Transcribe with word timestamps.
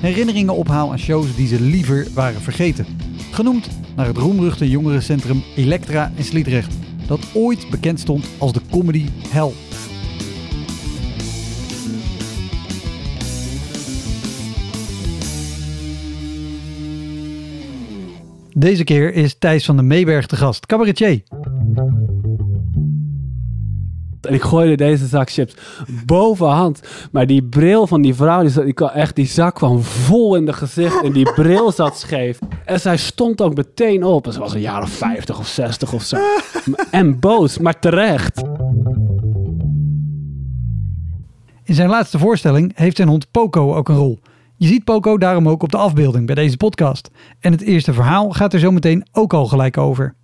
herinneringen 0.00 0.54
ophaal 0.54 0.90
aan 0.90 0.98
shows 0.98 1.36
die 1.36 1.46
ze 1.46 1.60
liever 1.60 2.06
waren 2.14 2.40
vergeten. 2.40 2.86
Genoemd 3.30 3.68
naar 3.96 4.06
het 4.06 4.16
roemruchte 4.16 4.70
jongerencentrum 4.70 5.42
Elektra 5.56 6.12
in 6.14 6.24
Sliedrecht, 6.24 6.74
dat 7.06 7.20
ooit 7.34 7.70
bekend 7.70 8.00
stond 8.00 8.28
als 8.38 8.52
de 8.52 8.60
comedy 8.70 9.06
hell. 9.28 9.50
Deze 18.54 18.84
keer 18.84 19.14
is 19.14 19.38
Thijs 19.38 19.64
van 19.64 19.76
de 19.76 19.82
Meeberg 19.82 20.26
te 20.26 20.36
gast, 20.36 20.66
cabaretier. 20.66 21.22
En 24.28 24.34
ik 24.34 24.42
gooide 24.42 24.76
deze 24.76 25.06
zak 25.06 25.30
chips 25.30 25.54
bovenhand. 26.06 26.80
Maar 27.12 27.26
die 27.26 27.42
bril 27.42 27.86
van 27.86 28.02
die 28.02 28.14
vrouw, 28.14 28.40
die, 28.40 28.50
zat, 28.50 28.64
die, 28.64 28.72
kwam 28.72 28.88
echt, 28.88 29.16
die 29.16 29.26
zak 29.26 29.54
kwam 29.54 29.82
vol 29.82 30.36
in 30.36 30.46
de 30.46 30.52
gezicht. 30.52 31.02
En 31.02 31.12
die 31.12 31.32
bril 31.32 31.72
zat 31.72 31.98
scheef. 31.98 32.38
En 32.64 32.80
zij 32.80 32.96
stond 32.96 33.40
ook 33.40 33.54
meteen 33.54 34.04
op. 34.04 34.26
En 34.26 34.32
ze 34.32 34.38
was 34.38 34.54
een 34.54 34.60
jaar 34.60 34.82
of 34.82 34.90
50 34.90 35.38
of 35.38 35.46
60 35.46 35.92
of 35.92 36.02
zo. 36.02 36.16
En 36.90 37.18
boos, 37.20 37.58
maar 37.58 37.78
terecht. 37.78 38.42
In 41.64 41.74
zijn 41.74 41.88
laatste 41.88 42.18
voorstelling 42.18 42.72
heeft 42.74 42.96
zijn 42.96 43.08
hond 43.08 43.30
Poco 43.30 43.74
ook 43.74 43.88
een 43.88 43.96
rol. 43.96 44.18
Je 44.56 44.66
ziet 44.66 44.84
Poco 44.84 45.18
daarom 45.18 45.48
ook 45.48 45.62
op 45.62 45.70
de 45.70 45.76
afbeelding 45.76 46.26
bij 46.26 46.34
deze 46.34 46.56
podcast. 46.56 47.10
En 47.40 47.52
het 47.52 47.60
eerste 47.60 47.92
verhaal 47.92 48.30
gaat 48.30 48.52
er 48.52 48.58
zo 48.58 48.70
meteen 48.70 49.06
ook 49.12 49.32
al 49.32 49.46
gelijk 49.46 49.78
over. 49.78 50.14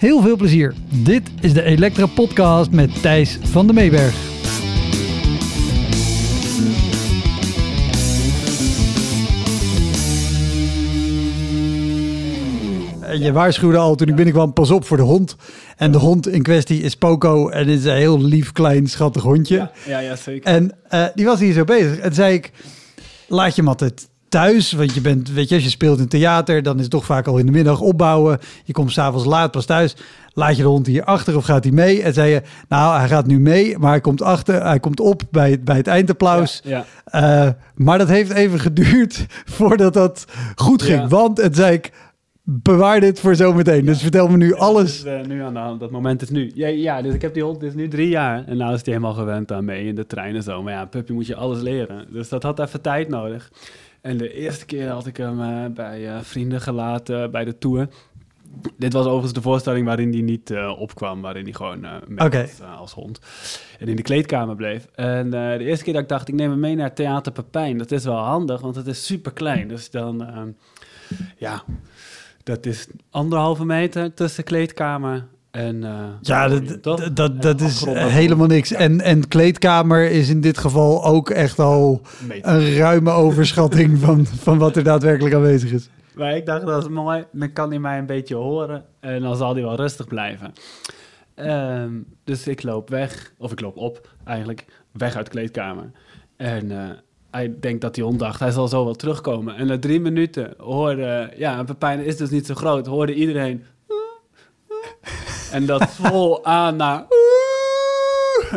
Heel 0.00 0.22
veel 0.22 0.36
plezier. 0.36 0.74
Dit 1.04 1.30
is 1.40 1.52
de 1.52 1.62
Elektra 1.62 2.06
Podcast 2.06 2.70
met 2.70 3.02
Thijs 3.02 3.38
van 3.42 3.66
de 3.66 3.72
Meeberg. 3.72 4.14
Je 13.18 13.32
waarschuwde 13.32 13.78
al 13.78 13.94
toen 13.94 14.08
ik 14.08 14.14
binnenkwam, 14.14 14.52
pas 14.52 14.70
op 14.70 14.84
voor 14.84 14.96
de 14.96 15.02
hond. 15.02 15.36
En 15.76 15.92
de 15.92 15.98
hond 15.98 16.28
in 16.28 16.42
kwestie 16.42 16.82
is 16.82 16.96
Poco 16.96 17.48
en 17.48 17.68
is 17.68 17.84
een 17.84 17.96
heel 17.96 18.20
lief, 18.20 18.52
klein, 18.52 18.86
schattig 18.86 19.22
hondje. 19.22 19.56
Ja, 19.56 19.70
ja, 19.86 19.98
ja 19.98 20.16
zeker. 20.16 20.50
En 20.50 20.72
uh, 20.90 21.06
die 21.14 21.24
was 21.24 21.40
hier 21.40 21.52
zo 21.52 21.64
bezig. 21.64 21.98
En 21.98 22.14
zei 22.14 22.34
ik, 22.34 22.52
laat 23.28 23.54
je 23.54 23.60
hem 23.60 23.68
altijd 23.68 24.08
thuis. 24.30 24.72
Want 24.72 24.94
je 24.94 25.00
bent, 25.00 25.32
weet 25.32 25.48
je, 25.48 25.54
als 25.54 25.64
je 25.64 25.70
speelt 25.70 25.98
in 25.98 26.08
theater, 26.08 26.62
dan 26.62 26.76
is 26.76 26.82
het 26.82 26.90
toch 26.90 27.04
vaak 27.04 27.26
al 27.26 27.38
in 27.38 27.46
de 27.46 27.52
middag 27.52 27.80
opbouwen. 27.80 28.38
Je 28.64 28.72
komt 28.72 28.92
s'avonds 28.92 29.24
laat 29.24 29.50
pas 29.50 29.64
thuis. 29.64 29.96
Laat 30.32 30.56
je 30.56 30.62
de 30.62 30.68
hond 30.68 30.86
hier 30.86 31.04
achter 31.04 31.36
of 31.36 31.44
gaat 31.44 31.64
hij 31.64 31.72
mee? 31.72 32.02
En 32.02 32.12
zei 32.12 32.30
je, 32.30 32.42
nou, 32.68 32.98
hij 32.98 33.08
gaat 33.08 33.26
nu 33.26 33.40
mee, 33.40 33.78
maar 33.78 33.90
hij 33.90 34.00
komt 34.00 34.22
achter, 34.22 34.62
hij 34.62 34.80
komt 34.80 35.00
op 35.00 35.22
bij, 35.30 35.50
het, 35.50 35.64
bij 35.64 35.76
het 35.76 35.86
eindapplaus. 35.86 36.60
Ja, 36.64 36.84
ja. 37.12 37.46
Uh, 37.46 37.52
maar 37.74 37.98
dat 37.98 38.08
heeft 38.08 38.30
even 38.30 38.60
geduurd 38.60 39.26
voordat 39.56 39.94
dat 39.94 40.24
goed 40.54 40.82
ging. 40.82 41.00
Ja. 41.00 41.08
Want, 41.08 41.38
en 41.38 41.54
zei 41.54 41.74
ik, 41.74 41.90
bewaar 42.42 43.00
dit 43.00 43.20
voor 43.20 43.34
zometeen. 43.34 43.84
Dus 43.84 44.02
vertel 44.02 44.28
me 44.28 44.36
nu 44.36 44.54
alles. 44.54 45.04
Uh, 45.04 45.22
nu 45.22 45.42
aan 45.42 45.52
de 45.52 45.58
hand. 45.58 45.80
Dat 45.80 45.90
moment 45.90 46.22
is 46.22 46.30
nu. 46.30 46.50
Ja, 46.54 46.68
ja, 46.68 47.02
dus 47.02 47.14
ik 47.14 47.22
heb 47.22 47.34
die 47.34 47.42
hond, 47.42 47.60
dit 47.60 47.68
is 47.68 47.74
nu 47.74 47.88
drie 47.88 48.08
jaar. 48.08 48.44
En 48.46 48.56
nou 48.56 48.74
is 48.74 48.84
hij 48.84 48.94
helemaal 48.94 49.14
gewend 49.14 49.52
aan 49.52 49.64
mee 49.64 49.86
in 49.86 49.94
de 49.94 50.06
trein 50.06 50.34
en 50.34 50.42
zo. 50.42 50.62
Maar 50.62 50.72
ja, 50.72 50.84
puppy 50.84 51.12
moet 51.12 51.26
je 51.26 51.34
alles 51.34 51.60
leren. 51.60 52.06
Dus 52.10 52.28
dat 52.28 52.42
had 52.42 52.58
even 52.60 52.80
tijd 52.80 53.08
nodig. 53.08 53.50
En 54.00 54.16
de 54.16 54.32
eerste 54.32 54.66
keer 54.66 54.88
had 54.88 55.06
ik 55.06 55.16
hem 55.16 55.40
uh, 55.40 55.66
bij 55.66 56.14
uh, 56.14 56.20
vrienden 56.20 56.60
gelaten 56.60 57.30
bij 57.30 57.44
de 57.44 57.58
tour. 57.58 57.88
Dit 58.76 58.92
was 58.92 59.04
overigens 59.04 59.32
de 59.32 59.42
voorstelling 59.42 59.86
waarin 59.86 60.12
hij 60.12 60.20
niet 60.20 60.50
uh, 60.50 60.80
opkwam, 60.80 61.20
waarin 61.20 61.44
hij 61.44 61.52
gewoon 61.52 61.80
mee 62.08 62.26
okay. 62.26 62.50
als 62.76 62.92
hond. 62.92 63.20
En 63.78 63.88
in 63.88 63.96
de 63.96 64.02
kleedkamer 64.02 64.56
bleef. 64.56 64.86
En 64.94 65.30
de 65.30 65.56
eerste 65.60 65.84
keer 65.84 65.92
dat 65.92 66.02
ik 66.02 66.08
dacht, 66.08 66.28
ik 66.28 66.34
neem 66.34 66.50
hem 66.50 66.60
mee 66.60 66.74
naar 66.74 66.94
Theater 66.94 67.32
Pepijn. 67.32 67.78
Dat 67.78 67.90
is 67.90 68.04
wel 68.04 68.16
handig, 68.16 68.60
want 68.60 68.76
het 68.76 68.86
is 68.86 69.06
super 69.06 69.32
klein. 69.32 69.68
Dus 69.68 69.90
dan, 69.90 70.54
ja, 71.36 71.62
dat 72.42 72.66
is 72.66 72.86
anderhalve 73.10 73.64
meter 73.64 74.14
tussen 74.14 74.44
kleedkamer 74.44 75.26
en, 75.50 75.82
uh, 75.82 76.04
ja, 76.20 76.48
dat, 76.48 76.82
dat, 76.82 77.16
dat, 77.16 77.42
dat 77.42 77.60
is 77.60 77.84
helemaal 77.94 78.46
niks. 78.46 78.68
Ja. 78.68 78.78
En, 78.78 79.00
en 79.00 79.28
kleedkamer 79.28 80.10
is 80.10 80.28
in 80.28 80.40
dit 80.40 80.58
geval 80.58 81.04
ook 81.04 81.30
echt 81.30 81.58
al 81.58 82.00
een 82.42 82.76
ruime 82.76 83.10
overschatting 83.10 83.98
van, 83.98 84.26
van 84.26 84.58
wat 84.58 84.76
er 84.76 84.82
daadwerkelijk 84.82 85.34
aanwezig 85.34 85.72
is. 85.72 85.88
Maar 86.14 86.36
ik 86.36 86.46
dacht, 86.46 86.66
dat 86.66 86.82
is 86.82 86.88
mooi. 86.88 87.24
Dan 87.32 87.52
kan 87.52 87.70
hij 87.70 87.78
mij 87.78 87.98
een 87.98 88.06
beetje 88.06 88.34
horen 88.34 88.84
en 89.00 89.22
dan 89.22 89.36
zal 89.36 89.52
hij 89.52 89.62
wel 89.62 89.76
rustig 89.76 90.06
blijven. 90.06 90.52
Um, 91.36 92.06
dus 92.24 92.46
ik 92.46 92.62
loop 92.62 92.88
weg, 92.88 93.32
of 93.38 93.52
ik 93.52 93.60
loop 93.60 93.76
op 93.76 94.08
eigenlijk, 94.24 94.64
weg 94.92 95.16
uit 95.16 95.24
de 95.24 95.30
kleedkamer. 95.30 95.90
En 96.36 96.70
uh, 96.70 96.88
hij 97.30 97.54
denkt 97.60 97.80
dat 97.80 97.94
die 97.94 98.04
hond 98.04 98.18
dacht, 98.18 98.40
hij 98.40 98.50
zal 98.50 98.68
zo 98.68 98.84
wel 98.84 98.94
terugkomen. 98.94 99.56
En 99.56 99.66
na 99.66 99.78
drie 99.78 100.00
minuten 100.00 100.54
hoorde, 100.58 101.32
ja, 101.36 101.64
Pepijn 101.64 102.04
is 102.04 102.16
dus 102.16 102.30
niet 102.30 102.46
zo 102.46 102.54
groot, 102.54 102.86
hoorde 102.86 103.14
iedereen... 103.14 103.64
En 105.50 105.66
dat 105.66 105.86
vol 106.00 106.44
aan 106.44 106.76
naar... 106.76 107.04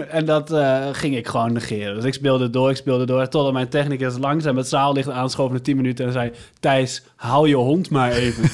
En 0.10 0.26
dat 0.26 0.52
uh, 0.52 0.88
ging 0.92 1.16
ik 1.16 1.28
gewoon 1.28 1.54
negeren. 1.54 1.96
Dus 1.96 2.04
ik 2.04 2.14
speelde 2.14 2.50
door, 2.50 2.70
ik 2.70 2.76
speelde 2.76 3.06
door. 3.06 3.28
Totdat 3.28 3.54
mijn 3.54 3.70
technicus 3.70 4.18
langzaam 4.18 4.58
het 4.58 4.68
zaallicht 4.68 5.10
aanschoof 5.10 5.52
na 5.52 5.60
10 5.60 5.76
minuten 5.76 6.06
en 6.06 6.12
zei... 6.12 6.32
Thijs, 6.60 7.04
hou 7.16 7.48
je 7.48 7.56
hond 7.56 7.90
maar 7.90 8.12
even. 8.12 8.44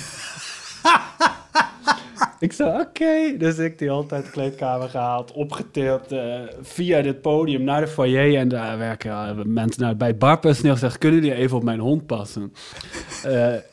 ik 2.39 2.53
zei, 2.53 2.69
oké. 2.69 2.81
Okay. 2.81 3.37
Dus 3.37 3.57
ik 3.57 3.77
die 3.77 3.89
hond 3.89 4.13
uit 4.13 4.25
de 4.25 4.31
kleedkamer 4.31 4.89
gehaald, 4.89 5.31
opgetild 5.31 6.11
uh, 6.11 6.35
via 6.61 7.01
dit 7.01 7.21
podium 7.21 7.63
naar 7.63 7.81
de 7.81 7.87
foyer. 7.87 8.35
En 8.35 8.47
daar 8.47 8.77
werken 8.77 9.11
uh, 9.11 9.45
mensen 9.45 9.81
nou, 9.81 9.95
bij 9.95 10.07
het 10.07 10.19
barpersoneel 10.19 10.73
gezegd... 10.73 10.97
kunnen 10.97 11.21
jullie 11.21 11.37
even 11.37 11.57
op 11.57 11.63
mijn 11.63 11.79
hond 11.79 12.05
passen? 12.05 12.53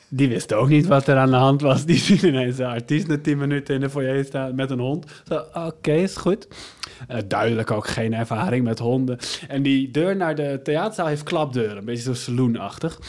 Die 0.09 0.28
wist 0.28 0.53
ook 0.53 0.69
niet 0.69 0.87
wat 0.87 1.06
er 1.06 1.17
aan 1.17 1.31
de 1.31 1.37
hand 1.37 1.61
was. 1.61 1.84
Die 1.87 1.97
zien 1.97 2.27
ineens 2.27 2.59
een 2.59 2.67
artiest 2.67 3.06
na 3.06 3.19
10 3.19 3.39
minuten 3.39 3.75
in 3.75 3.81
de 3.81 3.91
foyer 3.91 4.25
staan 4.25 4.55
met 4.55 4.71
een 4.71 4.78
hond. 4.78 5.22
Oké, 5.28 5.61
okay, 5.67 6.03
is 6.03 6.17
goed. 6.17 6.49
Uh, 7.11 7.17
duidelijk 7.28 7.71
ook 7.71 7.87
geen 7.87 8.15
ervaring 8.15 8.65
met 8.65 8.78
honden. 8.78 9.19
En 9.49 9.62
die 9.62 9.91
deur 9.91 10.17
naar 10.17 10.34
de 10.34 10.61
theaterzaal 10.62 11.06
heeft 11.06 11.22
klapdeuren. 11.22 11.77
Een 11.77 11.84
beetje 11.84 12.03
zo 12.03 12.15
saloonachtig. 12.15 13.00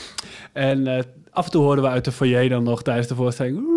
En 0.54 0.80
uh, 0.80 1.00
af 1.32 1.46
en 1.46 1.52
toe 1.52 1.64
hoorden 1.64 1.84
we 1.84 1.90
uit 1.90 2.06
de 2.06 2.12
foyer 2.12 2.50
dan 2.50 2.64
nog 2.64 2.84
tijdens 2.84 3.08
de 3.08 3.16
voorstelling... 3.16 3.77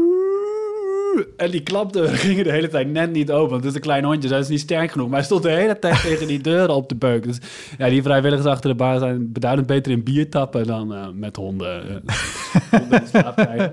En 1.36 1.50
die 1.50 1.62
klapdeuren 1.62 2.16
gingen 2.26 2.44
de 2.44 2.50
hele 2.50 2.68
tijd 2.68 2.88
net 2.88 3.12
niet 3.12 3.30
open. 3.30 3.60
Dus 3.60 3.72
de 3.72 3.80
kleine 3.80 4.06
hondjes, 4.06 4.30
hij 4.30 4.40
is 4.40 4.48
niet 4.48 4.60
sterk 4.60 4.90
genoeg. 4.90 5.08
Maar 5.08 5.16
hij 5.16 5.26
stond 5.26 5.42
de 5.42 5.50
hele 5.50 5.78
tijd 5.78 6.02
tegen 6.08 6.26
die 6.26 6.40
deuren 6.40 6.74
op 6.74 6.88
de 6.88 6.94
beuk. 6.94 7.22
Dus 7.22 7.38
ja, 7.78 7.88
die 7.88 8.02
vrijwilligers 8.02 8.48
achter 8.48 8.70
de 8.70 8.76
bar 8.76 8.98
zijn 8.98 9.32
beduidend 9.32 9.66
beter 9.66 9.92
in 9.92 10.02
bier 10.02 10.30
tappen 10.30 10.66
dan 10.66 10.92
uh, 10.92 11.06
met 11.14 11.36
honden. 11.36 11.84
Uh, 11.88 11.94
honden. 12.80 13.72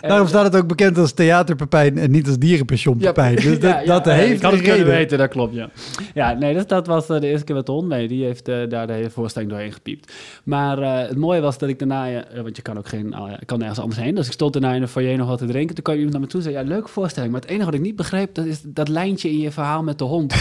Daarom 0.00 0.26
staat 0.28 0.44
het 0.44 0.56
ook 0.56 0.66
bekend 0.66 0.98
als 0.98 1.12
theaterpepijn 1.12 1.98
en 1.98 2.10
niet 2.10 2.26
als 2.26 2.38
dierenpensionpepijn. 2.38 3.34
Ja, 3.34 3.40
dus 3.48 3.60
dat, 3.60 3.70
ja, 3.70 3.80
ja, 3.80 3.86
dat 3.86 4.04
heeft 4.04 4.42
een 4.42 4.50
het 4.50 4.62
kunnen 4.62 4.86
weten, 4.86 5.18
dat 5.18 5.28
klopt, 5.28 5.54
ja. 5.54 5.70
Ja, 6.14 6.32
nee, 6.32 6.54
dus 6.54 6.66
dat 6.66 6.86
was 6.86 7.10
uh, 7.10 7.20
de 7.20 7.26
eerste 7.26 7.44
keer 7.44 7.54
met 7.54 7.66
de 7.66 7.72
hond 7.72 7.88
mee. 7.88 8.08
Die 8.08 8.24
heeft 8.24 8.48
uh, 8.48 8.68
daar 8.68 8.86
de 8.86 8.92
hele 8.92 9.10
voorstelling 9.10 9.50
doorheen 9.50 9.72
gepiept. 9.72 10.12
Maar 10.44 10.78
uh, 10.78 10.98
het 10.98 11.16
mooie 11.16 11.40
was 11.40 11.58
dat 11.58 11.68
ik 11.68 11.78
daarna, 11.78 12.08
uh, 12.10 12.42
want 12.42 12.56
je 12.56 12.62
kan 12.62 12.78
ook 12.78 12.88
geen, 12.88 13.06
uh, 13.06 13.32
kan 13.44 13.58
nergens 13.58 13.78
anders 13.78 14.00
heen. 14.00 14.14
Dus 14.14 14.26
ik 14.26 14.32
stond 14.32 14.52
daarna 14.52 14.72
in 14.72 14.80
de 14.80 14.88
foyer 14.88 15.16
nog 15.16 15.28
wat 15.28 15.38
te 15.38 15.46
drinken. 15.46 15.74
Toen 15.74 15.84
kwam 15.84 15.96
iemand 15.96 16.12
naar 16.12 16.22
me 16.22 16.28
toe 16.28 16.40
en 16.40 16.46
zei, 16.46 16.56
ja, 16.56 16.62
leuke 16.68 16.88
voorstelling. 16.88 17.32
Maar 17.32 17.40
het 17.40 17.50
enige 17.50 17.64
wat 17.64 17.74
ik 17.74 17.80
niet 17.80 17.96
begreep, 17.96 18.34
dat 18.34 18.44
is 18.44 18.60
dat 18.64 18.88
lijntje 18.88 19.30
in 19.30 19.38
je 19.38 19.50
verhaal 19.50 19.82
met 19.82 19.98
de 19.98 20.04
hond. 20.04 20.34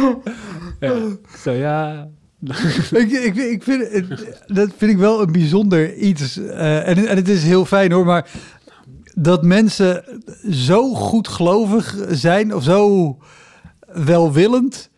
ja, 0.80 0.92
zo 1.38 1.50
ja... 1.50 2.08
ik, 2.90 3.10
ik, 3.10 3.36
ik 3.36 3.62
vind, 3.62 4.08
dat 4.46 4.70
vind 4.76 4.90
ik 4.90 4.98
wel 4.98 5.22
een 5.22 5.32
bijzonder 5.32 5.94
iets. 5.94 6.36
Eh, 6.36 6.88
en, 6.88 7.06
en 7.06 7.16
het 7.16 7.28
is 7.28 7.42
heel 7.42 7.64
fijn 7.64 7.92
hoor, 7.92 8.04
maar 8.04 8.30
dat 9.14 9.42
mensen 9.42 10.04
zo 10.50 10.94
goed 10.94 11.28
gelovig 11.28 11.96
zijn 12.08 12.54
of 12.54 12.62
zo 12.62 13.16
welwillend. 13.86 14.90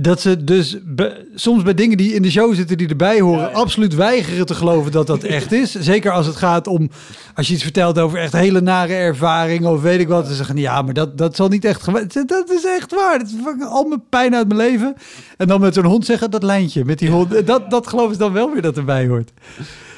Dat 0.00 0.20
ze 0.20 0.44
dus 0.44 0.76
be- 0.84 1.26
soms 1.34 1.62
bij 1.62 1.74
dingen 1.74 1.96
die 1.96 2.14
in 2.14 2.22
de 2.22 2.30
show 2.30 2.54
zitten 2.54 2.76
die 2.78 2.88
erbij 2.88 3.20
horen, 3.20 3.40
Ja, 3.40 3.48
ja. 3.48 3.52
absoluut 3.54 3.94
weigeren 3.94 4.46
te 4.46 4.54
geloven 4.54 4.92
dat 4.92 5.06
dat 5.06 5.22
echt 5.38 5.52
is. 5.52 5.72
Zeker 5.72 6.10
als 6.12 6.26
het 6.26 6.36
gaat 6.36 6.66
om, 6.66 6.90
als 7.34 7.48
je 7.48 7.54
iets 7.54 7.62
vertelt 7.62 7.98
over 7.98 8.18
echt 8.18 8.32
hele 8.32 8.60
nare 8.60 8.92
ervaringen 8.94 9.70
of 9.70 9.82
weet 9.82 10.00
ik 10.00 10.08
wat. 10.08 10.26
Ze 10.26 10.34
zeggen, 10.34 10.56
ja, 10.56 10.82
maar 10.82 10.94
dat, 10.94 11.18
dat 11.18 11.36
zal 11.36 11.48
niet 11.48 11.64
echt 11.64 11.84
Dat 12.28 12.50
is 12.50 12.64
echt 12.64 12.94
waar. 12.94 13.18
Dat 13.18 13.28
is 13.28 13.34
al 13.66 13.84
mijn 13.84 14.02
pijn 14.08 14.34
uit 14.34 14.48
mijn 14.48 14.60
leven. 14.60 14.94
En 15.36 15.46
dan 15.46 15.60
met 15.60 15.74
zo'n 15.74 15.84
hond 15.84 16.04
zeggen, 16.04 16.30
dat 16.30 16.42
lijntje 16.42 16.84
met 16.84 16.98
die 16.98 17.10
hond. 17.10 17.46
Dat, 17.46 17.70
dat 17.70 17.86
geloven 17.86 18.12
ze 18.12 18.18
dan 18.18 18.32
wel 18.32 18.52
weer 18.52 18.62
dat 18.62 18.76
erbij 18.76 19.06
hoort. 19.06 19.30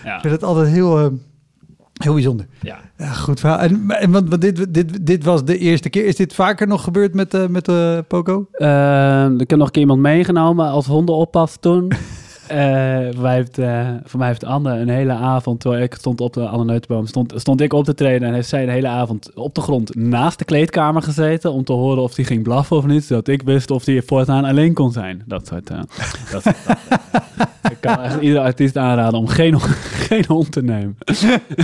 Ja. 0.04 0.14
Ik 0.14 0.20
vind 0.20 0.32
het 0.32 0.44
altijd 0.44 0.68
heel, 0.68 0.98
eh, 0.98 1.06
heel 2.02 2.14
bijzonder. 2.14 2.46
ja. 2.60 2.78
Ja, 2.96 3.12
goed 3.12 3.40
verhaal. 3.40 3.58
En, 3.58 4.10
want, 4.10 4.28
want 4.28 4.40
dit, 4.40 4.74
dit, 4.74 5.06
dit 5.06 5.24
was 5.24 5.44
de 5.44 5.58
eerste 5.58 5.88
keer. 5.88 6.04
Is 6.04 6.16
dit 6.16 6.34
vaker 6.34 6.66
nog 6.66 6.84
gebeurd 6.84 7.14
met, 7.14 7.34
eh 7.34 7.46
met 7.46 7.68
eh, 7.68 7.98
Poco? 8.08 8.46
Ehm, 8.52 9.40
ik 9.40 9.50
heb 9.50 9.58
nog 9.58 9.66
een 9.66 9.72
keer 9.72 9.82
iemand 9.82 10.00
meegenomen 10.00 10.66
als 10.68 10.86
hondenoppas 10.86 11.56
toen. 11.60 11.92
Eh, 12.50 13.08
voor, 13.12 13.22
mij 13.22 13.34
heeft, 13.34 13.58
eh, 13.58 13.88
voor 14.04 14.18
mij 14.18 14.28
heeft 14.28 14.44
Anne 14.44 14.72
een 14.78 14.88
hele 14.88 15.12
avond, 15.12 15.60
terwijl 15.60 15.82
ik 15.82 15.94
stond 15.94 16.20
op 16.20 16.32
de 16.32 16.46
Anne 16.48 16.64
Neutenboom, 16.64 17.06
stond, 17.06 17.32
stond 17.36 17.60
ik 17.60 17.72
op 17.72 17.84
te 17.84 17.94
treden 17.94 18.28
en 18.28 18.34
heeft 18.34 18.48
zij 18.48 18.64
de 18.66 18.70
hele 18.72 18.88
avond 18.88 19.34
op 19.34 19.54
de 19.54 19.60
grond 19.60 19.94
naast 19.94 20.38
de 20.38 20.44
kleedkamer 20.44 21.02
gezeten 21.02 21.52
om 21.52 21.64
te 21.64 21.72
horen 21.72 22.02
of 22.02 22.16
hij 22.16 22.24
ging 22.24 22.42
blaffen 22.42 22.76
of 22.76 22.86
niet, 22.86 23.04
zodat 23.04 23.28
ik 23.28 23.42
wist 23.42 23.70
of 23.70 23.84
hij 23.84 24.02
voortaan 24.02 24.44
alleen 24.44 24.74
kon 24.74 24.92
zijn. 24.92 25.22
Dat 25.26 25.46
soort... 25.46 25.70
eh, 25.70 25.78
dat, 26.30 26.42
soort- 26.42 26.56
ik 27.70 27.76
kan 27.80 28.00
echt 28.00 28.20
iedere 28.20 28.40
artiest 28.44 28.76
aanraden 28.76 29.18
om 29.18 29.26
geen, 29.26 29.52
hond- 29.52 29.64
geen 30.08 30.24
hond 30.28 30.52
te 30.52 30.62
nemen. 30.62 30.96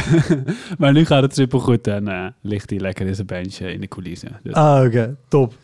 maar 0.78 0.92
nu 0.92 1.04
gaat 1.04 1.22
het 1.22 1.34
supergoed 1.34 1.86
en 1.86 2.34
ligt 2.40 2.70
hij 2.70 2.78
lekker 2.78 3.06
in 3.06 3.14
zijn 3.14 3.26
bench 3.26 3.54
in 3.54 3.80
de 3.80 3.88
coulissen. 3.88 4.28
Dus, 4.42 4.52
Ah, 4.54 4.84
oké. 4.84 5.16
Top. 5.28 5.54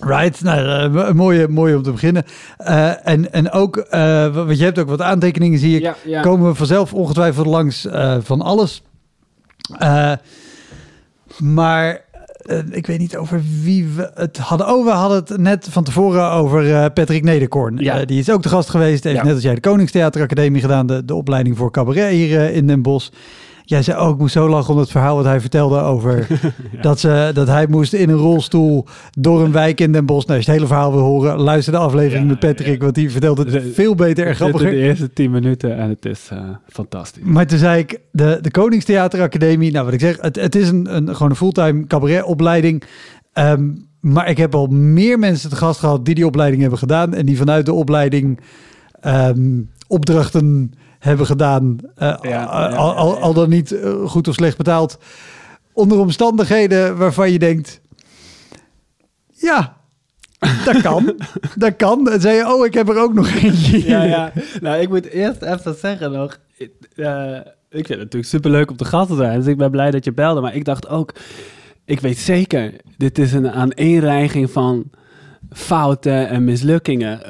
Right, 0.00 0.42
nou, 0.42 0.98
eh, 0.98 1.12
mooie, 1.12 1.48
mooi 1.48 1.74
om 1.74 1.82
te 1.82 1.90
beginnen. 1.90 2.24
Eh, 2.56 3.06
en, 3.08 3.32
en 3.32 3.50
ook, 3.50 3.76
eh, 3.76 4.34
want 4.34 4.58
je 4.58 4.64
hebt 4.64 4.78
ook 4.78 4.88
wat 4.88 5.02
aantekeningen, 5.02 5.58
zie 5.58 5.76
ik. 5.76 5.82
ja, 5.82 5.96
ja. 6.04 6.20
Komen 6.22 6.48
we 6.48 6.54
vanzelf 6.54 6.94
ongetwijfeld 6.94 7.46
langs 7.46 7.86
eh, 7.86 8.16
van 8.20 8.40
alles. 8.42 8.82
Eh, 9.78 10.12
maar 11.38 12.00
eh, 12.36 12.58
ik 12.70 12.86
weet 12.86 12.98
niet 12.98 13.16
over 13.16 13.42
wie 13.62 13.86
we 13.88 14.10
het 14.14 14.38
hadden. 14.38 14.68
Oh, 14.68 14.84
we 14.84 14.90
hadden 14.90 15.18
het 15.18 15.36
net 15.36 15.66
van 15.70 15.84
tevoren 15.84 16.30
over 16.30 16.74
eh, 16.74 16.84
Patrick 16.94 17.22
Nederkorn. 17.22 17.76
Ja. 17.76 18.00
Eh, 18.00 18.06
die 18.06 18.18
is 18.18 18.30
ook 18.30 18.42
de 18.42 18.48
gast 18.48 18.70
geweest. 18.70 19.04
Heeft 19.04 19.22
net 19.22 19.34
als 19.34 19.42
jij 19.42 19.54
de 19.54 19.60
Koningstheateracademie 19.60 20.60
gedaan. 20.60 20.86
De, 20.86 21.04
de 21.04 21.14
opleiding 21.14 21.56
voor 21.56 21.70
cabaret 21.70 22.10
hier 22.10 22.40
eh, 22.40 22.56
in 22.56 22.66
Den 22.66 22.82
Bosch. 22.82 23.08
Jij 23.66 23.82
zei 23.82 23.98
ook, 23.98 24.12
ik 24.14 24.18
moest 24.20 24.32
zo 24.32 24.48
lachen 24.48 24.74
om 24.74 24.80
het 24.80 24.90
verhaal 24.90 25.16
wat 25.16 25.24
hij 25.24 25.40
vertelde 25.40 25.80
over 25.80 26.26
dat, 26.80 27.00
ze, 27.00 27.30
dat 27.34 27.46
hij 27.46 27.66
moest 27.66 27.92
in 27.92 28.08
een 28.08 28.16
rolstoel 28.16 28.86
door 29.18 29.44
een 29.44 29.52
wijk 29.52 29.80
in 29.80 29.92
Den 29.92 30.06
Bosch. 30.06 30.26
Nou, 30.26 30.36
als 30.36 30.46
je 30.46 30.52
het 30.52 30.60
hele 30.60 30.72
verhaal 30.74 30.92
wil 30.92 31.00
horen, 31.02 31.40
luister 31.40 31.72
de 31.72 31.78
aflevering 31.78 32.22
Ja, 32.24 32.30
met 32.30 32.38
Patrick, 32.38 32.82
want 32.82 32.94
die 32.94 33.10
vertelt 33.10 33.38
het 33.38 33.50
De- 33.50 33.72
veel 33.72 33.94
beter 33.94 34.26
en 34.26 34.34
grappiger. 34.34 34.70
de 34.70 34.76
eerste 34.76 35.12
tien 35.12 35.30
minuten 35.30 35.76
en 35.76 35.88
het 35.88 36.04
is 36.06 36.28
eh, 36.32 36.38
fantastisch. 36.68 37.22
Maar 37.24 37.46
toen 37.46 37.58
zei 37.58 37.78
ik, 37.80 37.98
de, 38.12 38.38
de 38.40 38.50
Koningstheateracademie, 38.50 39.72
nou 39.72 39.84
wat 39.84 39.94
ik 39.94 40.00
zeg, 40.00 40.18
het, 40.20 40.36
het 40.36 40.54
is 40.54 40.68
een, 40.68 40.96
een, 40.96 41.14
gewoon 41.14 41.30
een 41.30 41.36
fulltime 41.36 41.86
cabaretopleiding. 41.86 42.82
Ehm, 43.32 43.70
maar 44.00 44.28
ik 44.28 44.36
heb 44.36 44.54
al 44.54 44.66
meer 44.66 45.18
mensen 45.18 45.50
te 45.50 45.56
gast 45.56 45.80
gehad 45.80 46.04
die 46.04 46.14
die 46.14 46.26
opleiding 46.26 46.60
hebben 46.60 46.78
gedaan. 46.78 47.14
En 47.14 47.26
die 47.26 47.36
vanuit 47.36 47.66
de 47.66 47.72
opleiding 47.72 48.40
ehm, 49.00 49.60
opdrachten 49.88 50.72
hebben 51.04 51.26
gedaan. 51.26 51.76
eh, 51.94 52.16
Ja, 52.22 52.44
al, 52.44 52.94
al, 52.94 53.18
al 53.18 53.34
dan 53.34 53.48
niet 53.48 53.72
eh, 53.72 54.04
goed 54.06 54.28
of 54.28 54.34
slecht 54.34 54.56
betaald. 54.56 54.98
Onder 55.72 55.98
omstandigheden 55.98 56.96
waarvan 56.96 57.32
je 57.32 57.38
denkt, 57.38 57.80
ja, 59.30 59.76
dat 60.64 60.80
kan. 60.80 61.14
dat 61.56 61.76
kan. 61.76 62.10
En 62.10 62.20
zei 62.20 62.36
je, 62.36 62.52
oh, 62.54 62.66
ik 62.66 62.74
heb 62.74 62.88
er 62.88 62.98
ook 63.02 63.14
nog 63.14 63.30
eentje. 63.34 63.88
Ja, 63.88 64.02
ja. 64.02 64.32
Nou, 64.60 64.80
ik 64.80 64.88
moet 64.88 65.06
eerst 65.06 65.42
even 65.42 65.74
zeggen 65.74 66.12
nog. 66.12 66.38
eh, 66.94 67.36
ik 67.70 67.86
vind 67.86 67.88
het 67.88 67.98
natuurlijk 67.98 68.26
superleuk 68.26 68.70
om 68.70 68.76
te 68.76 68.84
gast 68.84 69.08
te 69.08 69.16
zijn. 69.16 69.38
Dus 69.38 69.46
ik 69.48 69.56
ben 69.56 69.70
blij 69.70 69.90
dat 69.90 70.04
je 70.04 70.12
belde. 70.12 70.40
Maar 70.40 70.54
ik 70.54 70.64
dacht 70.64 70.88
ook, 70.88 71.14
ik 71.84 72.00
weet 72.00 72.18
zeker, 72.18 72.72
dit 72.96 73.18
is 73.18 73.32
een 73.32 73.50
aaneenreiging 73.50 74.50
van 74.50 74.90
fouten 75.50 76.28
en 76.28 76.44
mislukkingen. 76.44 77.20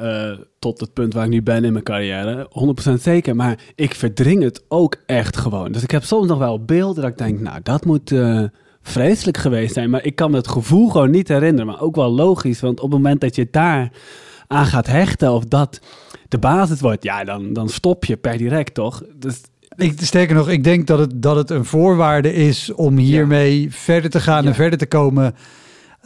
Tot 0.65 0.79
het 0.79 0.93
punt 0.93 1.13
waar 1.13 1.23
ik 1.23 1.29
nu 1.29 1.41
ben 1.43 1.63
in 1.63 1.71
mijn 1.71 1.83
carrière. 1.83 2.49
100% 2.89 2.93
zeker. 3.01 3.35
Maar 3.35 3.59
ik 3.75 3.95
verdring 3.95 4.43
het 4.43 4.63
ook 4.67 4.95
echt 5.05 5.37
gewoon. 5.37 5.71
Dus 5.71 5.83
ik 5.83 5.91
heb 5.91 6.03
soms 6.03 6.27
nog 6.27 6.37
wel 6.37 6.63
beelden 6.65 7.01
dat 7.01 7.11
ik 7.11 7.17
denk, 7.17 7.39
nou, 7.39 7.59
dat 7.63 7.85
moet. 7.85 8.11
eh, 8.11 8.43
Vreselijk 8.87 9.37
geweest 9.37 9.73
zijn, 9.73 9.89
maar 9.89 10.03
ik 10.05 10.15
kan 10.15 10.31
me 10.31 10.37
het 10.37 10.47
gevoel 10.47 10.89
gewoon 10.89 11.09
niet 11.11 11.27
herinneren. 11.27 11.65
Maar 11.65 11.81
ook 11.81 11.95
wel 11.95 12.09
logisch, 12.11 12.59
want 12.59 12.79
op 12.79 12.91
het 12.91 13.01
moment 13.01 13.21
dat 13.21 13.35
je 13.35 13.47
daar 13.51 13.91
aan 14.47 14.65
gaat 14.65 14.87
hechten 14.87 15.31
of 15.31 15.45
dat 15.45 15.79
de 16.27 16.37
basis 16.37 16.79
wordt, 16.81 17.03
ja, 17.03 17.23
dan, 17.23 17.53
dan 17.53 17.69
stop 17.69 18.05
je 18.05 18.17
per 18.17 18.37
direct, 18.37 18.73
toch? 18.73 19.03
Dus 19.15 19.41
Ik, 19.77 19.93
sterker 20.01 20.35
nog, 20.35 20.49
ik 20.49 20.63
denk 20.63 20.87
dat 20.87 20.99
het, 20.99 21.21
dat 21.21 21.35
het 21.35 21.49
een 21.49 21.65
voorwaarde 21.65 22.33
is 22.33 22.73
om 22.73 22.97
hiermee 22.97 23.67
verder 23.73 24.09
te 24.09 24.19
gaan 24.19 24.43
Ja. 24.43 24.49
en 24.49 24.55
verder 24.55 24.79
te 24.79 24.85
komen. 24.87 25.35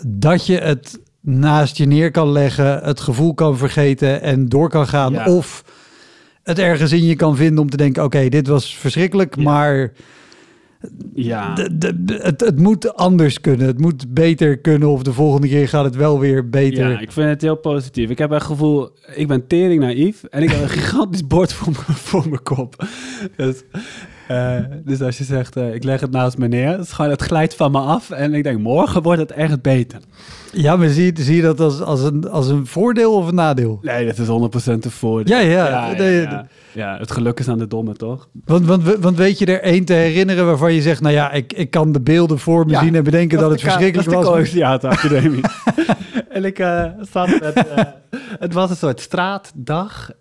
Dat 0.08 0.46
je 0.46 0.58
het 0.58 1.00
naast 1.30 1.78
je 1.78 1.86
neer 1.86 2.12
kan 2.12 2.32
leggen, 2.32 2.80
het 2.84 3.00
gevoel 3.00 3.34
kan 3.34 3.58
vergeten 3.58 4.22
en 4.22 4.46
door 4.46 4.70
kan 4.70 4.88
gaan. 4.88 5.14
Ja. 5.14 5.26
Of 5.26 5.64
het 6.44 6.60
ergens 6.60 6.92
in 6.92 7.04
je 7.04 7.16
kan 7.16 7.36
vinden 7.36 7.60
om 7.64 7.70
te 7.70 7.78
denken, 7.78 8.04
oké, 8.04 8.30
dit 8.30 8.48
was 8.48 8.76
verschrikkelijk, 8.78 9.36
Ja. 9.36 9.44
maar 9.44 9.92
ja, 11.14 11.54
het, 12.22 12.42
het 12.42 12.60
moet 12.60 12.96
anders 12.96 13.42
kunnen. 13.42 13.68
Het 13.68 13.80
moet 13.80 14.14
beter 14.14 14.58
kunnen 14.60 14.90
of 14.90 15.04
de 15.04 15.14
volgende 15.14 15.48
keer 15.48 15.68
gaat 15.68 15.84
het 15.84 15.96
wel 15.96 16.20
weer 16.20 16.50
beter. 16.50 16.90
ja, 16.90 17.00
ik 17.00 17.12
vind 17.12 17.30
het 17.30 17.42
heel 17.42 17.56
positief. 17.56 18.10
Ik 18.10 18.18
heb 18.18 18.30
het 18.30 18.44
gevoel, 18.44 18.90
ik 19.16 19.28
ben 19.28 19.48
tering 19.48 19.82
naïef 19.82 20.24
en 20.24 20.44
ik 20.44 20.50
heb 20.50 20.62
een 20.62 20.70
gigantisch 20.80 21.28
bord 21.28 21.54
voor, 21.54 21.72
me- 21.72 21.94
voor 21.94 22.30
mijn 22.30 22.44
kop. 22.44 22.86
Dus, 23.36 23.64
eh, 24.30 24.56
dus 24.84 25.02
als 25.02 25.18
je 25.18 25.24
zegt, 25.24 25.56
eh, 25.56 25.74
ik 25.74 25.84
leg 25.84 26.02
het 26.02 26.12
naast 26.12 26.38
me 26.38 26.48
neer, 26.48 26.70
het, 26.70 26.80
is 26.80 26.92
gewoon, 26.92 27.12
het 27.12 27.22
glijdt 27.22 27.56
van 27.56 27.72
me 27.72 27.80
af 27.80 28.10
en 28.10 28.34
ik 28.34 28.44
denk, 28.44 28.60
morgen 28.60 29.02
wordt 29.02 29.22
het 29.22 29.32
echt 29.32 29.62
beter. 29.62 30.00
Ja, 30.52 30.76
maar 30.76 30.88
zie, 30.88 31.12
zie 31.20 31.36
je 31.36 31.42
dat 31.42 31.60
als, 31.60 31.82
als, 31.82 32.02
een, 32.02 32.30
als 32.30 32.48
een 32.48 32.66
voordeel 32.66 33.14
of 33.14 33.28
een 33.28 33.36
nadeel? 33.36 33.80
Nee, 33.82 34.06
dat 34.06 34.18
is 34.18 34.28
100% 34.28 34.72
een 34.72 34.92
voordeel. 34.92 35.38
Ja, 35.38 35.44
ja. 35.44 35.68
ja, 35.70 35.98
nee, 35.98 36.22
ja. 36.22 36.48
Ja, 36.72 36.98
het 36.98 37.12
geluk 37.12 37.40
is 37.40 37.48
aan 37.48 37.58
de 37.58 37.68
domme, 37.68 37.94
toch? 37.94 38.30
Want, 38.46 38.66
want, 38.66 38.84
want 38.84 39.18
weet 39.18 39.40
je 39.40 39.46
er 39.46 39.62
één 39.62 39.86
te 39.86 39.94
herinneren 39.94 40.46
waarvan 40.46 40.74
je 40.74 40.82
zegt, 40.82 41.02
nou 41.02 41.14
ja, 41.14 41.32
ik, 41.32 41.54
ik 41.54 41.72
kan 41.72 41.92
de 41.92 42.02
beelden 42.02 42.40
voor 42.40 42.66
me 42.66 42.78
zien 42.78 42.96
en 42.96 43.04
bedenken 43.04 43.40
dat, 43.40 43.52
het 43.52 43.62
verschrikkelijk 43.62 44.10
dat 44.10 44.38
is 44.38 44.52
de 44.52 45.40
was. 45.42 45.88
En 46.30 46.46
ik 46.46 46.60
eh, 46.60 46.86
zat 47.12 47.28
met... 47.28 47.66
het 48.46 48.54
was 48.54 48.70
een 48.70 48.76
soort 48.76 49.00
straatdag 49.00 50.12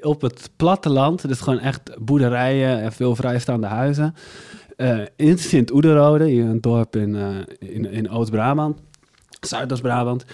op 0.00 0.20
het 0.20 0.50
platteland. 0.56 1.28
Dus 1.28 1.40
gewoon 1.40 1.60
echt 1.60 1.80
boerderijen 1.98 2.80
en 2.80 2.92
veel 2.92 3.16
vrijstaande 3.16 3.66
huizen. 3.66 4.14
Eh, 4.76 4.98
in 5.16 5.38
Sint-Oederode, 5.38 6.30
een 6.30 6.60
dorp 6.60 6.96
in, 6.96 7.14
eh, 7.14 7.28
in, 7.58 7.90
in 7.90 8.10
Oost-Brabant. 8.10 8.78
Zuidoost-Brabant. 9.40 10.24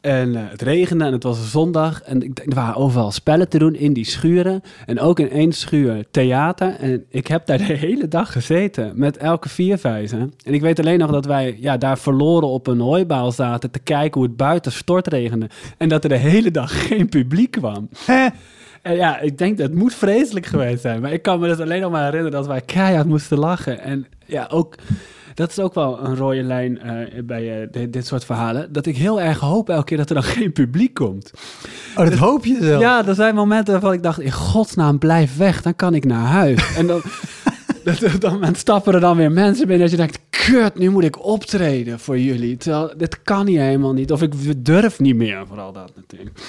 En 0.00 0.34
eh, 0.34 0.42
het 0.48 0.62
regende 0.62 1.04
en 1.04 1.12
het 1.12 1.22
was 1.22 1.50
zondag. 1.50 2.02
En 2.02 2.22
ik 2.22 2.36
denk, 2.36 2.48
er 2.48 2.54
waren 2.54 2.74
overal 2.74 3.10
spellen 3.10 3.48
te 3.48 3.58
doen 3.58 3.74
in 3.74 3.92
die 3.92 4.04
schuren. 4.04 4.62
En 4.86 5.00
ook 5.00 5.20
in 5.20 5.30
één 5.30 5.52
schuur 5.52 6.04
theater. 6.10 6.76
En 6.78 7.04
ik 7.08 7.26
heb 7.26 7.46
daar 7.46 7.58
de 7.58 7.72
hele 7.86 8.08
dag 8.08 8.32
gezeten 8.32 8.92
met 8.94 9.16
elke 9.16 9.48
vierwijzen. 9.48 10.32
En 10.44 10.54
ik 10.54 10.60
weet 10.60 10.78
alleen 10.78 10.98
nog 10.98 11.10
dat 11.10 11.26
wij 11.26 11.56
ja, 11.60 11.76
daar 11.76 11.98
verloren 11.98 12.48
op 12.48 12.66
een 12.66 12.80
hooibaal 12.80 13.32
zaten... 13.32 13.70
te 13.70 13.78
kijken 13.78 14.20
hoe 14.20 14.28
het 14.28 14.36
buiten 14.36 14.72
stortregende. 14.72 15.48
En 15.78 15.88
dat 15.88 16.02
er 16.02 16.08
de 16.08 16.16
hele 16.16 16.50
dag 16.50 16.70
geen 16.86 17.08
publiek 17.08 17.50
kwam. 17.50 17.88
Hè? 18.04 18.26
En 18.86 18.94
ja, 18.94 19.20
ik 19.20 19.38
denk 19.38 19.58
dat 19.58 19.68
het 19.68 19.78
moet 19.78 19.94
vreselijk 19.94 20.46
geweest 20.46 20.80
zijn. 20.80 21.00
Maar 21.00 21.12
ik 21.12 21.22
kan 21.22 21.40
me 21.40 21.48
dus 21.48 21.58
alleen 21.58 21.80
nog 21.80 21.90
maar 21.90 22.04
herinneren 22.04 22.38
dat 22.38 22.46
wij 22.46 22.60
keihard 22.60 23.06
moesten 23.06 23.38
lachen. 23.38 23.80
En 23.80 24.06
ja, 24.26 24.48
ook... 24.50 24.74
Dat 25.34 25.50
is 25.50 25.58
ook 25.58 25.74
wel 25.74 26.04
een 26.04 26.16
rode 26.16 26.42
lijn 26.42 26.80
eh, 26.80 27.22
bij 27.24 27.62
eh, 27.62 27.68
dit, 27.70 27.92
dit 27.92 28.06
soort 28.06 28.24
verhalen. 28.24 28.72
Dat 28.72 28.86
ik 28.86 28.96
heel 28.96 29.20
erg 29.20 29.38
hoop 29.38 29.68
elke 29.68 29.84
keer 29.84 29.96
dat 29.96 30.08
er 30.08 30.14
dan 30.14 30.24
geen 30.36 30.52
publiek 30.52 30.94
komt. 30.94 31.30
Oh, 31.96 32.04
dat 32.04 32.18
hoop 32.18 32.44
je 32.44 32.58
zelf. 32.60 32.80
Ja, 32.80 33.06
er 33.06 33.14
zijn 33.14 33.34
momenten 33.34 33.72
waarvan 33.72 33.92
ik 33.92 34.02
dacht, 34.02 34.20
in 34.20 34.32
godsnaam, 34.32 34.98
blijf 34.98 35.36
weg. 35.36 35.62
Dan 35.62 35.76
kan 35.76 35.94
ik 35.94 36.04
naar 36.04 36.26
huis. 36.26 36.76
en 36.76 36.86
dan, 36.86 37.02
dat, 37.94 38.20
dan 38.20 38.54
stappen 38.54 38.94
er 38.94 39.00
dan 39.00 39.16
weer 39.16 39.32
mensen 39.32 39.66
binnen. 39.66 39.88
Dat 39.88 39.90
je 39.90 39.96
denkt, 39.96 40.18
kut, 40.30 40.78
nu 40.78 40.90
moet 40.90 41.04
ik 41.04 41.24
optreden 41.24 41.98
voor 42.00 42.18
jullie. 42.18 42.56
Terwijl, 42.56 42.92
dit 42.96 43.22
kan 43.22 43.44
niet 43.44 43.56
helemaal 43.58 43.92
niet. 43.92 44.12
Of 44.12 44.22
ik 44.22 44.64
durf 44.64 45.00
niet 45.00 45.16
meer, 45.16 45.46
vooral 45.46 45.72
dat 45.72 45.92
natuurlijk. 45.96 46.40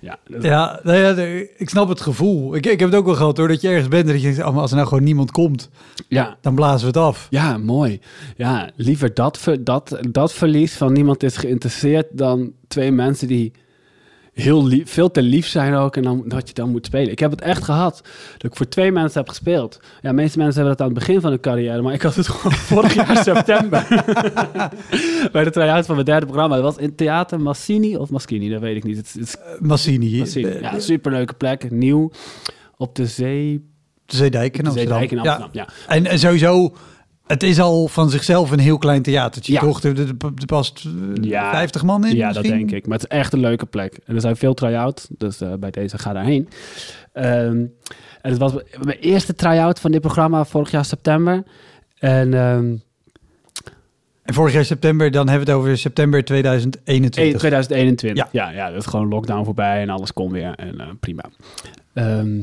Ja, 0.00 0.18
dat- 0.28 0.42
Ja, 0.42 0.80
nou 0.82 0.98
ja, 0.98 1.14
ik 1.56 1.68
snap 1.68 1.88
het 1.88 2.00
gevoel. 2.00 2.54
Ik, 2.54 2.66
ik 2.66 2.80
heb 2.80 2.88
het 2.90 2.98
ook 2.98 3.06
wel 3.06 3.14
gehad 3.14 3.36
hoor, 3.36 3.48
dat 3.48 3.60
je 3.60 3.68
ergens 3.68 3.88
bent 3.88 4.06
en 4.06 4.12
dat 4.12 4.22
je 4.22 4.28
denkt, 4.32 4.44
oh, 4.44 4.52
maar 4.52 4.60
als 4.60 4.70
er 4.70 4.76
nou 4.76 4.88
gewoon 4.88 5.04
niemand 5.04 5.30
komt, 5.30 5.70
ja, 6.08 6.36
dan 6.40 6.54
blazen 6.54 6.80
we 6.80 6.86
het 6.86 6.96
af. 6.96 7.26
Ja, 7.30 7.58
mooi. 7.58 8.00
Ja, 8.36 8.70
liever 8.76 9.14
dat, 9.14 9.40
dat, 9.60 9.98
dat 10.10 10.32
verlies 10.32 10.72
van 10.74 10.92
niemand 10.92 11.22
is 11.22 11.36
geïnteresseerd 11.36 12.06
dan 12.12 12.52
twee 12.68 12.90
mensen 12.92 13.28
die 13.28 13.52
heel 14.32 14.66
lief, 14.66 14.90
veel 14.90 15.10
te 15.10 15.22
lief 15.22 15.46
zijn 15.46 15.74
ook 15.74 15.96
en 15.96 16.02
dan, 16.02 16.22
dat 16.26 16.48
je 16.48 16.54
dan 16.54 16.70
moet 16.70 16.86
spelen. 16.86 17.10
Ik 17.10 17.18
heb 17.18 17.30
het 17.30 17.40
echt 17.40 17.64
gehad 17.64 18.02
dat 18.38 18.50
ik 18.50 18.56
voor 18.56 18.68
twee 18.68 18.92
mensen 18.92 19.20
heb 19.20 19.28
gespeeld. 19.28 19.78
Ja, 20.02 20.08
de 20.08 20.14
meeste 20.14 20.38
mensen 20.38 20.56
hebben 20.56 20.76
dat 20.76 20.86
aan 20.86 20.92
het 20.94 20.98
begin 21.06 21.20
van 21.20 21.30
hun 21.30 21.40
carrière, 21.40 21.82
maar 21.82 21.94
ik 21.94 22.02
had 22.02 22.14
het 22.14 22.28
gewoon 22.32 22.52
vorig 22.52 22.94
jaar 22.94 23.16
september. 23.22 23.86
Bij 25.32 25.44
de 25.44 25.50
try-out 25.50 25.86
van 25.86 25.94
mijn 25.94 26.06
derde 26.06 26.26
programma. 26.26 26.54
Dat 26.54 26.64
was 26.64 26.76
in 26.76 26.94
Theater 26.94 27.40
Massini 27.40 27.96
of 27.96 28.10
Maschini, 28.10 28.48
dat 28.50 28.60
weet 28.60 28.76
ik 28.76 28.84
niet. 28.84 28.96
Het, 28.96 29.12
het 29.12 29.22
is 29.22 29.36
Massini. 29.60 30.18
Massini. 30.18 30.48
eh, 30.48 30.60
Ja, 30.60 30.80
superleuke 30.80 31.34
plek, 31.34 31.70
nieuw, 31.70 32.10
op 32.76 32.94
de 32.94 33.06
zee, 33.06 33.70
De 34.06 34.16
Zeedijk 34.16 34.56
in 34.56 34.64
de 34.64 34.70
Amsterdam. 34.70 34.98
Zeedijk 35.08 35.24
in 35.52 35.60
Ja. 35.60 35.68
En, 35.88 36.06
en 36.06 36.18
sowieso, 36.18 36.74
het 37.32 37.42
is 37.42 37.60
al 37.60 37.88
van 37.88 38.10
zichzelf 38.10 38.50
een 38.50 38.58
heel 38.58 38.78
klein 38.78 39.02
theatertje, 39.02 39.52
Ja. 39.52 39.60
toch? 39.60 39.82
Er, 39.82 40.00
er, 40.00 40.08
er 40.08 40.46
past 40.46 40.84
eh, 40.84 41.24
Ja. 41.24 41.50
50 41.50 41.82
man 41.82 42.06
in 42.06 42.16
Ja, 42.16 42.32
dat 42.32 42.42
denk 42.44 42.70
ik. 42.70 42.86
Maar 42.86 42.98
het 42.98 43.10
is 43.10 43.18
echt 43.18 43.32
een 43.32 43.40
leuke 43.40 43.66
plek. 43.66 43.98
En 44.04 44.14
er 44.14 44.20
zijn 44.20 44.36
veel 44.36 44.54
try-out, 44.54 45.08
dus 45.18 45.40
eh, 45.40 45.52
bij 45.54 45.70
deze 45.70 45.98
ga 45.98 46.12
daarheen. 46.12 46.48
Ehm, 47.12 47.26
en 48.22 48.30
het 48.30 48.38
was 48.38 48.52
mijn 48.82 48.98
eerste 48.98 49.34
try-out 49.34 49.80
van 49.80 49.90
dit 49.90 50.00
programma 50.00 50.44
vorig 50.44 50.70
jaar 50.70 50.84
september. 50.84 51.42
En 51.98 52.34
ehm, 52.34 52.76
En 54.22 54.34
vorig 54.34 54.52
jaar 54.52 54.64
september, 54.64 55.10
dan 55.10 55.28
hebben 55.28 55.46
we 55.46 55.52
het 55.52 55.60
over 55.60 55.78
september 55.78 56.18
eh, 56.18 56.24
2021. 56.24 57.38
2021. 57.38 58.24
Ja. 58.32 58.46
Ja. 58.46 58.50
Ja, 58.56 58.70
dat 58.70 58.78
is 58.80 58.86
gewoon 58.86 59.08
lockdown 59.08 59.44
voorbij 59.44 59.80
en 59.82 59.90
alles 59.90 60.12
kon 60.12 60.32
weer. 60.32 60.54
En 60.54 60.80
eh, 60.80 60.86
prima. 61.00 61.24
Ehm, 61.94 62.42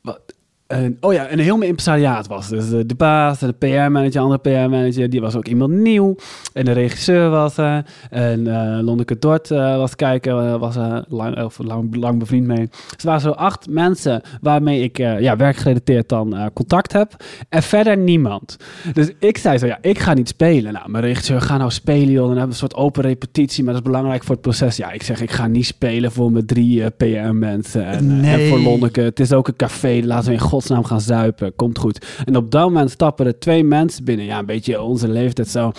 wat, 0.00 0.20
en, 0.66 0.96
oh 1.00 1.12
ja, 1.12 1.26
en 1.26 1.38
heel 1.38 1.56
mijn 1.56 1.68
impresariaat 1.68 2.26
was. 2.26 2.48
Dus 2.48 2.68
de, 2.68 2.86
de 2.86 2.94
baas, 2.94 3.38
de 3.38 3.52
PR-manager, 3.52 4.20
andere 4.20 4.40
PR-manager, 4.40 5.10
die 5.10 5.20
was 5.20 5.36
ook 5.36 5.46
iemand 5.46 5.72
nieuw. 5.72 6.16
En 6.52 6.64
de 6.64 6.72
regisseur 6.72 7.30
was 7.30 7.56
er. 7.56 7.84
En 8.10 8.46
eh 8.46 8.82
Lonneke 8.82 9.18
Dort 9.18 9.50
eh, 9.50 9.76
was 9.76 9.96
kijken, 9.96 10.32
eh, 10.46 10.58
was 10.58 10.76
er 10.76 11.04
lang, 11.08 11.42
of 11.42 11.58
lang, 11.58 11.96
lang 11.96 12.18
bevriend 12.18 12.46
mee. 12.46 12.66
Dus 12.66 12.96
er 12.98 13.06
waren 13.06 13.20
zo 13.20 13.30
acht 13.30 13.68
mensen 13.68 14.22
waarmee 14.40 14.82
ik 14.82 14.98
eh, 14.98 15.20
ja, 15.20 15.36
werkgerelateerd 15.36 16.08
dan 16.08 16.50
contact 16.54 16.92
heb. 16.92 17.16
En 17.48 17.62
verder 17.62 17.96
niemand. 17.96 18.56
Dus 18.92 19.10
ik 19.18 19.38
zei 19.38 19.58
zo, 19.58 19.66
ja, 19.66 19.78
ik 19.80 19.98
ga 19.98 20.14
niet 20.14 20.28
spelen. 20.28 20.72
Nou, 20.72 20.90
mijn 20.90 21.04
regisseur, 21.04 21.40
ga 21.40 21.56
nou 21.56 21.70
spelen, 21.70 22.10
joh. 22.10 22.26
Dan 22.26 22.36
hebben 22.36 22.44
we 22.44 22.62
een 22.62 22.68
soort 22.68 22.74
open 22.74 23.02
repetitie, 23.02 23.64
maar 23.64 23.72
dat 23.72 23.82
is 23.82 23.88
belangrijk 23.88 24.24
voor 24.24 24.34
het 24.34 24.44
proces. 24.44 24.76
Ja, 24.76 24.90
ik 24.90 25.02
zeg, 25.02 25.20
ik 25.20 25.30
ga 25.30 25.46
niet 25.46 25.66
spelen 25.66 26.12
voor 26.12 26.32
mijn 26.32 26.46
drie 26.46 26.90
PR-mensen. 26.90 27.86
En, 27.86 28.20
Nee. 28.20 28.42
en 28.42 28.48
voor 28.48 28.58
Lonneke. 28.58 29.00
Het 29.00 29.20
is 29.20 29.32
ook 29.32 29.48
een 29.48 29.56
café, 29.56 30.00
laten 30.04 30.28
we 30.28 30.32
in 30.34 30.40
godsnaam 30.56 30.84
gaan 30.84 31.00
zuipen. 31.00 31.54
Komt 31.56 31.78
goed. 31.78 32.06
En 32.24 32.36
op 32.36 32.50
dat 32.50 32.62
moment 32.62 32.90
stappen 32.90 33.26
er 33.26 33.38
twee 33.38 33.64
mensen 33.64 34.04
binnen. 34.04 34.26
Ja, 34.26 34.38
een 34.38 34.46
beetje 34.46 34.82
onze 34.82 35.08
leeftijd, 35.08 35.48
zo 35.48 35.72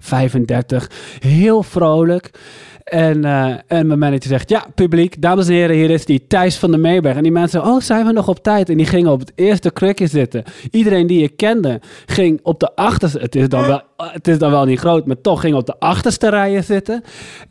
35. 0.00 0.90
Heel 1.20 1.62
vrolijk. 1.62 2.30
En, 2.84 3.24
eh, 3.24 3.54
en 3.66 3.86
mijn 3.86 3.98
manager 3.98 4.28
zegt, 4.28 4.50
ja, 4.50 4.66
publiek, 4.74 5.22
dames 5.22 5.46
en 5.46 5.52
heren, 5.52 5.76
hier 5.76 5.90
is 5.90 6.04
die 6.04 6.26
Thijs 6.26 6.56
van 6.56 6.70
der 6.70 6.80
Meeberg. 6.80 7.16
En 7.16 7.22
die 7.22 7.32
mensen, 7.32 7.64
oh, 7.64 7.80
zijn 7.80 8.06
we 8.06 8.12
nog 8.12 8.28
op 8.28 8.42
tijd? 8.42 8.68
En 8.68 8.76
die 8.76 8.86
gingen 8.86 9.10
op 9.10 9.20
het 9.20 9.32
eerste 9.34 9.70
krukje 9.70 10.06
zitten. 10.06 10.44
Iedereen 10.70 11.06
die 11.06 11.22
ik 11.22 11.36
kende 11.36 11.80
ging 12.06 12.40
op 12.42 12.60
de 12.60 12.74
achterste, 12.76 13.18
het 13.18 13.34
is 13.34 13.48
dan 13.48 13.66
wel, 13.66 13.82
het 13.96 14.28
is 14.28 14.38
dan 14.38 14.50
wel 14.50 14.64
niet 14.64 14.78
groot, 14.78 15.06
maar 15.06 15.20
toch 15.20 15.40
ging 15.40 15.54
op 15.54 15.66
de 15.66 15.78
achterste 15.78 16.28
rijen 16.28 16.64
zitten. 16.64 17.02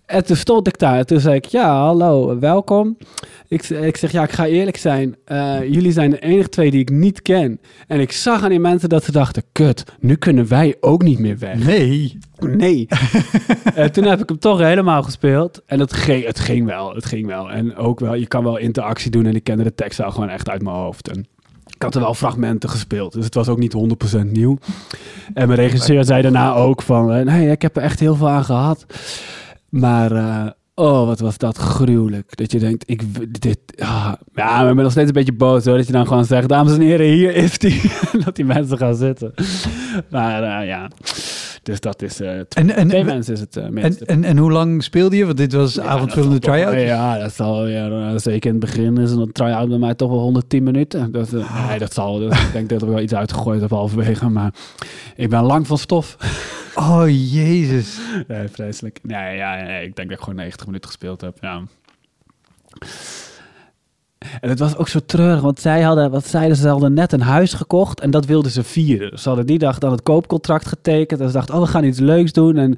En 0.07 0.25
toen 0.25 0.35
stond 0.35 0.67
ik 0.67 0.77
daar 0.79 0.97
en 0.97 1.05
toen 1.05 1.19
zei 1.19 1.35
ik, 1.35 1.45
ja, 1.45 1.79
hallo, 1.79 2.39
welkom. 2.39 2.97
Ik, 3.47 3.69
ik 3.69 3.97
zeg, 3.97 4.11
ja, 4.11 4.23
ik 4.23 4.31
ga 4.31 4.45
eerlijk 4.45 4.77
zijn. 4.77 5.15
eh, 5.25 5.63
jullie 5.63 5.91
zijn 5.91 6.09
de 6.09 6.19
enige 6.19 6.49
twee 6.49 6.71
die 6.71 6.79
ik 6.79 6.89
niet 6.89 7.21
ken. 7.21 7.59
En 7.87 7.99
ik 7.99 8.11
zag 8.11 8.43
aan 8.43 8.49
die 8.49 8.59
mensen 8.59 8.89
dat 8.89 9.03
ze 9.03 9.11
dachten, 9.11 9.43
kut, 9.51 9.83
nu 9.99 10.15
kunnen 10.15 10.47
wij 10.47 10.75
ook 10.79 11.03
niet 11.03 11.19
meer 11.19 11.37
weg. 11.37 11.65
Nee. 11.65 12.17
Nee. 12.39 12.87
En 13.73 13.91
toen 13.91 14.03
heb 14.03 14.21
ik 14.21 14.29
hem 14.29 14.39
toch 14.39 14.59
helemaal 14.59 15.03
gespeeld. 15.03 15.61
En 15.65 15.79
het 15.79 15.93
ging, 15.93 16.25
het 16.25 16.39
ging 16.39 16.65
wel, 16.65 16.93
het 16.95 17.05
ging 17.05 17.25
wel. 17.27 17.51
En 17.51 17.75
ook 17.75 17.99
wel, 17.99 18.13
je 18.13 18.27
kan 18.27 18.43
wel 18.43 18.57
interactie 18.57 19.11
doen 19.11 19.25
en 19.25 19.35
ik 19.35 19.43
kende 19.43 19.63
de 19.63 19.75
tekst 19.75 20.01
al 20.01 20.11
gewoon 20.11 20.29
echt 20.29 20.49
uit 20.49 20.61
mijn 20.63 20.75
hoofd. 20.75 21.09
En 21.09 21.25
ik 21.75 21.81
had 21.81 21.95
er 21.95 22.01
wel 22.01 22.13
fragmenten 22.13 22.69
gespeeld, 22.69 23.13
dus 23.13 23.25
het 23.25 23.33
was 23.33 23.47
ook 23.47 23.57
niet 23.59 23.73
100% 24.17 24.19
nieuw. 24.31 24.57
En 25.33 25.47
mijn 25.47 25.59
regisseur 25.59 26.03
zei 26.05 26.21
daarna 26.21 26.53
ook 26.53 26.81
van, 26.81 27.13
eh, 27.13 27.25
nee, 27.25 27.51
ik 27.51 27.61
heb 27.61 27.75
er 27.77 27.83
echt 27.83 27.99
heel 27.99 28.15
veel 28.15 28.29
aan 28.29 28.45
gehad. 28.45 28.85
Maar, 29.69 30.12
eh, 30.12 30.47
oh, 30.75 31.05
wat 31.05 31.19
was 31.19 31.38
dat 31.38 31.57
gruwelijk. 31.57 32.38
Dat 32.38 32.51
je 32.51 32.59
denkt, 32.59 32.83
ik, 32.89 33.01
dit, 33.41 33.59
ah, 33.77 34.13
ja, 34.33 34.62
maar 34.62 34.69
ik 34.69 34.75
ben 34.75 34.83
nog 34.83 34.91
steeds 34.91 35.07
een 35.07 35.13
beetje 35.13 35.33
boos 35.33 35.65
hoor. 35.65 35.77
Dat 35.77 35.88
je 35.88 35.91
dan 35.93 36.07
gewoon 36.07 36.25
zegt, 36.25 36.50
dames 36.50 36.74
en 36.74 36.81
heren, 36.81 37.05
hier 37.05 37.36
is 37.36 37.57
die. 37.63 37.91
dat 38.25 38.36
die 38.36 38.45
mensen 38.45 38.77
gaan 38.77 38.95
zitten. 38.95 39.33
Maar 40.09 40.43
eh, 40.43 40.67
ja, 40.67 40.89
dus 41.67 41.79
dat 41.79 42.01
is, 42.01 42.21
eh 42.21 42.29
twee, 42.29 42.65
En, 42.65 42.75
en, 42.75 42.88
twee 42.88 43.00
en, 43.00 43.05
mensen 43.05 43.33
is 43.33 43.39
het 43.39 43.57
en, 43.57 43.97
en, 44.05 44.24
en 44.24 44.38
hoe 44.38 44.51
lang 44.51 44.83
speelde 44.83 45.15
je? 45.15 45.25
Want 45.25 45.38
dit 45.38 45.53
was 45.53 45.74
Ja, 45.74 45.83
avondvullende 45.83 46.39
try-out. 46.39 46.81
Ja, 46.81 47.17
dat 47.19 47.33
zal 47.33 47.67
ja, 47.67 48.17
zeker 48.17 48.53
in 48.53 48.62
het 48.62 48.65
begin 48.65 48.97
is 48.97 49.12
een 49.12 49.31
try-out 49.31 49.69
bij 49.69 49.77
mij 49.77 49.95
toch 49.95 50.09
wel 50.09 50.19
110 50.19 50.63
minuten. 50.63 51.12
Dat, 51.12 51.33
eh, 51.33 51.67
nee, 51.67 51.79
dat 51.79 51.93
zal. 51.93 52.21
Ik 52.21 52.50
denk 52.53 52.69
dat 52.69 52.81
ik 52.81 52.88
wel 52.88 53.00
iets 53.00 53.15
uitgegooid 53.15 53.62
heb 53.62 53.69
halverwege, 53.69 54.29
maar 54.29 54.53
ik 55.15 55.29
ben 55.29 55.43
lang 55.43 55.67
van 55.67 55.77
stof. 55.77 56.17
Oh, 56.79 57.03
jezus. 57.07 58.00
Nee, 58.27 58.48
vreselijk. 58.48 59.00
Nee, 59.03 59.36
ja, 59.38 59.55
nee, 59.55 59.86
ik 59.86 59.96
denk 59.96 60.10
dat 60.10 60.17
ik 60.17 60.24
gewoon 60.24 60.39
90 60.39 60.65
minuten 60.65 60.88
gespeeld 60.89 61.22
heb. 61.22 61.38
Ja. 61.41 61.62
En 64.41 64.50
het 64.50 64.60
was 64.60 64.77
ook 64.77 64.88
zo 64.88 65.00
treurig, 65.05 65.41
want 65.41 65.60
zij 65.60 65.81
hadden, 65.81 66.12
wat 66.12 66.27
zeiden 66.27 66.55
ze, 66.55 66.62
ze 66.62 66.67
hadden 66.67 66.93
net 66.93 67.12
een 67.12 67.22
huis 67.22 67.53
gekocht 67.53 68.00
en 68.00 68.12
dat 68.12 68.25
wilden 68.25 68.51
ze 68.51 68.63
vieren. 68.63 69.19
Ze 69.19 69.27
hadden 69.27 69.46
die 69.46 69.57
dag 69.57 69.77
dan 69.77 69.91
het 69.91 70.03
koopcontract 70.03 70.67
getekend 70.67 71.19
en 71.19 71.27
ze 71.27 71.34
dachten, 71.34 71.55
oh, 71.55 71.62
we 71.62 71.67
gaan 71.67 71.84
iets 71.84 72.00
leuks 72.00 72.31
doen. 72.31 72.57
En 72.57 72.75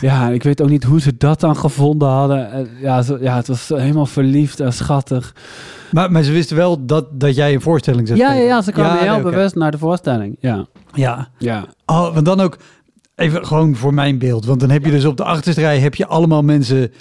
ja, 0.00 0.28
ik 0.28 0.42
weet 0.42 0.62
ook 0.62 0.68
niet 0.68 0.84
hoe 0.84 1.00
ze 1.00 1.16
dat 1.16 1.40
dan 1.40 1.56
gevonden 1.56 2.08
hadden. 2.08 2.50
En 2.50 2.68
ja, 2.80 3.02
zo, 3.02 3.18
ja, 3.20 3.36
het 3.36 3.46
was 3.46 3.68
helemaal 3.68 4.06
verliefd 4.06 4.60
en 4.60 4.72
schattig. 4.72 5.34
Maar, 5.90 6.12
maar 6.12 6.22
ze 6.22 6.32
wisten 6.32 6.56
wel 6.56 6.86
dat, 6.86 7.20
dat 7.20 7.34
jij 7.34 7.54
een 7.54 7.60
voorstelling 7.60 8.06
zou 8.06 8.18
Ja, 8.20 8.32
ja, 8.32 8.42
ja, 8.42 8.62
ze 8.62 8.72
kwamen 8.72 9.02
heel 9.02 9.20
bewust 9.20 9.54
naar 9.54 9.70
de 9.70 9.78
voorstelling. 9.78 10.36
Ja, 10.40 10.66
Ja. 10.94 11.28
ja. 11.38 11.64
Oh, 11.86 12.14
want 12.14 12.26
dan 12.26 12.40
ook 12.40 12.58
even 13.16 13.46
gewoon 13.46 13.76
voor 13.76 13.94
mijn 13.94 14.18
beeld. 14.18 14.44
Want 14.46 14.60
dan 14.60 14.70
heb 14.70 14.84
je 14.84 14.90
dus 14.90 15.04
op 15.04 15.16
de 15.16 15.24
achterste 15.24 15.60
rij 15.60 15.78
heb 15.78 15.94
je 15.94 16.06
allemaal 16.06 16.42
mensen 16.42 16.92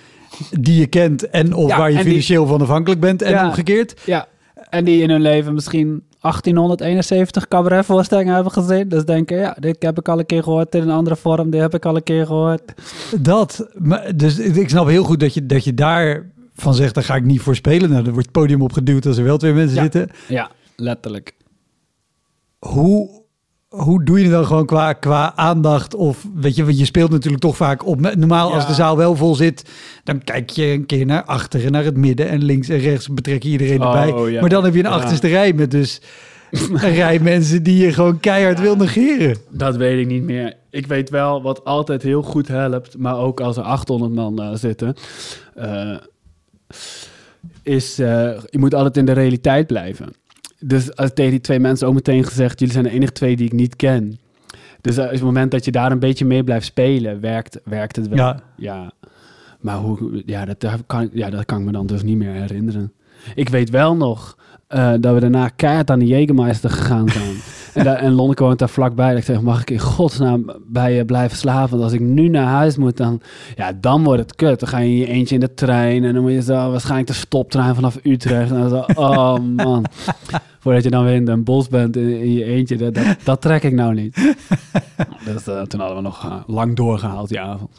die 0.60 0.80
je 0.80 0.88
kent 0.88 1.30
en 1.30 1.54
of 1.54 1.70
Ja, 1.70 1.78
waar 1.78 1.90
je 1.92 1.96
die- 1.96 2.06
financieel 2.06 2.46
van 2.48 2.62
afhankelijk 2.62 3.02
bent 3.02 3.22
en 3.22 3.32
Ja. 3.32 3.46
omgekeerd. 3.46 4.02
Ja, 4.06 4.28
en 4.70 4.86
die 4.86 5.02
in 5.02 5.10
hun 5.10 5.22
leven 5.22 5.54
misschien 5.54 6.04
1871 6.20 7.48
cabaretvoorstellingen 7.48 8.34
hebben 8.34 8.52
gezien. 8.52 8.90
Dus 8.90 9.06
denken, 9.06 9.38
ja, 9.38 9.58
dit 9.60 9.76
heb 9.80 9.98
ik 10.00 10.10
al 10.10 10.20
een 10.20 10.26
keer 10.26 10.44
gehoord 10.44 10.76
in 10.76 10.82
een 10.82 10.90
andere 10.92 11.16
vorm. 11.16 11.50
Dit 11.50 11.62
heb 11.62 11.74
ik 11.74 11.86
al 11.86 11.96
een 11.96 12.04
keer 12.04 12.26
gehoord. 12.26 12.74
Dat, 13.20 13.68
maar, 13.74 14.16
dus 14.16 14.40
ik 14.40 14.70
snap 14.70 14.88
heel 14.88 15.04
goed 15.04 15.20
dat 15.20 15.34
je, 15.34 15.46
dat 15.46 15.64
je 15.64 15.74
daar 15.74 16.30
van 16.56 16.74
zegt, 16.74 16.94
daar 16.96 17.04
ga 17.04 17.16
ik 17.16 17.24
niet 17.26 17.42
voor 17.42 17.56
spelen. 17.56 17.90
Nou, 17.90 18.04
dan 18.04 18.14
wordt 18.14 18.28
het 18.28 18.38
podium 18.38 18.62
opgeduwd 18.62 19.06
als 19.06 19.18
er 19.18 19.24
wel 19.24 19.38
twee 19.38 19.54
mensen 19.54 19.76
Ja. 19.76 19.82
zitten. 19.82 20.10
Ja, 20.28 20.50
letterlijk. 20.76 21.34
Hoe, 22.60 23.24
hoe 23.78 24.04
doe 24.04 24.18
je 24.18 24.24
het 24.24 24.34
dan 24.34 24.46
gewoon 24.46 24.66
qua, 24.66 24.94
qua 24.94 25.34
aandacht? 25.36 25.96
Of 25.96 26.26
weet 26.34 26.56
je, 26.56 26.66
want 26.66 26.80
je 26.80 26.86
speelt 26.86 27.12
natuurlijk 27.12 27.44
toch 27.44 27.56
vaak 27.56 27.86
op. 27.86 28.00
Normaal 28.00 28.54
als 28.54 28.68
de 28.68 28.74
zaal 28.74 28.98
wel 28.98 29.16
vol 29.16 29.36
zit, 29.36 29.70
dan 30.04 30.24
kijk 30.24 30.50
je 30.50 30.66
een 30.66 30.86
keer 30.86 31.06
naar 31.06 31.24
achteren, 31.24 31.72
naar 31.72 31.84
het 31.84 31.98
midden 31.98 32.30
en 32.30 32.44
links 32.44 32.70
en 32.70 32.80
rechts 32.80 33.08
betrek 33.08 33.44
je 33.44 33.50
iedereen 33.50 33.82
Oh, 33.82 33.96
erbij. 33.96 34.32
ja. 34.32 34.40
Maar 34.42 34.50
dan 34.50 34.64
heb 34.64 34.74
je 34.74 34.80
een 34.80 34.86
achterste 34.86 35.28
rij 35.28 35.54
met 35.54 35.72
dus 35.72 36.02
een 36.52 36.94
rij 37.04 37.20
mensen 37.20 37.64
die 37.64 37.86
je 37.86 37.94
gewoon 37.94 38.20
keihard 38.20 38.60
wil 38.60 38.76
negeren. 38.76 39.38
Dat 39.50 39.76
weet 39.76 40.00
ik 40.00 40.08
niet 40.08 40.24
meer. 40.24 40.54
Ik 40.70 40.88
weet 40.88 41.10
wel 41.10 41.42
wat 41.42 41.64
altijd 41.64 42.04
heel 42.04 42.22
goed 42.22 42.48
helpt, 42.48 42.98
maar 42.98 43.18
ook 43.18 43.40
als 43.40 43.58
er 43.58 43.64
800 43.64 44.14
man 44.14 44.42
eh, 44.42 44.50
zitten, 44.54 44.96
eh, 45.56 45.98
is 47.64 48.00
eh, 48.00 48.08
je 48.50 48.58
moet 48.58 48.74
altijd 48.74 48.98
in 48.98 49.06
de 49.06 49.12
realiteit 49.12 49.68
blijven. 49.68 50.14
Dus 50.68 50.96
als 50.96 51.12
tegen 51.14 51.32
die 51.32 51.42
twee 51.42 51.60
mensen 51.60 51.88
ook 51.88 51.94
meteen 51.94 52.24
gezegd, 52.24 52.60
jullie 52.60 52.74
zijn 52.74 52.86
de 52.86 52.92
enige 52.92 53.12
twee 53.12 53.36
die 53.36 53.46
ik 53.46 53.54
niet 53.54 53.76
ken. 53.76 54.20
Dus 54.82 54.98
eh, 54.98 55.06
op 55.06 55.12
het 55.12 55.22
moment 55.22 55.52
dat 55.52 55.66
je 55.66 55.72
daar 55.72 55.92
een 55.92 56.00
beetje 56.00 56.26
mee 56.26 56.44
blijft 56.44 56.66
spelen, 56.66 57.20
werkt, 57.20 57.60
werkt 57.64 57.96
het 57.96 58.08
wel. 58.08 58.18
Ja. 58.18 58.42
ja. 58.58 58.92
Maar 59.60 59.78
hoe, 59.78 60.24
ja, 60.26 60.46
dat, 60.46 60.66
kan, 60.88 61.10
ja, 61.14 61.30
dat 61.30 61.46
kan 61.46 61.60
ik 61.60 61.66
me 61.66 61.72
dan 61.72 61.88
dus 61.88 62.04
niet 62.04 62.18
meer 62.18 62.32
herinneren. 62.32 62.94
Ik 63.36 63.50
weet 63.50 63.70
wel 63.70 63.96
nog 63.96 64.38
eh, 64.68 64.94
dat 65.00 65.14
we 65.14 65.20
daarna 65.20 65.48
keihard 65.48 65.90
aan 65.92 66.00
de 66.00 66.06
Jägermeister 66.06 66.70
gegaan 66.70 67.10
zijn. 67.10 67.36
en, 67.74 67.84
daar, 67.84 67.96
en 67.96 68.12
Lonneke 68.12 68.44
woont 68.44 68.60
daar 68.60 68.70
vlakbij. 68.70 69.10
Dat 69.10 69.18
ik 69.18 69.24
zeg, 69.24 69.42
mag 69.42 69.62
ik 69.62 69.70
in 69.70 69.80
godsnaam 69.80 70.52
bij 70.68 70.94
je 70.94 71.06
blijven 71.06 71.38
slapen? 71.38 71.70
Want 71.70 71.84
als 71.84 71.94
ik 71.94 72.00
nu 72.00 72.28
naar 72.28 72.48
huis 72.48 72.78
moet, 72.78 72.98
dan, 72.98 73.22
ja, 73.56 73.74
dan 73.74 74.04
wordt 74.04 74.22
het 74.22 74.36
kut. 74.36 74.60
Dan 74.60 74.70
ga 74.70 74.78
je 74.78 74.88
in 74.88 74.98
je 74.98 75.08
eentje 75.08 75.36
in 75.36 75.42
de 75.42 75.54
trein 75.54 76.04
en 76.04 76.14
dan 76.14 76.22
moet 76.22 76.32
je 76.32 76.42
zo 76.42 76.72
waarschijnlijk 76.72 77.08
de 77.08 77.14
stoptrein 77.14 77.76
vanaf 77.76 77.98
Utrecht. 78.04 78.52
En 78.52 78.60
dan 78.60 78.70
zo, 78.70 78.86
oh 79.02 79.38
man. 79.40 79.86
Voordat 80.66 80.84
je 80.84 80.90
dan 80.90 81.04
weer 81.04 81.14
in 81.14 81.26
Den 81.26 81.44
Bosch 81.44 81.70
bent 81.70 81.98
in, 81.98 82.20
in 82.20 82.34
je 82.34 82.44
eentje, 82.44 82.78
dat, 82.78 82.94
dat, 82.94 83.06
dat 83.24 83.42
trek 83.42 83.64
ik 83.64 83.74
nou 83.74 83.94
niet. 83.94 84.16
dus 85.26 85.44
toen 85.44 85.80
hadden 85.80 85.96
we 85.96 86.02
nog 86.02 86.26
eh, 86.26 86.36
lang 86.48 86.76
doorgehaald 86.76 87.30
die 87.30 87.40
avond. 87.40 87.70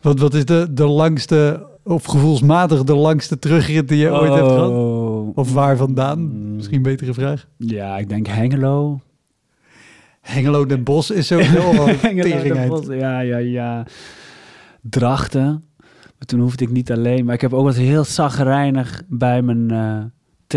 Wat, 0.00 0.18
wat 0.18 0.34
is 0.34 0.44
de, 0.44 0.66
de 0.70 0.86
langste, 0.86 1.66
of 1.82 2.04
gevoelsmatig 2.04 2.84
de 2.84 2.94
langste 2.94 3.38
terugrit 3.38 3.88
die 3.88 3.98
je 3.98 4.10
ooit 4.10 4.32
hebt 4.32 4.46
gehad? 4.46 4.70
Oh. 4.70 5.36
Of 5.36 5.52
waar 5.52 5.76
vandaan? 5.76 6.20
Mm. 6.20 6.54
Misschien 6.54 6.76
een 6.76 6.82
betere 6.82 7.14
vraag. 7.14 7.46
Ja, 7.56 7.98
ik 7.98 8.08
denk 8.08 8.26
Hengelo. 8.26 9.00
Hengelo 10.20 10.66
Den 10.66 10.82
Bosch 10.82 11.10
is 11.10 11.26
sowieso 11.26 11.60
al 11.60 11.88
een. 12.02 12.68
Bosch, 12.68 12.88
Ja, 12.88 13.20
ja, 13.20 13.38
ja. 13.38 13.86
Drachten. 14.80 15.64
Maar 16.18 16.26
toen 16.26 16.40
hoefde 16.40 16.64
ik 16.64 16.70
niet 16.70 16.92
alleen. 16.92 17.24
Maar 17.24 17.34
ik 17.34 17.40
heb 17.40 17.52
ook 17.52 17.64
wel 17.64 17.68
eens 17.68 17.88
heel 17.88 18.04
zagrijnig 18.04 19.02
bij 19.08 19.42
mijn 19.42 19.70
eh, 19.70 20.04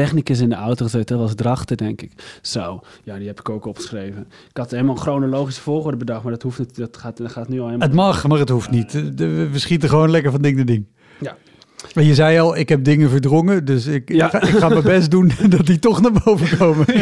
technicus 0.03 0.39
in 0.39 0.49
de 0.49 0.55
auto 0.55 0.85
gezeten. 0.85 1.17
Dat 1.17 1.25
was 1.25 1.35
Drachten, 1.35 1.77
denk 1.77 2.01
ik. 2.01 2.11
Zo, 2.41 2.79
ja, 3.03 3.17
die 3.17 3.27
heb 3.27 3.39
ik 3.39 3.49
ook 3.49 3.65
opgeschreven. 3.65 4.27
Ik 4.49 4.57
had 4.57 4.71
helemaal 4.71 4.95
een 4.95 5.01
chronologische 5.01 5.61
volgorde 5.61 5.97
bedacht, 5.97 6.23
maar 6.23 6.31
dat 6.31 6.41
hoeft 6.41 6.59
niet. 6.59 6.75
Dat 6.75 6.97
gaat, 6.97 7.17
dat 7.17 7.31
gaat 7.31 7.49
nu 7.49 7.59
al 7.59 7.65
helemaal... 7.65 7.87
Het 7.87 7.95
mag, 7.95 8.27
maar 8.27 8.39
het 8.39 8.49
hoeft 8.49 8.69
niet. 8.69 8.91
We 9.15 9.49
schieten 9.53 9.89
gewoon 9.89 10.09
lekker 10.11 10.31
van 10.31 10.41
ding 10.41 10.55
naar 10.55 10.65
ding. 10.65 10.85
Ja. 11.19 11.35
Maar 11.95 12.03
je 12.03 12.15
zei 12.15 12.39
al, 12.39 12.57
ik 12.57 12.69
heb 12.69 12.83
dingen 12.83 13.09
verdrongen, 13.09 13.65
dus 13.65 13.85
ik, 13.85 14.13
Ja. 14.13 14.25
ik, 14.25 14.31
ga, 14.31 14.41
ik 14.41 14.55
ga 14.55 14.67
mijn 14.67 14.83
best 14.83 15.11
doen 15.11 15.31
dat 15.57 15.65
die 15.65 15.79
toch 15.79 16.01
naar 16.01 16.21
boven 16.23 16.57
komen. 16.57 16.85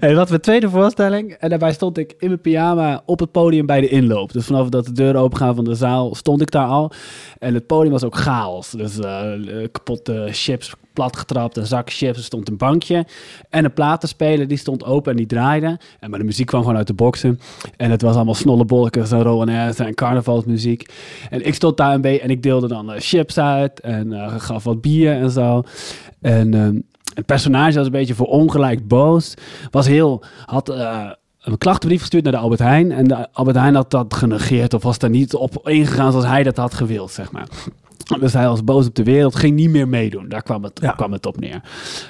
Hey, 0.00 0.14
dat 0.14 0.28
was 0.28 0.38
tweede 0.40 0.70
voorstelling. 0.70 1.32
En 1.32 1.48
daarbij 1.48 1.72
stond 1.72 1.98
ik 1.98 2.14
in 2.18 2.28
mijn 2.28 2.40
pyjama 2.40 3.02
op 3.06 3.18
het 3.20 3.30
podium 3.32 3.66
bij 3.66 3.80
de 3.80 3.88
inloop. 3.88 4.32
Dus 4.32 4.44
vanaf 4.44 4.68
dat 4.68 4.84
de 4.84 4.92
deuren 4.92 5.20
opengaan 5.20 5.54
van 5.54 5.64
de 5.64 5.74
zaal 5.74 6.14
stond 6.14 6.40
ik 6.40 6.50
daar 6.50 6.66
al. 6.66 6.92
En 7.38 7.54
het 7.54 7.66
podium 7.66 7.92
was 7.92 8.04
ook 8.04 8.16
chaos. 8.16 8.70
Dus 8.70 8.98
eh, 8.98 9.32
eh, 9.32 9.68
kapotte 9.72 10.28
chips 10.30 10.74
platgetrapt, 10.92 11.56
een 11.56 11.66
zak 11.66 11.90
chips, 11.90 12.18
er 12.18 12.24
stond 12.24 12.48
een 12.48 12.56
bankje. 12.56 13.06
En 13.50 13.64
een 13.64 13.72
platenspeler, 13.72 14.48
die 14.48 14.56
stond 14.56 14.84
open 14.84 15.10
en 15.10 15.16
die 15.16 15.26
draaide. 15.26 15.78
En 16.00 16.10
maar 16.10 16.18
de 16.18 16.24
muziek 16.24 16.46
kwam 16.46 16.60
gewoon 16.60 16.76
uit 16.76 16.86
de 16.86 16.94
boksen. 16.94 17.40
En 17.76 17.90
het 17.90 18.02
was 18.02 18.14
allemaal 18.14 18.34
snollebolletjes 18.34 19.10
en 19.10 19.22
Rowan 19.22 19.48
en 19.48 19.94
carnavalsmuziek. 19.94 20.88
En 21.30 21.46
ik 21.46 21.54
stond 21.54 21.76
daar 21.76 21.94
een 21.94 22.00
beetje 22.00 22.20
en 22.20 22.30
ik 22.30 22.42
deelde 22.42 22.68
dan 22.68 22.92
eh, 22.92 23.00
chips 23.00 23.38
uit 23.38 23.80
en 23.80 24.12
eh, 24.12 24.34
gaf 24.38 24.64
wat 24.64 24.80
bier 24.80 25.12
en 25.12 25.30
zo. 25.30 25.62
En 26.20 26.54
ehm, 26.54 26.80
het 27.14 27.26
personage 27.26 27.76
was 27.76 27.86
een 27.86 27.92
beetje 27.92 28.14
voor 28.14 28.26
ongelijk 28.26 28.88
boos. 28.88 29.34
Was 29.70 29.86
heel, 29.86 30.22
had 30.46 30.68
eh, 30.68 31.10
een 31.40 31.58
klachtenbrief 31.58 32.00
gestuurd 32.00 32.24
naar 32.24 32.32
de 32.32 32.38
Albert 32.38 32.60
Heijn. 32.60 32.92
En 32.92 33.04
de 33.04 33.32
Albert 33.32 33.56
Heijn 33.56 33.74
had 33.74 33.90
dat 33.90 34.14
genegeerd 34.14 34.74
of 34.74 34.82
was 34.82 34.98
daar 34.98 35.10
niet 35.10 35.34
op 35.34 35.68
ingegaan 35.68 36.10
zoals 36.10 36.26
hij 36.26 36.42
dat 36.42 36.56
had 36.56 36.74
gewild, 36.74 37.10
zeg 37.10 37.32
maar. 37.32 37.48
Dus 38.20 38.32
hij 38.32 38.46
was 38.46 38.64
boos 38.64 38.86
op 38.86 38.94
de 38.94 39.02
wereld, 39.02 39.34
ging 39.34 39.54
niet 39.56 39.70
meer 39.70 39.88
meedoen. 39.88 40.28
Daar 40.28 40.42
kwam 40.42 40.62
het, 40.62 40.80
Ja. 40.82 40.90
kwam 40.92 41.12
het 41.12 41.26
op 41.26 41.40
neer. 41.40 41.60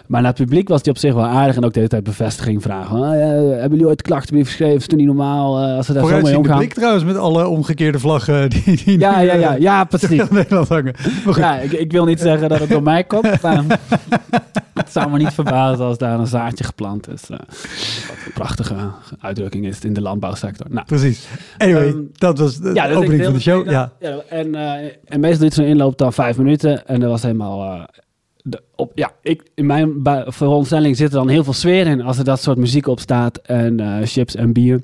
Maar 0.07 0.21
naar 0.23 0.31
het 0.31 0.41
publiek 0.41 0.69
was 0.69 0.81
hij 0.83 0.93
op 0.93 0.99
zich 0.99 1.15
wel 1.15 1.25
aardig 1.25 1.57
en 1.57 1.65
ook 1.65 1.71
de 1.73 1.77
hele 1.79 1.91
tijd 1.91 2.05
bevestiging 2.05 2.63
vragen. 2.63 2.97
Ah, 2.97 3.01
ja, 3.19 3.27
hebben 3.29 3.71
jullie 3.71 3.87
ooit 3.87 4.03
klachtenbrief 4.03 4.47
geschreven? 4.47 4.77
Is 4.77 4.83
het 4.83 4.97
niet 4.97 5.07
normaal 5.07 5.63
eh, 5.69 5.77
als 5.77 5.87
ze 5.87 5.93
daar 5.93 6.07
zo 6.09 6.21
mee 6.21 6.37
omgaan? 6.39 6.57
blik 6.59 6.75
trouwens 6.75 7.05
met 7.05 7.17
alle 7.17 7.47
omgekeerde 7.49 7.99
vlaggen 7.99 8.51
die, 8.51 8.63
die 8.85 8.99
Ja, 8.99 9.19
nu, 9.21 9.27
ja, 9.27 9.35
ja, 9.35 9.55
eh, 9.55 9.61
ja, 9.61 9.85
precies. 9.85 10.29
Nederland 10.31 10.69
hangen. 10.69 10.95
Ja, 11.37 11.59
ik, 11.59 11.73
ik 11.73 11.93
wil 11.93 12.05
niet 12.05 12.21
zeggen 12.21 12.49
dat 12.49 12.59
het 12.61 12.69
door 12.69 12.83
mij 12.83 13.05
komt, 13.05 13.43
maar 13.43 13.65
het 14.75 14.93
zou 14.93 15.11
me 15.11 15.19
niet 15.19 15.33
verbazen 15.33 15.85
als 15.85 15.99
daar 15.99 16.19
een 16.19 16.27
zaadje 16.27 16.65
geplant 16.65 17.09
is. 17.13 17.23
eh, 17.23 17.39
wat 18.09 18.17
een 18.27 18.33
prachtige 18.35 18.75
uitdrukking 19.21 19.67
is 19.67 19.81
in 19.81 19.93
de 19.93 20.01
landbouwsector. 20.01 20.67
Nou, 20.71 20.87
precies. 20.87 21.27
Anyway, 21.59 21.87
Ehm, 21.89 21.97
dat 22.13 22.39
was 22.39 22.59
de 22.59 22.71
ja, 22.75 22.87
dus 22.87 22.97
opening 22.97 23.25
van 23.25 23.33
de 23.33 23.41
show. 23.41 23.71
Ja. 23.71 23.93
dat- 24.01 24.11
ja, 24.29 24.37
en, 24.37 24.55
eh, 24.55 24.91
en 25.05 25.21
meestal 25.21 25.41
duurt 25.41 25.55
zo'n 25.55 25.65
inloop 25.83 25.99
dan 25.99 26.13
vijf 26.13 26.37
minuten 26.37 26.87
en 26.87 27.01
dat 27.01 27.11
was 27.11 27.23
helemaal... 27.23 27.63
eh, 27.63 27.85
de, 28.45 28.63
op, 28.77 28.93
ja, 28.95 29.13
ik, 29.23 29.43
in 29.55 29.67
mijn 29.67 30.03
veronderstelling 30.27 30.97
zit 30.97 31.09
er 31.09 31.15
dan 31.19 31.29
heel 31.29 31.45
veel 31.45 31.53
sfeer 31.53 31.87
in 31.87 32.03
als 32.03 32.19
er 32.19 32.25
dat 32.25 32.41
soort 32.41 32.59
muziek 32.59 32.87
op 32.87 33.01
staat 33.01 33.37
en 33.37 33.81
eh, 33.81 34.07
chips 34.07 34.35
en 34.35 34.53
bier. 34.53 34.81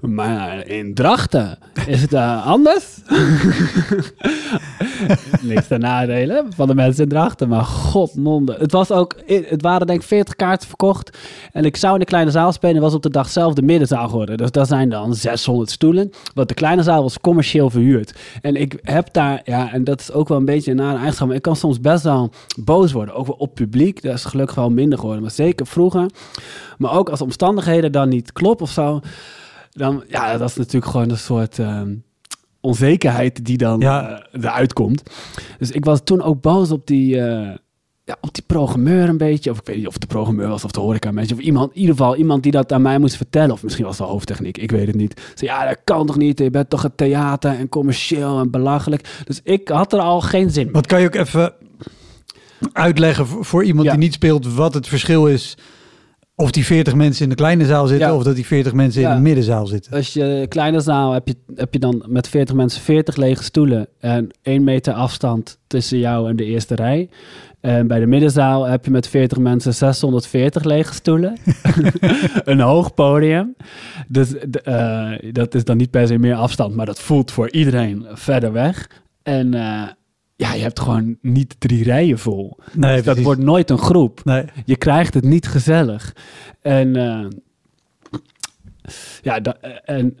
Maar 0.00 0.66
in 0.66 0.94
Drachten 0.94 1.58
is 1.86 2.02
het 2.02 2.12
eh, 2.12 2.46
anders. 2.46 2.84
Niks 5.40 5.66
ten 5.66 5.80
nadele 5.80 6.44
van 6.48 6.66
de 6.66 6.74
mensen 6.74 7.02
in 7.02 7.08
Drachten, 7.08 7.48
maar 7.48 7.64
godmonde. 7.64 8.56
Het, 8.58 8.72
was 8.72 8.90
ook, 8.90 9.14
het 9.26 9.62
waren 9.62 9.86
denk 9.86 10.00
ik 10.00 10.06
40 10.06 10.34
kaarten 10.36 10.68
verkocht. 10.68 11.18
En 11.52 11.64
ik 11.64 11.76
zou 11.76 11.92
in 11.94 12.00
de 12.00 12.06
kleine 12.06 12.30
zaal 12.30 12.52
spelen, 12.52 12.82
was 12.82 12.94
op 12.94 13.02
de 13.02 13.10
dag 13.10 13.28
zelf 13.28 13.54
de 13.54 13.62
middenzaal 13.62 14.08
geworden. 14.08 14.36
Dus 14.36 14.50
daar 14.50 14.66
zijn 14.66 14.88
dan 14.88 15.14
600 15.14 15.70
stoelen. 15.70 16.10
Want 16.34 16.48
de 16.48 16.54
kleine 16.54 16.82
zaal 16.82 17.02
was 17.02 17.20
commercieel 17.20 17.70
verhuurd. 17.70 18.14
En 18.42 18.56
ik 18.56 18.78
heb 18.82 19.12
daar, 19.12 19.40
ja, 19.44 19.72
en 19.72 19.84
dat 19.84 20.00
is 20.00 20.12
ook 20.12 20.28
wel 20.28 20.38
een 20.38 20.44
beetje 20.44 20.70
een 20.70 20.76
nare 20.76 20.96
eigenschap. 20.96 21.26
maar 21.26 21.36
Ik 21.36 21.42
kan 21.42 21.56
soms 21.56 21.80
best 21.80 22.02
wel 22.02 22.30
boos 22.64 22.92
worden, 22.92 23.14
ook 23.14 23.26
wel 23.26 23.36
op 23.38 23.54
publiek. 23.54 24.02
Dat 24.02 24.14
is 24.14 24.24
gelukkig 24.24 24.56
wel 24.56 24.70
minder 24.70 24.98
geworden, 24.98 25.22
maar 25.22 25.32
zeker 25.32 25.66
vroeger. 25.66 26.10
Maar 26.78 26.92
ook 26.92 27.08
als 27.08 27.20
omstandigheden 27.20 27.92
dan 27.92 28.08
niet 28.08 28.32
kloppen 28.32 28.66
of 28.66 28.72
zo. 28.72 29.00
Dan, 29.78 30.04
ja, 30.08 30.36
dat 30.36 30.48
is 30.48 30.56
natuurlijk 30.56 30.92
gewoon 30.92 31.10
een 31.10 31.18
soort 31.18 31.58
ehm, 31.58 31.94
onzekerheid 32.60 33.44
die 33.44 33.56
dan 33.56 33.80
Ja. 33.80 34.10
eh, 34.32 34.42
eruit 34.42 34.72
komt. 34.72 35.02
Dus 35.58 35.70
ik 35.70 35.84
was 35.84 36.00
toen 36.04 36.22
ook 36.22 36.40
boos 36.40 36.70
op 36.70 36.86
die, 36.86 37.20
eh, 37.20 37.56
ja, 38.04 38.16
op 38.20 38.34
die 38.34 38.44
programmeur 38.46 39.08
een 39.08 39.16
beetje. 39.16 39.50
Of 39.50 39.58
ik 39.58 39.66
weet 39.66 39.76
niet 39.76 39.86
of 39.86 39.92
het 39.92 40.02
de 40.02 40.08
programmeur 40.08 40.48
was 40.48 40.64
of 40.64 40.70
de 40.70 40.80
horeca 40.80 41.10
mensen. 41.10 41.36
Of 41.36 41.42
iemand, 41.42 41.72
in 41.72 41.80
ieder 41.80 41.96
geval 41.96 42.16
iemand 42.16 42.42
die 42.42 42.52
dat 42.52 42.72
aan 42.72 42.82
mij 42.82 42.98
moest 42.98 43.16
vertellen. 43.16 43.50
Of 43.50 43.62
misschien 43.62 43.84
was 43.84 43.92
het 43.96 44.02
wel 44.04 44.12
hoofdtechniek, 44.14 44.58
ik 44.58 44.70
weet 44.70 44.86
het 44.86 44.96
niet. 44.96 45.32
Ze 45.34 45.44
ja, 45.44 45.66
dat 45.68 45.78
kan 45.84 46.06
toch 46.06 46.16
niet? 46.16 46.38
Je 46.38 46.50
bent 46.50 46.70
toch 46.70 46.82
het 46.82 46.96
theater 46.96 47.50
en 47.54 47.68
commercieel 47.68 48.38
en 48.40 48.50
belachelijk. 48.50 49.22
Dus 49.24 49.40
ik 49.44 49.68
had 49.68 49.92
er 49.92 50.00
al 50.00 50.20
geen 50.20 50.50
zin 50.50 50.66
in. 50.66 50.72
Wat 50.72 50.86
kan 50.86 51.00
je 51.00 51.06
ook 51.06 51.14
even 51.14 51.52
uitleggen 52.72 53.26
voor, 53.26 53.44
voor 53.44 53.64
iemand 53.64 53.86
Ja. 53.86 53.90
die 53.92 54.00
niet 54.00 54.12
speelt 54.14 54.54
wat 54.54 54.74
het 54.74 54.88
verschil 54.88 55.26
is 55.26 55.56
of 56.40 56.50
die 56.50 56.64
40 56.64 56.94
mensen 56.94 57.22
in 57.22 57.28
de 57.28 57.34
kleine 57.34 57.66
zaal 57.66 57.86
zitten 57.86 58.08
Ja. 58.08 58.14
of 58.14 58.22
dat 58.22 58.34
die 58.34 58.46
40 58.46 58.72
mensen 58.72 59.02
in 59.02 59.14
de 59.14 59.20
middenzaal 59.20 59.66
zitten? 59.66 59.92
Als 59.92 60.12
je 60.12 60.46
kleine 60.48 60.80
zaal 60.80 61.12
heb 61.12 61.28
je, 61.28 61.36
heb 61.54 61.72
je 61.72 61.78
dan 61.78 62.04
met 62.06 62.28
40 62.28 62.54
mensen 62.54 62.80
40 62.82 63.16
lege 63.16 63.42
stoelen 63.42 63.88
en 64.00 64.28
1 64.42 64.64
meter 64.64 64.92
afstand 64.92 65.58
tussen 65.66 65.98
jou 65.98 66.28
en 66.28 66.36
de 66.36 66.44
eerste 66.44 66.74
rij. 66.74 67.08
En 67.60 67.86
bij 67.86 68.00
de 68.00 68.06
middenzaal 68.06 68.64
heb 68.64 68.84
je 68.84 68.90
met 68.90 69.08
40 69.08 69.38
mensen 69.38 69.74
640 69.74 70.64
lege 70.64 70.94
stoelen. 70.94 71.36
een 72.44 72.60
hoog 72.60 72.94
podium. 72.94 73.54
Dus 74.08 74.34
eh, 74.38 75.10
dat 75.32 75.54
is 75.54 75.64
dan 75.64 75.76
niet 75.76 75.90
per 75.90 76.06
se 76.06 76.18
meer 76.18 76.34
afstand, 76.34 76.74
maar 76.74 76.86
dat 76.86 77.00
voelt 77.00 77.30
voor 77.30 77.50
iedereen 77.50 78.06
verder 78.12 78.52
weg. 78.52 78.90
En 79.22 79.54
eh, 79.54 79.82
ja, 80.38 80.52
je 80.54 80.62
hebt 80.62 80.80
gewoon 80.80 81.16
niet 81.22 81.54
drie 81.58 81.84
rijen 81.84 82.18
vol. 82.18 82.56
Nee, 82.72 82.94
Dus 82.96 83.04
dat 83.04 83.18
wordt 83.18 83.40
nooit 83.40 83.70
een 83.70 83.78
groep. 83.78 84.20
Nee. 84.24 84.44
Je 84.64 84.76
krijgt 84.76 85.14
het 85.14 85.24
niet 85.24 85.48
gezellig. 85.48 86.14
En 86.62 86.96
eh, 86.96 87.26
ja, 89.22 89.40
da- 89.40 89.56
eh, 89.60 89.96
en 89.96 90.16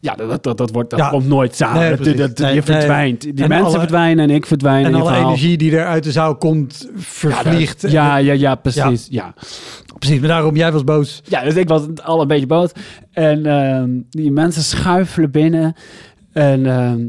ja, 0.00 0.14
dat, 0.14 0.42
dat, 0.44 0.58
dat, 0.58 0.70
wordt, 0.70 0.90
dat 0.90 0.98
Ja. 0.98 1.08
komt 1.08 1.26
nooit 1.26 1.56
samen. 1.56 1.80
Nee, 1.80 1.96
Dat- 1.96 2.16
dat- 2.16 2.38
Nee, 2.38 2.54
je 2.54 2.62
verdwijnt. 2.62 3.20
Die 3.20 3.32
En 3.42 3.48
mensen 3.48 3.66
alle- 3.66 3.78
verdwijnen 3.78 4.28
en 4.28 4.34
ik 4.34 4.46
verdwijn. 4.46 4.84
En 4.84 4.90
je 4.90 4.96
alle 5.02 5.16
energie 5.16 5.56
die 5.56 5.76
er 5.76 5.86
uit 5.86 6.04
de 6.04 6.12
zaal 6.12 6.36
komt, 6.36 6.78
Ja, 6.80 6.86
dat- 6.94 7.02
vervliegt. 7.04 7.90
Ja, 7.90 8.16
ja, 8.16 8.32
ja, 8.32 8.54
precies. 8.54 9.06
Ja. 9.10 9.34
Precies, 9.98 10.18
maar 10.18 10.28
daarom, 10.28 10.56
jij 10.56 10.72
was 10.72 10.84
boos. 10.84 11.22
Ja, 11.24 11.42
dus 11.44 11.54
ik 11.54 11.68
was 11.68 11.82
al 12.02 12.20
een 12.20 12.26
beetje 12.28 12.46
boos. 12.46 12.70
En 13.12 13.46
ehm, 13.46 13.90
die 14.10 14.30
mensen 14.32 14.62
schuifelen 14.62 15.30
binnen. 15.30 15.74
En, 16.32 16.66
ehm, 16.66 17.06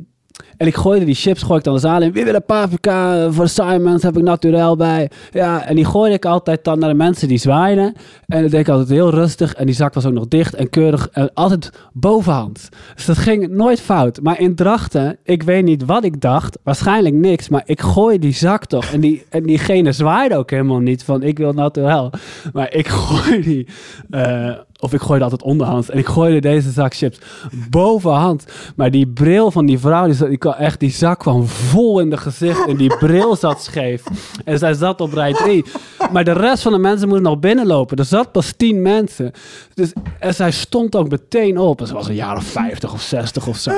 en 0.61 0.67
ik 0.67 0.75
gooide 0.75 1.05
die 1.05 1.15
chips, 1.15 1.43
gooi 1.43 1.57
ik 1.57 1.63
dan 1.63 1.73
de 1.73 1.79
zaal 1.79 2.01
in. 2.01 2.11
Wie 2.11 2.23
wil 2.23 2.33
een 2.33 2.45
paprika 2.45 3.31
voor 3.31 3.43
de 3.43 3.49
Simons? 3.49 4.03
Heb 4.03 4.17
ik 4.17 4.23
naturel 4.23 4.75
bij. 4.75 5.09
Ja, 5.31 5.65
en 5.65 5.75
die 5.75 5.85
gooide 5.85 6.15
ik 6.15 6.25
altijd 6.25 6.63
dan 6.63 6.79
naar 6.79 6.89
de 6.89 6.95
mensen 6.95 7.27
die 7.27 7.37
zwaaiden. 7.37 7.93
En 8.27 8.41
dat 8.41 8.51
deed 8.51 8.59
ik 8.59 8.69
altijd 8.69 8.89
heel 8.89 9.09
rustig. 9.09 9.53
En 9.53 9.65
die 9.65 9.75
zak 9.75 9.93
was 9.93 10.05
ook 10.05 10.13
nog 10.13 10.27
dicht 10.27 10.53
en 10.53 10.69
keurig. 10.69 11.09
En 11.11 11.33
altijd 11.33 11.71
bovenhand. 11.93 12.69
Dus 12.95 13.05
dat 13.05 13.17
ging 13.17 13.47
nooit 13.47 13.81
fout. 13.81 14.19
Maar 14.21 14.39
in 14.39 14.55
Drachten, 14.55 15.17
ik 15.23 15.43
weet 15.43 15.63
niet 15.63 15.85
wat 15.85 16.03
ik 16.03 16.21
dacht. 16.21 16.57
Waarschijnlijk 16.63 17.15
niks. 17.15 17.49
Maar 17.49 17.63
ik 17.65 17.81
gooi 17.81 18.19
die 18.19 18.33
zak 18.33 18.65
toch. 18.65 18.85
En, 18.85 18.99
die, 18.99 19.25
en 19.29 19.43
diegene 19.43 19.91
zwaaide 19.91 20.35
ook 20.35 20.49
helemaal 20.49 20.79
niet 20.79 21.03
van 21.03 21.23
ik 21.23 21.37
wil 21.37 21.53
naturel. 21.53 22.11
Maar 22.53 22.73
ik 22.73 22.87
gooi 22.97 23.41
die... 23.41 23.67
eh, 24.09 24.51
of 24.81 24.93
ik 24.93 25.01
gooide 25.01 25.23
altijd 25.23 25.43
onderhands. 25.43 25.89
En 25.89 25.97
ik 25.97 26.07
gooide 26.07 26.39
deze 26.39 26.71
zak 26.71 26.93
chips 26.93 27.19
bovenhand. 27.69 28.45
Maar 28.75 28.91
die 28.91 29.07
bril 29.07 29.51
van 29.51 29.65
die 29.65 29.79
vrouw, 29.79 30.07
die, 30.07 30.27
die, 30.29 30.55
echt, 30.55 30.79
die 30.79 30.91
zak 30.91 31.19
kwam 31.19 31.47
vol 31.47 31.99
in 31.99 32.09
de 32.09 32.17
gezicht. 32.17 32.67
En 32.67 32.77
die 32.77 32.97
bril 32.97 33.35
zat 33.35 33.63
scheef. 33.63 34.03
En 34.45 34.57
zij 34.57 34.73
zat 34.73 35.01
op 35.01 35.13
rij 35.13 35.33
3. 35.33 35.65
Maar 36.11 36.23
de 36.23 36.31
rest 36.31 36.63
van 36.63 36.71
de 36.71 36.77
mensen 36.77 37.07
moesten 37.07 37.27
nog 37.27 37.39
binnenlopen. 37.39 37.97
Er 37.97 38.05
zat 38.05 38.31
pas 38.31 38.53
10 38.57 38.81
mensen. 38.81 39.31
Dus, 39.73 39.93
en 40.19 40.33
zij 40.33 40.51
stond 40.51 40.95
ook 40.95 41.09
meteen 41.09 41.57
op. 41.57 41.81
En 41.81 41.87
ze 41.87 41.93
was 41.93 42.07
een 42.07 42.15
jaar 42.15 42.37
of 42.37 42.43
50 42.43 42.93
of 42.93 43.01
60 43.01 43.47
of 43.47 43.57
zo. 43.57 43.71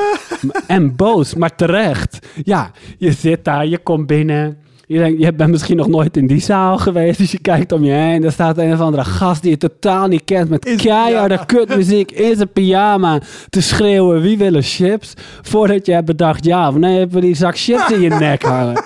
En 0.67 0.95
boos, 0.95 1.33
maar 1.33 1.55
terecht. 1.55 2.27
Ja, 2.43 2.71
je 2.97 3.11
zit 3.11 3.45
daar, 3.45 3.67
je 3.67 3.77
komt 3.77 4.07
binnen. 4.07 4.57
Je, 4.87 4.97
denkt, 4.97 5.21
je 5.21 5.33
bent 5.33 5.51
misschien 5.51 5.77
nog 5.77 5.87
nooit 5.87 6.17
in 6.17 6.27
die 6.27 6.41
zaal 6.41 6.77
geweest, 6.77 7.17
dus 7.17 7.31
je 7.31 7.39
kijkt 7.39 7.71
om 7.71 7.83
je 7.83 7.91
heen. 7.91 8.23
Er 8.23 8.31
staat 8.31 8.57
een 8.57 8.73
of 8.73 8.79
andere 8.79 9.03
gast 9.03 9.41
die 9.41 9.51
je 9.51 9.57
totaal 9.57 10.07
niet 10.07 10.23
kent 10.25 10.49
met 10.49 10.63
zijn 10.63 10.77
keiharde 10.77 11.35
pyjama. 11.35 11.45
kutmuziek 11.45 12.11
in 12.27 12.35
zijn 12.35 12.51
pyjama 12.51 13.19
te 13.49 13.61
schreeuwen 13.61 14.21
wie 14.21 14.37
willen 14.37 14.63
chips. 14.63 15.13
Voordat 15.41 15.85
je 15.85 15.91
hebt 15.93 16.05
bedacht 16.05 16.45
ja 16.45 16.67
of 16.67 16.75
nee, 16.75 16.97
hebben 16.97 17.15
we 17.15 17.21
die 17.21 17.35
zak 17.35 17.57
chips 17.57 17.91
in 17.91 18.01
je 18.01 18.09
nek 18.09 18.43
hangen. 18.43 18.83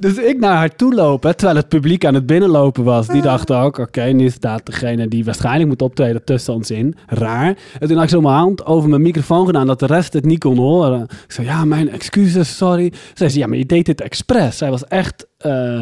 Dus 0.00 0.16
ik 0.16 0.38
naar 0.38 0.56
haar 0.56 0.76
toe 0.76 0.94
lopen, 0.94 1.36
terwijl 1.36 1.58
het 1.58 1.68
publiek 1.68 2.04
aan 2.04 2.14
het 2.14 2.26
binnenlopen 2.26 2.84
was. 2.84 3.06
Die 3.06 3.22
dachten 3.22 3.56
ook, 3.58 3.78
oké, 3.78 4.02
nu 4.02 4.30
staat 4.30 4.66
degene 4.66 5.08
die 5.08 5.24
waarschijnlijk 5.24 5.68
moet 5.68 5.82
optreden 5.82 6.24
tussen 6.24 6.54
ons 6.54 6.70
in. 6.70 6.96
Raar. 7.06 7.56
En 7.80 7.88
toen 7.88 7.94
had 7.94 8.04
ik 8.04 8.10
zo 8.10 8.20
mijn 8.20 8.34
hand 8.34 8.66
over 8.66 8.88
mijn 8.88 9.02
microfoon 9.02 9.46
gedaan, 9.46 9.66
dat 9.66 9.78
de 9.78 9.86
rest 9.86 10.12
het 10.12 10.24
niet 10.24 10.38
kon 10.38 10.56
horen. 10.56 11.02
Ik 11.02 11.32
zei, 11.32 11.46
ja, 11.46 11.64
mijn 11.64 11.90
excuses, 11.90 12.56
sorry. 12.56 12.92
Zei 13.14 13.30
ze, 13.30 13.38
ja, 13.38 13.46
maar 13.46 13.58
je 13.58 13.66
deed 13.66 13.86
dit 13.86 14.00
expres. 14.00 14.58
Zij 14.58 14.70
was 14.70 14.84
echt... 14.84 15.26
eh, 15.38 15.80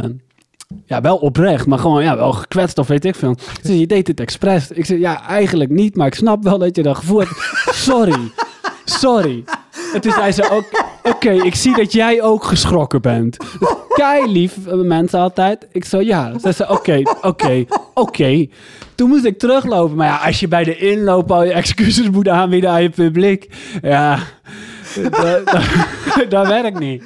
ja, 0.84 1.00
wel 1.00 1.16
oprecht, 1.16 1.66
maar 1.66 1.78
gewoon 1.78 2.02
ja, 2.02 2.16
wel 2.16 2.32
gekwetst 2.32 2.78
of 2.78 2.86
weet 2.86 3.04
ik 3.04 3.14
veel. 3.14 3.36
Ze 3.38 3.60
zei, 3.62 3.78
je 3.78 3.86
deed 3.86 4.06
dit 4.06 4.20
expres. 4.20 4.70
Ik 4.70 4.84
zei, 4.84 4.98
ja, 5.00 5.26
eigenlijk 5.26 5.70
niet, 5.70 5.96
maar 5.96 6.06
ik 6.06 6.14
snap 6.14 6.42
wel 6.42 6.58
dat 6.58 6.76
je 6.76 6.82
dat 6.82 6.96
gevoel 6.96 7.18
hebt. 7.18 7.32
Sorry, 7.64 8.32
sorry. 8.84 9.44
En 9.94 10.00
toen 10.00 10.12
zei 10.12 10.32
ze 10.32 10.50
ook, 10.50 10.87
oké, 11.08 11.30
ik 11.30 11.54
zie 11.54 11.76
dat 11.76 11.92
jij 11.92 12.22
ook 12.22 12.44
geschrokken 12.44 13.00
bent. 13.02 13.36
Dus 13.58 13.68
kei 13.94 14.32
lief, 14.32 14.66
eh, 14.66 14.74
mensen 14.74 15.18
altijd. 15.20 15.66
Ik 15.72 15.84
zo, 15.84 16.00
ja. 16.00 16.32
Ze 16.38 16.52
zei, 16.52 16.70
oké, 16.70 17.02
oké, 17.22 17.64
oké. 17.94 18.46
Toen 18.94 19.08
moest 19.08 19.24
ik 19.24 19.38
teruglopen. 19.38 19.96
Maar 19.96 20.06
ja, 20.06 20.16
als 20.26 20.40
je 20.40 20.48
bij 20.48 20.64
de 20.64 20.76
inloop 20.76 21.30
al 21.32 21.44
je 21.44 21.52
excuses 21.52 22.10
moet 22.10 22.28
aanbieden 22.28 22.70
aan 22.70 22.82
je 22.82 22.90
publiek. 22.90 23.48
Ja, 23.82 24.18
dat, 25.10 25.46
dat, 25.46 25.62
dat 26.28 26.46
werkt 26.46 26.78
niet. 26.78 27.02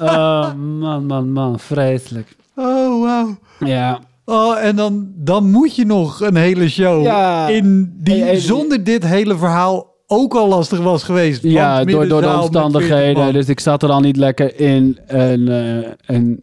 Oh, 0.00 0.52
man, 0.54 1.06
man, 1.06 1.32
man. 1.32 1.58
Vreselijk. 1.58 2.28
Oh, 2.56 3.02
wauw. 3.02 3.36
Ja. 3.58 4.00
Oh, 4.24 4.58
en 4.64 4.76
dan, 4.76 5.08
dan 5.14 5.50
moet 5.50 5.76
je 5.76 5.84
nog 5.86 6.20
een 6.20 6.36
hele 6.36 6.68
show 6.68 7.02
Ja. 7.02 7.48
in 7.48 7.92
die 7.96 8.14
Hey, 8.14 8.26
hey, 8.26 8.40
zonder 8.40 8.84
dit 8.84 9.06
hele 9.06 9.36
verhaal 9.36 9.91
ook 10.12 10.34
al 10.34 10.48
lastig 10.48 10.78
was 10.78 11.02
geweest. 11.02 11.42
Ja, 11.42 11.84
door, 11.84 12.08
door 12.08 12.20
de 12.20 12.26
middenzaal 12.26 12.42
met 12.42 12.52
40 12.52 12.62
omstandigheden. 12.62 13.32
Dus 13.32 13.48
ik 13.48 13.60
zat 13.60 13.82
er 13.82 13.90
al 13.90 14.00
niet 14.00 14.16
lekker 14.16 14.60
in. 14.60 14.98
En, 15.06 15.48
eh, 15.48 16.16
en 16.16 16.42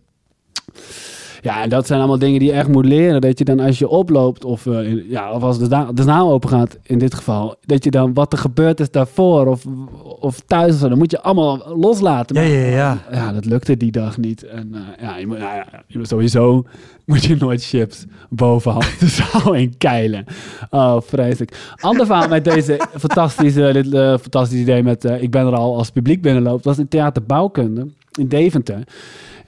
ja, 1.41 1.63
en 1.63 1.69
dat 1.69 1.87
zijn 1.87 1.99
allemaal 1.99 2.19
dingen 2.19 2.39
die 2.39 2.47
je 2.49 2.55
echt 2.55 2.67
moet 2.67 2.85
leren. 2.85 3.21
Dat 3.21 3.37
je 3.39 3.45
dan 3.45 3.59
als 3.59 3.79
je 3.79 3.87
oploopt, 3.87 4.45
of, 4.45 4.65
eh, 4.65 5.09
ja, 5.09 5.31
of 5.31 5.43
als 5.43 5.59
de, 5.59 5.67
da- 5.67 5.91
de 5.93 6.03
naam 6.03 6.27
open 6.27 6.49
gaat 6.49 6.77
in 6.83 6.99
dit 6.99 7.13
geval, 7.13 7.55
dat 7.65 7.83
je 7.83 7.91
dan 7.91 8.13
wat 8.13 8.31
er 8.33 8.39
gebeurd 8.39 8.79
is 8.79 8.91
daarvoor 8.91 9.47
of, 9.47 9.65
of 10.19 10.39
thuis 10.47 10.73
of 10.73 10.79
zo, 10.79 10.89
dan 10.89 10.97
moet 10.97 11.11
je 11.11 11.21
allemaal 11.21 11.61
loslaten. 11.77 12.35
Ja, 12.35 12.41
Maar- 12.41 12.51
ja, 12.51 12.65
ja. 12.67 12.97
ja, 13.11 13.31
dat 13.33 13.45
lukte 13.45 13.77
die 13.77 13.91
dag 13.91 14.17
niet. 14.17 14.43
En 14.43 14.69
eh, 14.73 14.79
ja, 15.07 15.17
je 15.17 15.27
moet, 15.27 15.37
nou 15.39 15.55
ja, 15.55 15.65
je 15.87 15.97
moet 15.97 16.07
sowieso 16.07 16.63
moet 17.05 17.23
je 17.23 17.35
nooit 17.39 17.65
chips 17.65 18.05
bovenal 18.29 18.79
de 18.99 19.07
zaal 19.07 19.53
in 19.53 19.77
keilen. 19.77 20.25
Oh, 20.69 20.97
vreselijk. 21.01 21.57
Ander 21.75 22.05
verhaal 22.05 22.27
met 22.27 22.43
deze 22.43 22.79
fantastische, 22.99 23.69
dit 23.73 23.93
eh, 23.93 24.17
fantastische 24.17 24.63
idee 24.63 24.83
met 24.83 25.03
ik 25.03 25.31
ben 25.31 25.45
er 25.45 25.55
al 25.55 25.77
als 25.77 25.89
publiek 25.89 26.21
binnenloopt, 26.21 26.65
was 26.65 26.77
in 26.79 26.87
Theater 26.87 27.23
Bouwkunde 27.23 27.87
in 28.19 28.27
Deventer. 28.27 28.83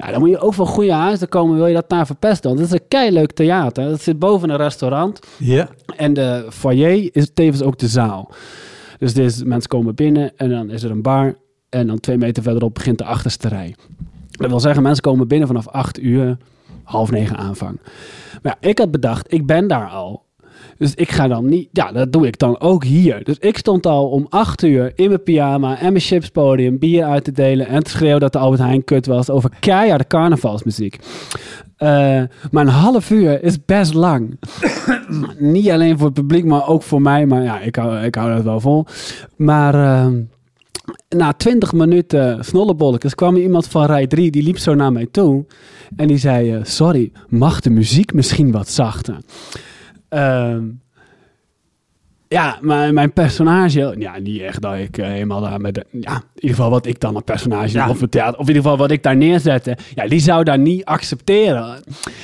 Ja, 0.05 0.11
dan 0.11 0.19
moet 0.19 0.29
je 0.29 0.39
ook 0.39 0.53
van 0.53 0.67
goede 0.67 0.93
huizen 0.93 1.29
komen, 1.29 1.55
wil 1.55 1.67
je 1.67 1.73
dat 1.73 1.89
daar 1.89 2.05
verpesten. 2.05 2.49
Want 2.49 2.61
het 2.61 2.71
is 2.73 2.79
een 2.79 2.87
keileuk 2.87 3.31
theater. 3.31 3.89
Dat 3.89 4.01
zit 4.01 4.19
boven 4.19 4.49
een 4.49 4.57
restaurant. 4.57 5.19
Ja. 5.37 5.69
En 5.95 6.13
de 6.13 6.45
foyer 6.49 7.09
is 7.15 7.31
tevens 7.33 7.61
ook 7.61 7.77
de 7.77 7.87
zaal. 7.87 8.31
Dus 8.97 9.13
is, 9.13 9.43
mensen 9.43 9.69
komen 9.69 9.95
binnen 9.95 10.31
en 10.37 10.49
dan 10.49 10.69
is 10.69 10.83
er 10.83 10.91
een 10.91 11.01
bar. 11.01 11.35
En 11.69 11.87
dan 11.87 11.99
twee 11.99 12.17
meter 12.17 12.43
verderop 12.43 12.73
begint 12.73 12.97
de 12.97 13.03
achterste 13.03 13.47
rij. 13.47 13.75
Dat 14.31 14.49
wil 14.49 14.59
zeggen, 14.59 14.83
mensen 14.83 15.03
komen 15.03 15.27
binnen 15.27 15.47
vanaf 15.47 15.67
acht 15.67 15.99
uur, 15.99 16.37
half 16.83 17.11
negen 17.11 17.37
aanvang. 17.37 17.79
Maar 18.41 18.57
ja, 18.59 18.69
ik 18.69 18.77
had 18.77 18.91
bedacht, 18.91 19.33
ik 19.33 19.45
ben 19.45 19.67
daar 19.67 19.89
al. 19.89 20.23
Dus 20.82 20.96
ik 20.96 21.12
ga 21.12 21.28
dan 21.28 21.46
niet... 21.46 21.70
Ja, 21.72 21.91
dat 21.91 22.12
doe 22.12 22.28
ik 22.28 22.38
dan 22.39 22.60
ook 22.60 22.84
hier. 22.84 23.24
Dus 23.24 23.38
ik 23.38 23.58
stond 23.58 23.86
al 23.86 24.10
om 24.10 24.26
acht 24.30 24.63
uur 24.63 24.91
in 24.96 25.08
mijn 25.08 25.24
pyjama 25.24 25.80
en 25.80 25.91
mijn 25.91 26.04
chipspodium 26.04 26.80
bier 26.80 27.04
uit 27.04 27.24
te 27.24 27.32
delen... 27.32 27.67
en 27.67 27.84
te 27.84 27.89
schreeuwen 27.89 28.20
dat 28.20 28.34
de 28.34 28.39
Albert 28.39 28.62
Heijn 28.62 28.84
kut 28.84 29.06
was 29.06 29.30
over 29.30 29.52
keiharde 29.60 30.08
carnavalsmuziek. 30.08 31.00
Eh, 31.78 31.88
maar 32.52 32.65
een 32.65 32.67
half 32.67 33.12
uur 33.12 33.44
is 33.44 33.65
best 33.65 33.94
lang. 33.94 34.39
niet 35.38 35.70
alleen 35.70 35.98
voor 35.98 36.06
het 36.06 36.15
publiek, 36.15 36.46
maar 36.46 36.67
ook 36.67 36.84
voor 36.84 37.02
mij. 37.02 37.26
Maar 37.26 37.44
ja, 37.44 37.60
ik 37.60 37.76
hou, 37.76 37.98
ik 37.98 38.15
hou 38.15 38.34
dat 38.36 38.44
wel 38.44 38.60
vol. 38.60 38.86
Maar 39.36 39.74
ehm, 39.74 40.22
na 41.10 41.34
twintig 41.34 41.74
minuten 41.74 42.46
snollebolletjes 42.46 43.15
kwam 43.15 43.36
er 43.36 43.41
iemand 43.41 43.67
van 43.67 43.86
rij 43.86 44.08
3, 44.08 44.32
die 44.32 44.44
liep 44.44 44.58
zo 44.58 44.76
naar 44.76 44.91
mij 44.91 45.08
toe. 45.12 45.46
En 45.96 46.08
die 46.08 46.17
zei, 46.17 46.54
eh, 46.54 46.60
sorry, 46.63 47.12
mag 47.28 47.60
de 47.60 47.70
muziek 47.70 48.13
misschien 48.13 48.52
wat 48.52 48.70
zachter? 48.70 49.17
Um, 50.12 50.82
ja, 52.32 52.58
maar 52.62 52.94
mijn 52.94 53.13
personage, 53.13 53.96
ja, 53.98 54.17
niet 54.20 54.41
echt 54.41 54.62
dat 54.62 54.76
ik 54.76 54.98
eh, 54.98 55.08
helemaal 55.08 55.41
daar 55.41 55.62
met, 55.62 55.76
de, 55.76 55.86
ja, 55.91 56.13
in 56.15 56.22
ieder 56.36 56.50
geval 56.56 56.70
wat 56.70 56.86
ik 56.86 57.00
dan 57.00 57.15
een 57.15 57.24
personage, 57.24 57.78
Ja. 57.78 57.89
of 57.89 58.00
het 58.02 58.12
theater, 58.12 58.34
of 58.39 58.41
in 58.41 58.48
ieder 58.48 58.62
geval 58.62 58.78
wat 58.78 58.91
ik 58.91 59.04
daar 59.04 59.15
neerzette, 59.15 59.78
ja, 59.96 60.08
die 60.08 60.20
zou 60.20 60.44
daar 60.44 60.60
niet 60.60 60.86
accepteren. 60.86 61.84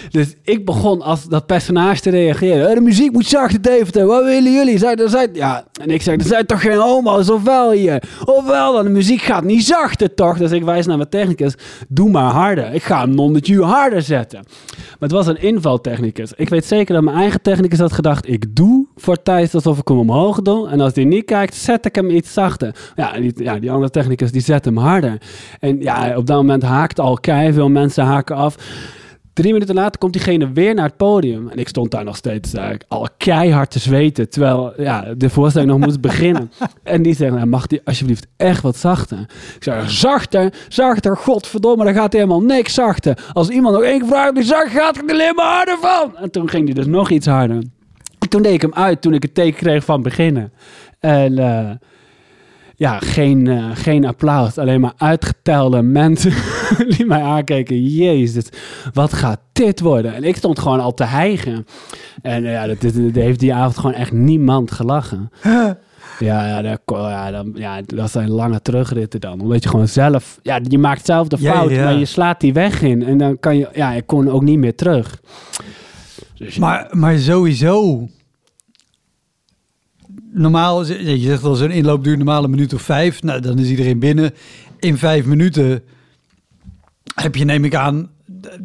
Dus 0.10 0.36
ik 0.44 0.66
begon 0.66 1.02
als 1.02 1.24
dat 1.26 1.46
personage 1.46 2.02
te 2.02 2.10
reageren. 2.10 2.68
"Eh, 2.70 2.76
De 2.76 2.82
muziek 2.82 3.12
moet 3.12 3.26
zachter, 3.26 3.62
Deventer. 3.62 4.06
Wat 4.06 4.24
willen 4.24 4.52
jullie? 4.52 4.78
Zij, 4.78 4.96
er 4.96 5.10
zijn, 5.10 5.30
ja. 5.34 5.66
En 5.82 5.90
ik 5.90 6.02
zeg, 6.02 6.16
er 6.16 6.22
zijn 6.26 6.46
toch 6.46 6.62
geen 6.62 6.78
homo's 6.78 7.30
of 7.30 7.44
wel 7.44 7.72
hier? 7.72 8.04
Ofwel, 8.26 8.74
dan 8.74 8.84
de 8.84 8.90
muziek 8.92 9.22
gaat 9.22 9.44
niet 9.44 9.66
zachter, 9.66 10.14
toch? 10.14 10.38
Dus 10.38 10.52
ik 10.52 10.64
wijs 10.64 10.86
naar 10.86 10.98
mijn 10.98 11.10
technicus. 11.10 11.56
Doe 11.88 12.10
maar 12.10 12.32
harder. 12.32 12.74
Ik 12.74 12.84
ga 12.84 13.00
hem 13.02 13.16
non 13.16 13.42
harder 13.62 14.02
zetten. 14.02 14.40
Maar 14.78 14.96
het 15.10 15.12
was 15.12 15.28
een 15.28 15.42
invaltechnicus. 15.42 16.34
Ik 16.36 16.50
weet 16.50 16.66
zeker 16.66 16.94
dat 16.96 17.04
mijn 17.04 17.18
eigen 17.18 17.42
technicus 17.42 17.80
had 17.80 17.92
gedacht... 17.94 18.30
ik 18.30 18.56
doe 18.56 18.87
voor 18.98 19.22
Thijs 19.24 19.54
alsof 19.54 19.78
ik 19.78 19.88
hem 19.88 19.98
omhoog 19.98 20.42
doe. 20.42 20.70
En 20.70 20.80
als 20.80 20.96
hij 20.96 21.04
niet 21.04 21.26
kijkt, 21.26 21.56
zet 21.56 21.86
ik 21.86 21.96
hem 21.96 22.10
iets 22.10 22.34
zachter. 22.34 22.92
Ja, 22.96 23.12
die, 23.12 23.34
ja, 23.36 23.60
die 23.60 23.72
andere 23.72 23.92
technicus 23.92 24.32
die 24.32 24.42
zet 24.42 24.66
hem 24.66 24.78
harder. 24.78 25.22
En 25.60 25.82
ja, 25.82 26.18
op 26.18 26.26
dat 26.26 26.38
moment 26.38 26.64
haakt 26.64 27.00
al 27.00 27.18
kei 27.18 27.54
veel 27.54 27.70
mensen 27.70 28.04
haken 28.04 28.36
af. 28.36 28.56
Drie 29.38 29.54
minuten 29.54 29.76
later 29.76 29.98
komt 29.98 30.14
diegene 30.14 30.52
weer 30.52 30.74
naar 30.74 30.86
het 30.86 30.98
podium. 30.98 31.50
En 31.50 31.58
ik 31.58 31.68
stond 31.68 31.92
daar 31.92 32.04
nog 32.04 32.16
steeds 32.16 32.54
eh, 32.54 32.70
al 32.88 33.08
keihard 33.18 33.72
te 33.72 33.80
zweten. 33.80 34.30
Terwijl 34.30 34.74
ja, 34.78 35.14
de 35.18 35.30
voorstelling 35.30 35.72
nog 35.72 35.80
moest 35.80 36.02
beginnen. 36.02 36.52
En 36.84 37.02
die 37.02 37.16
zegt, 37.16 37.34
nou, 37.34 37.46
mag 37.46 37.68
die 37.68 37.82
alsjeblieft 37.84 38.28
echt 38.38 38.62
wat 38.62 38.78
zachter? 38.78 39.20
Ik 39.56 39.64
zeg, 39.64 39.90
zachter, 39.90 40.54
zachter, 40.68 41.18
godverdomme, 41.18 41.84
daar 41.84 41.94
gaat 41.94 42.14
helemaal 42.14 42.42
niks 42.42 42.74
zachter. 42.74 43.18
Als 43.34 43.50
iemand 43.50 43.76
nog 43.76 43.84
één 43.84 44.00
keer 44.00 44.08
vraagt, 44.08 44.36
die 44.36 44.44
zacht 44.44 44.72
gaat 44.72 44.98
er 44.98 45.04
alleen 45.08 45.36
maar 45.36 45.56
harder 45.56 45.78
van. 45.82 46.18
En 46.18 46.32
toen 46.32 46.50
ging 46.50 46.66
die 46.66 46.76
dus 46.76 46.86
nog 46.86 47.10
iets 47.10 47.26
harder. 47.26 47.62
En 48.28 48.34
toen 48.34 48.42
deed 48.42 48.54
ik 48.54 48.62
hem 48.62 48.74
uit 48.74 49.02
toen 49.02 49.14
ik 49.14 49.22
het 49.22 49.34
teken 49.34 49.58
kreeg 49.58 49.84
van 49.84 50.02
beginnen. 50.02 50.52
En 51.00 51.38
eh, 51.38 51.70
ja, 52.76 53.00
geen, 53.00 53.48
eh, 53.48 53.66
geen 53.74 54.06
applaus. 54.06 54.58
Alleen 54.58 54.82
maar 54.82 54.94
uitgetelde 54.98 55.82
mensen 55.82 56.34
die 56.98 57.06
mij 57.06 57.22
aankeken. 57.22 57.84
Jezus, 57.84 58.50
wat 58.94 59.14
gaat 59.14 59.40
dit 59.54 59.80
worden? 59.80 60.14
En 60.14 60.24
ik 60.24 60.36
stond 60.36 60.60
gewoon 60.60 60.80
al 60.80 60.94
te 60.94 61.04
hijgen. 61.04 61.66
En 62.22 62.46
eh, 62.46 62.52
ja, 62.52 62.68
dat, 62.68 62.82
dat, 62.82 62.94
dat 62.94 63.24
heeft 63.24 63.40
die 63.40 63.54
avond 63.54 63.78
gewoon 63.78 63.96
echt 63.96 64.12
niemand 64.12 64.72
gelachen. 64.72 65.30
Ja, 66.20 66.46
ja, 66.46 66.62
dat, 66.62 66.80
ja, 66.86 67.32
dan, 67.32 67.52
ja, 67.56 67.82
dat 67.86 68.12
zijn 68.12 68.30
lange 68.30 68.62
terugritten 68.62 69.20
dan. 69.20 69.42
Omdat 69.42 69.64
je 69.64 69.70
gewoon 69.70 69.88
zelf... 69.88 70.40
Ja, 70.42 70.60
je 70.64 70.78
maakt 70.78 71.06
zelf 71.06 71.28
de 71.28 71.38
fout, 71.38 71.72
maar 71.72 71.98
je 71.98 72.06
slaat 72.06 72.40
die 72.40 72.54
weg 72.54 72.82
in. 72.82 73.04
En 73.04 73.18
dan 73.18 73.40
kan 73.40 73.58
je... 73.58 73.70
Ja, 73.74 73.92
ik 73.94 74.08
kon 74.08 74.30
ook 74.30 74.44
niet 74.44 74.60
meer 74.60 74.76
terug. 74.76 75.20
Dus 76.38 76.56
ja. 76.56 76.62
Maar, 76.62 76.88
maar 76.92 77.18
sowieso. 77.18 78.08
Normaal, 80.32 80.86
je 80.86 81.18
zegt 81.18 81.42
wel 81.42 81.56
zo'n 81.56 81.72
inloop 81.72 82.04
duurt 82.04 82.18
normaal 82.18 82.44
een 82.44 82.50
minuut 82.50 82.74
of 82.74 82.82
vijf. 82.82 83.24
Nou, 83.24 83.42
dan 83.42 83.60
is 83.60 83.70
iedereen 83.70 84.00
binnen. 84.00 84.34
In 84.80 84.98
vijf 84.98 85.26
minuten 85.26 85.84
heb 87.16 87.36
je, 87.36 87.46
neem 87.46 87.66
ik 87.66 87.76
aan, 87.76 88.10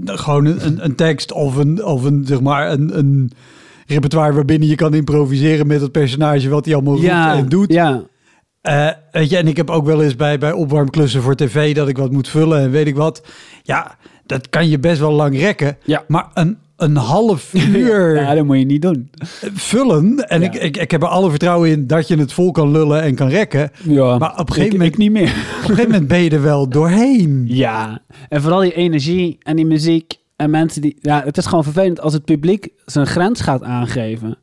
gewoon 0.05 0.45
een, 0.45 0.85
een, 0.85 0.95
tekst 0.95 1.33
of 1.33 1.57
een, 1.57 1.85
of 1.85 2.05
een, 2.05 2.25
zeg 2.27 2.41
maar, 2.41 2.73
een, 2.73 2.99
een 2.99 3.31
repertoire 3.87 4.33
waarbinnen 4.33 4.69
je 4.69 4.75
kan 4.75 4.95
improviseren 4.95 5.67
met 5.67 5.81
het 5.81 5.93
personage 5.93 6.49
wat 6.49 6.65
hij 6.65 6.75
allemaal 6.75 6.95
roept 6.95 7.09
en 7.09 7.49
doet. 7.49 7.73
Ja, 7.73 8.03
Eh, 8.61 8.89
weet 9.13 9.31
je, 9.31 9.37
en 9.37 9.47
ik 9.47 9.57
heb 9.57 9.71
ook 9.71 9.85
wel 9.85 10.03
eens 10.03 10.17
bij, 10.17 10.39
bij 10.39 10.53
opwarmklussen 10.53 11.23
voor 11.23 11.35
tv 11.35 11.75
dat 11.75 11.89
ik 11.89 11.97
wat 11.97 12.13
moet 12.13 12.29
vullen 12.29 12.61
en 12.61 12.71
weet 12.71 12.87
ik 12.87 12.97
wat. 12.97 13.23
Ja, 13.63 13.97
dat 14.27 14.49
kan 14.49 14.69
je 14.69 14.79
best 14.79 15.01
wel 15.01 15.13
lang 15.13 15.39
rekken. 15.39 15.77
Ja. 15.85 16.05
Maar 16.09 16.31
een, 16.35 16.59
een 16.83 16.97
half 16.97 17.55
uur 17.75 18.14
ja, 18.21 18.35
dat 18.35 18.45
moet 18.45 18.59
je 18.59 18.64
niet 18.64 18.83
doen. 18.83 19.11
vullen. 19.55 20.29
En 20.29 20.40
Ja. 20.40 20.47
ik, 20.53 20.55
ik, 20.62 20.77
ik 20.77 20.90
heb 20.90 21.03
er 21.03 21.09
alle 21.09 21.31
vertrouwen 21.31 21.71
in 21.71 21.87
dat 21.87 22.09
je 22.09 22.16
het 22.16 22.33
vol 22.33 22.51
kan 22.51 22.71
lullen 22.71 23.03
en 23.03 23.14
kan 23.14 23.29
rekken. 23.29 23.71
Ja, 23.83 24.18
Maar 24.18 24.33
op 24.38 24.49
een 24.49 24.55
gegeven 24.55 24.64
ik, 24.64 24.73
moment- 24.73 24.92
ik 24.92 24.99
niet 24.99 25.12
meer. 25.12 25.23
Op 25.29 25.68
een 25.68 25.75
gegeven 25.77 25.90
moment 25.90 26.09
ben 26.09 26.18
je 26.23 26.31
er 26.31 26.42
wel 26.42 26.68
doorheen. 26.68 27.45
Ja, 27.62 28.03
en 28.29 28.42
vooral 28.42 28.61
die 28.61 28.75
energie 28.75 29.38
en 29.42 29.57
die 29.57 29.66
muziek 29.66 30.14
en 30.37 30.51
mensen 30.51 30.83
die... 30.83 30.97
Ja, 31.01 31.23
het 31.25 31.37
is 31.37 31.47
gewoon 31.47 31.64
vervelend 31.64 32.01
als 32.01 32.12
het 32.12 32.25
publiek 32.25 32.68
zijn 32.85 33.07
grens 33.07 33.40
gaat 33.40 33.62
aangeven. 33.62 34.37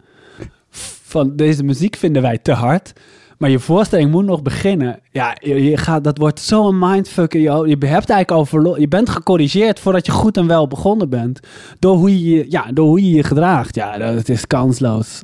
Van 1.04 1.36
deze 1.36 1.64
muziek 1.64 1.96
vinden 1.96 2.22
wij 2.22 2.38
te 2.38 2.52
hard. 2.52 2.94
Maar 3.40 3.50
je 3.50 3.60
voorstelling 3.60 4.12
moet 4.12 4.26
nog 4.26 4.42
beginnen. 4.42 5.00
Ja, 5.12 5.38
je, 5.40 5.78
gaat, 5.78 6.04
dat 6.04 6.18
wordt 6.18 6.40
zo'n 6.40 6.80
mindfuck. 6.80 7.34
in 7.34 7.42
Je, 7.42 7.50
je 7.68 7.76
hebt 7.76 7.92
eigenlijk 8.10 8.32
al 8.32 8.46
verloren. 8.46 8.82
Je 8.82 8.88
bent 8.88 9.10
gecorrigeerd 9.10 9.80
voordat 9.80 10.06
je 10.06 10.12
goed 10.12 10.38
en 10.38 10.48
wel 10.48 10.68
begonnen 10.68 11.10
bent. 11.10 11.40
Door 11.80 11.96
hoe 11.96 12.30
je 12.30 12.46
ja, 12.50 12.72
door 12.72 12.88
hoe 12.88 13.10
je, 13.10 13.16
je 13.16 13.24
gedraagt. 13.24 13.76
Ja, 13.76 13.98
dat 13.98 14.30
is 14.30 14.48
kansloos. 14.48 15.24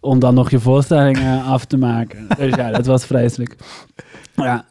Om 0.00 0.18
dan 0.18 0.34
nog 0.34 0.50
je 0.50 0.60
voorstelling 0.60 1.18
eh, 1.18 1.50
af 1.52 1.64
te 1.64 1.76
maken. 1.76 2.26
Dus 2.36 2.54
ja, 2.54 2.70
dat 2.70 2.86
was 2.86 3.04
vreselijk. 3.04 3.56
Ja. 4.34 4.64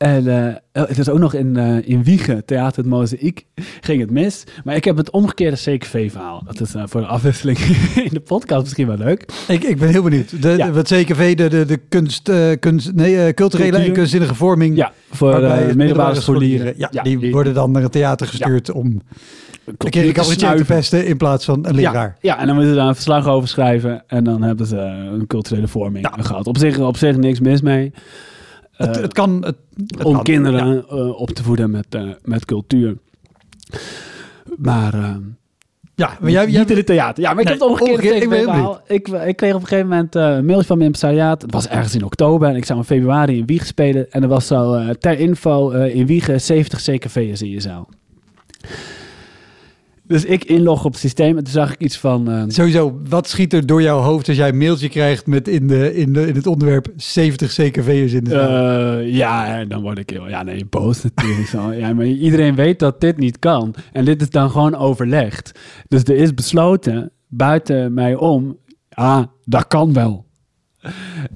En 0.00 0.46
eh, 0.72 0.84
het 0.86 0.98
is 0.98 1.08
ook 1.08 1.18
nog 1.18 1.34
in, 1.34 1.56
eh, 1.56 1.88
in 1.88 2.04
Wiegen, 2.04 2.44
Theater 2.44 2.76
het 2.82 2.86
Mozaïek, 2.92 3.44
ging 3.80 4.00
het 4.00 4.10
mis. 4.10 4.44
Maar 4.64 4.76
ik 4.76 4.84
heb 4.84 4.96
het 4.96 5.10
omgekeerde 5.10 5.56
CKV-verhaal. 5.56 6.42
Dat 6.46 6.60
is 6.60 6.74
eh, 6.74 6.82
voor 6.86 7.00
de 7.00 7.06
afwisseling 7.06 7.58
in 8.06 8.10
de 8.12 8.20
podcast 8.20 8.62
misschien 8.62 8.86
wel 8.86 8.96
leuk. 8.96 9.24
Ik, 9.48 9.62
ik 9.62 9.78
ben 9.78 9.88
heel 9.88 10.02
benieuwd. 10.02 10.42
De, 10.42 10.48
Ja. 10.48 10.70
wat 10.72 10.86
CKV, 10.86 11.36
de, 11.36 11.48
de, 11.48 11.64
de 11.64 11.76
kunst, 11.88 12.30
kunst, 12.60 12.94
nee, 12.94 13.34
culturele 13.34 13.70
Cultuur. 13.70 13.88
en 13.88 13.92
kunstzinnige 13.92 14.34
vorming. 14.34 14.76
Ja, 14.76 14.92
voor 15.10 15.40
de 15.40 15.72
middelbare 15.76 16.20
scholieren. 16.20 16.74
Ja, 16.76 17.02
die, 17.02 17.30
worden 17.30 17.54
dan 17.54 17.70
naar 17.70 17.82
het 17.82 17.92
theater 17.92 18.26
gestuurd 18.26 18.70
om 18.72 19.00
een 19.78 19.90
keer 19.90 20.18
een 20.18 20.56
te 20.56 20.64
pesten 20.66 21.06
in 21.06 21.16
plaats 21.16 21.44
van 21.44 21.66
een 21.66 21.74
Ja, 21.74 21.90
leraar. 21.90 22.16
ja, 22.20 22.38
en 22.38 22.46
dan 22.46 22.54
moeten 22.54 22.72
ze 22.72 22.78
daar 22.78 22.88
een 22.88 22.94
verslag 22.94 23.26
over 23.28 23.48
schrijven. 23.48 24.02
En 24.06 24.24
dan 24.24 24.42
hebben 24.42 24.66
ze 24.66 24.76
een 24.78 25.26
culturele 25.26 25.68
vorming 25.68 26.08
gehad. 26.20 26.46
Op 26.46 26.58
zich, 26.58 26.78
op 26.78 26.96
zich 26.96 27.16
niks 27.16 27.40
mis 27.40 27.60
mee. 27.60 27.92
Het, 28.86 28.96
Eh, 28.96 29.02
het 29.02 29.12
kan... 29.12 29.44
Het, 29.44 29.56
het 29.86 30.04
om 30.04 30.14
kan, 30.14 30.22
kinderen 30.22 30.88
eh, 30.88 31.20
op 31.20 31.30
te 31.30 31.42
voeden 31.42 31.70
met, 31.70 31.86
eh, 31.90 32.08
met 32.22 32.44
cultuur. 32.44 32.96
Maar 34.56 34.94
Ja, 35.94 36.16
maar 36.20 36.30
jij, 36.30 36.48
jij, 36.48 36.60
niet 36.60 36.70
in 36.70 36.76
het 36.76 36.86
theater. 36.86 37.22
Ja, 37.22 37.30
maar 37.30 37.40
ik 37.40 37.48
Nee, 37.48 37.58
heb 37.58 37.62
het 37.62 37.70
omgekeerd 37.70 38.22
ik 38.22 38.28
ben. 38.28 38.80
Ik, 38.86 39.08
ik 39.08 39.36
kreeg 39.36 39.54
op 39.54 39.60
een 39.60 39.66
gegeven 39.66 39.88
moment 39.88 40.14
een 40.14 40.44
mailtje 40.44 40.66
van 40.66 40.78
mijn 40.78 40.92
impresariaat. 40.92 41.42
Het 41.42 41.52
was 41.52 41.68
ergens 41.68 41.94
in 41.94 42.04
oktober 42.04 42.48
en 42.48 42.56
ik 42.56 42.64
zou 42.64 42.78
in 42.78 42.84
februari 42.84 43.38
in 43.38 43.46
Wieg 43.46 43.66
spelen. 43.66 44.10
En 44.10 44.22
er 44.22 44.28
was 44.28 44.46
zo 44.46 44.92
ter 44.98 45.18
info 45.18 45.70
in 45.70 46.06
Wiegen 46.06 46.40
70 46.40 46.82
CKV'ers 46.82 47.42
in 47.42 47.50
je 47.50 47.60
zaal. 47.60 47.88
Dus 50.10 50.24
ik 50.24 50.44
inlog 50.44 50.84
op 50.84 50.92
het 50.92 51.00
systeem 51.00 51.36
en 51.36 51.44
toen 51.44 51.52
zag 51.52 51.72
ik 51.72 51.80
iets 51.80 51.98
van... 51.98 52.30
eh, 52.30 52.42
Sowieso, 52.48 53.00
wat 53.08 53.28
schiet 53.28 53.52
er 53.52 53.66
door 53.66 53.82
jouw 53.82 53.98
hoofd 53.98 54.28
als 54.28 54.36
jij 54.36 54.48
een 54.48 54.58
mailtje 54.58 54.88
krijgt 54.88 55.26
met 55.26 55.48
in, 55.48 55.66
de, 55.66 55.94
in, 55.94 56.12
de, 56.12 56.26
in 56.26 56.34
het 56.34 56.46
onderwerp 56.46 56.88
70 56.96 57.52
CKV'ers 57.54 58.12
in 58.12 58.24
de 58.24 58.30
zaal? 58.30 58.98
Eh, 58.98 59.14
ja, 59.14 59.58
en 59.58 59.68
dan 59.68 59.82
word 59.82 59.98
ik 59.98 60.10
heel... 60.10 60.28
Ja, 60.28 60.42
nee, 60.42 60.64
boos 60.64 61.02
natuurlijk. 61.02 61.48
zo. 61.54 61.72
Ja, 61.72 61.92
maar 61.92 62.06
iedereen 62.06 62.54
weet 62.54 62.78
dat 62.78 63.00
dit 63.00 63.16
niet 63.18 63.38
kan. 63.38 63.74
En 63.92 64.04
dit 64.04 64.20
is 64.22 64.30
dan 64.30 64.50
gewoon 64.50 64.74
overlegd. 64.74 65.58
Dus 65.88 66.02
er 66.02 66.16
is 66.16 66.34
besloten, 66.34 67.10
buiten 67.28 67.94
mij 67.94 68.14
om... 68.14 68.58
Ah, 68.88 69.22
dat 69.44 69.66
kan 69.66 69.92
wel. 69.92 70.26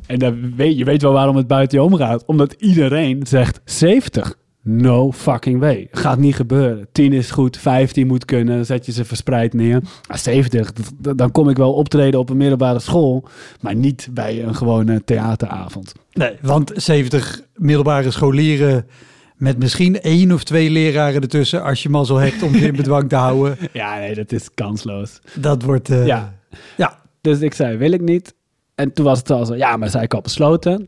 En 0.06 0.18
dan 0.18 0.56
weet, 0.56 0.78
je 0.78 0.84
weet 0.84 1.02
wel 1.02 1.12
waarom 1.12 1.36
het 1.36 1.46
buiten 1.46 1.78
je 1.78 1.84
omgaat. 1.84 2.24
Omdat 2.26 2.52
iedereen 2.52 3.26
zegt 3.26 3.60
70. 3.64 4.34
No 4.66 5.12
fucking 5.12 5.60
way. 5.60 5.88
Gaat 5.90 6.18
niet 6.18 6.34
gebeuren. 6.34 6.86
10 6.92 7.12
is 7.12 7.30
goed, 7.30 7.56
15 7.56 8.06
moet 8.06 8.24
kunnen. 8.24 8.56
Dan 8.56 8.64
zet 8.64 8.86
je 8.86 8.92
ze 8.92 9.04
verspreid 9.04 9.52
neer. 9.52 9.80
Maar 10.08 10.18
70, 10.18 10.72
d- 10.72 10.80
d- 11.02 11.18
dan 11.18 11.30
kom 11.32 11.48
ik 11.48 11.56
wel 11.56 11.72
optreden 11.72 12.20
op 12.20 12.30
een 12.30 12.36
middelbare 12.36 12.78
school. 12.78 13.24
Maar 13.60 13.74
niet 13.74 14.08
bij 14.12 14.42
een 14.44 14.54
gewone 14.54 15.04
theateravond. 15.04 15.92
Nee, 16.12 16.32
want 16.42 16.72
70 16.74 17.40
middelbare 17.54 18.10
scholieren 18.10 18.86
met 19.36 19.58
misschien 19.58 20.00
één 20.00 20.32
of 20.32 20.44
twee 20.44 20.70
leraren 20.70 21.22
ertussen, 21.22 21.62
als 21.62 21.82
je 21.82 21.88
mazzel 21.88 22.16
hebt 22.16 22.42
om 22.42 22.54
ze 22.54 22.66
in 22.66 22.76
bedwang 22.76 23.08
te 23.08 23.16
houden. 23.16 23.56
Ja, 23.72 23.98
nee, 23.98 24.14
dat 24.14 24.32
is 24.32 24.48
kansloos. 24.54 25.20
Dat 25.34 25.62
wordt... 25.62 25.90
eh, 25.90 26.06
Ja. 26.06 26.34
ja. 26.76 26.98
Dus 27.20 27.40
ik 27.40 27.54
zei, 27.54 27.76
wil 27.76 27.92
ik 27.92 28.00
niet. 28.00 28.34
En 28.74 28.92
toen 28.92 29.04
was 29.04 29.18
het 29.18 29.30
al 29.30 29.46
zo, 29.46 29.54
ja, 29.56 29.76
maar 29.76 29.90
zei 29.90 30.04
ik 30.04 30.14
al 30.14 30.20
besloten. 30.20 30.86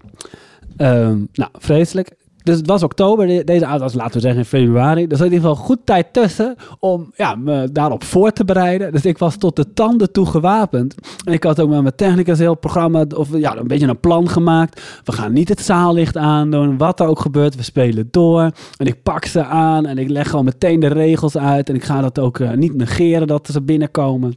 Ehm, 0.77 1.19
nou, 1.33 1.51
vreselijk. 1.53 2.11
Dus 2.47 2.57
het 2.57 2.67
was 2.67 2.83
oktober, 2.83 3.27
de- 3.27 3.45
deze 3.45 3.65
avond 3.67 3.81
was, 3.81 3.95
laten 3.95 4.13
we 4.15 4.21
zeggen, 4.21 4.41
in 4.41 4.47
februari. 4.47 5.03
Er 5.07 5.17
zat 5.17 5.27
in 5.27 5.33
ieder 5.33 5.49
geval 5.49 5.65
goed 5.65 5.79
tijd 5.85 6.13
tussen 6.13 6.55
om 6.79 7.13
ja, 7.17 7.35
me 7.35 7.69
daarop 7.73 8.05
voor 8.05 8.33
te 8.33 8.45
bereiden. 8.45 8.93
Dus 8.93 9.05
ik 9.05 9.19
was 9.19 9.37
tot 9.37 9.57
de 9.57 9.73
tanden 9.73 10.13
toe 10.13 10.27
gewapend. 10.27 10.95
En 11.25 11.33
ik 11.33 11.43
had 11.45 11.61
ook 11.61 11.69
met 11.69 11.83
mijn 11.83 11.95
technicus 11.97 12.39
heel 12.39 12.55
programma, 12.55 13.05
of 13.17 13.29
ja, 13.37 13.57
een 13.57 13.67
beetje 13.67 13.87
een 13.87 14.01
plan 14.01 14.29
gemaakt. 14.29 15.01
We 15.05 15.13
gaan 15.13 15.33
niet 15.33 15.49
het 15.49 15.61
zaallicht 15.61 16.17
aandoen, 16.17 16.79
wat 16.79 17.01
er 17.01 17.07
ook 17.07 17.21
gebeurt, 17.21 17.55
we 17.57 17.63
spelen 17.63 18.09
door. 18.11 18.51
En 18.77 18.87
ik 18.87 19.03
pak 19.03 19.25
ze 19.25 19.45
aan 19.45 19.87
en 19.87 19.99
ik 19.99 20.09
leg 20.09 20.31
gewoon 20.31 20.45
meteen 20.45 20.81
de 20.81 20.87
regels 20.89 21.37
uit. 21.39 21.69
En 21.69 21.75
ik 21.75 21.85
ga 21.85 22.01
dat 22.01 22.19
ook 22.19 22.39
eh, 22.39 22.51
niet 22.53 22.75
negeren 22.75 23.27
dat 23.27 23.49
ze 23.53 23.63
binnenkomen. 23.63 24.35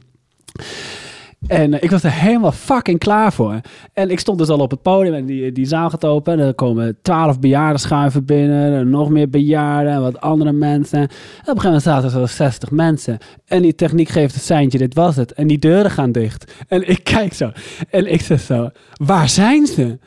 En 1.46 1.74
eh, 1.74 1.82
ik 1.82 1.90
was 1.90 2.02
er 2.02 2.12
helemaal 2.12 2.52
fucking 2.52 2.98
klaar 2.98 3.32
voor. 3.32 3.60
En 3.92 4.10
ik 4.10 4.20
stond 4.20 4.38
dus 4.38 4.48
al 4.48 4.58
op 4.58 4.70
het 4.70 4.82
podium 4.82 5.14
en 5.14 5.26
die, 5.26 5.52
die 5.52 5.66
zaal 5.66 5.90
gaat 5.90 6.04
open. 6.04 6.32
En 6.32 6.46
er 6.46 6.54
komen 6.54 6.98
twaalf 7.02 7.40
bejaarden 7.40 7.80
schuiven 7.80 8.24
binnen. 8.24 8.72
En 8.72 8.90
nog 8.90 9.10
meer 9.10 9.30
bejaarden 9.30 9.92
en 9.92 10.00
wat 10.00 10.20
andere 10.20 10.52
mensen. 10.52 10.98
En 10.98 11.04
op 11.04 11.10
een 11.10 11.60
gegeven 11.60 11.64
moment 11.64 11.82
zaten 11.82 12.04
er 12.04 12.10
zo 12.10 12.26
60 12.26 12.70
mensen. 12.70 13.18
En 13.46 13.62
die 13.62 13.74
techniek 13.74 14.08
geeft 14.08 14.34
het 14.34 14.42
seintje, 14.42 14.78
dit 14.78 14.94
was 14.94 15.16
het. 15.16 15.32
En 15.32 15.46
die 15.46 15.58
deuren 15.58 15.90
gaan 15.90 16.12
dicht. 16.12 16.52
En 16.68 16.88
ik 16.88 17.04
kijk 17.04 17.32
zo. 17.32 17.52
En 17.90 18.12
ik 18.12 18.20
zeg 18.20 18.40
zo, 18.40 18.70
waar 18.94 19.28
zijn 19.28 19.66
ze? 19.66 19.98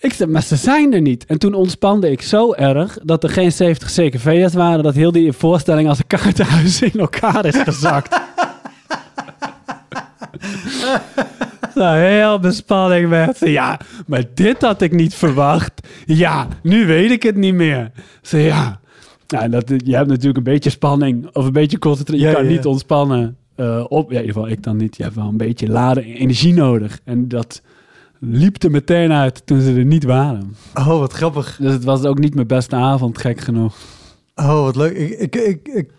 Ik 0.00 0.12
zeg, 0.12 0.28
maar 0.28 0.42
ze 0.42 0.56
zijn 0.56 0.92
er 0.92 1.00
niet. 1.00 1.24
En 1.26 1.38
toen 1.38 1.54
ontspande 1.54 2.10
ik 2.10 2.22
zo 2.22 2.52
erg 2.52 2.98
dat 3.02 3.22
er 3.22 3.30
geen 3.30 3.52
70 3.52 3.92
CKV'ers 3.92 4.54
waren. 4.54 4.82
Dat 4.82 4.94
heel 4.94 5.12
die 5.12 5.32
voorstelling 5.32 5.88
als 5.88 5.98
een 5.98 6.06
kaartenhuis 6.06 6.82
in 6.82 7.00
elkaar 7.00 7.44
is 7.44 7.56
gezakt. 7.56 8.20
Zo 11.74 11.92
heel 12.12 12.38
bespanning 12.38 13.08
werd 13.08 13.36
ze. 13.36 13.50
Ja, 13.50 13.80
maar 14.06 14.24
dit 14.34 14.62
had 14.62 14.80
ik 14.82 14.92
niet 14.92 15.14
verwacht. 15.14 15.88
Ja, 16.06 16.48
nu 16.62 16.86
weet 16.86 17.10
ik 17.10 17.22
het 17.22 17.36
niet 17.36 17.54
meer. 17.54 17.90
Ze 18.22 18.38
ja. 18.38 18.80
Nou, 19.28 19.48
dat, 19.48 19.72
je 19.84 19.96
hebt 19.96 20.08
natuurlijk 20.08 20.36
een 20.36 20.42
beetje 20.52 20.70
spanning 20.70 21.28
of 21.32 21.44
een 21.46 21.52
beetje 21.52 21.78
concentratie. 21.78 22.26
Je 22.26 22.32
kan 22.32 22.46
niet 22.46 22.66
ontspannen. 22.66 23.36
eh, 23.56 23.84
op, 23.88 24.10
ja, 24.10 24.16
in 24.18 24.24
ieder 24.26 24.34
geval 24.36 24.48
ik 24.50 24.62
dan 24.62 24.76
niet. 24.76 24.96
Je 24.96 25.02
hebt 25.02 25.14
wel 25.14 25.28
een 25.28 25.36
beetje 25.36 25.68
laden 25.68 26.04
energie 26.04 26.54
nodig. 26.54 27.00
En 27.04 27.28
dat 27.28 27.62
liep 28.20 28.62
er 28.62 28.70
meteen 28.70 29.12
uit 29.12 29.42
toen 29.46 29.60
ze 29.60 29.74
er 29.74 29.84
niet 29.84 30.04
waren. 30.04 30.56
Oh, 30.74 30.86
wat 30.98 31.12
grappig. 31.12 31.56
Dus 31.60 31.72
het 31.72 31.84
was 31.84 32.04
ook 32.04 32.18
niet 32.18 32.34
mijn 32.34 32.46
beste 32.46 32.76
avond, 32.76 33.18
gek 33.18 33.40
genoeg. 33.40 33.76
Oh, 34.34 34.62
wat 34.62 34.76
leuk. 34.76 34.96
Ik, 34.96 35.10
ik, 35.20 35.34
ik, 35.34 35.68
ik- 35.74 35.90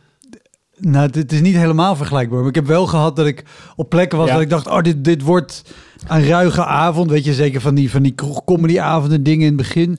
nou, 0.80 1.10
dit 1.10 1.32
is 1.32 1.42
niet 1.42 1.56
helemaal 1.56 1.96
vergelijkbaar. 1.96 2.40
Maar 2.40 2.50
ik 2.50 2.56
heb 2.56 2.68
wel 2.68 2.88
gehad 2.88 3.16
dat 3.16 3.26
ik 3.26 3.44
op 3.76 3.90
plekken 3.90 4.18
was 4.18 4.28
Ja. 4.28 4.34
dat 4.34 4.42
ik 4.42 4.50
dacht... 4.50 4.68
oh, 4.68 4.82
dit, 4.82 5.04
dit 5.04 5.22
wordt 5.22 5.64
een 6.08 6.28
ruige 6.28 6.66
avond. 6.66 7.10
Weet 7.10 7.26
je, 7.26 7.34
zeker 7.34 7.62
van 7.62 7.76
die, 7.76 7.92
van 7.92 8.04
die 8.04 8.16
comedyavonden 8.46 9.24
dingen 9.24 9.42
in 9.42 9.48
het 9.48 9.58
begin. 9.58 9.90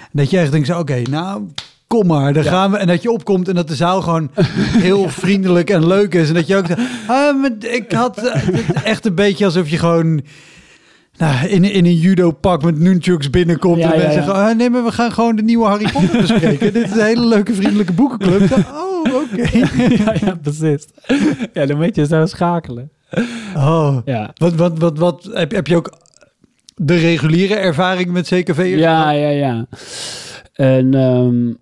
En 0.00 0.08
dat 0.12 0.30
je 0.30 0.38
echt 0.38 0.52
denkt, 0.52 0.76
oké, 0.76 1.02
nou... 1.10 1.42
Kom 1.86 2.06
maar, 2.06 2.32
daar 2.32 2.44
Ja. 2.44 2.50
gaan 2.50 2.70
we. 2.70 2.76
En 2.76 2.86
dat 2.86 3.02
je 3.02 3.10
opkomt 3.10 3.48
en 3.48 3.54
dat 3.54 3.68
de 3.68 3.74
zaal 3.74 4.02
gewoon 4.02 4.30
heel 4.88 5.08
vriendelijk 5.08 5.70
en 5.70 5.86
leuk 5.86 6.14
is. 6.14 6.28
En 6.28 6.34
dat 6.34 6.46
je 6.46 6.56
ook 6.56 6.66
zegt, 6.66 6.80
ah, 7.06 7.40
maar 7.40 7.50
ik 7.60 7.92
had 7.92 8.18
eh, 8.18 8.42
het 8.42 8.82
echt 8.82 9.06
een 9.06 9.14
beetje 9.14 9.44
alsof 9.44 9.68
je 9.68 9.78
gewoon 9.78 10.20
nou, 11.16 11.46
in, 11.46 11.64
in 11.64 11.84
een 11.84 11.96
judo-pak 11.96 12.62
met 12.62 12.78
nunchucks 12.78 13.30
binnenkomt. 13.30 13.78
Ja, 13.78 13.84
en 13.92 13.98
mensen 13.98 14.08
ja. 14.20 14.24
zeggen, 14.24 14.34
ah, 14.34 14.56
nee, 14.56 14.70
maar 14.70 14.84
we 14.84 14.92
gaan 14.92 15.12
gewoon 15.12 15.36
de 15.36 15.42
nieuwe 15.42 15.66
Harry 15.66 15.90
Potter 15.92 16.20
bespreken. 16.20 16.72
Dit 16.72 16.84
is 16.84 16.90
een 16.90 17.04
hele 17.04 17.26
leuke 17.26 17.54
vriendelijke 17.54 17.92
boekenclub. 17.92 18.52
oh, 18.52 18.87
oké. 19.02 19.58
ja, 20.04 20.14
ja, 20.20 20.34
precies. 20.42 20.88
Ja, 21.52 21.66
dan 21.66 21.76
moet 21.76 21.96
je 21.96 22.06
zo 22.06 22.26
schakelen. 22.26 22.90
Oh. 23.56 23.96
Ja. 24.04 24.30
Wat, 24.34 24.54
wat, 24.54 24.78
wat, 24.78 24.98
wat, 24.98 25.28
heb, 25.32 25.50
heb 25.50 25.66
je 25.66 25.76
ook 25.76 25.92
de 26.74 26.96
reguliere 26.96 27.54
ervaring 27.54 28.10
met 28.10 28.26
CKV'ers? 28.26 28.80
Ja, 28.80 29.10
ja, 29.10 29.28
ja. 29.28 29.66
En 30.52 30.94
ehm, 30.94 31.52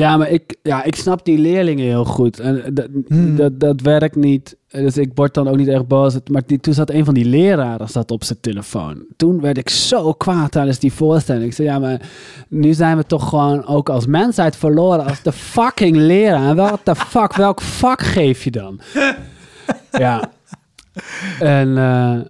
ja, 0.00 0.16
maar 0.16 0.30
ik, 0.30 0.56
ja, 0.62 0.82
ik 0.84 0.94
snap 0.94 1.24
die 1.24 1.38
leerlingen 1.38 1.84
heel 1.84 2.04
goed. 2.04 2.40
En 2.40 2.62
dat, 2.74 2.88
Hmm. 3.08 3.36
dat, 3.36 3.60
dat 3.60 3.80
werkt 3.80 4.16
niet. 4.16 4.56
Dus 4.68 4.96
ik 4.96 5.10
word 5.14 5.34
dan 5.34 5.48
ook 5.48 5.56
niet 5.56 5.68
erg 5.68 5.86
boos. 5.86 6.16
Maar 6.30 6.42
die, 6.46 6.60
toen 6.60 6.74
zat 6.74 6.90
een 6.90 7.04
van 7.04 7.14
die 7.14 7.24
leraren 7.24 7.88
zat 7.88 8.10
op 8.10 8.24
zijn 8.24 8.40
telefoon. 8.40 9.04
Toen 9.16 9.40
werd 9.40 9.58
ik 9.58 9.68
zo 9.68 10.12
kwaad 10.12 10.50
tijdens 10.52 10.78
die 10.78 10.92
voorstelling. 10.92 11.44
Ik 11.44 11.52
zei, 11.52 11.68
ja, 11.68 11.78
maar 11.78 12.00
nu 12.48 12.72
zijn 12.72 12.96
we 12.96 13.04
toch 13.04 13.28
gewoon 13.28 13.66
ook 13.66 13.88
als 13.88 14.06
mensheid 14.06 14.56
verloren 14.56 15.04
als 15.04 15.22
de 15.22 15.32
fucking 15.54 15.96
leraar. 15.96 16.48
En 16.48 16.56
wat 16.56 16.80
de 16.84 16.94
fuck, 16.94 17.34
welk 17.34 17.60
vak 17.60 18.02
geef 18.02 18.44
je 18.44 18.50
dan? 18.50 18.80
ja. 19.92 20.22
En 21.40 21.78
eh, 21.78 22.20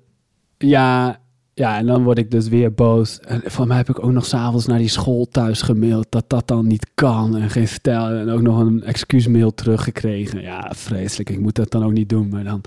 ja, 0.59 1.19
ja, 1.61 1.77
en 1.77 1.87
dan 1.87 2.03
word 2.03 2.19
ik 2.19 2.31
dus 2.31 2.49
weer 2.49 2.75
boos. 2.75 3.21
En 3.21 3.43
voor 3.45 3.67
mij 3.67 3.77
heb 3.77 3.89
ik 3.89 4.05
ook 4.05 4.13
nog 4.13 4.27
s'avonds 4.27 4.67
naar 4.67 4.79
die 4.79 4.89
school 4.89 5.29
thuis 5.31 5.63
gemaild 5.63 6.07
dat 6.09 6.25
dat 6.29 6.49
dan 6.49 6.67
niet 6.67 6.87
kan 6.95 7.37
en 7.37 7.51
geen 7.51 7.69
stijl. 7.69 8.09
En 8.09 8.31
ook 8.31 8.41
nog 8.43 8.59
een 8.59 8.83
excuusmail 8.85 9.55
teruggekregen. 9.55 10.41
Ja, 10.41 10.73
vreselijk. 10.75 11.31
Ik 11.31 11.41
moet 11.41 11.55
dat 11.55 11.71
dan 11.71 11.85
ook 11.85 11.93
niet 11.93 12.09
doen, 12.09 12.29
maar 12.29 12.45
dan... 12.45 12.61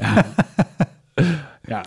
Ja. 0.00 0.26
ja. 1.74 1.84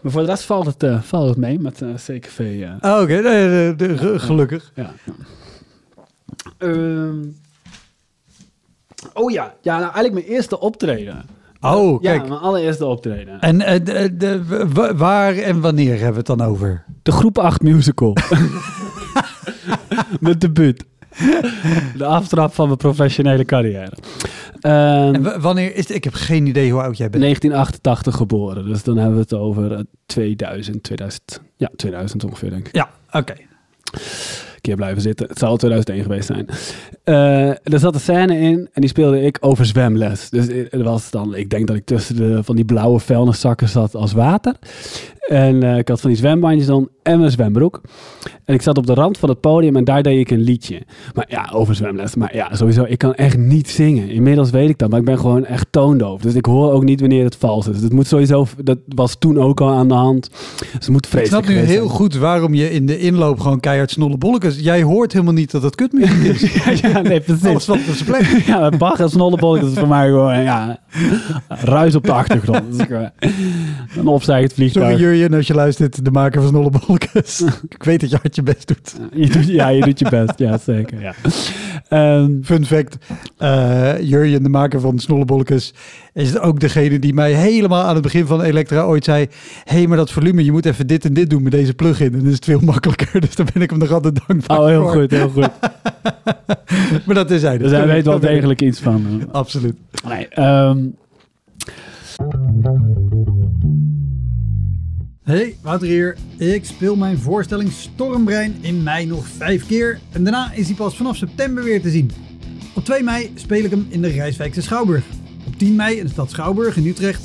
Maar 0.00 0.12
voor 0.12 0.20
de 0.20 0.26
rest 0.28 0.44
valt 0.44 0.66
het, 0.66 0.82
eh, 0.82 1.02
valt 1.02 1.28
het 1.28 1.38
mee 1.38 1.58
met 1.58 1.82
eh, 1.82 1.94
CKV. 1.94 2.38
eh. 2.80 2.92
Oh, 2.92 3.00
Oké, 3.00 4.18
gelukkig. 4.18 4.72
Ja. 4.74 4.94
Ehm. 6.58 7.24
oh 9.14 9.30
ja, 9.30 9.54
ja, 9.62 9.72
nou 9.72 9.82
eigenlijk 9.82 10.14
mijn 10.14 10.26
eerste 10.26 10.60
optreden. 10.60 11.24
Oh, 11.64 12.02
Ja, 12.02 12.10
kijk. 12.16 12.28
mijn 12.28 12.40
allereerste 12.40 12.86
optreden. 12.86 13.40
En 13.40 13.60
eh, 13.60 13.84
de, 13.84 14.16
de- 14.16 14.68
wa- 14.72 14.94
waar 14.94 15.34
en 15.36 15.60
wanneer 15.60 15.92
hebben 15.92 16.12
we 16.12 16.16
het 16.30 16.38
dan 16.38 16.42
over? 16.42 16.84
De 17.02 17.12
groep 17.12 17.38
8 17.38 17.62
musical. 17.62 18.16
Mijn 20.20 20.38
debuut. 20.38 20.84
De 21.96 22.04
aftrap 22.04 22.54
van 22.54 22.66
mijn 22.66 22.78
professionele 22.78 23.44
carrière. 23.44 23.92
Ehm, 24.60 25.40
wanneer 25.40 25.70
is 25.74 25.88
het? 25.88 25.96
Ik 25.96 26.04
heb 26.04 26.14
geen 26.14 26.46
idee 26.46 26.70
hoe 26.72 26.82
oud 26.82 26.96
jij 26.96 27.10
bent. 27.10 27.22
1988 27.22 28.16
geboren, 28.16 28.64
dus 28.66 28.82
dan 28.82 28.96
hebben 28.96 29.14
we 29.14 29.20
het 29.20 29.34
over 29.34 29.72
eh, 29.72 29.78
2000, 30.06 30.82
2000, 30.82 31.40
ja, 31.56 31.70
2000 31.76 32.24
ongeveer 32.24 32.50
denk 32.50 32.68
ik. 32.68 32.74
Ja, 32.74 32.90
oké. 33.10 33.34
Keer 34.64 34.76
blijven 34.76 35.02
zitten. 35.02 35.26
Het 35.28 35.38
zal 35.38 35.56
2001 35.56 36.02
geweest 36.02 36.26
zijn. 36.26 36.46
Eh, 37.04 37.48
er 37.48 37.78
zat 37.78 37.94
een 37.94 38.00
scène 38.00 38.38
in 38.38 38.68
en 38.72 38.80
die 38.80 38.88
speelde 38.88 39.22
ik 39.22 39.38
over 39.40 39.66
zwemles. 39.66 40.30
Dus 40.30 40.46
het 40.70 40.82
was 40.82 41.10
dan, 41.10 41.34
ik 41.34 41.50
denk 41.50 41.66
dat 41.66 41.76
ik 41.76 41.84
tussen 41.84 42.16
de, 42.16 42.42
van 42.44 42.56
die 42.56 42.64
blauwe 42.64 42.98
vuilniszakken 43.00 43.68
zat 43.68 43.94
als 43.94 44.12
water. 44.12 44.54
En 45.28 45.62
eh, 45.62 45.78
ik 45.78 45.88
had 45.88 46.00
van 46.00 46.10
die 46.10 46.18
zwembandjes 46.18 46.66
dan 46.66 46.88
en 47.02 47.18
mijn 47.18 47.30
zwembroek. 47.30 47.80
En 48.44 48.54
ik 48.54 48.62
zat 48.62 48.78
op 48.78 48.86
de 48.86 48.94
rand 48.94 49.18
van 49.18 49.28
het 49.28 49.40
podium 49.40 49.76
en 49.76 49.84
daar 49.84 50.02
deed 50.02 50.18
ik 50.18 50.30
een 50.30 50.40
liedje. 50.40 50.82
Maar 51.14 51.26
ja, 51.28 51.50
over 51.52 51.74
zwemles. 51.74 52.14
Maar 52.14 52.34
ja, 52.36 52.54
sowieso, 52.54 52.84
ik 52.88 52.98
kan 52.98 53.14
echt 53.14 53.38
niet 53.38 53.68
zingen. 53.70 54.08
Inmiddels 54.08 54.50
weet 54.50 54.68
ik 54.68 54.78
dat, 54.78 54.90
maar 54.90 54.98
ik 54.98 55.04
ben 55.04 55.18
gewoon 55.18 55.44
echt 55.44 55.66
toondoof. 55.70 56.20
Dus 56.20 56.34
ik 56.34 56.46
hoor 56.46 56.72
ook 56.72 56.84
niet 56.84 57.00
wanneer 57.00 57.24
het 57.24 57.36
vals 57.36 57.68
is. 57.68 57.82
Het 57.82 57.92
moet 57.92 58.06
sowieso, 58.06 58.46
dat 58.62 58.78
was 58.86 59.16
toen 59.18 59.38
ook 59.38 59.60
al 59.60 59.68
aan 59.70 59.88
de 59.88 59.94
hand. 59.94 60.30
Dus 60.58 60.70
het 60.72 60.88
moet 60.88 61.04
Ik 61.04 61.10
vreselijk 61.10 61.44
snap 61.46 61.56
nu 61.56 61.62
heel 61.62 61.86
zijn. 61.86 61.96
goed 61.96 62.14
waarom 62.16 62.54
je 62.54 62.70
in 62.70 62.86
de 62.86 62.98
inloop 62.98 63.40
gewoon 63.40 63.60
keihard 63.60 63.90
snollebollekes... 64.54 64.64
Jij 64.64 64.82
hoort 64.82 65.12
helemaal 65.12 65.34
niet 65.34 65.50
dat 65.50 65.62
het 65.62 65.74
kutmuziek 65.74 66.24
is. 66.24 66.54
ja, 66.64 66.88
ja, 66.88 67.00
nee, 67.00 67.20
precies. 67.20 67.44
Alles 67.44 67.66
wat 67.66 67.76
op 67.76 67.94
zijn 67.94 68.04
plek. 68.04 68.22
Ja, 68.46 68.68
Bach 68.70 69.00
en 69.00 69.10
Snollebolk, 69.10 69.60
dat 69.60 69.70
is 69.70 69.78
voor 69.78 69.88
mij 69.88 70.06
gewoon, 70.06 70.42
ja, 70.42 70.78
ruis 71.48 71.94
op 71.94 72.04
de 72.04 72.12
achtergrond. 72.12 72.78
Dat 72.78 72.88
is 73.18 73.96
een 73.96 74.06
opstijgend 74.06 74.52
Sorry 74.52 74.70
vliegtuig. 74.70 74.98
Jurjen, 74.98 75.34
als 75.34 75.46
je 75.46 75.54
luistert, 75.54 76.04
de 76.04 76.10
maker 76.10 76.40
van 76.40 76.50
snollebollekes. 76.50 77.40
ik 77.68 77.82
weet 77.82 78.00
dat 78.00 78.10
je 78.10 78.16
hard 78.22 78.36
je 78.36 78.42
best 78.42 78.68
doet. 78.68 78.94
Je 79.12 79.28
doet, 79.28 79.46
ja, 79.46 79.68
je 79.68 79.80
doet 79.80 79.98
je 79.98 80.08
best, 80.08 80.38
ja, 80.38 80.58
zeker. 80.58 81.00
Ja. 81.00 81.14
Fun 82.42 82.64
fact, 82.66 82.96
eh 83.38 84.00
Jurjen, 84.00 84.42
de 84.42 84.48
maker 84.48 84.80
van 84.80 84.98
Snollebollekes, 84.98 85.74
is 86.22 86.38
ook 86.38 86.60
degene 86.60 86.98
die 86.98 87.14
mij 87.14 87.32
helemaal 87.32 87.84
aan 87.84 87.94
het 87.94 88.02
begin 88.02 88.26
van 88.26 88.42
Elektra 88.42 88.82
ooit 88.82 89.04
zei... 89.04 89.26
Hé, 89.64 89.76
hey, 89.76 89.86
maar 89.86 89.96
dat 89.96 90.10
volume, 90.10 90.44
je 90.44 90.52
moet 90.52 90.66
even 90.66 90.86
dit 90.86 91.04
en 91.04 91.14
dit 91.14 91.30
doen 91.30 91.42
met 91.42 91.52
deze 91.52 91.74
plugin. 91.74 92.12
En 92.12 92.18
dan 92.18 92.28
is 92.28 92.34
het 92.34 92.44
veel 92.44 92.60
makkelijker, 92.60 93.20
dus 93.26 93.34
daar 93.34 93.48
ben 93.52 93.62
ik 93.62 93.70
hem 93.70 93.78
nog 93.78 93.90
altijd 93.90 94.20
dankbaar 94.26 94.58
oh, 94.58 94.66
heel 94.66 94.82
voor. 94.82 94.92
goed, 94.92 95.10
heel 95.10 95.28
goed. 95.28 95.50
Maar 97.06 97.14
dat 97.14 97.30
is 97.30 97.42
hij. 97.42 97.58
Dus 97.58 97.70
hij 97.70 97.86
weet 97.86 98.04
wel 98.04 98.20
degelijk 98.20 98.62
iets 98.62 98.80
van. 98.80 99.04
Absoluut. 99.32 99.76
Nee, 100.08 100.28
ehm, 100.28 100.78
Hey, 105.22 105.56
Wouter 105.62 105.88
hier. 105.88 106.16
Ik 106.36 106.64
speel 106.64 106.96
mijn 106.96 107.18
voorstelling 107.18 107.72
Stormbrein 107.72 108.56
in 108.60 108.82
mei 108.82 109.06
nog 109.06 109.26
vijf 109.26 109.66
keer. 109.66 109.98
En 110.12 110.24
daarna 110.24 110.52
is 110.52 110.66
hij 110.66 110.76
pas 110.76 110.96
vanaf 110.96 111.16
september 111.16 111.64
weer 111.64 111.82
te 111.82 111.90
zien. 111.90 112.10
Op 112.74 112.84
2 112.84 113.02
mei 113.02 113.32
speel 113.34 113.64
ik 113.64 113.70
hem 113.70 113.86
in 113.88 114.02
de 114.02 114.08
Rijswijkse 114.08 114.62
Schouwburg. 114.62 115.04
Op 115.46 115.58
10 115.58 115.74
mei 115.74 115.96
in 115.96 116.04
de 116.04 116.10
stad 116.10 116.30
Schouwburg 116.30 116.76
in 116.76 116.86
Utrecht. 116.86 117.22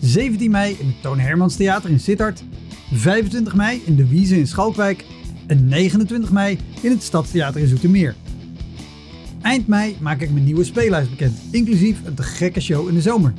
17 0.00 0.50
mei 0.50 0.76
in 0.80 0.86
het 0.86 1.02
Toon 1.02 1.18
Hermans 1.18 1.56
Theater 1.56 1.90
in 1.90 2.00
Sittard. 2.00 2.42
25 2.92 3.54
mei 3.54 3.82
in 3.84 3.96
de 3.96 4.08
Wiese 4.08 4.38
in 4.38 4.46
Schalkwijk. 4.46 5.04
En 5.46 5.68
29 5.68 6.32
mei 6.32 6.58
in 6.80 6.90
het 6.90 7.02
Stadstheater 7.02 7.60
in 7.60 7.68
Zoetermeer. 7.68 8.14
Eind 9.42 9.66
mei 9.66 9.96
maak 10.00 10.20
ik 10.20 10.30
mijn 10.30 10.44
nieuwe 10.44 10.64
speellijst 10.64 11.10
bekend, 11.10 11.38
inclusief 11.50 11.98
een 12.04 12.14
te 12.14 12.22
gekke 12.22 12.60
show 12.60 12.88
in 12.88 12.94
de 12.94 13.00
zomer. 13.00 13.32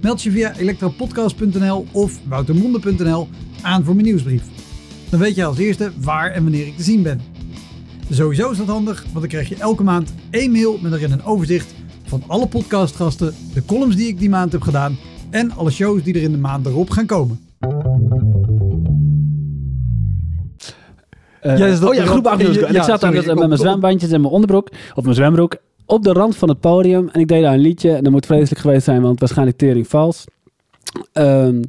Meld 0.00 0.22
je 0.22 0.30
via 0.30 0.56
elektropodcast.nl 0.56 1.86
of 1.92 2.18
woutermonde.nl 2.24 3.28
aan 3.62 3.84
voor 3.84 3.94
mijn 3.94 4.06
nieuwsbrief. 4.06 4.42
Dan 5.08 5.20
weet 5.20 5.34
je 5.34 5.44
als 5.44 5.58
eerste 5.58 5.92
waar 6.00 6.30
en 6.30 6.42
wanneer 6.42 6.66
ik 6.66 6.76
te 6.76 6.82
zien 6.82 7.02
ben. 7.02 7.20
Sowieso 8.10 8.50
is 8.50 8.56
dat 8.56 8.66
handig, 8.66 9.02
want 9.02 9.20
dan 9.20 9.28
krijg 9.28 9.48
je 9.48 9.56
elke 9.56 9.82
maand 9.82 10.14
één 10.30 10.52
mail 10.52 10.78
met 10.82 10.92
erin 10.92 11.12
een 11.12 11.24
overzicht 11.24 11.74
van 12.08 12.22
alle 12.26 12.46
podcastgasten, 12.46 13.34
de 13.54 13.64
columns 13.64 13.96
die 13.96 14.08
ik 14.08 14.18
die 14.18 14.28
maand 14.28 14.52
heb 14.52 14.62
gedaan 14.62 14.96
en 15.30 15.50
alle 15.52 15.70
shows 15.70 16.02
die 16.02 16.14
er 16.14 16.22
in 16.22 16.32
de 16.32 16.38
maand 16.38 16.66
erop 16.66 16.90
gaan 16.90 17.06
komen. 17.06 17.40
eh, 21.40 21.58
Ja, 21.58 21.66
dat 21.66 21.84
oh 21.84 21.94
ja, 21.94 22.00
de 22.00 22.06
groep 22.06 22.24
rand- 22.24 22.26
8 22.26 22.48
musical. 22.48 22.68
En 22.68 22.74
ja, 22.74 22.80
ik 22.80 22.86
zat 22.86 23.00
sorry, 23.00 23.26
met, 23.26 23.38
mijn 23.48 23.56
zwembandjes 23.58 24.10
en 24.10 24.20
mijn 24.20 24.32
onderbroek, 24.32 24.68
of 24.94 25.02
mijn 25.02 25.14
zwembroek, 25.14 25.56
op 25.86 26.02
de 26.02 26.12
rand 26.12 26.36
van 26.36 26.48
het 26.48 26.60
podium. 26.60 27.08
En 27.12 27.20
ik 27.20 27.28
deed 27.28 27.42
daar 27.42 27.52
een 27.54 27.58
liedje. 27.60 27.92
En 27.94 28.02
dat 28.02 28.12
moet 28.12 28.26
vreselijk 28.26 28.60
geweest 28.60 28.84
zijn, 28.84 29.02
want 29.02 29.20
waarschijnlijk 29.20 29.58
tering 29.58 29.88
vals. 29.88 30.24
Ehm, 31.12 31.62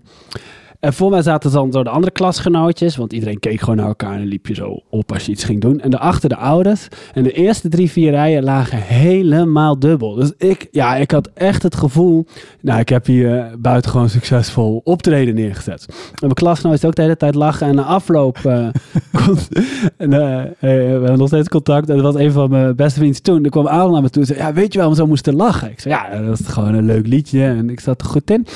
en 0.80 0.94
voor 0.94 1.10
mij 1.10 1.22
zaten 1.22 1.52
dan 1.52 1.72
zo 1.72 1.84
de 1.84 1.90
andere 1.90 2.12
klasgenootjes, 2.12 2.96
want 2.96 3.14
iedereen 3.14 3.40
keek 3.40 3.60
gewoon 3.60 3.76
naar 3.76 3.88
elkaar 3.88 4.14
en 4.14 4.26
liep 4.26 4.48
je 4.48 4.54
zo 4.54 4.80
op 4.90 5.12
als 5.12 5.26
je 5.26 5.32
iets 5.32 5.44
ging 5.44 5.62
doen. 5.62 5.80
En 5.80 5.90
daarachter 5.90 6.30
de 6.30 6.36
ouders. 6.36 6.88
En 7.14 7.24
de 7.24 7.32
eerste 7.32 7.70
drie, 7.70 7.92
vier 7.92 8.12
rijen 8.12 8.44
lagen 8.44 8.78
helemaal 8.78 9.80
dubbel. 9.80 10.14
Dus 10.14 10.32
ik, 10.38 10.68
ja, 10.72 10.96
ik 10.96 11.12
had 11.12 11.30
echt 11.34 11.64
het 11.64 11.76
gevoel, 11.76 12.26
nou, 12.62 12.80
ik 12.80 12.90
heb 12.90 13.06
hier 13.06 13.38
eh, 13.38 13.54
buitengewoon 13.58 14.10
succesvol 14.10 14.82
optreden 14.84 15.36
neergezet. 15.36 15.86
En 15.90 16.16
mijn 16.20 16.34
klasgenootjes 16.34 16.86
ook 16.86 16.96
de 16.96 17.02
hele 17.02 17.18
tijd 17.18 17.36
lachen. 17.36 17.68
En 17.68 17.76
na 17.76 17.84
afloop, 17.84 18.38
eh, 18.38 18.54
en, 19.98 20.14
eh, 20.14 20.44
we 20.60 20.68
hebben 20.68 21.18
nog 21.18 21.28
steeds 21.28 21.50
contact. 21.50 21.90
En 21.90 21.96
dat 21.96 22.14
was 22.14 22.22
een 22.22 22.32
van 22.32 22.50
mijn 22.50 22.76
beste 22.76 23.00
vrienden 23.00 23.22
toen. 23.22 23.44
Er 23.44 23.50
kwam 23.50 23.68
Aaron 23.68 23.92
naar 23.92 24.02
me 24.02 24.10
toe 24.10 24.22
en 24.22 24.28
zei, 24.28 24.40
ja, 24.40 24.54
weet 24.54 24.74
je 24.74 24.78
waarom 24.80 24.96
we 24.96 25.02
zo 25.02 25.08
moesten 25.08 25.36
lachen? 25.36 25.72
Ik 25.72 25.80
zei, 25.80 25.94
ja, 25.94 26.22
dat 26.22 26.40
is 26.40 26.48
gewoon 26.48 26.74
een 26.74 26.86
leuk 26.86 27.08
liedje. 27.08 27.44
En 27.44 27.70
ik 27.70 27.80
zat 27.80 28.02
er 28.02 28.08
goed 28.08 28.32
in. 28.32 28.48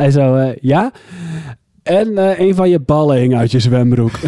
Hij 0.00 0.10
zo, 0.10 0.34
eh, 0.36 0.56
ja. 0.60 0.92
En 1.82 2.18
eh, 2.18 2.38
een 2.38 2.54
van 2.54 2.68
je 2.70 2.80
ballen 2.80 3.16
hing 3.16 3.36
uit 3.36 3.50
je 3.50 3.60
zwembroek. 3.60 4.12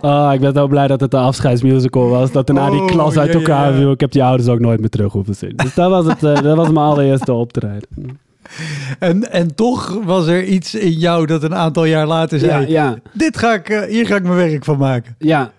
Ah, 0.00 0.34
ik 0.34 0.40
ben 0.40 0.52
zo 0.54 0.66
blij 0.66 0.86
dat 0.86 1.00
het 1.00 1.10
de 1.10 1.16
afscheidsmusical 1.16 2.08
was. 2.08 2.32
Dat 2.32 2.46
daarna 2.46 2.70
die 2.70 2.80
Oh, 2.80 2.86
klas 2.86 3.16
uit 3.16 3.26
ja, 3.26 3.32
ja, 3.32 3.38
elkaar 3.38 3.70
ja. 3.70 3.76
viel. 3.76 3.90
Ik 3.90 4.00
heb 4.00 4.10
die 4.12 4.24
ouders 4.24 4.48
ook 4.48 4.58
nooit 4.60 4.80
meer 4.80 4.88
terug 4.88 5.12
hoeven 5.12 5.34
zien. 5.34 5.52
Dus 5.56 5.74
dat 5.74 5.90
was, 5.90 6.06
het, 6.06 6.22
eh, 6.22 6.42
dat 6.42 6.56
was 6.56 6.66
mijn 6.66 6.86
allereerste 6.86 7.32
optreden. 7.32 7.88
En, 8.98 9.32
en 9.32 9.54
toch 9.54 9.98
was 10.04 10.26
er 10.26 10.44
iets 10.44 10.74
in 10.74 10.92
jou 10.92 11.26
dat 11.26 11.42
een 11.42 11.54
aantal 11.54 11.84
jaar 11.84 12.06
later 12.06 12.38
Ja, 12.40 12.44
zei: 12.44 12.70
ja, 12.70 12.96
Dit 13.12 13.38
ga 13.38 13.54
ik, 13.54 13.86
hier 13.88 14.06
ga 14.06 14.16
ik 14.16 14.22
mijn 14.22 14.34
werk 14.34 14.64
van 14.64 14.78
maken. 14.78 15.14
ja. 15.18 15.52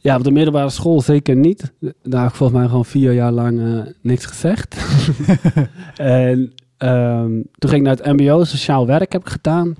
Ja, 0.00 0.16
op 0.16 0.24
de 0.24 0.30
middelbare 0.30 0.70
school 0.70 1.00
zeker 1.00 1.36
niet. 1.36 1.72
Daar 2.02 2.22
heb 2.22 2.30
ik 2.30 2.36
volgens 2.36 2.58
mij 2.58 2.68
gewoon 2.68 2.84
vier 2.84 3.12
jaar 3.12 3.32
lang 3.32 3.60
eh, 3.60 3.92
niks 4.00 4.24
gezegd. 4.26 4.76
en 5.96 6.52
ehm, 6.76 7.30
toen 7.58 7.70
ging 7.70 7.74
ik 7.74 7.82
naar 7.82 7.96
het 7.96 8.06
mbo, 8.06 8.44
sociaal 8.44 8.86
werk 8.86 9.12
heb 9.12 9.20
ik 9.20 9.28
gedaan. 9.28 9.74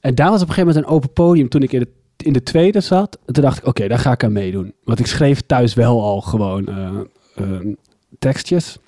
En 0.00 0.14
daar 0.14 0.30
was 0.30 0.42
op 0.42 0.48
een 0.48 0.54
gegeven 0.54 0.66
moment 0.74 0.86
een 0.86 0.96
open 0.96 1.12
podium 1.12 1.48
toen 1.48 1.62
ik 1.62 1.72
in 1.72 1.80
de, 1.80 1.88
in 2.16 2.32
de 2.32 2.42
tweede 2.42 2.80
zat. 2.80 3.18
En 3.26 3.32
toen 3.32 3.42
dacht 3.42 3.58
ik, 3.58 3.66
oké, 3.66 3.88
daar 3.88 3.98
ga 3.98 4.12
ik 4.12 4.24
aan 4.24 4.32
meedoen. 4.32 4.74
Want 4.84 4.98
ik 4.98 5.06
schreef 5.06 5.40
thuis 5.40 5.74
wel 5.74 6.02
al 6.02 6.20
gewoon 6.20 6.66
ehm, 7.34 7.74
tekstjes. 8.18 8.78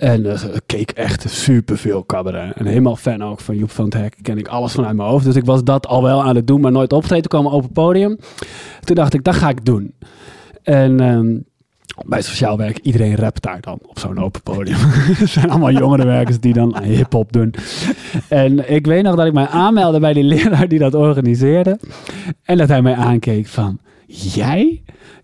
En 0.00 0.26
ik 0.54 0.62
keek 0.66 0.90
echt 0.90 1.30
super 1.30 1.78
veel 1.78 2.06
cabaret. 2.06 2.52
En 2.56 2.66
helemaal 2.66 2.96
fan 2.96 3.22
ook 3.22 3.40
van 3.40 3.56
Joep 3.56 3.70
van 3.70 3.84
het 3.84 3.94
Hek. 3.94 4.16
Ken 4.22 4.38
ik 4.38 4.48
alles 4.48 4.72
vanuit 4.72 4.96
mijn 4.96 5.08
hoofd. 5.08 5.24
Dus 5.24 5.36
ik 5.36 5.44
was 5.44 5.64
dat 5.64 5.86
al 5.86 6.02
wel 6.02 6.22
aan 6.22 6.36
het 6.36 6.46
doen, 6.46 6.60
maar 6.60 6.72
nooit 6.72 6.92
opgetreden. 6.92 7.28
Toen 7.28 7.40
kwam 7.40 7.52
een 7.52 7.58
open 7.58 7.72
podium. 7.72 8.18
Toen 8.84 8.94
dacht 8.94 9.14
ik, 9.14 9.24
dat 9.24 9.34
ga 9.34 9.48
ik 9.48 9.64
doen. 9.64 9.94
En 10.62 11.00
ehm, 11.00 11.36
bij 12.06 12.22
sociaal 12.22 12.56
werk, 12.56 12.78
iedereen 12.78 13.16
rapt 13.16 13.42
daar 13.42 13.60
dan 13.60 13.78
op 13.86 13.98
zo'n 13.98 14.18
open 14.18 14.42
podium. 14.42 14.76
Het 14.78 15.28
zijn 15.38 15.50
allemaal 15.50 15.72
jongerenwerkers 15.72 16.40
die 16.40 16.52
dan 16.52 16.82
hip-hop 16.82 17.32
doen. 17.32 17.54
En 18.28 18.70
ik 18.70 18.86
weet 18.86 19.02
nog 19.02 19.16
dat 19.16 19.26
ik 19.26 19.32
mij 19.32 19.46
aanmeldde 19.46 20.00
bij 20.00 20.12
die 20.12 20.24
leraar 20.24 20.68
die 20.68 20.78
dat 20.78 20.94
organiseerde. 20.94 21.78
En 22.42 22.56
dat 22.56 22.68
hij 22.68 22.82
mij 22.82 22.94
aankeek 22.94 23.46
van, 23.46 23.78
jij? 24.06 24.82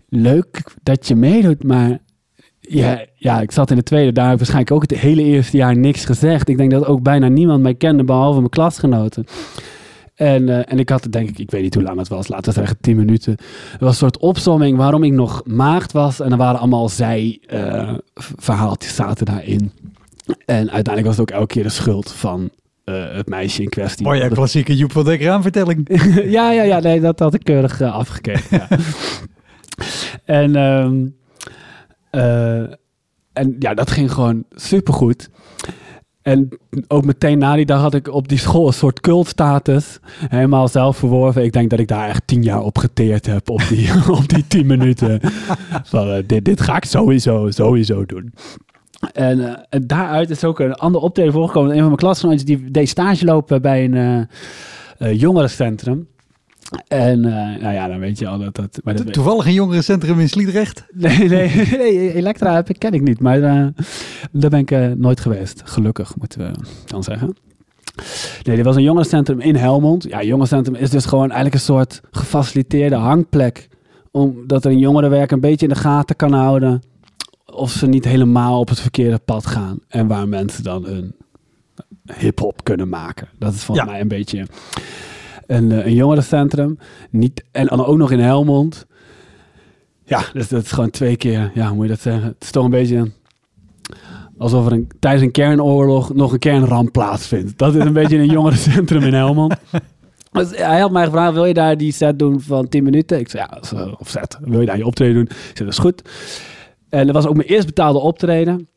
Leuk 0.09 0.63
dat 0.83 1.07
je 1.07 1.15
meedoet, 1.15 1.63
maar 1.63 1.99
ja, 2.67 3.05
ja, 3.15 3.41
ik 3.41 3.51
zat 3.51 3.69
in 3.69 3.75
de 3.75 3.83
tweede. 3.83 4.11
Daar 4.11 4.23
heb 4.23 4.33
ik 4.33 4.39
waarschijnlijk 4.39 4.75
ook 4.75 4.81
het 4.81 4.93
hele 4.99 5.23
eerste 5.23 5.57
jaar 5.57 5.77
niks 5.77 6.05
gezegd. 6.05 6.49
Ik 6.49 6.57
denk 6.57 6.71
dat 6.71 6.85
ook 6.85 7.01
bijna 7.01 7.27
niemand 7.27 7.61
mij 7.61 7.75
kende, 7.75 8.03
behalve 8.03 8.37
mijn 8.37 8.49
klasgenoten. 8.49 9.25
En, 10.15 10.49
eh, 10.49 10.71
en 10.71 10.79
ik 10.79 10.89
had 10.89 11.03
het 11.03 11.11
denk 11.11 11.29
ik, 11.29 11.39
ik 11.39 11.51
weet 11.51 11.61
niet 11.61 11.73
hoe 11.73 11.83
lang 11.83 11.97
het 11.97 12.07
was, 12.07 12.27
laten 12.27 12.53
we 12.53 12.59
zeggen 12.59 12.77
10 12.81 12.95
minuten. 12.95 13.31
Het 13.71 13.79
was 13.79 13.89
een 13.89 13.95
soort 13.95 14.17
opzomming 14.17 14.77
waarom 14.77 15.03
ik 15.03 15.11
nog 15.11 15.41
maagd 15.45 15.91
was. 15.91 16.19
En 16.19 16.31
er 16.31 16.37
waren 16.37 16.59
allemaal 16.59 16.89
zij-verhaaltjes 16.89 18.95
zaten 18.95 19.25
daarin. 19.25 19.71
En 20.45 20.71
uiteindelijk 20.71 21.05
was 21.05 21.17
het 21.17 21.19
ook 21.19 21.31
elke 21.39 21.53
keer 21.53 21.63
de 21.63 21.69
schuld 21.69 22.11
van 22.11 22.49
eh, 22.87 23.11
het 23.11 23.27
meisje 23.27 23.61
in 23.61 23.69
kwestie. 23.69 24.05
Mooi, 24.05 24.19
ja, 24.19 24.27
klassieke 24.27 24.75
Joep 24.75 24.91
van 24.91 25.03
Dek 25.03 25.21
raamvertelling. 25.21 25.87
ja, 26.37 26.51
ja, 26.51 26.63
ja, 26.63 26.79
nee, 26.79 26.99
dat 26.99 27.19
had 27.19 27.33
ik 27.33 27.43
keurig 27.43 27.81
eh, 27.81 27.93
afgekeken. 27.93 28.41
Ja. 28.49 28.65
en, 30.41 30.55
ehm, 30.55 30.95
eh, 30.95 31.01
en 33.33 33.55
ja, 33.59 33.73
dat 33.73 33.91
ging 33.91 34.11
gewoon 34.11 34.43
supergoed. 34.49 35.29
En 36.21 36.49
ook 36.87 37.05
meteen 37.05 37.37
na 37.37 37.55
die 37.55 37.65
dag 37.65 37.81
had 37.81 37.93
ik 37.93 38.07
op 38.07 38.27
die 38.27 38.37
school 38.37 38.67
een 38.67 38.73
soort 38.73 38.99
cultstatus. 38.99 39.99
Helemaal 40.27 40.67
zelf 40.67 40.97
verworven. 40.97 41.43
Ik 41.43 41.53
denk 41.53 41.69
dat 41.69 41.79
ik 41.79 41.87
daar 41.87 42.09
echt 42.09 42.27
tien 42.27 42.43
jaar 42.43 42.61
op 42.61 42.77
geteerd 42.77 43.25
heb. 43.25 43.49
Op 43.49 43.61
die, 43.69 43.89
op 44.19 44.27
die 44.27 44.47
tien 44.47 44.65
minuten. 44.65 45.19
Van, 45.83 46.09
eh, 46.09 46.41
dit, 46.41 46.61
ga 46.61 46.75
ik 46.75 46.85
sowieso, 46.85 47.51
sowieso 47.51 48.05
doen. 48.05 48.33
En, 49.13 49.39
eh, 49.39 49.63
en 49.69 49.87
daaruit 49.87 50.29
is 50.29 50.43
ook 50.43 50.59
een 50.59 50.73
ander 50.73 51.01
optreden 51.01 51.33
voorgekomen. 51.33 51.71
Een 51.71 51.77
van 51.77 51.85
mijn 51.85 51.97
klasgenootjes 51.97 52.45
die 52.45 52.71
deed 52.71 52.89
stage 52.89 53.25
lopen 53.25 53.61
bij 53.61 53.85
een 53.85 53.93
eh, 53.93 54.21
eh, 54.97 55.19
jongerencentrum. 55.19 56.07
En 56.87 57.25
eh, 57.25 57.61
nou 57.61 57.73
ja, 57.73 57.87
dan 57.87 57.99
weet 57.99 58.19
je 58.19 58.27
al 58.27 58.39
dat 58.39 58.55
dat... 58.55 58.79
Maar 58.83 58.95
dat 58.95 59.05
To- 59.05 59.11
Toevallig 59.11 59.45
een 59.45 59.53
jongerencentrum 59.53 60.19
in 60.19 60.29
Sliedrecht. 60.29 60.85
Nee, 60.93 61.17
nee, 61.29 61.49
nee, 61.77 62.13
Elektra 62.13 62.53
heb 62.55 62.69
ik, 62.69 62.79
ken 62.79 62.93
ik 62.93 63.01
niet, 63.01 63.19
maar 63.19 63.41
eh, 63.43 63.67
daar 64.31 64.49
ben 64.49 64.59
ik 64.59 64.71
eh, 64.71 64.87
nooit 64.91 65.19
geweest. 65.19 65.61
Gelukkig, 65.65 66.15
moeten 66.17 66.39
we 66.39 66.51
dan 66.85 67.03
zeggen. 67.03 67.35
Nee, 68.43 68.55
dit 68.55 68.65
was 68.65 68.75
een 68.75 68.83
jongerencentrum 68.83 69.39
in 69.39 69.55
Helmond. 69.55 70.03
Ja, 70.03 70.23
jongerencentrum 70.23 70.75
is 70.75 70.89
dus 70.89 71.05
gewoon 71.05 71.25
eigenlijk 71.25 71.53
een 71.53 71.59
soort 71.59 72.01
gefaciliteerde 72.11 72.95
hangplek. 72.95 73.67
Omdat 74.11 74.65
er 74.65 74.71
een 74.71 74.77
jongerenwerk 74.79 75.31
een 75.31 75.39
beetje 75.39 75.67
in 75.67 75.73
de 75.73 75.79
gaten 75.79 76.15
kan 76.15 76.33
houden. 76.33 76.81
Of 77.45 77.71
ze 77.71 77.87
niet 77.87 78.05
helemaal 78.05 78.59
op 78.59 78.69
het 78.69 78.79
verkeerde 78.79 79.19
pad 79.25 79.45
gaan. 79.45 79.79
En 79.87 80.07
waar 80.07 80.27
mensen 80.27 80.63
dan 80.63 80.85
hun 80.85 81.15
hip-hop 82.17 82.63
kunnen 82.63 82.89
maken. 82.89 83.27
Dat 83.39 83.53
is 83.53 83.63
volgens 83.63 83.87
Ja. 83.87 83.93
mij 83.93 84.01
een 84.01 84.07
beetje 84.07 84.45
een, 85.47 85.71
eh, 85.71 85.85
een 85.85 85.93
jongerencentrum. 85.93 86.77
Niet, 87.09 87.43
en 87.51 87.69
ook 87.69 87.97
nog 87.97 88.11
in 88.11 88.19
Helmond. 88.19 88.85
Ja, 90.03 90.21
dus 90.33 90.47
dat 90.47 90.63
is 90.63 90.71
gewoon 90.71 90.89
twee 90.89 91.15
keer. 91.15 91.51
Ja, 91.53 91.73
moet 91.73 91.83
je 91.83 91.91
dat 91.91 92.01
zeggen? 92.01 92.23
Het 92.23 92.43
is 92.43 92.51
toch 92.51 92.63
een 92.63 92.69
beetje 92.69 93.11
alsof 94.37 94.65
er 94.65 94.71
een, 94.71 94.87
tijdens 94.99 95.23
een 95.23 95.31
kernoorlog 95.31 96.13
nog 96.13 96.33
een 96.33 96.39
kernramp 96.39 96.91
plaatsvindt. 96.91 97.57
Dat 97.57 97.75
is 97.75 97.83
een 97.83 97.93
beetje 97.93 98.17
een 98.17 98.29
jongerencentrum 98.29 99.03
in 99.03 99.13
Helmond. 99.13 99.55
Dus 100.31 100.49
hij 100.57 100.79
had 100.79 100.91
mij 100.91 101.05
gevraagd, 101.05 101.33
wil 101.33 101.45
je 101.45 101.53
daar 101.53 101.77
die 101.77 101.91
set 101.91 102.19
doen 102.19 102.41
van 102.41 102.67
10 102.67 102.83
minuten? 102.83 103.19
Ik 103.19 103.29
zei, 103.29 103.47
ja, 103.49 103.77
eh, 103.77 103.93
of 103.99 104.09
set. 104.09 104.37
Wil 104.41 104.59
je 104.59 104.65
daar 104.65 104.77
je 104.77 104.85
optreden 104.85 105.15
doen? 105.15 105.23
Ik 105.23 105.29
zei, 105.33 105.53
dat 105.53 105.67
is 105.67 105.77
goed. 105.77 106.01
En 106.89 107.05
dat 107.05 107.15
was 107.15 107.27
ook 107.27 107.35
mijn 107.35 107.47
eerst 107.47 107.65
betaalde 107.65 107.99
optreden. 107.99 108.67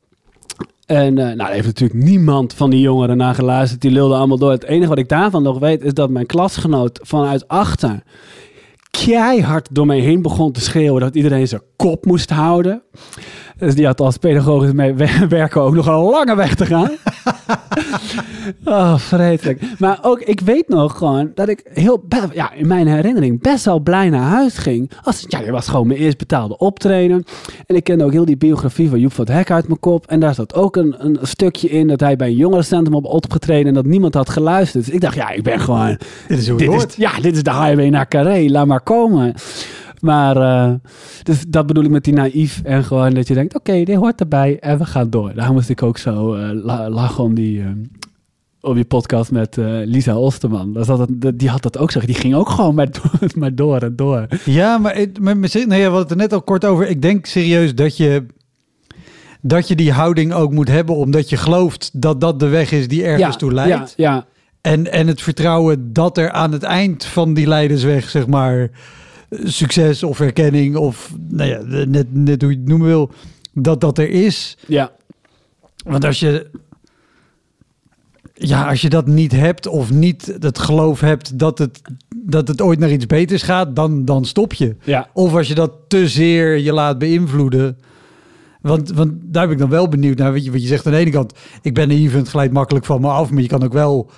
En 0.91 1.19
eh, 1.19 1.25
nou, 1.25 1.37
daar 1.37 1.51
heeft 1.51 1.67
natuurlijk 1.67 2.05
niemand 2.05 2.55
van 2.55 2.71
die 2.71 2.81
jongeren 2.81 3.17
naar 3.17 3.35
geluisterd. 3.35 3.81
Die 3.81 3.91
lulden 3.91 4.19
allemaal 4.19 4.39
door. 4.39 4.51
Het 4.51 4.65
enige 4.65 4.89
wat 4.89 4.99
ik 4.99 5.09
daarvan 5.09 5.43
nog 5.43 5.59
weet, 5.59 5.83
is 5.83 5.95
dat 5.95 6.11
mijn 6.11 6.27
klasgenoot 6.27 6.99
vanuit 7.03 7.49
achter 7.49 8.03
keihard 8.91 9.69
door 9.73 9.87
mij 9.87 9.99
heen 9.99 10.23
begon 10.23 10.53
te 10.53 10.61
schreeuwen 10.61 11.01
dat 11.01 11.15
iedereen 11.15 11.49
zijn 11.49 11.63
kop 11.77 12.05
moest 12.05 12.31
houden. 12.31 12.83
Dus 13.61 13.75
die 13.75 13.87
had 13.87 14.01
als 14.01 14.17
pedagogisch 14.17 14.73
mee 14.73 14.95
we- 15.01 15.27
werken 15.29 15.61
ook 15.61 15.75
nog 15.75 15.87
een 15.87 15.95
lange 15.95 16.37
weg 16.37 16.55
te 16.55 16.67
gaan. 16.67 16.91
oh, 18.65 18.97
vreselijk. 18.99 19.63
Maar 19.79 19.99
ook, 20.03 20.21
ik 20.21 20.41
weet 20.41 20.69
nog 20.69 20.99
gewoon 20.99 21.31
dat 21.35 21.49
ik 21.49 21.61
heel, 21.73 22.05
ja, 22.33 22.53
in 22.53 22.67
mijn 22.67 22.87
herinnering 22.87 23.41
best 23.43 23.65
wel 23.65 23.81
blij 23.81 24.09
naar 24.11 24.23
huis 24.29 24.59
ging. 24.59 24.91
Als, 25.03 25.25
ja, 25.29 25.39
dit 25.39 25.49
was 25.51 25.69
gewoon 25.69 25.87
mijn 25.87 25.99
eerst 25.99 26.19
betaalde 26.19 26.59
optreden. 26.59 27.25
En 27.67 27.77
ik 27.77 27.85
kende 27.85 28.05
ook 28.05 28.13
heel 28.13 28.25
die 28.25 28.37
biografie 28.37 28.89
van 28.89 29.01
Joep 29.01 29.13
van 29.13 29.25
het 29.25 29.35
Hek 29.35 29.51
uit 29.51 29.67
mijn 29.67 29.81
kop. 29.81 30.07
En 30.07 30.21
daar 30.21 30.35
zat 30.35 30.55
ook 30.55 30.77
een, 30.77 30.95
een 30.99 31.19
stukje 31.23 31.69
in 31.69 31.87
dat 31.89 32.01
hij 32.01 32.17
bij 32.17 32.29
een 32.29 32.35
jongerencentrum 32.37 32.95
op 32.95 33.05
opgetreden 33.05 33.67
en 33.67 33.75
dat 33.75 33.85
niemand 33.87 34.15
had 34.15 34.31
geluisterd. 34.31 34.85
Dus 34.85 34.95
ik 34.95 35.01
dacht, 35.01 35.15
ja, 35.15 35.31
ik 35.31 35.43
ben 35.43 35.61
gewoon 35.61 35.99
Dit 36.29 36.39
is 36.39 36.49
hoe 36.49 36.57
het 36.57 36.59
dit 36.59 36.69
hoort. 36.69 36.89
is, 36.91 36.97
ja, 36.97 37.21
dit 37.21 37.37
is 37.37 37.43
de 37.43 37.51
highway 37.55 37.89
naar 37.89 38.09
Carré. 38.09 38.49
Laat 38.49 38.67
maar 38.67 38.81
komen. 38.81 39.35
Maar 40.01 40.37
eh, 40.37 40.73
dus 41.23 41.45
dat 41.49 41.67
bedoel 41.67 41.85
ik 41.85 41.91
met 41.91 42.05
die 42.05 42.13
naïef 42.15 42.61
en 42.65 42.85
gewoon 42.85 43.15
dat 43.15 43.29
je 43.29 43.35
denkt, 43.35 43.55
oké, 43.55 43.85
dit 43.85 43.97
hoort 43.97 44.21
erbij 44.21 44.59
en 44.61 44.79
we 44.79 44.85
gaan 44.85 45.11
door. 45.11 45.35
Daar 45.35 45.53
moest 45.53 45.69
ik 45.69 45.83
ook 45.83 45.99
zo 45.99 46.37
la- 46.53 46.91
lachen 46.91 47.25
om 47.25 47.35
die, 47.35 47.61
eh, 47.61 47.67
op 48.61 48.75
die 48.75 48.85
podcast 48.85 49.31
met 49.31 49.59
eh, 49.59 49.67
Lisa 49.85 50.17
Osterman. 50.17 50.73
Dat, 50.73 50.87
dat, 50.87 51.07
dat- 51.11 51.39
die 51.39 51.49
had 51.49 51.63
dat 51.63 51.79
ook 51.79 51.91
zo. 51.91 52.01
Die 52.01 52.15
ging 52.15 52.35
ook 52.35 52.49
gewoon 52.49 52.75
maar 52.75 52.91
door, 52.91 53.29
maar 53.41 53.55
door 53.55 53.79
en 53.83 53.97
door. 53.97 54.27
Ja, 54.45 54.79
maar, 54.79 54.95
het- 54.97 55.19
maar 55.21 55.37
maar- 55.37 55.51
nee, 55.53 55.67
we 55.67 55.75
hadden 55.83 56.01
het 56.01 56.11
er 56.11 56.17
net 56.17 56.33
al 56.33 56.43
kort 56.43 56.65
over. 56.65 56.89
Ik 56.89 57.03
denk 57.03 57.27
serieus 57.27 57.75
dat 57.75 57.97
je, 57.97 58.27
dat 59.41 59.69
je 59.69 59.75
die 59.75 59.93
houding 59.93 60.33
ook 60.33 60.53
moet 60.53 60.69
hebben, 60.69 60.97
omdat 60.97 61.29
je 61.29 61.37
gelooft 61.37 61.91
dat 62.03 62.21
dat 62.21 62.41
de 62.41 62.49
weg 62.49 62.73
is 62.73 62.89
die 62.89 63.05
ergens 63.05 63.37
toe 63.37 63.53
leidt. 63.53 63.95
Ja, 63.97 64.13
ja, 64.13 64.27
En, 64.61 64.93
en 64.93 65.07
het 65.07 65.23
vertrouwen 65.23 65.93
dat 65.93 66.19
er 66.19 66.31
aan 66.31 66.53
het 66.53 66.63
eind 66.63 67.05
van 67.05 67.35
die 67.35 67.47
leidersweg, 67.47 68.09
zeg 68.09 68.27
maar, 68.27 68.71
succes 69.31 70.03
of 70.03 70.21
erkenning 70.21 70.77
of 70.77 71.15
nou 71.29 71.51
ja, 71.51 71.85
net, 71.87 72.15
net 72.15 72.43
hoe 72.43 72.51
je 72.51 72.57
het 72.57 72.69
noemen 72.69 72.87
wil, 72.87 73.11
dat 73.53 73.81
dat 73.81 73.99
er 73.99 74.09
is. 74.11 74.57
ja. 74.67 74.93
Want 75.85 76.05
als 76.05 76.21
je, 76.21 76.47
ja, 78.35 78.69
als 78.69 78.81
je 78.81 78.89
dat 78.89 79.07
niet 79.07 79.33
hebt 79.33 79.67
of 79.67 79.91
niet 79.91 80.37
het 80.41 80.59
geloof 80.59 81.01
hebt 81.01 81.39
dat 81.39 81.59
het, 81.59 81.81
dat 82.17 82.49
het 82.49 82.61
ooit 82.61 82.79
naar 82.79 82.91
iets 82.91 83.07
beters 83.07 83.43
gaat, 83.43 83.77
dan, 83.77 84.05
dan 84.05 84.25
stop 84.25 84.53
je. 84.53 84.77
ja. 84.85 85.09
Of 85.13 85.35
als 85.35 85.49
je 85.49 85.55
dat 85.55 85.73
te 85.89 86.09
zeer 86.09 86.59
je 86.59 86.73
laat 86.73 86.99
beïnvloeden. 86.99 87.79
Want, 88.61 88.91
want 88.91 89.13
daar 89.23 89.45
ben 89.45 89.53
ik 89.53 89.59
dan 89.59 89.69
wel 89.71 89.89
benieuwd 89.89 90.19
naar. 90.19 90.33
Weet 90.33 90.45
je, 90.45 90.51
wat 90.51 90.63
je 90.63 90.67
zegt 90.69 90.87
aan 90.87 90.93
de 90.93 90.99
ene 90.99 91.11
kant, 91.11 91.33
ik 91.63 91.75
ben 91.75 91.89
naïef 91.89 92.13
en 92.13 92.19
het 92.19 92.29
glijdt 92.29 92.53
makkelijk 92.53 92.85
van 92.85 93.01
me 93.01 93.09
af. 93.09 93.31
Maar 93.31 93.43
je 93.43 93.49
kan 93.49 93.65
ook 93.65 93.73
wel 93.73 94.11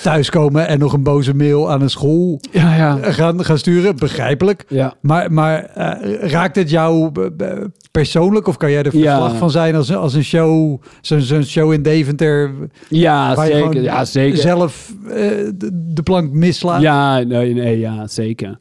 thuiskomen 0.00 0.66
en 0.66 0.78
nog 0.78 0.92
een 0.92 1.02
boze 1.02 1.34
mail 1.34 1.70
aan 1.70 1.82
een 1.82 1.90
school 1.90 2.40
Ja, 2.50 2.74
ja. 2.76 3.12
gaan, 3.12 3.44
gaan 3.44 3.58
sturen. 3.58 3.96
Begrijpelijk. 3.96 4.64
Ja, 4.68 4.94
Maar, 5.00 5.32
maar 5.32 5.64
eh, 5.64 6.30
raakt 6.30 6.56
het 6.56 6.70
jou 6.70 7.10
eh, 7.38 7.48
persoonlijk? 7.90 8.46
Of 8.46 8.56
kan 8.56 8.70
jij 8.70 8.82
er 8.82 8.90
verslag 8.90 9.36
van 9.36 9.50
zijn 9.50 9.74
als, 9.74 9.94
als 9.94 10.14
een 10.14 10.24
show, 10.24 10.82
zo'n 11.00 11.20
zo'n 11.20 11.44
show 11.44 11.72
in 11.72 11.82
Deventer... 11.82 12.50
ja 12.88 13.34
waar 13.34 13.48
je 13.48 13.54
zeker. 13.54 13.82
Ja, 13.82 14.04
zeker. 14.04 14.38
zelf 14.38 14.92
eh, 15.04 15.14
de, 15.54 15.70
de 15.94 16.02
plank 16.02 16.32
mislaat? 16.32 16.80
Ja, 16.80 17.18
nee, 17.18 17.54
nee, 17.54 17.78
ja, 17.78 18.06
zeker. 18.06 18.58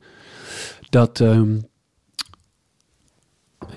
Dat, 0.89 1.19
ehm, 1.19 1.49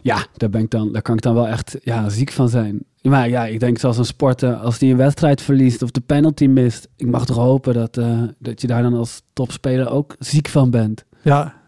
ja, 0.03 0.27
daar, 0.37 0.51
ben 0.51 0.61
ik 0.61 0.71
dan, 0.71 0.93
daar 0.93 1.03
kan 1.03 1.15
ik 1.15 1.23
dan 1.23 1.35
wel 1.35 1.49
echt 1.49 1.77
ja, 1.83 2.09
ziek 2.09 2.33
van 2.33 2.49
zijn. 2.49 2.85
Maar 3.09 3.29
ja, 3.29 3.47
ik 3.47 3.61
denk 3.61 3.79
zoals 3.79 3.99
een 3.99 4.05
sporter, 4.05 4.55
als 4.55 4.79
die 4.79 4.91
een 4.91 4.97
wedstrijd 4.97 5.43
verliest 5.43 5.83
of 5.83 5.91
de 5.91 6.01
penalty 6.01 6.47
mist, 6.47 6.89
ik 6.97 7.07
mag 7.07 7.27
toch 7.27 7.37
hopen 7.37 7.75
dat, 7.75 7.97
eh, 7.97 8.23
dat 8.39 8.61
je 8.61 8.67
daar 8.67 8.83
dan 8.83 8.95
als 8.95 9.23
topspeler 9.33 9.91
ook 9.91 10.17
ziek 10.19 10.49
van 10.49 10.71
bent. 10.71 11.05
ja. 11.23 11.63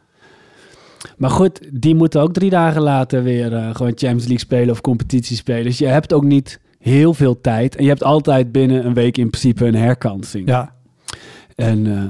Maar 1.16 1.30
goed, 1.30 1.60
die 1.72 1.94
moeten 1.94 2.20
ook 2.20 2.32
drie 2.32 2.50
dagen 2.50 2.82
later 2.82 3.22
weer 3.22 3.54
eh, 3.54 3.74
gewoon 3.74 3.92
Champions 3.94 4.22
League 4.24 4.38
spelen 4.38 4.70
of 4.70 4.80
competitie 4.80 5.36
spelen. 5.36 5.64
Dus 5.64 5.78
je 5.78 5.86
hebt 5.86 6.12
ook 6.12 6.24
niet 6.24 6.60
heel 6.78 7.14
veel 7.14 7.40
tijd. 7.40 7.76
En 7.76 7.82
je 7.82 7.88
hebt 7.88 8.02
altijd 8.02 8.52
binnen 8.52 8.86
een 8.86 8.94
week 8.94 9.16
in 9.16 9.30
principe 9.30 9.66
een 9.66 9.74
herkansing. 9.74 10.48
ja. 10.48 10.74
En 11.54 11.86
eh, 11.86 12.02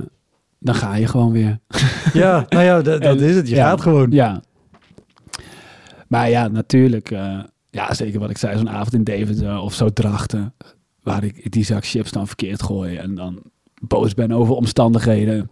dan 0.59 0.75
ga 0.75 0.95
je 0.95 1.07
gewoon 1.07 1.33
weer. 1.33 1.59
Ja, 2.13 2.47
nou 2.49 2.65
ja, 2.65 2.83
dat, 2.83 3.21
is 3.21 3.37
het. 3.37 3.49
Je 3.49 3.55
ja, 3.55 3.69
gaat 3.69 3.81
gewoon. 3.81 4.11
Ja. 4.11 4.41
Maar 6.09 6.31
ja, 6.31 6.49
natuurlijk. 6.49 7.15
Ja, 7.77 7.95
zeker 7.95 8.21
wat 8.21 8.31
ik 8.31 8.39
zei, 8.39 8.57
zo'n 8.57 8.71
avond 8.71 8.95
in 8.95 9.05
Deventer 9.05 9.59
of 9.59 9.75
zo 9.75 9.91
Drachten. 9.91 10.55
Waar 11.03 11.25
ik 11.25 11.53
die 11.53 11.65
zak 11.65 11.87
chips 11.87 12.11
dan 12.11 12.27
verkeerd 12.27 12.63
gooi. 12.63 12.97
En 12.97 13.15
dan 13.15 13.43
boos 13.81 14.15
ben 14.15 14.33
over 14.33 14.55
omstandigheden. 14.55 15.51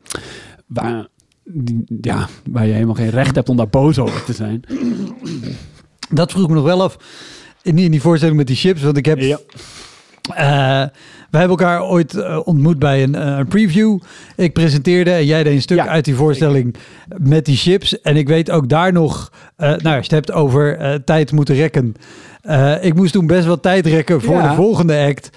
Waar, 0.67 1.07
die, 1.45 1.85
ja, 2.01 2.29
waar 2.51 2.67
je 2.67 2.73
helemaal 2.73 2.95
geen 2.95 3.11
recht 3.11 3.35
hebt 3.35 3.49
om 3.49 3.57
daar 3.57 3.69
boos 3.69 3.99
over 3.99 4.25
te 4.25 4.33
zijn. 4.33 4.63
Dat 6.11 6.33
vroeg 6.33 6.49
me 6.49 6.55
nog 6.55 6.65
wel 6.65 6.83
af 6.83 6.97
in 7.63 7.75
die, 7.75 7.85
in 7.85 7.91
die 7.91 8.01
voorstelling 8.01 8.37
met 8.37 8.47
die 8.47 8.57
chips. 8.57 8.83
Want 8.83 8.97
ik 8.97 9.07
heb... 9.07 9.19
Ja. 9.19 9.39
eh, 10.35 10.89
we 11.35 11.41
hebben 11.41 11.59
elkaar 11.59 11.85
ooit 11.85 12.15
eh, 12.15 12.41
ontmoet 12.45 12.79
bij 12.79 13.03
een, 13.03 13.15
eh, 13.15 13.37
een 13.39 13.47
preview. 13.47 13.99
Ik 14.37 14.53
presenteerde 14.53 15.11
en 15.11 15.25
jij 15.27 15.43
deed 15.43 15.55
een 15.55 15.63
stuk 15.63 15.77
Ja, 15.79 15.87
uit 15.89 16.05
die 16.05 16.15
voorstelling 16.15 16.75
met 17.17 17.45
die 17.45 17.57
chips. 17.57 18.01
En 18.01 18.17
ik 18.17 18.29
weet 18.29 18.51
ook 18.51 18.69
daar 18.69 18.93
nog... 18.93 19.33
eh, 19.57 19.69
nou, 19.69 19.97
als 19.97 20.07
je 20.07 20.15
het 20.15 20.27
hebt 20.27 20.33
over 20.33 21.01
tijd 21.05 21.33
moeten 21.33 21.55
rekken. 21.55 21.95
Ik 22.81 22.95
moest 22.95 23.13
toen 23.13 23.27
best 23.27 23.47
wel 23.47 23.61
tijd 23.61 23.87
rekken 23.87 24.21
voor 24.21 24.35
Ja. 24.37 24.49
de 24.49 24.55
volgende 24.55 25.05
act 25.09 25.31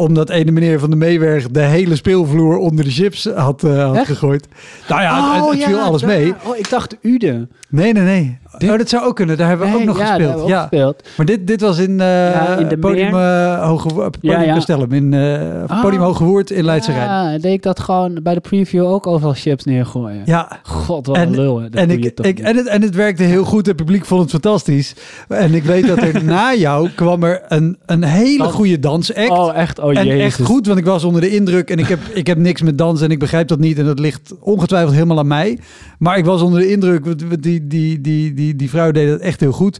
omdat 0.00 0.30
ene 0.30 0.50
meneer 0.50 0.78
van 0.80 0.90
de 0.90 0.96
Meewerg 0.96 1.48
de 1.50 1.60
hele 1.60 1.96
speelvloer 1.96 2.56
onder 2.56 2.84
de 2.84 2.90
chips 2.90 3.24
had, 3.34 3.64
eh, 3.64 3.84
had 3.96 4.06
gegooid. 4.06 4.48
Nou 4.88 5.00
ja, 5.02 5.34
het, 5.34 5.50
het 5.54 5.64
viel 5.64 5.78
alles 5.80 6.02
mee. 6.02 6.34
Oh, 6.44 6.56
ik 6.56 6.70
dacht 6.70 6.96
Ude. 7.02 7.48
Nee, 7.68 7.92
nee, 7.92 8.02
nee. 8.02 8.38
Dit- 8.58 8.70
Oh, 8.70 8.78
dat 8.78 8.88
zou 8.88 9.04
ook 9.06 9.16
kunnen. 9.16 9.36
Daar 9.36 9.48
hebben 9.48 9.70
we 9.70 9.76
ook 9.76 9.84
nog 9.84 9.98
ja, 9.98 10.04
daar 10.04 10.16
gespeeld. 10.20 10.48
Ja. 10.48 10.54
ook 10.56 10.60
gespeeld. 10.68 11.08
Maar 11.16 11.26
dit, 11.26 11.46
dit 11.46 11.60
was 11.60 11.78
in, 11.78 12.00
eh 12.00 12.56
in 12.58 12.68
de 12.68 12.78
Podium, 12.78 13.14
eh, 13.14 13.66
Hoge, 13.66 13.88
Podium 13.88 14.10
Ja, 14.20 14.40
ja. 14.40 14.54
Castellum, 14.54 14.92
in 14.92 15.14
eh, 15.14 15.40
Ah. 15.66 15.80
Podium 15.80 16.42
in 16.46 16.64
Leidse 16.64 16.92
Rijn. 16.92 17.08
Ja, 17.08 17.38
deed 17.38 17.52
ik 17.52 17.62
dat 17.62 17.80
gewoon 17.80 18.18
bij 18.22 18.34
de 18.34 18.40
preview 18.40 18.84
ook 18.86 19.06
overal 19.06 19.34
chips 19.34 19.64
neergooien. 19.64 20.22
Ja, 20.24 20.58
God, 20.62 21.06
wat 21.06 21.16
En- 21.16 21.22
een 21.22 21.34
lul. 21.34 21.60
Dat 21.60 21.74
en, 21.74 21.90
ik, 21.90 22.38
en, 22.38 22.56
het, 22.56 22.66
en 22.66 22.82
het 22.82 22.94
werkte 22.94 23.22
heel 23.22 23.44
goed. 23.44 23.66
Het 23.66 23.76
publiek 23.76 24.04
vond 24.04 24.20
het 24.22 24.30
fantastisch. 24.30 24.94
En 25.28 25.54
ik 25.54 25.62
weet 25.64 25.86
dat 25.86 25.98
er 25.98 26.24
na 26.34 26.54
jou 26.54 26.88
kwam 26.88 27.22
er 27.22 27.42
een, 27.48 27.78
een 27.86 28.04
hele 28.04 28.38
Dans. 28.38 28.54
goede 28.54 28.78
dansact. 28.78 29.30
Oh, 29.30 29.56
echt? 29.56 29.78
Oh, 29.78 29.89
en 29.96 30.06
jezus. 30.06 30.22
echt 30.24 30.42
goed, 30.42 30.66
want 30.66 30.78
ik 30.78 30.84
was 30.84 31.04
onder 31.04 31.20
de 31.20 31.30
indruk 31.30 31.70
en 31.70 31.78
ik 31.78 31.86
heb, 31.86 31.98
ik 32.14 32.26
heb 32.26 32.38
niks 32.38 32.62
met 32.62 32.78
dansen 32.78 33.06
en 33.06 33.12
ik 33.12 33.18
begrijp 33.18 33.48
dat 33.48 33.58
niet. 33.58 33.78
En 33.78 33.84
dat 33.84 33.98
ligt 33.98 34.34
ongetwijfeld 34.40 34.92
helemaal 34.92 35.18
aan 35.18 35.26
mij. 35.26 35.58
Maar 35.98 36.18
ik 36.18 36.24
was 36.24 36.42
onder 36.42 36.60
de 36.60 36.70
indruk, 36.70 37.04
want 37.04 37.42
die, 37.42 37.66
die, 37.66 38.00
die, 38.00 38.34
die, 38.34 38.56
die 38.56 38.70
vrouw 38.70 38.90
deed 38.90 39.08
dat 39.08 39.20
echt 39.20 39.40
heel 39.40 39.52
goed. 39.52 39.78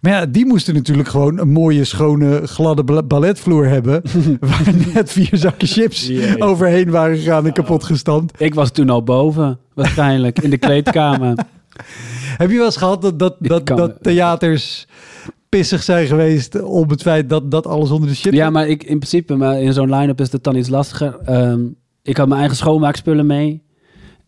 Maar 0.00 0.12
ja, 0.12 0.26
die 0.26 0.46
moesten 0.46 0.74
natuurlijk 0.74 1.08
gewoon 1.08 1.38
een 1.38 1.50
mooie, 1.50 1.84
schone, 1.84 2.40
gladde 2.46 2.84
bal- 2.84 3.04
balletvloer 3.04 3.66
hebben. 3.68 4.02
waar 4.40 4.62
net 4.94 5.12
vier 5.12 5.30
zakken 5.32 5.68
chips 5.68 6.06
Jezus. 6.06 6.40
overheen 6.40 6.90
waren 6.90 7.16
gegaan 7.16 7.46
en 7.46 7.52
kapot 7.52 7.84
gestampt. 7.84 8.40
Ik 8.40 8.54
was 8.54 8.70
toen 8.70 8.90
al 8.90 9.02
boven, 9.02 9.58
waarschijnlijk, 9.74 10.38
in 10.38 10.50
de 10.50 10.58
kleedkamer. 10.66 11.34
Heb 12.36 12.50
je 12.50 12.56
wel 12.56 12.64
eens 12.64 12.76
gehad 12.76 13.02
dat, 13.02 13.18
dat, 13.18 13.36
dat, 13.38 13.66
dat 13.66 13.92
theaters 14.02 14.86
pissig 15.56 15.82
zijn 15.82 16.06
geweest 16.06 16.62
om 16.62 16.90
het 16.90 17.02
feit 17.02 17.28
dat, 17.28 17.50
dat 17.50 17.66
alles 17.66 17.90
onder 17.90 18.08
de 18.08 18.14
chips 18.14 18.36
Ja, 18.36 18.50
maar 18.50 18.68
ik, 18.68 18.82
in 18.82 18.98
principe, 18.98 19.34
maar 19.36 19.60
in 19.62 19.72
zo'n 19.72 19.94
line-up 19.94 20.20
is 20.20 20.32
het 20.32 20.44
dan 20.44 20.56
iets 20.56 20.68
lastiger. 20.68 21.18
Ehm, 21.24 21.60
ik 22.02 22.16
had 22.16 22.26
mijn 22.28 22.38
eigen 22.40 22.56
schoonmaakspullen 22.58 23.26
mee. 23.26 23.62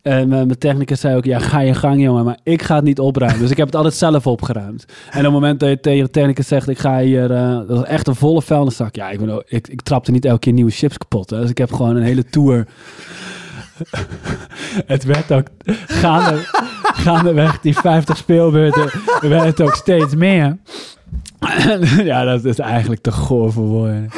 En 0.01 0.27
mijn 0.27 0.45
mijn 0.47 0.57
technicus 0.59 0.99
zei 0.99 1.15
ook, 1.15 1.25
ja, 1.25 1.39
ga 1.39 1.59
je 1.59 1.73
gang, 1.73 2.01
jongen. 2.01 2.25
Maar 2.25 2.39
ik 2.43 2.61
ga 2.61 2.75
het 2.75 2.83
niet 2.83 2.99
opruimen. 2.99 3.39
Dus 3.41 3.51
ik 3.51 3.57
heb 3.57 3.65
het 3.65 3.75
altijd 3.75 3.93
zelf 3.93 4.27
opgeruimd. 4.27 4.85
En 5.09 5.17
op 5.17 5.23
het 5.23 5.31
moment 5.33 5.59
dat 5.59 5.69
je 5.69 5.79
tegen 5.79 6.03
de 6.03 6.09
technicus 6.09 6.47
zegt, 6.47 6.69
ik 6.69 6.77
ga 6.79 6.99
hier... 6.99 7.31
eh, 7.31 7.49
dat 7.57 7.67
was 7.77 7.83
echt 7.85 8.07
een 8.07 8.15
volle 8.15 8.41
vuilniszak. 8.41 8.95
Ja, 8.95 9.09
ik, 9.09 9.19
ben, 9.19 9.29
ook- 9.29 9.43
ik, 9.47 9.67
ik 9.67 9.81
trapte 9.81 10.11
niet 10.11 10.25
elke 10.25 10.39
keer 10.39 10.53
nieuwe 10.53 10.71
chips 10.71 10.97
kapot. 10.97 11.29
Hè. 11.29 11.39
Dus 11.41 11.49
ik 11.49 11.57
heb 11.57 11.71
gewoon 11.73 11.95
een 11.95 12.03
hele 12.03 12.23
tour... 12.25 12.67
het 14.93 15.03
werd 15.03 15.31
ook 15.31 15.47
gaande, 15.87 16.39
gaandeweg, 17.03 17.59
die 17.59 17.75
50 17.75 18.17
speelbeurten, 18.17 18.89
werd 19.21 19.43
het 19.43 19.61
ook 19.61 19.75
steeds 19.75 20.15
meer. 20.15 20.57
ja, 22.03 22.23
dat 22.23 22.45
is 22.45 22.59
eigenlijk 22.59 23.01
te 23.01 23.11
goor 23.11 23.51
voor 23.51 23.65
woorden. 23.65 24.09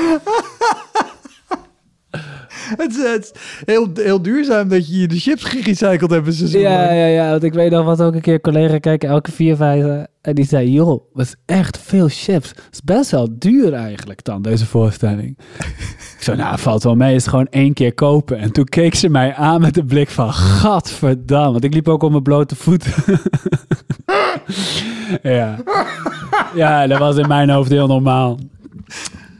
Het 2.77 2.91
is, 2.95 3.03
het 3.03 3.23
is 3.23 3.31
heel, 3.65 3.89
heel 3.93 4.21
duurzaam 4.21 4.67
dat 4.67 4.87
je 4.89 5.07
de 5.07 5.19
chips 5.19 5.43
gerecycled 5.43 6.09
hebt 6.11 6.33
seizoen 6.33 6.61
Ja, 6.61 6.91
ja, 6.91 7.05
ja. 7.05 7.29
Want 7.29 7.43
ik 7.43 7.53
weet 7.53 7.71
nog 7.71 7.85
wat 7.85 8.01
ook 8.01 8.13
een 8.13 8.21
keer 8.21 8.41
collega 8.41 8.77
kijken 8.77 9.09
elke 9.09 9.31
vier, 9.31 9.55
vijf. 9.55 9.83
eh, 9.85 10.01
En 10.21 10.35
die 10.35 10.45
zei, 10.45 10.71
joh, 10.71 11.03
dat 11.13 11.25
is 11.25 11.35
echt 11.45 11.77
veel 11.77 12.07
chips. 12.09 12.49
Het 12.49 12.63
is 12.71 12.81
best 12.83 13.11
wel 13.11 13.27
duur 13.31 13.73
eigenlijk 13.73 14.23
dan, 14.23 14.41
deze 14.41 14.65
voorstelling. 14.65 15.37
ik 16.17 16.23
zei, 16.23 16.37
nou, 16.37 16.59
valt 16.59 16.83
wel 16.83 16.95
mee. 16.95 17.13
Het 17.13 17.21
is 17.21 17.27
gewoon 17.27 17.47
één 17.49 17.73
keer 17.73 17.93
kopen. 17.93 18.37
En 18.37 18.51
toen 18.51 18.65
keek 18.65 18.95
ze 18.95 19.09
mij 19.09 19.33
aan 19.35 19.61
met 19.61 19.73
de 19.73 19.85
blik 19.85 20.09
van, 20.09 20.33
gadverdamme. 20.33 21.51
Want 21.51 21.63
ik 21.63 21.73
liep 21.73 21.87
ook 21.87 22.03
op 22.03 22.11
mijn 22.11 22.23
blote 22.23 22.55
voeten. 22.55 22.91
ja. 25.23 25.55
ja, 26.55 26.87
dat 26.87 26.99
was 26.99 27.17
in 27.17 27.27
mijn 27.27 27.49
hoofd 27.49 27.69
heel 27.71 27.87
normaal. 27.87 28.39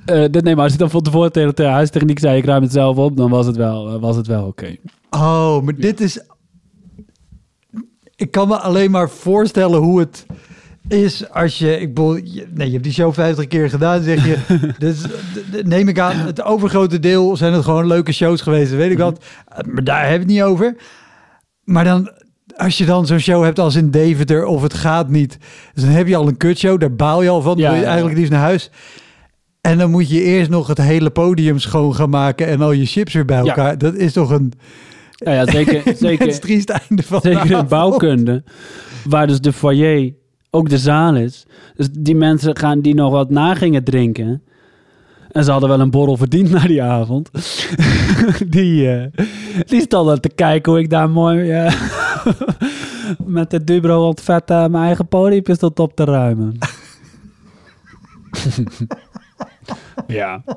Eh, 0.07 0.23
dit, 0.31 0.43
nee, 0.43 0.55
maar 0.55 0.63
als 0.63 0.71
je 0.73 0.77
dan 0.77 0.89
van 0.89 1.01
tevoren 1.01 1.31
tegen 1.31 1.55
de 1.55 1.63
huistechniek 1.65 2.19
zei, 2.19 2.37
ik 2.37 2.45
ruim 2.45 2.61
het 2.61 2.71
zelf 2.71 2.97
op, 2.97 3.17
dan 3.17 3.29
was 3.29 3.45
het 3.45 3.55
wel, 3.55 3.87
eh, 3.93 3.99
was 4.01 4.15
het 4.15 4.27
wel 4.27 4.45
oké. 4.45 4.75
Oh, 5.09 5.61
maar 5.61 5.75
dit 5.75 6.01
is... 6.01 6.19
Ik 8.15 8.31
kan 8.31 8.47
me 8.47 8.57
alleen 8.57 8.91
maar 8.91 9.09
voorstellen 9.09 9.79
hoe 9.79 9.99
het 9.99 10.25
is 10.87 11.29
als 11.29 11.57
je... 11.57 11.79
Ik 11.79 11.87
bedoel, 11.93 12.15
je- 12.15 12.47
nee, 12.53 12.65
je 12.67 12.71
hebt 12.71 12.83
die 12.83 12.93
show 12.93 13.13
50 13.13 13.47
keer 13.47 13.69
gedaan, 13.69 14.01
zeg 14.03 14.25
je. 14.25 14.37
dus 14.77 15.01
neem 15.63 15.87
ik 15.87 15.99
aan, 15.99 16.15
het 16.15 16.43
overgrote 16.43 16.99
deel 16.99 17.37
zijn 17.37 17.53
het 17.53 17.63
gewoon 17.63 17.87
leuke 17.87 18.11
shows 18.11 18.41
geweest, 18.41 18.71
weet 18.71 18.91
ik 18.91 18.97
wat. 18.97 19.23
Maar 19.65 19.83
daar 19.83 19.99
hebben 20.01 20.27
we 20.27 20.33
het 20.33 20.41
niet 20.43 20.51
over. 20.51 20.75
Maar 21.63 21.83
dan, 21.83 22.11
als 22.55 22.77
je 22.77 22.85
dan 22.85 23.05
zo'n 23.05 23.19
show 23.19 23.43
hebt 23.43 23.59
als 23.59 23.75
in 23.75 23.91
Deventer 23.91 24.45
of 24.45 24.61
het 24.61 24.73
gaat 24.73 25.09
niet... 25.09 25.37
Dus 25.73 25.83
dan 25.83 25.91
heb 25.93 26.07
je 26.07 26.15
al 26.15 26.27
een 26.27 26.37
kutshow, 26.37 26.79
daar 26.79 26.95
baal 26.95 27.21
je 27.21 27.29
al 27.29 27.41
van. 27.41 27.53
Dan 27.57 27.61
Ja, 27.65 27.69
wil 27.71 27.79
je 27.79 27.85
eigenlijk 27.85 28.17
liefst 28.17 28.31
naar 28.31 28.41
huis. 28.41 28.71
En 29.61 29.77
dan 29.77 29.91
moet 29.91 30.09
je 30.09 30.21
eerst 30.21 30.49
nog 30.49 30.67
het 30.67 30.77
hele 30.77 31.09
podium 31.09 31.59
schoon 31.59 31.95
gaan 31.95 32.09
maken 32.09 32.47
en 32.47 32.61
al 32.61 32.71
je 32.71 32.85
chips 32.85 33.13
weer 33.13 33.25
bij 33.25 33.43
Ja. 33.43 33.45
elkaar. 33.47 33.77
Dat 33.77 33.95
is 33.95 34.13
toch 34.13 34.29
een... 34.29 34.53
Nou 35.17 35.35
ja, 35.35 35.45
zeker, 35.51 35.81
Het 35.85 35.97
zeker, 35.99 36.39
triest 36.39 36.69
einde 36.69 37.03
van 37.03 37.19
de 37.23 37.31
zeker 37.33 37.51
in 37.57 37.67
bouwkunde, 37.67 38.43
waar 39.05 39.27
dus 39.27 39.41
de 39.41 39.53
foyer 39.53 40.13
ook 40.49 40.69
de 40.69 40.77
zaal 40.77 41.15
is. 41.15 41.45
Dus 41.75 41.89
die 41.91 42.15
mensen 42.15 42.57
gaan 42.57 42.81
die 42.81 42.93
nog 42.93 43.11
wat 43.11 43.29
na 43.29 43.55
gingen 43.55 43.83
drinken. 43.83 44.41
En 45.31 45.43
ze 45.43 45.51
hadden 45.51 45.69
wel 45.69 45.79
een 45.79 45.89
borrel 45.91 46.17
verdiend 46.17 46.49
na 46.49 46.59
die 46.59 46.83
avond. 46.83 47.29
die, 48.47 48.89
eh 48.91 49.23
die 49.65 49.81
stonden 49.81 50.21
te 50.21 50.29
kijken 50.29 50.71
hoe 50.71 50.81
ik 50.81 50.89
daar 50.89 51.09
mooi 51.09 51.51
eh, 51.51 51.73
met 53.25 53.49
de 53.49 53.63
Dubro 53.63 54.13
mijn 54.49 54.75
eigen 54.75 55.07
podium 55.07 55.43
stond 55.55 55.79
op 55.79 55.95
te 55.95 56.03
ruimen. 56.03 56.57
Ja. 60.07 60.43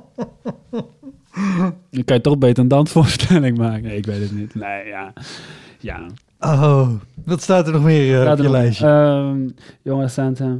Dan 1.90 2.04
kan 2.04 2.16
je 2.16 2.22
toch 2.22 2.38
beter 2.38 2.62
een 2.62 2.68
dansvoorstelling 2.68 3.58
maken. 3.58 3.82
Nee, 3.82 3.96
ik 3.96 4.06
weet 4.06 4.20
het 4.20 4.32
niet. 4.32 4.54
Nee, 4.54 4.86
ja. 4.86 5.12
Ja. 5.78 6.06
Oh, 6.40 6.88
wat 7.24 7.42
staat 7.42 7.66
er 7.66 7.72
nog 7.72 7.82
meer 7.82 8.26
eh, 8.26 8.32
op 8.32 8.38
je 8.38 8.50
lijstje? 8.50 8.86
ehm, 8.86 9.48
jongens, 9.82 10.12
Santa. 10.12 10.56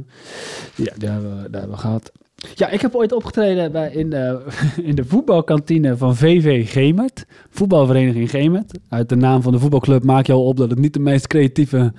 Ja, 0.75 0.93
die 0.97 1.09
hebben, 1.09 1.41
we, 1.41 1.49
die 1.49 1.59
hebben 1.59 1.71
we 1.71 1.77
gehad. 1.77 2.11
Ja, 2.55 2.69
ik 2.69 2.81
heb 2.81 2.95
ooit 2.95 3.11
opgetreden 3.11 3.71
bij, 3.71 3.91
in, 3.91 4.09
de, 4.09 4.45
in 4.89 4.95
de 4.95 5.05
voetbalkantine 5.05 5.97
van 5.97 6.15
VV 6.15 6.71
Gemert. 6.71 7.25
Voetbalvereniging 7.49 8.29
Gemert. 8.29 8.77
Uit 8.89 9.09
de 9.09 9.15
naam 9.15 9.41
van 9.41 9.51
de 9.51 9.59
voetbalclub 9.59 10.03
maak 10.03 10.25
je 10.25 10.33
al 10.33 10.45
op 10.45 10.57
dat 10.57 10.69
het 10.69 10.79
niet 10.79 10.93
de 10.93 10.99
meest 10.99 11.27
creatieve 11.27 11.93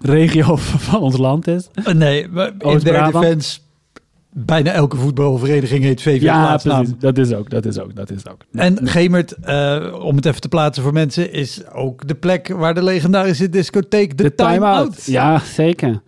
regio 0.00 0.56
van 0.88 1.00
ons 1.00 1.16
land 1.16 1.46
is. 1.46 1.68
Eh, 1.72 1.94
nee, 1.94 2.28
maar 2.28 2.46
in 2.58 2.62
Oost-Brabant? 2.62 3.24
fans... 3.24 3.70
Bijna 4.34 4.70
elke 4.70 4.96
voetbalvereniging 4.96 5.84
heet 5.84 6.02
VV 6.02 6.22
Ja, 6.22 6.56
precies. 6.56 6.92
Dat 6.98 7.18
is 7.18 7.32
ook, 7.32 7.50
dat 7.50 7.64
is 7.64 7.78
ook, 7.78 7.94
dat 7.94 8.10
is 8.10 8.28
ook. 8.28 8.44
En 8.52 8.88
Gemert, 8.88 9.32
eh, 9.32 9.98
om 10.02 10.16
het 10.16 10.26
even 10.26 10.40
te 10.40 10.48
plaatsen 10.48 10.82
voor 10.82 10.92
mensen, 10.92 11.32
is 11.32 11.66
ook 11.66 12.08
de 12.08 12.14
plek 12.14 12.48
waar 12.48 12.74
de 12.74 12.82
legendarische 12.82 13.48
discotheek 13.48 14.16
de, 14.16 14.22
de 14.22 14.34
Time, 14.34 14.50
time-out. 14.50 14.86
Out. 14.86 15.04
Ja, 15.04 15.38
zeker. 15.38 16.02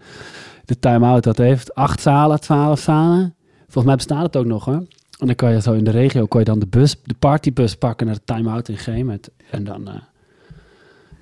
De 0.65 0.79
time-out, 0.79 1.23
dat 1.23 1.39
heeft 1.39 1.75
acht 1.75 2.01
zalen, 2.01 2.41
twaalf 2.41 2.81
zalen. 2.81 3.35
Volgens 3.61 3.85
mij 3.85 3.97
bestaat 3.97 4.23
het 4.23 4.37
ook 4.37 4.47
nog, 4.47 4.65
hoor. 4.65 4.83
En 5.19 5.27
dan 5.27 5.35
kan 5.35 5.53
je 5.53 5.61
zo 5.61 5.73
in 5.73 5.85
de 5.85 5.91
regio, 5.91 6.27
kon 6.27 6.41
je 6.41 6.47
dan 6.47 6.59
de 6.59 6.67
bus, 6.67 6.97
de 7.05 7.15
partybus 7.19 7.75
pakken 7.75 8.07
naar 8.07 8.15
de 8.15 8.25
time-out 8.25 8.69
in 8.69 8.79
Gemert. 8.79 9.31
En 9.51 9.65
dan 9.65 9.89
eh, 9.89 9.95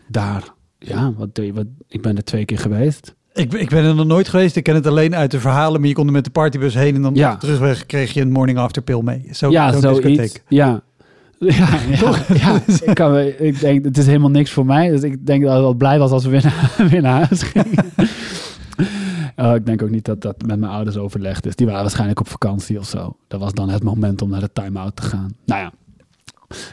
daar, 0.09 0.53
ja, 0.79 1.13
wat 1.13 1.35
doe 1.35 1.47
je, 1.47 1.53
wat, 1.53 1.67
ik 1.89 2.03
ben 2.03 2.17
er 2.17 2.25
twee 2.25 2.45
keer 2.45 2.59
geweest. 2.59 3.15
Ik, 3.35 3.53
ik 3.53 3.69
ben 3.69 3.85
er 3.85 3.95
nog 3.95 4.07
nooit 4.07 4.29
geweest. 4.29 4.57
Ik 4.57 4.63
ken 4.63 4.75
het 4.75 4.87
alleen 4.87 5.15
uit 5.15 5.31
de 5.31 5.41
verhalen, 5.41 5.81
maar 5.81 5.89
je 5.89 5.95
kon 5.95 6.07
er 6.07 6.13
met 6.13 6.25
de 6.25 6.31
partybus 6.31 6.75
heen 6.75 6.95
en 6.95 7.03
dan 7.03 7.15
Ja. 7.15 7.33
op 7.33 7.41
de 7.41 7.47
terugweg 7.47 7.87
kreeg 7.87 8.13
je 8.13 8.21
een 8.21 8.33
morning 8.33 8.59
after 8.59 8.83
pill 8.83 9.01
mee. 9.03 9.29
Zo, 9.31 9.51
ja, 9.51 9.71
discotheek. 9.71 10.43
Ja. 10.49 10.81
Ja, 11.39 11.49
ja, 12.01 12.09
ja. 12.35 12.61
Ik, 12.85 12.95
kan, 12.95 13.19
ik 13.19 13.61
denk, 13.61 13.85
het 13.85 13.99
is 13.99 14.07
helemaal 14.07 14.31
niks 14.31 14.51
voor 14.51 14.67
mij. 14.67 14.89
Dus 14.91 15.03
ik 15.03 15.27
denk 15.27 15.43
dat 15.45 15.55
ik 15.55 15.61
wel 15.61 15.75
blij 15.75 15.99
was 15.99 16.11
als 16.11 16.25
we 16.25 16.31
weer 16.31 16.43
naar, 16.45 16.73
weer 16.91 17.03
naar 17.03 17.27
huis 17.27 17.43
gingen. 17.43 17.85
Oh, 19.37 19.55
ik 19.55 19.67
denk 19.67 19.83
ook 19.83 19.91
niet 19.91 20.05
dat 20.05 20.21
dat 20.21 20.43
met 20.47 20.59
mijn 20.59 20.73
ouders 20.73 20.97
overlegd 20.97 21.47
is. 21.47 21.57
Die 21.57 21.67
waren 21.67 21.83
waarschijnlijk 21.83 22.21
op 22.21 22.29
vakantie 22.29 22.79
of 22.79 22.87
zo. 22.87 23.17
Dat 23.29 23.41
was 23.41 23.53
dan 23.53 23.69
het 23.69 23.83
moment 23.83 24.23
om 24.23 24.31
naar 24.31 24.41
de 24.41 24.51
time-out 24.53 24.97
te 24.97 25.03
gaan. 25.03 25.31
Nou 25.47 25.61
ja, 25.61 25.73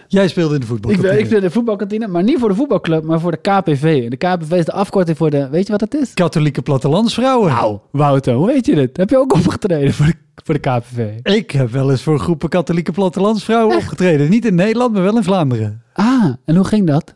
Jij 0.08 0.28
speelde 0.28 0.54
in 0.54 0.60
de 0.60 0.66
voetbal. 0.66 0.92
ik, 0.92 1.02
ben- 1.02 1.20
ik 1.20 1.28
vind 1.28 1.42
de 1.42 1.52
voetbalkantine, 1.52 2.08
maar 2.08 2.24
niet 2.24 2.40
voor 2.40 2.50
de 2.50 2.56
voetbalclub, 2.56 3.04
maar 3.04 3.20
voor 3.20 3.32
de 3.32 3.38
KPV. 3.38 4.02
En 4.04 4.10
de 4.10 4.18
KPV 4.18 4.52
is 4.52 4.66
de 4.66 4.72
afkorting 4.72 5.18
voor 5.18 5.30
de, 5.30 5.50
weet 5.50 5.66
je 5.66 5.72
wat 5.72 5.82
het 5.82 5.94
is? 5.96 6.14
Katholieke 6.14 6.62
plattelandsvrouwen. 6.62 7.52
Nou, 7.54 7.78
Wouter, 7.92 8.34
hoe 8.34 8.48
weet 8.48 8.66
je 8.66 8.76
dit? 8.76 8.98
Heb 8.98 9.10
je 9.10 9.18
ook 9.18 9.34
opgetreden 9.34 9.94
voor 9.94 10.06
de, 10.06 10.14
voor 10.44 10.54
de 10.54 10.60
KPV? 10.60 11.08
Ik 11.24 11.52
heb 11.52 11.72
wel 11.72 11.92
eens 11.92 12.04
voor 12.04 12.20
groepen 12.20 12.50
katholieke 12.50 12.92
plattelandsvrouwen 12.92 13.76
opgetreden. 13.76 14.30
Niet 14.30 14.46
in 14.46 14.56
Nederland, 14.56 14.94
maar 14.94 15.04
wel 15.04 15.18
in 15.18 15.24
Vlaanderen. 15.24 15.82
Ah, 15.94 16.26
en 16.46 16.56
hoe 16.56 16.66
ging 16.66 16.88
dat? 16.88 17.14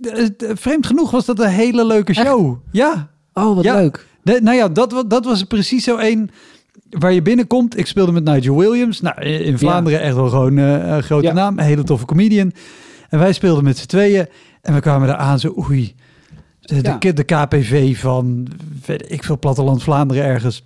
De- 0.00 0.34
de- 0.36 0.56
vreemd 0.56 0.86
genoeg 0.86 1.10
was 1.10 1.24
dat 1.24 1.38
een 1.40 1.48
hele 1.48 1.84
leuke 1.86 2.14
show. 2.14 2.56
Ja. 2.70 3.08
Oh, 3.32 3.54
wat 3.54 3.64
Ja. 3.64 3.74
leuk. 3.74 4.06
De- 4.22 4.40
nou 4.42 4.56
ja, 4.56 4.68
dat, 4.68 5.04
dat 5.08 5.24
was 5.24 5.42
precies 5.42 5.84
zo 5.84 5.96
één 5.96 6.30
waar 6.90 7.12
je 7.12 7.22
binnenkomt. 7.22 7.78
Ik 7.78 7.86
speelde 7.86 8.12
met 8.12 8.24
Nigel 8.24 8.56
Williams. 8.56 9.00
Nou, 9.00 9.20
in 9.22 9.58
Vlaanderen 9.58 10.00
echt 10.00 10.14
wel 10.14 10.28
gewoon 10.28 10.58
eh, 10.58 10.88
een 10.88 11.02
grote 11.02 11.32
naam. 11.32 11.58
Een 11.58 11.64
hele 11.64 11.84
toffe 11.84 12.06
comedian. 12.06 12.52
En 13.08 13.18
wij 13.18 13.32
speelden 13.32 13.64
met 13.64 13.78
z'n 13.78 13.86
tweeën. 13.86 14.26
En 14.62 14.74
we 14.74 14.80
kwamen 14.80 15.08
daar 15.08 15.16
aan 15.16 15.38
zo, 15.38 15.54
oei. 15.68 15.94
De, 16.60 17.12
de, 17.12 17.24
KPV 17.24 17.98
van, 17.98 18.48
weet 18.86 19.12
ik 19.12 19.24
veel, 19.24 19.38
platteland 19.38 19.82
Vlaanderen 19.82 20.24
ergens. 20.24 20.64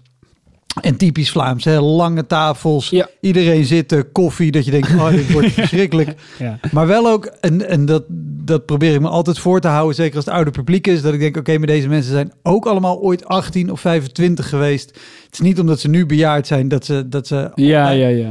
En 0.81 0.97
typisch 0.97 1.31
Vlaams, 1.31 1.65
hè? 1.65 1.81
lange 1.81 2.27
tafels, 2.27 2.91
Ja. 2.91 3.09
iedereen 3.21 3.65
zitten, 3.65 4.13
koffie, 4.13 4.51
dat 4.51 4.65
je 4.65 4.71
denkt, 4.71 4.95
oh, 4.95 5.11
dit 5.11 5.33
wordt 5.33 5.53
verschrikkelijk. 5.63 6.15
Ja. 6.39 6.59
Maar 6.73 6.87
wel 6.87 7.09
ook, 7.09 7.25
en, 7.25 7.69
en 7.69 7.85
dat, 7.85 8.05
dat 8.43 8.67
probeer 8.67 8.95
ik 8.95 9.01
me 9.01 9.09
altijd 9.09 9.39
voor 9.39 9.61
te 9.61 9.69
houden, 9.69 9.95
zeker 9.95 10.17
als 10.17 10.25
het 10.25 10.35
oude 10.35 10.51
publiek 10.51 10.87
is, 10.87 11.03
dat 11.03 11.13
ik 11.15 11.21
denk, 11.21 11.37
oké, 11.37 11.59
maar 11.59 11.67
deze 11.67 11.89
mensen 11.89 12.13
zijn 12.13 12.33
ook 12.43 12.67
allemaal 12.67 13.01
ooit 13.01 13.25
18 13.25 13.71
of 13.71 13.81
25 13.81 14.49
geweest. 14.49 14.89
Het 15.25 15.33
is 15.33 15.41
niet 15.41 15.61
omdat 15.61 15.81
ze 15.81 15.89
nu 15.89 16.07
bejaard 16.07 16.47
zijn 16.47 16.69
dat 16.69 16.85
ze... 16.85 17.09
Dat 17.09 17.27
ze 17.27 17.51
Ja, 17.55 17.91
ja, 17.91 18.09
ja. 18.09 18.31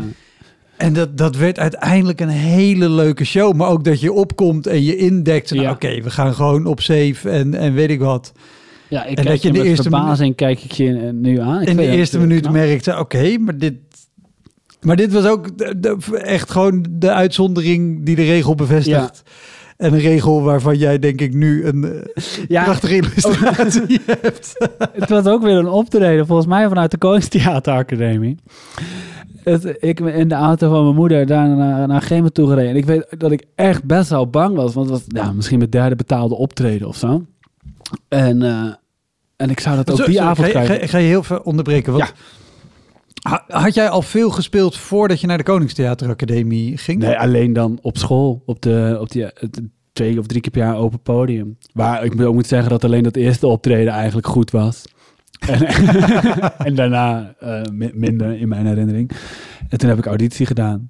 En 0.78 0.94
dat, 0.94 1.18
dat 1.18 1.36
werd 1.36 1.60
uiteindelijk 1.60 2.20
een 2.22 2.30
hele 2.30 2.90
leuke 2.90 3.26
show. 3.26 3.54
Maar 3.56 3.68
ook 3.70 3.84
dat 3.84 4.00
je 4.02 4.14
opkomt 4.14 4.68
en 4.68 4.84
je 4.84 4.96
indekt. 4.98 5.52
Nou, 5.52 5.64
Ja. 5.64 5.72
Oké, 5.72 6.02
we 6.02 6.10
gaan 6.10 6.34
gewoon 6.34 6.66
op 6.66 6.82
safe 6.82 7.30
en, 7.30 7.54
en 7.54 7.74
weet 7.74 7.90
ik 7.90 8.00
wat. 8.00 8.32
Ja, 8.88 9.06
ik 9.06 9.18
En 9.18 9.26
dat 9.26 9.42
je 9.42 9.48
in 9.48 9.54
de 9.54 9.64
eerste 9.64 9.90
verbazing 9.90 10.36
kijk 10.36 10.64
ik 10.64 10.72
je 10.72 10.98
eh, 10.98 11.10
nu 11.14 11.40
aan. 11.40 11.62
Ik 11.62 11.68
in 11.70 11.78
de 11.78 11.88
eerste 11.88 12.18
eh, 12.18 12.24
minuut 12.24 12.52
merkte, 12.52 13.00
oké, 13.00 13.38
maar 13.38 13.58
dit... 13.58 13.74
Maar 14.82 14.96
dit 14.96 15.12
was 15.14 15.26
ook 15.26 15.58
de- 15.58 15.80
de- 15.80 16.18
echt 16.18 16.52
gewoon 16.52 16.86
de 16.90 17.12
uitzondering 17.12 18.06
die 18.06 18.16
de 18.16 18.24
regel 18.24 18.56
bevestigt. 18.56 19.24
En 19.80 19.94
een 19.94 20.00
regel 20.00 20.42
waarvan 20.44 20.78
jij 20.78 21.00
denk 21.00 21.22
ik 21.22 21.34
nu 21.34 21.66
een 21.66 21.84
eh, 21.84 22.24
Ja, 22.48 22.64
prachtige 22.64 22.96
illustratie 22.96 24.00
hebt. 24.22 24.56
het 24.94 25.10
was 25.10 25.26
ook 25.26 25.42
weer 25.42 25.56
een 25.58 25.68
optreden, 25.68 26.26
volgens 26.28 26.48
mij 26.48 26.68
vanuit 26.68 26.92
de 26.92 26.98
Koningstheateracademie. 26.98 28.38
Het, 29.44 29.78
ik 29.80 30.04
ben 30.04 30.14
in 30.14 30.28
de 30.28 30.36
auto 30.36 30.70
van 30.70 30.84
mijn 30.84 30.96
moeder 30.96 31.26
daar 31.26 31.48
naar, 31.48 31.88
naar 31.88 32.02
Gemen 32.02 32.34
toe 32.34 32.48
gereden. 32.48 32.70
En 32.70 32.76
ik 32.76 32.86
weet 32.86 33.06
dat 33.18 33.32
ik 33.32 33.44
echt 33.56 33.84
best 33.84 34.10
wel 34.10 34.30
bang 34.30 34.56
was. 34.56 34.74
Want 34.74 34.90
het 34.90 35.04
was 35.14 35.24
ja, 35.24 35.32
misschien 35.32 35.58
mijn 35.58 35.70
derde 35.70 35.96
betaalde 35.96 36.36
optreden 36.36 36.88
of 36.88 36.96
zo. 36.96 37.26
En, 38.08 38.42
eh, 38.44 38.74
en 39.36 39.50
ik 39.50 39.60
zou 39.60 39.76
dat 39.76 39.92
ook 39.92 39.98
Zo- 39.98 40.06
die 40.06 40.22
avond 40.22 40.38
ga, 40.40 40.46
je- 40.46 40.52
krijgen. 40.52 40.76
ga, 40.76 40.82
je- 40.82 40.88
ga 40.88 40.98
je 40.98 41.08
heel 41.08 41.24
veel 41.24 41.40
onderbreken? 41.44 41.92
Want 41.94 42.04
ha- 42.04 42.14
Had 43.48 43.74
jij 43.74 43.90
al 43.90 44.02
veel 44.02 44.30
gespeeld 44.30 44.78
voordat 44.78 45.22
je 45.22 45.28
naar 45.28 45.38
de 45.38 45.44
Koningstheateracademie 45.44 46.78
ging? 46.78 47.00
Nee, 47.00 47.18
alleen 47.20 47.54
dan 47.54 47.80
op 47.82 47.98
school. 47.98 48.44
Op 48.46 48.62
de, 48.62 48.98
op 49.00 49.12
die, 49.12 49.28
twee 49.94 50.20
of 50.20 50.26
drie 50.28 50.42
keer 50.42 50.52
per 50.52 50.62
jaar 50.62 50.76
open 50.78 51.02
podium. 51.02 51.58
Waar 51.74 52.04
ik 52.04 52.22
ook 52.22 52.34
moet 52.34 52.48
zeggen 52.48 52.70
dat 52.70 52.84
alleen 52.84 53.04
dat 53.04 53.16
eerste 53.16 53.48
optreden 53.48 53.94
eigenlijk 53.94 54.28
goed 54.28 54.52
was. 54.52 54.84
En, 55.40 55.66
en 56.68 56.76
daarna 56.76 57.34
eh, 57.40 57.62
mi- 57.74 57.92
minder 57.94 58.40
in 58.40 58.48
mijn 58.48 58.66
herinnering. 58.66 59.12
En 59.70 59.78
toen 59.78 59.90
heb 59.90 59.98
ik 59.98 60.06
auditie 60.06 60.46
gedaan. 60.46 60.90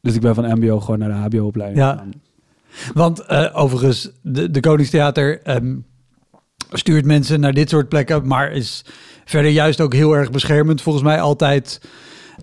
Dus 0.00 0.14
ik 0.14 0.20
ben 0.20 0.34
van 0.34 0.58
MBO 0.58 0.80
gewoon 0.80 0.98
naar 0.98 1.08
de 1.30 1.36
HBO-opleiding 1.36 1.80
Ja. 1.80 1.90
gegaan. 1.92 2.10
Want 2.94 3.20
eh, 3.20 3.50
overigens, 3.52 4.10
de, 4.22 4.50
de 4.50 4.60
Koningstheater 4.60 5.42
ehm, 5.42 5.76
stuurt 6.70 7.04
mensen 7.04 7.40
naar 7.40 7.52
dit 7.52 7.68
soort 7.68 7.88
plekken, 7.88 8.26
maar 8.26 8.52
is 8.52 8.84
verder 9.26 9.50
juist 9.50 9.80
ook 9.80 9.94
heel 9.94 10.16
erg 10.16 10.30
beschermend. 10.30 10.82
Volgens 10.82 11.04
mij 11.04 11.20
altijd 11.20 11.80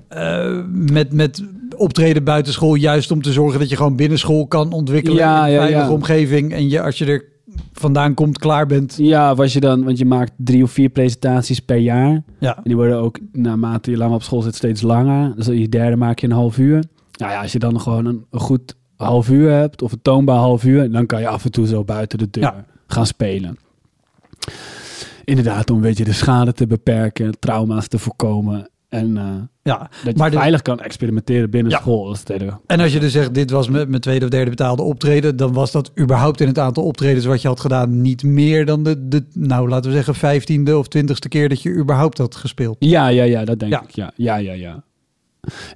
eh, 0.07 0.59
met, 0.69 1.11
met 1.13 1.43
optreden 1.77 2.23
buitenschool, 2.23 2.75
juist 2.75 3.11
om 3.11 3.21
te 3.21 3.31
zorgen 3.31 3.59
dat 3.59 3.69
je 3.69 3.75
gewoon 3.75 3.95
binnenschool 3.95 4.47
kan 4.47 4.71
ontwikkelen 4.71 5.17
Ja, 5.17 5.37
in 5.39 5.45
een 5.45 5.51
ja, 5.51 5.57
veilige 5.57 5.83
ja. 5.83 5.91
omgeving. 5.91 6.53
En 6.53 6.69
je, 6.69 6.81
als 6.81 6.97
je 6.97 7.05
er 7.05 7.25
vandaan 7.73 8.13
komt, 8.13 8.37
klaar 8.37 8.65
bent. 8.65 8.95
Ja, 8.97 9.35
was 9.35 9.53
je 9.53 9.59
dan, 9.59 9.83
want 9.83 9.97
je 9.97 10.05
maakt 10.05 10.31
drie 10.37 10.63
of 10.63 10.71
vier 10.71 10.89
presentaties 10.89 11.59
per 11.59 11.77
jaar. 11.77 12.23
Ja, 12.39 12.55
En 12.55 12.61
die 12.63 12.75
worden 12.75 12.97
ook 12.97 13.19
naarmate 13.31 13.91
je 13.91 13.97
langer 13.97 14.15
op 14.15 14.23
school 14.23 14.41
zit 14.41 14.55
steeds 14.55 14.81
langer. 14.81 15.35
Dus 15.35 15.45
je 15.45 15.69
derde 15.69 15.95
maak 15.95 16.19
je 16.19 16.27
een 16.27 16.33
half 16.33 16.57
uur. 16.57 16.83
Nou 17.17 17.31
ja, 17.31 17.41
als 17.41 17.51
je 17.51 17.59
dan 17.59 17.79
gewoon 17.81 18.05
een, 18.05 18.25
een 18.31 18.39
goed 18.39 18.75
half 18.95 19.29
uur 19.29 19.51
hebt 19.51 19.81
of 19.81 19.91
een 19.91 20.01
toonbaar 20.01 20.37
half 20.37 20.63
uur, 20.63 20.91
dan 20.91 21.05
kan 21.05 21.19
je 21.21 21.27
af 21.27 21.43
en 21.45 21.51
toe 21.51 21.67
zo 21.67 21.83
buiten 21.83 22.17
de 22.17 22.29
deur 22.29 22.43
Ja. 22.43 22.65
gaan 22.87 23.05
spelen. 23.05 23.57
Inderdaad, 25.23 25.69
om 25.69 25.75
een 25.75 25.81
beetje 25.81 26.03
de 26.03 26.13
schade 26.13 26.53
te 26.53 26.67
beperken, 26.67 27.39
trauma's 27.39 27.87
te 27.87 27.99
voorkomen. 27.99 28.67
En 28.89 29.17
eh, 29.17 29.23
ja. 29.63 29.77
dat 29.77 29.89
je 30.03 30.13
Maar 30.17 30.31
de- 30.31 30.37
veilig 30.37 30.61
kan 30.61 30.79
experimenteren 30.79 31.49
binnen 31.49 31.71
Ja. 31.71 31.77
school. 31.79 32.11
Het 32.11 32.33
En 32.65 32.79
als 32.79 32.93
je 32.93 32.99
dus 32.99 33.11
zegt, 33.11 33.33
dit 33.33 33.51
was 33.51 33.69
mijn, 33.69 33.89
mijn 33.89 34.01
tweede 34.01 34.25
of 34.25 34.31
derde 34.31 34.49
betaalde 34.49 34.81
optreden, 34.81 35.35
dan 35.35 35.53
was 35.53 35.71
dat 35.71 35.91
überhaupt 35.99 36.41
in 36.41 36.47
het 36.47 36.59
aantal 36.59 36.83
optredens 36.83 37.25
wat 37.25 37.41
je 37.41 37.47
had 37.47 37.59
gedaan 37.59 38.01
niet 38.01 38.23
meer 38.23 38.65
dan 38.65 38.83
de, 38.83 39.07
de 39.07 39.25
nou 39.33 39.69
laten 39.69 39.89
we 39.89 39.95
zeggen, 39.95 40.15
vijftiende 40.15 40.77
of 40.77 40.87
twintigste 40.87 41.27
keer 41.27 41.49
dat 41.49 41.61
je 41.61 41.69
überhaupt 41.73 42.17
had 42.17 42.35
gespeeld. 42.35 42.75
Ja, 42.79 43.07
ja, 43.07 43.23
ja, 43.23 43.45
dat 43.45 43.59
denk 43.59 43.71
Ja. 43.71 43.81
ik. 43.81 43.89
Ja, 43.89 44.11
ja, 44.15 44.35
ja, 44.35 44.53
ja. 44.53 44.83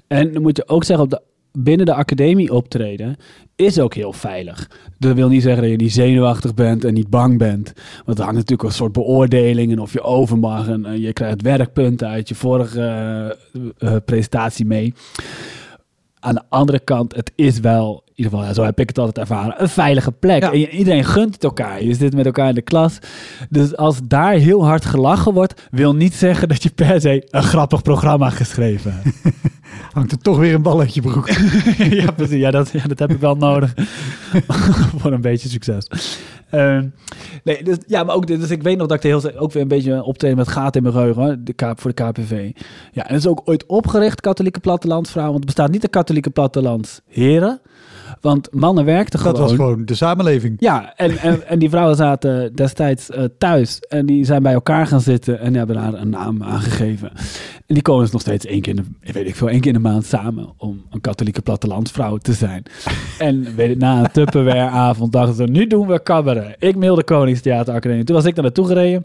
En 0.07 0.33
dan 0.33 0.41
moet 0.41 0.57
je 0.57 0.67
ook 0.67 0.83
zeggen, 0.83 1.05
op 1.05 1.11
de, 1.11 1.21
binnen 1.51 1.85
de 1.85 1.93
academie 1.93 2.53
optreden 2.53 3.17
is 3.57 3.79
ook 3.79 3.93
heel 3.93 4.13
veilig. 4.13 4.69
Dat 4.97 5.15
wil 5.15 5.29
niet 5.29 5.41
zeggen 5.41 5.61
dat 5.61 5.71
je 5.71 5.77
niet 5.77 5.93
zenuwachtig 5.93 6.53
bent 6.53 6.85
en 6.85 6.93
niet 6.93 7.09
bang 7.09 7.37
bent. 7.37 7.73
Want 8.05 8.17
er 8.17 8.23
hangt 8.23 8.39
natuurlijk 8.39 8.69
een 8.69 8.75
soort 8.75 8.91
beoordeling 8.91 9.71
en 9.71 9.79
of 9.79 9.93
je 9.93 10.01
over 10.01 10.37
mag. 10.37 10.67
En, 10.67 11.01
je 11.01 11.13
krijgt 11.13 11.41
werkpunten 11.41 12.07
uit 12.07 12.29
je 12.29 12.35
vorige 12.35 12.81
eh, 12.81 13.95
eh, 13.95 14.01
presentatie 14.05 14.65
mee. 14.65 14.93
Aan 16.19 16.33
de 16.35 16.43
andere 16.49 16.79
kant, 16.79 17.15
het 17.15 17.31
is 17.35 17.59
wel, 17.59 18.03
in 18.05 18.11
ieder 18.15 18.31
geval, 18.31 18.47
ja, 18.47 18.53
zo 18.53 18.63
heb 18.63 18.79
ik 18.79 18.87
het 18.87 18.97
altijd 18.97 19.17
ervaren, 19.17 19.61
een 19.61 19.69
veilige 19.69 20.11
plek. 20.11 20.41
Ja. 20.41 20.51
En 20.51 20.69
iedereen 20.69 21.05
gunt 21.05 21.33
het 21.33 21.43
elkaar. 21.43 21.83
Je 21.83 21.93
zit 21.93 22.13
met 22.13 22.25
elkaar 22.25 22.49
in 22.49 22.55
de 22.55 22.61
klas. 22.61 22.99
Dus 23.49 23.75
als 23.75 23.99
daar 24.03 24.33
heel 24.33 24.65
hard 24.65 24.85
gelachen 24.85 25.33
wordt, 25.33 25.67
wil 25.71 25.95
niet 25.95 26.13
zeggen 26.13 26.47
dat 26.47 26.63
je 26.63 26.69
per 26.69 27.01
se 27.01 27.27
een 27.29 27.43
grappig 27.43 27.81
programma 27.81 28.29
geschreven 28.29 28.93
hebt. 28.93 29.35
Hangt 29.91 30.11
er 30.11 30.17
toch 30.17 30.37
weer 30.37 30.53
een 30.53 30.61
bal 30.61 30.79
uit 30.79 30.93
je 30.93 31.01
broek. 31.01 31.29
ja, 32.01 32.11
precies. 32.11 32.39
Ja 32.39 32.51
dat, 32.51 32.69
ja, 32.69 32.83
dat 32.87 32.99
heb 32.99 33.11
ik 33.11 33.19
wel 33.19 33.35
nodig 33.35 33.73
voor 34.99 35.11
een 35.11 35.21
beetje 35.21 35.49
succes. 35.49 35.87
Ehm, 36.49 36.87
nee, 37.43 37.63
dus, 37.63 37.77
ja, 37.87 38.03
maar 38.03 38.15
ook, 38.15 38.27
dus 38.27 38.49
ik 38.49 38.63
weet 38.63 38.77
nog 38.77 38.87
dat 38.87 39.03
ik 39.03 39.11
de 39.11 39.39
ook 39.39 39.51
weer 39.51 39.61
een 39.61 39.67
beetje 39.67 40.03
optreden 40.03 40.37
met 40.37 40.47
gaten 40.47 40.83
in 40.83 40.91
mijn 40.91 40.95
geheugen, 40.95 41.45
de 41.45 41.53
K, 41.53 41.71
voor 41.75 41.93
de 41.93 42.03
KPV. 42.03 42.51
Ja, 42.91 43.07
en 43.07 43.13
het 43.13 43.23
is 43.23 43.27
ook 43.27 43.41
ooit 43.45 43.65
opgericht, 43.65 44.21
katholieke 44.21 44.59
plattelandsvrouw, 44.59 45.27
want 45.27 45.39
er 45.39 45.45
bestaat 45.45 45.71
niet 45.71 45.83
een 45.83 45.89
katholieke 45.89 46.29
plattelandsheren, 46.29 47.61
want 48.21 48.53
mannen 48.53 48.85
werkten 48.85 49.23
Dat 49.23 49.37
was 49.37 49.51
gewoon 49.51 49.85
de 49.85 49.95
samenleving. 49.95 50.55
ja, 50.59 50.93
en, 50.95 51.17
en, 51.17 51.47
en 51.47 51.59
die 51.59 51.69
vrouwen 51.69 51.95
zaten 51.95 52.55
destijds 52.55 53.09
eh, 53.09 53.23
thuis 53.37 53.79
en 53.79 54.05
die 54.05 54.25
zijn 54.25 54.43
bij 54.43 54.53
elkaar 54.53 54.87
gaan 54.87 55.01
zitten 55.01 55.39
en 55.39 55.53
hebben 55.53 55.75
daar 55.75 55.93
een 55.93 56.09
naam 56.09 56.43
aangegeven. 56.43 57.11
En 57.67 57.73
die 57.73 57.81
komen 57.81 58.03
dus 58.03 58.11
nog 58.11 58.21
steeds 58.21 58.45
één 58.45 58.61
keer, 58.61 58.75
in 58.75 58.85
de, 59.01 59.13
weet 59.13 59.27
ik 59.27 59.35
veel, 59.35 59.49
één 59.49 59.59
keer 59.59 59.73
in 59.73 59.81
de 59.81 59.89
maand 59.89 60.05
samen 60.05 60.53
om 60.57 60.81
een 60.89 61.01
katholieke 61.01 61.41
plattelandsvrouw 61.41 62.17
te 62.17 62.33
zijn. 62.33 62.63
En 63.17 63.55
weet 63.55 63.69
ik, 63.69 63.77
na 63.77 63.99
een 63.99 64.11
Tupperware-avond 64.11 65.11
dachten 65.11 65.35
ze, 65.35 65.43
nu 65.43 65.67
doen 65.67 65.87
we 65.87 66.03
cabaret. 66.03 66.55
Ik 66.59 66.75
mailde 66.75 67.03
Koningstheateracademie. 67.03 68.03
Toen 68.03 68.15
was 68.15 68.25
ik 68.25 68.35
daar 68.35 68.43
naartoe 68.43 68.65
gereden, 68.65 69.03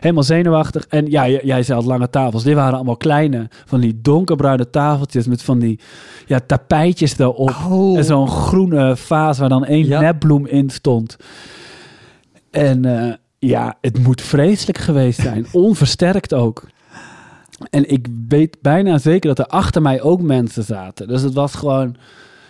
helemaal 0.00 0.22
zenuwachtig. 0.22 0.86
En 0.88 1.10
ja, 1.10 1.28
jij 1.28 1.62
zei 1.62 1.78
al 1.78 1.84
lange 1.84 2.10
tafels. 2.10 2.42
Dit 2.42 2.54
waren 2.54 2.74
allemaal 2.74 2.96
kleine, 2.96 3.48
van 3.64 3.80
die 3.80 3.98
donkerbruine 4.02 4.70
tafeltjes 4.70 5.26
met 5.26 5.42
van 5.42 5.58
die 5.58 5.80
ja, 6.26 6.40
tapijtjes 6.46 7.18
erop. 7.18 7.54
Oh. 7.70 7.96
En 7.98 8.04
zo'n 8.04 8.28
groene 8.38 8.96
vaas 8.96 9.38
waar 9.38 9.48
dan 9.48 9.64
één 9.64 9.86
Ja. 9.86 10.00
nepbloem 10.00 10.46
in 10.46 10.70
stond. 10.70 11.16
En 12.50 12.84
eh, 12.84 13.12
ja, 13.38 13.76
het 13.80 13.98
moet 13.98 14.20
vreselijk 14.22 14.78
geweest 14.78 15.20
zijn. 15.20 15.46
Onversterkt 15.66 16.34
ook. 16.34 16.68
En 17.70 17.90
ik 17.90 18.06
weet 18.28 18.56
bijna 18.60 18.98
zeker 18.98 19.28
dat 19.34 19.38
er 19.38 19.52
achter 19.52 19.82
mij 19.82 20.00
ook 20.02 20.20
mensen 20.22 20.62
zaten. 20.64 21.08
Dus 21.08 21.22
het 21.22 21.34
was 21.34 21.54
gewoon, 21.54 21.96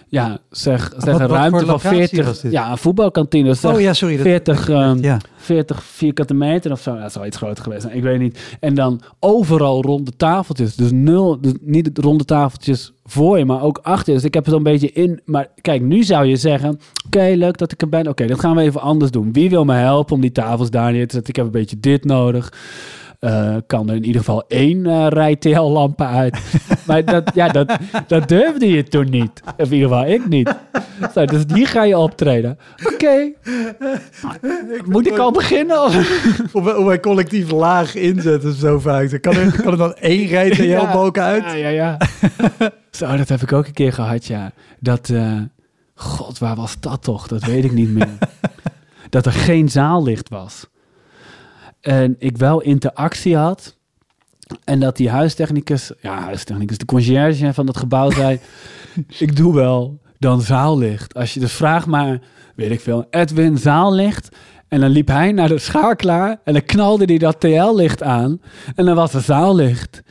ja, 0.09 0.39
zeg, 0.51 0.93
zeg 0.97 1.05
Wat- 1.13 1.21
een 1.21 1.29
wat 1.29 1.37
ruimte 1.37 1.59
van 1.59 1.67
locatie 1.67 1.97
40. 1.99 2.25
was 2.27 2.41
dit? 2.41 2.53
Ja, 2.53 2.71
een 2.71 2.79
voetbalkantine. 2.79 3.49
Dus 3.49 3.65
Oh 3.65 3.81
ja, 3.81 3.93
sorry. 3.93 4.15
dat- 4.17 4.25
40, 4.27 4.69
ehm, 4.69 4.99
ja. 5.03 5.19
40 5.37 5.83
vierkante 5.83 6.35
meter 6.35 6.73
of 6.73 6.81
zo. 6.81 6.99
Dat 6.99 7.13
zou 7.13 7.27
iets 7.27 7.37
groter 7.37 7.63
geweest 7.65 7.83
zijn. 7.83 7.97
Ik 7.97 8.03
weet 8.03 8.19
niet. 8.19 8.57
En 8.61 8.75
dan 8.75 9.01
overal 9.21 9.83
ronde 9.83 10.11
tafeltjes. 10.17 10.77
Dus 10.77 10.91
nul, 10.93 11.41
dus 11.41 11.53
niet 11.61 11.95
de 11.95 12.01
ronde 12.03 12.25
tafeltjes 12.25 12.93
voor 13.05 13.39
je, 13.39 13.45
maar 13.45 13.63
ook 13.63 13.79
achter. 13.83 14.09
je. 14.13 14.19
Dus 14.19 14.25
ik 14.29 14.35
heb 14.35 14.45
er 14.47 14.51
zo'n 14.53 14.63
beetje 14.63 14.93
in. 14.93 15.21
Maar 15.25 15.47
kijk, 15.61 15.83
nu 15.83 16.03
zou 16.03 16.27
je 16.27 16.37
zeggen: 16.37 16.81
Oké, 17.07 17.33
leuk 17.37 17.59
dat 17.59 17.73
ik 17.73 17.83
er 17.83 17.89
ben. 17.89 18.09
Oké, 18.09 18.27
dat 18.27 18.41
gaan 18.41 18.57
we 18.57 18.63
even 18.63 18.81
anders 18.81 19.11
doen. 19.11 19.33
Wie 19.33 19.51
wil 19.51 19.65
me 19.65 19.75
helpen 19.75 20.15
om 20.15 20.21
die 20.21 20.33
tafels 20.33 20.71
daar 20.71 20.93
neer 20.93 21.07
te 21.07 21.15
zetten? 21.15 21.31
Ik 21.31 21.37
heb 21.37 21.45
een 21.45 21.51
beetje 21.61 21.81
dit 21.81 22.05
nodig. 22.05 22.53
Eh, 23.19 23.57
kan 23.67 23.89
er 23.89 23.95
in 23.95 24.05
ieder 24.05 24.21
geval 24.21 24.45
één 24.49 24.87
eh, 24.87 25.07
rij 25.09 25.37
TL-lampen 25.37 26.07
uit. 26.07 26.39
maar 26.87 27.05
dat, 27.05 27.31
ja, 27.35 27.49
dat, 27.49 27.79
dat 28.07 28.29
durfde 28.29 28.69
je 28.69 28.83
toen 28.83 29.11
niet. 29.11 29.43
Of 29.57 29.67
in 29.71 29.73
ieder 29.73 29.89
geval 29.89 30.07
ik 30.07 30.29
niet. 30.29 30.55
Zo, 31.15 31.25
dus 31.25 31.43
hier 31.55 31.67
ga 31.67 31.83
je 31.85 31.99
optreden. 31.99 32.59
Oké. 32.93 33.33
Moet 34.85 35.07
ik 35.07 35.19
al 35.19 35.33
beginnen? 35.33 35.83
Of? 35.83 36.53
Of 36.53 36.85
wij 36.85 37.01
collectief 37.01 37.51
laag 37.51 37.95
inzetten 37.95 38.55
zo 38.55 38.79
vaak. 38.79 39.19
Kan 39.21 39.37
er, 39.37 39.63
kan 39.63 39.73
er 39.73 39.79
dan 39.79 39.95
één 39.95 40.27
rij 40.27 40.51
TL-balken 40.57 41.23
uit? 41.23 41.45
Ja, 41.45 41.55
ja, 41.55 41.69
ja. 41.69 41.99
Zo, 42.91 43.17
dat 43.17 43.29
heb 43.29 43.43
ik 43.43 43.53
ook 43.53 43.67
een 43.67 43.73
keer 43.73 43.93
gehad, 43.93 44.27
ja. 44.27 44.53
Dat, 44.81 45.09
eh, 45.09 45.41
god, 45.95 46.39
waar 46.39 46.57
was 46.57 46.81
dat 46.81 47.03
toch? 47.03 47.29
Dat 47.29 47.45
weet 47.45 47.65
ik 47.65 47.73
niet 47.73 47.91
meer. 47.91 48.19
dat 49.11 49.27
er 49.27 49.33
geen 49.33 49.69
zaallicht 49.69 50.29
was. 50.29 50.67
En 51.81 52.17
ik 52.19 52.37
wel 52.37 52.61
interactie 52.61 53.37
had. 53.37 53.77
En 54.65 54.81
dat 54.81 54.97
die 54.97 55.11
huistechnicus, 55.11 55.93
ja, 56.01 56.21
huistechnicus, 56.21 56.79
de 56.79 56.85
conciërge 56.85 57.55
van 57.55 57.67
dat 57.67 57.77
gebouw 57.77 58.11
zei: 58.21 58.41
Ik 59.19 59.37
doe 59.37 59.55
wel 59.55 59.99
dan 60.19 60.41
zaallicht. 60.41 61.15
Als 61.15 61.35
je 61.35 61.41
dus 61.41 61.53
vraagt 61.53 61.87
maar, 61.87 62.21
weet 62.55 62.71
ik 62.71 62.81
veel, 62.81 63.07
Edwin 63.11 63.59
zaallicht. 63.59 64.29
En 64.69 64.81
dan 64.81 64.91
liep 64.91 65.09
hij 65.09 65.33
naar 65.33 65.49
de 65.49 65.59
schakelaar 65.59 66.41
en 66.45 66.53
dan 66.53 66.65
knalde 66.65 67.05
hij 67.05 67.19
dat 67.19 67.41
TL-licht 67.41 68.03
aan. 68.03 68.41
En 68.75 68.85
dan 68.85 68.95
was 68.95 69.15
er 69.15 69.21
zaallicht. 69.21 70.03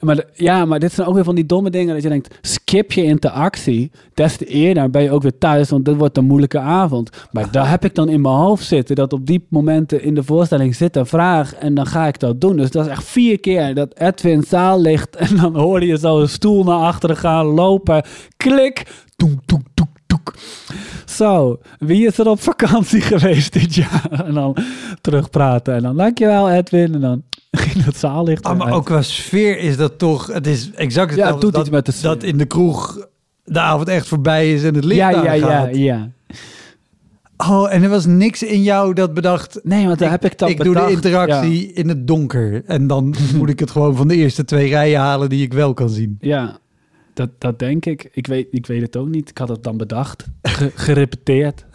Maar 0.00 0.24
ja, 0.34 0.64
maar 0.64 0.78
dit 0.78 0.92
zijn 0.92 1.06
ook 1.06 1.14
weer 1.14 1.24
van 1.24 1.34
die 1.34 1.46
domme 1.46 1.70
dingen 1.70 1.94
dat 1.94 2.02
je 2.02 2.08
denkt, 2.08 2.38
skip 2.40 2.92
je 2.92 3.02
interactie. 3.02 3.90
Des 4.14 4.36
te 4.36 4.44
eerder 4.44 4.90
ben 4.90 5.02
je 5.02 5.10
ook 5.10 5.22
weer 5.22 5.38
thuis, 5.38 5.70
want 5.70 5.84
dit 5.84 5.96
wordt 5.96 6.16
een 6.16 6.24
moeilijke 6.24 6.58
avond. 6.58 7.10
Maar 7.30 7.50
daar 7.50 7.70
heb 7.70 7.84
ik 7.84 7.94
dan 7.94 8.08
in 8.08 8.20
mijn 8.20 8.34
hoofd 8.34 8.66
zitten, 8.66 8.96
dat 8.96 9.12
op 9.12 9.26
die 9.26 9.46
momenten 9.48 10.02
in 10.02 10.14
de 10.14 10.22
voorstelling 10.22 10.74
zit 10.74 10.96
een 10.96 11.06
vraag 11.06 11.54
en 11.54 11.74
dan 11.74 11.86
ga 11.86 12.06
ik 12.06 12.18
dat 12.18 12.40
doen. 12.40 12.56
Dus 12.56 12.70
dat 12.70 12.84
is 12.84 12.90
echt 12.90 13.04
vier 13.04 13.40
keer 13.40 13.74
dat 13.74 13.98
Edwin 13.98 14.42
zaal 14.42 14.80
ligt 14.80 15.16
en 15.16 15.36
dan 15.36 15.56
hoorde 15.56 15.86
je 15.86 15.98
zo 15.98 16.20
een 16.20 16.28
stoel 16.28 16.64
naar 16.64 16.78
achteren 16.78 17.16
gaan 17.16 17.46
lopen. 17.46 18.04
Klik, 18.36 19.04
toek, 19.16 19.40
toek, 19.46 19.62
toek, 19.74 19.88
toek. 20.06 20.34
Zo, 21.04 21.58
wie 21.78 22.06
is 22.06 22.18
er 22.18 22.28
op 22.28 22.40
vakantie 22.40 23.00
geweest 23.12 23.52
dit 23.52 23.74
jaar? 23.74 24.24
En 24.24 24.34
dan 24.34 24.56
terugpraten 25.00 25.74
en 25.74 25.82
dan 25.82 25.96
dankjewel 25.96 26.50
Edwin 26.50 26.94
en 26.94 27.00
dan 27.00 27.22
ging 27.56 27.84
het 27.84 27.96
zaallicht 27.96 28.44
Ah, 28.44 28.58
maar 28.58 28.72
ook 28.72 28.84
qua 28.84 29.02
sfeer 29.02 29.58
is 29.58 29.76
dat 29.76 29.98
toch... 29.98 30.26
Het 30.26 30.46
is 30.46 30.70
exact 30.72 31.14
Ja, 31.14 31.30
het 31.32 31.40
doet 31.40 31.52
dat, 31.52 31.60
iets 31.60 31.70
met 31.70 31.86
de 31.86 31.92
sfeer. 31.92 32.10
dat 32.10 32.22
in 32.22 32.38
de 32.38 32.44
kroeg 32.44 33.06
de 33.44 33.60
avond 33.60 33.88
echt 33.88 34.06
voorbij 34.08 34.52
is 34.52 34.62
en 34.64 34.74
het 34.74 34.84
licht 34.84 35.00
ja, 35.00 35.10
ja, 35.10 35.32
ja, 35.32 35.66
ja. 35.72 36.10
Oh, 37.36 37.72
en 37.72 37.82
er 37.82 37.88
was 37.88 38.06
niks 38.06 38.42
in 38.42 38.62
jou 38.62 38.94
dat 38.94 39.14
bedacht... 39.14 39.60
Nee, 39.62 39.86
want 39.86 39.98
daar 39.98 40.10
heb 40.10 40.24
ik 40.24 40.38
dat 40.38 40.48
ik 40.48 40.64
doe 40.64 40.74
de 40.74 40.90
interactie 40.90 41.72
in 41.72 41.88
het 41.88 42.06
donker. 42.06 42.64
En 42.64 42.86
dan 42.86 43.14
moet 43.36 43.48
ik 43.48 43.58
het 43.58 43.70
gewoon 43.70 43.96
van 43.96 44.08
de 44.08 44.14
eerste 44.16 44.44
twee 44.44 44.68
rijen 44.68 45.00
halen 45.00 45.28
die 45.28 45.42
ik 45.42 45.52
wel 45.52 45.74
kan 45.74 45.88
zien. 45.88 46.16
Ja, 46.20 46.58
dat, 47.14 47.30
dat 47.38 47.58
denk 47.58 47.86
ik. 47.86 48.08
Ik 48.12 48.26
weet, 48.26 48.46
ik 48.50 48.66
weet 48.66 48.82
het 48.82 48.96
ook 48.96 49.08
niet. 49.08 49.30
Ik 49.30 49.38
had 49.38 49.48
het 49.48 49.62
dan 49.62 49.76
bedacht. 49.76 50.24
Ge- 50.42 50.72
gerepeteerd. 50.74 51.64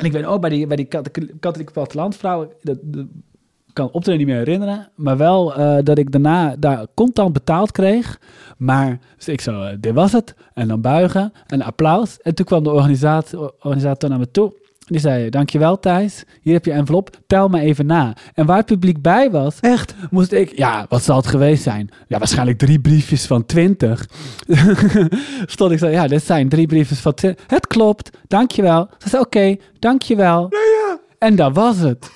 en 0.00 0.06
ik 0.06 0.12
weet 0.12 0.24
ook 0.24 0.40
bij 0.40 0.50
die, 0.50 0.66
bij 0.66 0.76
die 0.76 0.86
kat- 0.86 1.10
katholieke 1.40 1.72
plattelandvrouwen... 1.72 2.48
Dat, 2.62 2.78
kan 3.72 3.84
het 3.84 3.94
optreden 3.94 4.18
niet 4.20 4.28
meer 4.28 4.44
herinneren. 4.44 4.88
Maar 4.94 5.16
wel 5.16 5.54
eh, 5.54 5.78
dat 5.84 5.98
ik 5.98 6.12
daarna 6.12 6.56
daar 6.56 6.86
contant 6.94 7.32
betaald 7.32 7.72
kreeg. 7.72 8.20
Maar 8.56 8.98
dus 9.16 9.28
ik 9.28 9.40
zo, 9.40 9.62
eh, 9.62 9.76
dit 9.80 9.94
was 9.94 10.12
het. 10.12 10.34
En 10.54 10.68
dan 10.68 10.80
buigen 10.80 11.32
en 11.46 11.62
applaus. 11.62 12.20
En 12.20 12.34
toen 12.34 12.46
kwam 12.46 12.62
de 12.62 12.70
organisator 12.70 14.08
naar 14.08 14.18
me 14.18 14.30
toe. 14.30 14.52
Die 14.90 15.00
zei, 15.00 15.28
dankjewel 15.28 15.78
Thijs, 15.78 16.24
hier 16.42 16.52
heb 16.52 16.64
je 16.64 16.72
envelop, 16.72 17.20
tel 17.26 17.48
me 17.48 17.60
even 17.60 17.86
na. 17.86 18.16
En 18.34 18.46
waar 18.46 18.56
het 18.56 18.66
publiek 18.66 19.02
bij 19.02 19.30
was, 19.30 19.60
Echt? 19.60 19.94
moest 20.10 20.32
ik, 20.32 20.56
ja, 20.56 20.86
wat 20.88 21.02
zal 21.02 21.16
het 21.16 21.26
geweest 21.26 21.62
zijn? 21.62 21.88
Ja, 22.06 22.18
waarschijnlijk 22.18 22.58
drie 22.58 22.80
briefjes 22.80 23.26
van 23.26 23.46
twintig. 23.46 24.06
Stond 25.46 25.72
ik 25.72 25.78
zo, 25.78 25.86
ja, 25.88 26.06
dit 26.06 26.22
zijn 26.22 26.48
drie 26.48 26.66
briefjes 26.66 26.98
van 26.98 27.14
twintig. 27.14 27.44
Het 27.46 27.66
klopt, 27.66 28.10
dankjewel. 28.26 28.88
Ze 28.98 29.08
zei, 29.08 29.22
oké, 29.22 29.56
dankjewel. 29.78 30.52
En 31.18 31.36
dat 31.36 31.54
was 31.54 31.78
het. 31.78 32.10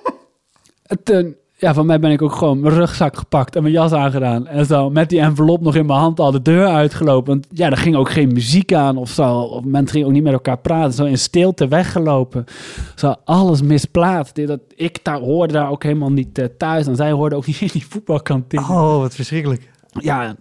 het 0.92 1.10
eh, 1.10 1.26
ja, 1.58 1.74
van 1.74 1.86
mij 1.86 1.98
ben 2.00 2.10
ik 2.10 2.22
ook 2.22 2.32
gewoon 2.32 2.60
mijn 2.60 2.74
rugzak 2.74 3.16
gepakt 3.16 3.56
en 3.56 3.62
mijn 3.62 3.74
jas 3.74 3.92
aangedaan. 3.92 4.46
En 4.46 4.66
zo 4.66 4.90
met 4.90 5.08
die 5.08 5.20
envelop 5.20 5.60
nog 5.60 5.74
in 5.74 5.86
mijn 5.86 5.98
hand 5.98 6.20
al 6.20 6.30
de 6.30 6.42
deur 6.42 6.66
uitgelopen. 6.66 7.32
Want 7.32 7.46
ja, 7.50 7.70
er 7.70 7.76
ging 7.76 7.96
ook 7.96 8.10
geen 8.10 8.32
muziek 8.32 8.72
aan 8.74 8.96
of 8.96 9.08
zo. 9.10 9.38
Of 9.38 9.64
mensen 9.64 9.90
gingen 9.90 10.06
ook 10.06 10.12
niet 10.12 10.22
met 10.22 10.32
elkaar 10.32 10.58
praten. 10.58 10.92
Zo 10.92 11.04
in 11.04 11.18
stilte 11.18 11.68
weggelopen. 11.68 12.44
Zo 12.94 13.14
alles 13.24 13.62
misplaatst. 13.62 14.34
Dit- 14.34 14.48
Dat, 14.48 14.60
ik 14.74 14.98
daar, 15.04 15.18
hoorde 15.20 15.52
daar 15.52 15.70
ook 15.70 15.82
helemaal 15.82 16.12
niet 16.12 16.38
eh, 16.38 16.44
thuis. 16.58 16.86
En 16.86 16.96
zij 16.96 17.12
hoorden 17.12 17.38
ook 17.38 17.46
niet 17.46 17.60
in 17.60 17.68
die 17.72 17.86
voetbalkantine. 17.86 18.62
Oh, 18.62 18.96
wat 18.98 19.14
verschrikkelijk. 19.14 19.70
Ja, 19.98 20.36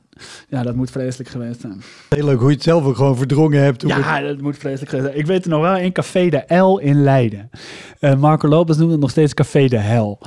ja, 0.49 0.63
dat 0.63 0.75
moet 0.75 0.91
vreselijk 0.91 1.29
geweest 1.29 1.61
zijn. 1.61 1.81
Heel 2.09 2.25
leuk 2.25 2.39
hoe 2.39 2.47
je 2.49 2.53
het 2.53 2.63
zelf 2.63 2.83
ook 2.85 2.95
gewoon 2.95 3.17
verdrongen 3.17 3.61
hebt. 3.63 3.81
het- 3.81 3.91
Ja, 3.91 4.19
dat 4.21 4.41
moet 4.41 4.57
vreselijk 4.57 4.89
geweest 4.89 5.07
zijn. 5.09 5.19
Ik 5.19 5.25
weet 5.27 5.43
er 5.43 5.49
nog 5.49 5.61
wel 5.61 5.77
in 5.77 5.91
Café 5.91 6.29
de 6.29 6.55
L 6.55 6.77
in 6.77 7.03
Leiden. 7.03 7.49
Eh, 7.99 8.15
Marco 8.15 8.47
Lopez 8.47 8.77
noemde 8.77 8.91
het 8.91 9.01
nog 9.01 9.09
steeds 9.09 9.33
Café 9.33 9.67
de 9.67 9.77
Hel. 9.77 10.21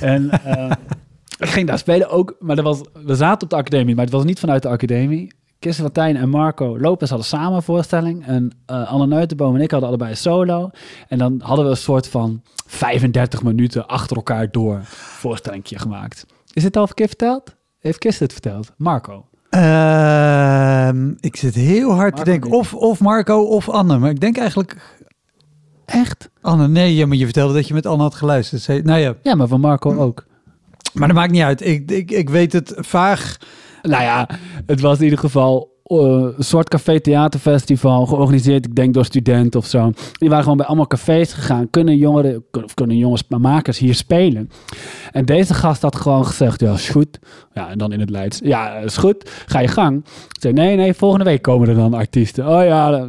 En 0.00 0.30
eh, 0.44 0.70
ik 1.38 1.48
ging 1.48 1.66
daar 1.66 1.78
spelen 1.78 2.08
ook, 2.10 2.36
maar 2.38 2.56
dat 2.56 2.64
was, 2.64 2.80
we 3.04 3.14
zaten 3.14 3.42
op 3.42 3.50
de 3.50 3.56
academie, 3.56 3.94
maar 3.94 4.04
het 4.04 4.12
was 4.14 4.24
niet 4.24 4.40
vanuit 4.40 4.62
de 4.62 4.68
academie. 4.68 5.36
Kirsten 5.58 5.84
van 5.84 5.92
Tijn 5.92 6.16
en 6.16 6.28
Marco 6.28 6.78
Lopez 6.78 7.08
hadden 7.08 7.26
samen 7.28 7.52
een 7.56 7.62
voorstelling. 7.62 8.26
En 8.26 8.50
eh, 8.66 8.92
Anne 8.92 9.06
Neutenboom 9.06 9.54
en 9.54 9.60
ik 9.60 9.70
hadden 9.70 9.88
allebei 9.88 10.10
een 10.10 10.16
solo. 10.16 10.70
En 11.08 11.18
dan 11.18 11.40
hadden 11.44 11.64
we 11.64 11.70
een 11.70 11.76
soort 11.76 12.08
van 12.08 12.42
35 12.66 13.42
minuten 13.42 13.86
achter 13.86 14.16
elkaar 14.16 14.50
door 14.50 14.80
voorstellingje 14.84 15.78
gemaakt. 15.78 16.26
Is 16.52 16.62
dit 16.62 16.76
al 16.76 16.82
een 16.82 16.94
keer 16.94 17.06
verteld? 17.08 17.56
Heeft 17.78 17.98
Kirsten 17.98 18.24
het 18.24 18.32
verteld? 18.32 18.72
Marco. 18.76 19.27
Ehm, 19.50 21.12
ik 21.20 21.36
zit 21.36 21.54
heel 21.54 21.90
hard 21.94 22.16
te 22.16 22.24
denken. 22.24 22.50
Of, 22.50 22.74
of 22.74 23.00
Marco 23.00 23.42
of 23.42 23.68
Anne. 23.68 23.98
Maar 23.98 24.10
ik 24.10 24.20
denk 24.20 24.36
eigenlijk 24.38 24.96
Echt? 25.84 26.30
Anne. 26.40 26.68
Nee, 26.68 26.94
ja, 26.94 27.06
maar 27.06 27.16
je 27.16 27.24
vertelde 27.24 27.54
dat 27.54 27.68
je 27.68 27.74
met 27.74 27.86
Anne 27.86 28.02
had 28.02 28.14
geluisterd. 28.14 28.62
Ze- 28.62 28.80
Nou 28.84 29.00
ja, 29.00 29.14
Ja, 29.22 29.34
maar 29.34 29.46
van 29.48 29.60
Marco 29.60 29.96
ook. 29.96 30.24
maar 30.92 31.08
dat 31.08 31.16
maakt 31.16 31.32
niet 31.32 31.42
uit. 31.42 31.66
Ik, 31.66 31.90
ik, 31.90 32.10
ik 32.10 32.30
weet 32.30 32.52
het 32.52 32.72
vaag. 32.76 33.36
Nou 33.82 34.02
ja, 34.02 34.28
het 34.66 34.80
was 34.80 34.98
in 34.98 35.04
ieder 35.04 35.18
geval 35.18 35.77
een 35.88 36.34
soort 36.38 36.68
café-theaterfestival, 36.68 38.06
georganiseerd, 38.06 38.66
ik 38.66 38.74
denk 38.74 38.94
door 38.94 39.04
studenten 39.04 39.60
of 39.60 39.66
zo. 39.66 39.92
Die 40.12 40.28
waren 40.28 40.42
gewoon 40.42 40.58
bij 40.58 40.66
allemaal 40.66 40.86
cafés 40.86 41.32
gegaan. 41.32 41.70
Kunnen 41.70 41.96
jongeren, 41.96 42.44
of 42.64 42.74
kunnen 42.74 42.96
jongens, 42.96 43.22
makers 43.28 43.78
hier 43.78 43.94
spelen? 43.94 44.50
En 45.12 45.24
deze 45.24 45.54
gast 45.54 45.82
had 45.82 45.96
gewoon 45.96 46.26
gezegd, 46.26 46.60
ja, 46.60 46.72
is 46.72 46.88
goed. 46.88 47.18
Ja, 47.54 47.68
en 47.70 47.78
dan 47.78 47.92
in 47.92 48.00
het 48.00 48.10
Leids, 48.10 48.40
ja, 48.42 48.76
is 48.76 48.96
goed, 48.96 49.30
ga 49.46 49.60
je 49.60 49.68
gang. 49.68 50.04
Ik 50.04 50.40
zei, 50.40 50.52
nee, 50.52 50.76
nee, 50.76 50.94
volgende 50.94 51.24
week 51.24 51.42
komen 51.42 51.68
er 51.68 51.74
dan 51.74 51.94
artiesten. 51.94 52.48
Oh 52.48 52.64
ja, 52.64 53.08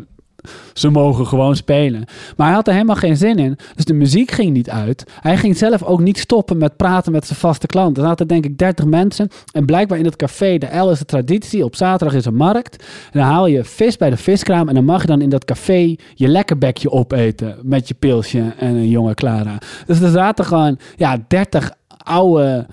ze 0.73 0.89
mogen 0.89 1.27
gewoon 1.27 1.55
spelen. 1.55 2.03
Maar 2.37 2.47
hij 2.47 2.55
had 2.55 2.67
er 2.67 2.73
helemaal 2.73 2.95
geen 2.95 3.17
zin 3.17 3.39
in. 3.39 3.57
Dus 3.75 3.85
de 3.85 3.93
muziek 3.93 4.31
ging 4.31 4.51
niet 4.51 4.69
uit. 4.69 5.03
Hij 5.19 5.37
ging 5.37 5.57
zelf 5.57 5.83
ook 5.83 5.99
niet 5.99 6.19
stoppen 6.19 6.57
met 6.57 6.77
praten 6.77 7.11
met 7.11 7.25
zijn 7.25 7.39
vaste 7.39 7.67
klanten. 7.67 8.03
Er 8.03 8.09
zaten 8.09 8.27
denk 8.27 8.45
ik 8.45 8.57
30 8.57 8.85
mensen. 8.85 9.27
En 9.51 9.65
blijkbaar 9.65 9.97
in 9.97 10.05
het 10.05 10.15
café, 10.15 10.57
de 10.57 10.77
L 10.77 10.89
is 10.89 10.99
de 10.99 11.05
traditie. 11.05 11.63
Op 11.63 11.75
zaterdag 11.75 12.17
is 12.17 12.25
een 12.25 12.35
markt. 12.35 12.85
Dan 13.11 13.23
haal 13.23 13.47
je 13.47 13.63
vis 13.63 13.97
bij 13.97 14.09
de 14.09 14.17
viskraam. 14.17 14.67
En 14.67 14.73
dan 14.73 14.85
mag 14.85 15.01
je 15.01 15.07
dan 15.07 15.21
in 15.21 15.29
dat 15.29 15.45
café 15.45 15.95
je 16.15 16.27
lekkerbekje 16.27 16.91
opeten. 16.91 17.57
Met 17.63 17.87
je 17.87 17.93
pilsje 17.93 18.53
en 18.57 18.75
een 18.75 18.89
jonge 18.89 19.13
Clara. 19.13 19.57
Dus 19.85 20.01
er 20.01 20.11
zaten 20.11 20.45
gewoon 20.45 20.79
ja, 20.95 21.17
30 21.27 21.71
oude 22.03 22.65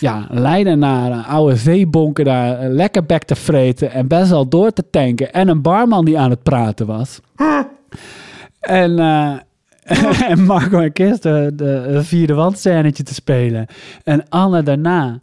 ja, 0.00 0.26
Leidenaren, 0.30 1.24
oude 1.24 1.56
zeebonken 1.56 2.24
daar 2.24 2.68
lekker 2.68 3.06
bek 3.06 3.22
te 3.22 3.34
vreten 3.34 3.90
en 3.90 4.08
best 4.08 4.30
wel 4.30 4.48
door 4.48 4.72
te 4.72 4.90
tanken. 4.90 5.32
En 5.32 5.48
een 5.48 5.62
barman 5.62 6.04
die 6.04 6.18
aan 6.18 6.30
het 6.30 6.42
praten 6.42 6.86
was. 6.86 7.20
en, 8.60 8.98
eh, 8.98 9.36
en 10.30 10.44
Marco 10.44 10.78
en 10.78 10.92
Kirsten 10.92 11.56
de, 11.56 11.88
de 11.92 12.04
vierde 12.04 12.34
wandscènetje 12.34 13.02
te 13.02 13.14
spelen. 13.14 13.66
En 14.04 14.28
Anne 14.28 14.62
daarna. 14.62 15.20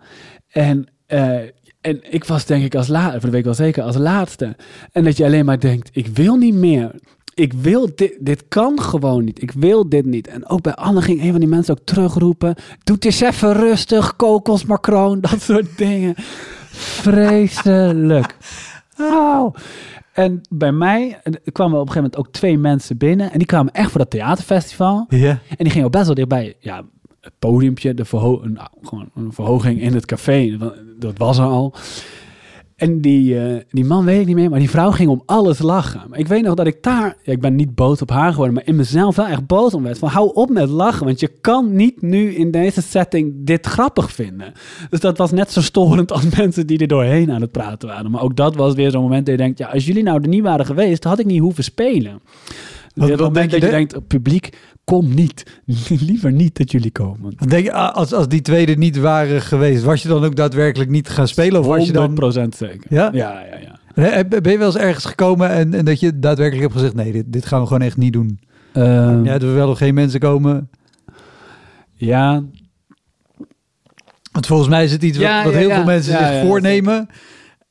En, 0.52 0.88
eh, 1.06 1.40
en 1.82 2.00
ik 2.14 2.24
was 2.24 2.46
denk 2.46 2.64
ik 2.64 2.76
als 2.76 2.88
laatste, 2.88 3.20
dat 3.20 3.30
weet 3.30 3.40
ik 3.40 3.44
wel 3.44 3.54
zeker, 3.54 3.84
als 3.84 3.98
laatste. 3.98 4.56
En 4.92 5.04
dat 5.04 5.18
je 5.18 5.26
alleen 5.26 5.46
maar 5.46 5.60
denkt, 5.60 5.90
ik 5.94 6.08
wil 6.08 6.36
niet 6.36 6.56
meer. 6.56 6.92
Ik 7.36 7.54
wil 7.54 7.90
dit, 7.96 8.18
dit 8.20 8.48
kan 8.48 8.82
gewoon 8.82 9.24
niet. 9.24 9.42
Ik 9.42 9.52
wil 9.52 9.90
dit 9.90 10.06
niet. 10.06 10.28
En 10.28 10.50
ook 10.50 10.62
bij 10.62 10.74
Anne 10.76 11.02
ging 11.02 11.22
een 11.22 11.32
van 11.32 11.40
die 11.40 11.50
mensen 11.50 11.78
ook 11.78 11.86
terugroepen. 11.86 12.56
Doe 12.84 12.96
het 12.96 13.06
eens 13.06 13.22
even 13.22 13.54
rustig, 13.54 14.16
kokos, 14.16 14.66
macroon, 14.66 15.22
dat 15.30 15.42
soort 15.42 15.78
dingen. 15.78 16.14
Vreselijk. 17.16 18.38
En 20.14 20.42
bij 20.50 20.72
mij 20.72 21.20
eh, 21.24 21.34
kwamen 21.52 21.80
op 21.80 21.88
een 21.88 21.92
gegeven 21.94 22.10
moment 22.12 22.18
ook 22.18 22.28
twee 22.34 22.58
mensen 22.58 22.98
binnen. 22.98 23.32
En 23.32 23.38
die 23.38 23.48
kwamen 23.48 23.74
echt 23.74 23.90
voor 23.92 24.00
dat 24.00 24.10
theaterfestival. 24.10 25.06
Ja. 25.10 25.30
En 25.30 25.56
die 25.58 25.70
gingen 25.70 25.86
ook 25.86 25.92
best 25.92 26.06
wel 26.06 26.16
dichtbij. 26.16 26.56
Ja, 26.60 26.84
het 27.22 27.34
podiumpje, 27.40 27.94
de 27.94 28.06
verho 28.06 28.42
een, 28.44 28.54
nou, 28.54 28.68
gewoon 28.82 29.10
een 29.16 29.34
verhoging 29.34 29.82
in 29.82 29.94
het 29.94 30.06
café. 30.06 30.58
Dat- 30.58 30.76
Dat 31.00 31.18
was 31.18 31.38
er 31.38 31.46
al. 31.46 31.74
En 32.76 33.02
die, 33.02 33.40
eh, 33.40 33.62
die 33.70 33.86
man 33.86 34.06
weet 34.06 34.20
ik 34.20 34.26
niet 34.26 34.36
meer, 34.36 34.50
maar 34.50 34.60
die 34.60 34.70
vrouw 34.70 34.92
ging 34.92 35.10
om 35.10 35.24
alles 35.26 35.60
lachen. 35.60 36.02
Ik 36.12 36.28
weet 36.28 36.44
nog 36.44 36.56
dat 36.56 36.68
ik 36.68 36.84
daar, 36.84 37.16
ik 37.24 37.40
ben 37.42 37.56
niet 37.56 37.76
boos 37.76 38.02
op 38.02 38.10
haar 38.10 38.32
geworden, 38.32 38.54
maar 38.54 38.68
in 38.68 38.76
mezelf 38.76 39.16
wel 39.16 39.28
echt 39.28 39.48
boos 39.48 39.74
om 39.74 39.84
werd. 39.84 39.98
Van 39.98 40.10
hou 40.10 40.32
op 40.34 40.50
met 40.50 40.70
lachen, 40.70 41.06
want 41.06 41.20
je 41.20 41.32
kan 41.42 41.76
niet 41.76 42.02
nu 42.02 42.34
in 42.34 42.52
deze 42.52 42.82
setting 42.82 43.34
dit 43.38 43.66
grappig 43.66 44.12
vinden. 44.12 44.54
Dus 44.90 45.00
dat 45.00 45.18
was 45.18 45.32
net 45.32 45.52
zo 45.52 45.62
storend 45.62 46.12
als 46.12 46.30
mensen 46.38 46.68
die 46.68 46.80
er 46.80 46.88
doorheen 46.88 47.32
aan 47.32 47.42
het 47.42 47.52
praten 47.52 47.88
waren. 47.88 48.12
Maar 48.12 48.22
ook 48.22 48.36
dat 48.36 48.56
was 48.56 48.74
weer 48.74 48.92
zo'n 48.92 49.02
moment 49.02 49.26
dat 49.26 49.36
je 49.36 49.42
denkt, 49.42 49.58
ja, 49.58 49.68
als 49.68 49.86
jullie 49.86 50.04
nou 50.04 50.22
er 50.22 50.28
niet 50.28 50.44
waren 50.44 50.66
geweest, 50.66 51.04
had 51.04 51.20
ik 51.20 51.26
niet 51.26 51.42
hoeven 51.42 51.64
spelen. 51.64 52.22
Wat- 52.96 53.10
moment 53.20 53.34
denk 53.36 53.52
je 53.52 53.52
dat 53.52 53.60
je 53.62 53.66
de- 53.66 53.72
denkt, 53.72 54.08
publiek, 54.08 54.58
kom 54.84 55.14
niet. 55.14 55.60
Liever 56.00 56.32
niet 56.32 56.58
dat 56.58 56.72
jullie 56.72 56.92
komen. 56.92 57.34
Denk 57.48 57.64
je, 57.66 57.74
als, 57.74 58.14
als 58.14 58.28
die 58.28 58.42
tweede 58.42 58.76
niet 58.76 58.98
waren 58.98 59.42
geweest, 59.42 59.84
was 59.84 60.02
je 60.02 60.08
dan 60.08 60.24
ook 60.26 60.36
daadwerkelijk 60.36 60.90
niet 60.90 61.10
gaan 61.10 61.28
spelen? 61.28 61.60
Of 61.60 61.66
was 61.66 61.86
je 61.86 61.92
dan... 61.92 62.12
100% 62.46 62.48
zeker. 62.58 62.82
Ja? 62.90 63.10
Ja, 63.14 63.44
ja, 63.96 64.24
Ben 64.24 64.52
je 64.52 64.58
wel 64.58 64.68
eens 64.68 64.78
ergens 64.78 65.06
gekomen 65.06 65.50
en, 65.50 65.74
en 65.74 65.86
dat 65.86 66.00
je 66.00 66.20
daadwerkelijk 66.20 66.62
hebt 66.64 66.74
gezegd, 66.74 66.96
nee, 66.96 67.12
dit, 67.12 67.24
dit 67.34 67.46
gaan 67.46 67.62
we 67.62 67.68
gewoon 67.68 67.82
echt 67.82 67.98
niet 67.98 68.14
doen. 68.14 68.40
Ehm, 68.74 69.26
Ja, 69.26 69.34
er 69.34 69.54
wel 69.54 69.68
nog 69.68 69.78
geen 69.78 69.94
mensen 69.94 70.20
komen. 70.20 70.70
ja, 71.94 72.44
Want 74.32 74.48
volgens 74.48 74.70
mij 74.70 74.84
is 74.84 74.92
het 74.92 75.04
iets 75.04 75.18
wat, 75.18 75.28
Ja, 75.28 75.44
wat 75.44 75.54
ja, 75.54 75.60
heel 75.60 75.68
ja. 75.68 75.76
veel 75.76 75.84
mensen 75.86 76.18
zich 76.18 76.42
voornemen. 76.42 77.08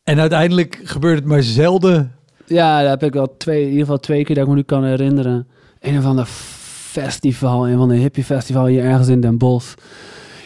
En 0.04 0.20
uiteindelijk 0.20 0.80
gebeurt 0.84 1.18
het 1.18 1.24
maar 1.24 1.42
zelden. 1.42 2.12
Ja, 2.46 2.80
daar 2.80 2.90
heb 2.90 3.02
ik 3.02 3.12
wel 3.12 3.36
twee, 3.36 3.60
in 3.60 3.68
ieder 3.68 3.80
geval 3.80 3.98
twee 3.98 4.24
keer 4.24 4.34
dat 4.34 4.44
ik 4.44 4.50
me 4.50 4.56
nu 4.56 4.62
kan 4.62 4.84
herinneren. 4.84 5.46
Een 5.80 5.98
of 5.98 6.04
ander 6.04 6.26
festival, 6.26 7.68
een 7.68 7.76
van 7.76 7.88
de 7.88 7.94
hippie 7.94 8.24
festival 8.24 8.66
hier 8.66 8.84
ergens 8.84 9.08
in 9.08 9.20
Den 9.20 9.38
Bosch. 9.38 9.74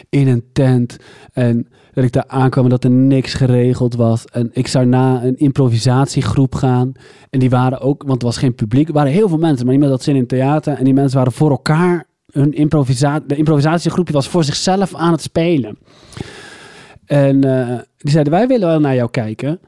In 0.09 0.27
een 0.27 0.43
tent. 0.53 0.97
En 1.33 1.67
dat 1.93 2.03
ik 2.03 2.11
daar 2.11 2.27
aankwam 2.27 2.63
en 2.63 2.69
dat 2.69 2.83
er 2.83 2.89
niks 2.89 3.33
geregeld 3.33 3.95
was. 3.95 4.25
En 4.25 4.49
ik 4.53 4.67
zou 4.67 4.85
na 4.85 5.23
een 5.23 5.37
improvisatiegroep 5.37 6.55
gaan. 6.55 6.91
En 7.29 7.39
die 7.39 7.49
waren 7.49 7.79
ook, 7.79 8.03
want 8.05 8.21
er 8.21 8.27
was 8.27 8.37
geen 8.37 8.55
publiek. 8.55 8.89
Waren 8.89 9.11
heel 9.11 9.27
veel 9.27 9.37
mensen, 9.37 9.65
maar 9.65 9.73
niemand 9.73 9.91
had 9.91 10.03
zin 10.03 10.15
in 10.15 10.27
theater. 10.27 10.73
En 10.77 10.83
die 10.83 10.93
mensen 10.93 11.17
waren 11.17 11.33
voor 11.33 11.49
elkaar. 11.49 12.07
Hun 12.31 12.53
improvisa 12.53 13.19
de 13.19 13.35
improvisatiegroepje 13.35 14.13
was 14.13 14.27
voor 14.27 14.43
zichzelf 14.43 14.95
aan 14.95 15.11
het 15.11 15.21
spelen. 15.21 15.77
En 17.05 17.43
eh, 17.43 17.77
die 17.97 18.11
zeiden, 18.11 18.33
wij 18.33 18.47
willen 18.47 18.67
wel 18.67 18.79
naar 18.79 18.95
jou 18.95 19.09
kijken. 19.09 19.59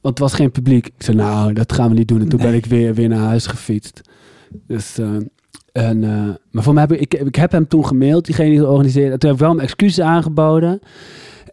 Want 0.00 0.18
het 0.18 0.28
was 0.28 0.34
geen 0.34 0.50
publiek. 0.50 0.86
Ik 0.86 0.92
zei, 0.98 1.16
nou, 1.16 1.52
dat 1.52 1.72
gaan 1.72 1.88
we 1.88 1.94
niet 1.94 2.08
doen. 2.08 2.20
En 2.20 2.28
toen 2.28 2.40
ben 2.40 2.54
ik 2.54 2.66
weer, 2.66 2.94
weer 2.94 3.08
naar 3.08 3.26
huis 3.26 3.46
gefietst. 3.46 4.00
Dus, 4.66 4.98
eh, 4.98 5.16
en, 5.72 6.04
eh, 6.04 6.34
maar 6.50 6.62
voor 6.62 6.74
mij 6.74 6.82
heb 6.82 6.92
ik, 6.92 7.14
ik, 7.14 7.26
ik 7.26 7.34
heb 7.34 7.52
hem 7.52 7.68
toen 7.68 7.86
gemaild, 7.86 8.24
diegene 8.24 8.48
die 8.48 8.58
het 8.58 8.68
organiseerde. 8.68 9.12
En 9.12 9.18
toen 9.18 9.30
heb 9.30 9.38
ik 9.38 9.44
wel 9.44 9.54
mijn 9.54 9.66
excuses 9.66 10.04
aangeboden. 10.04 10.80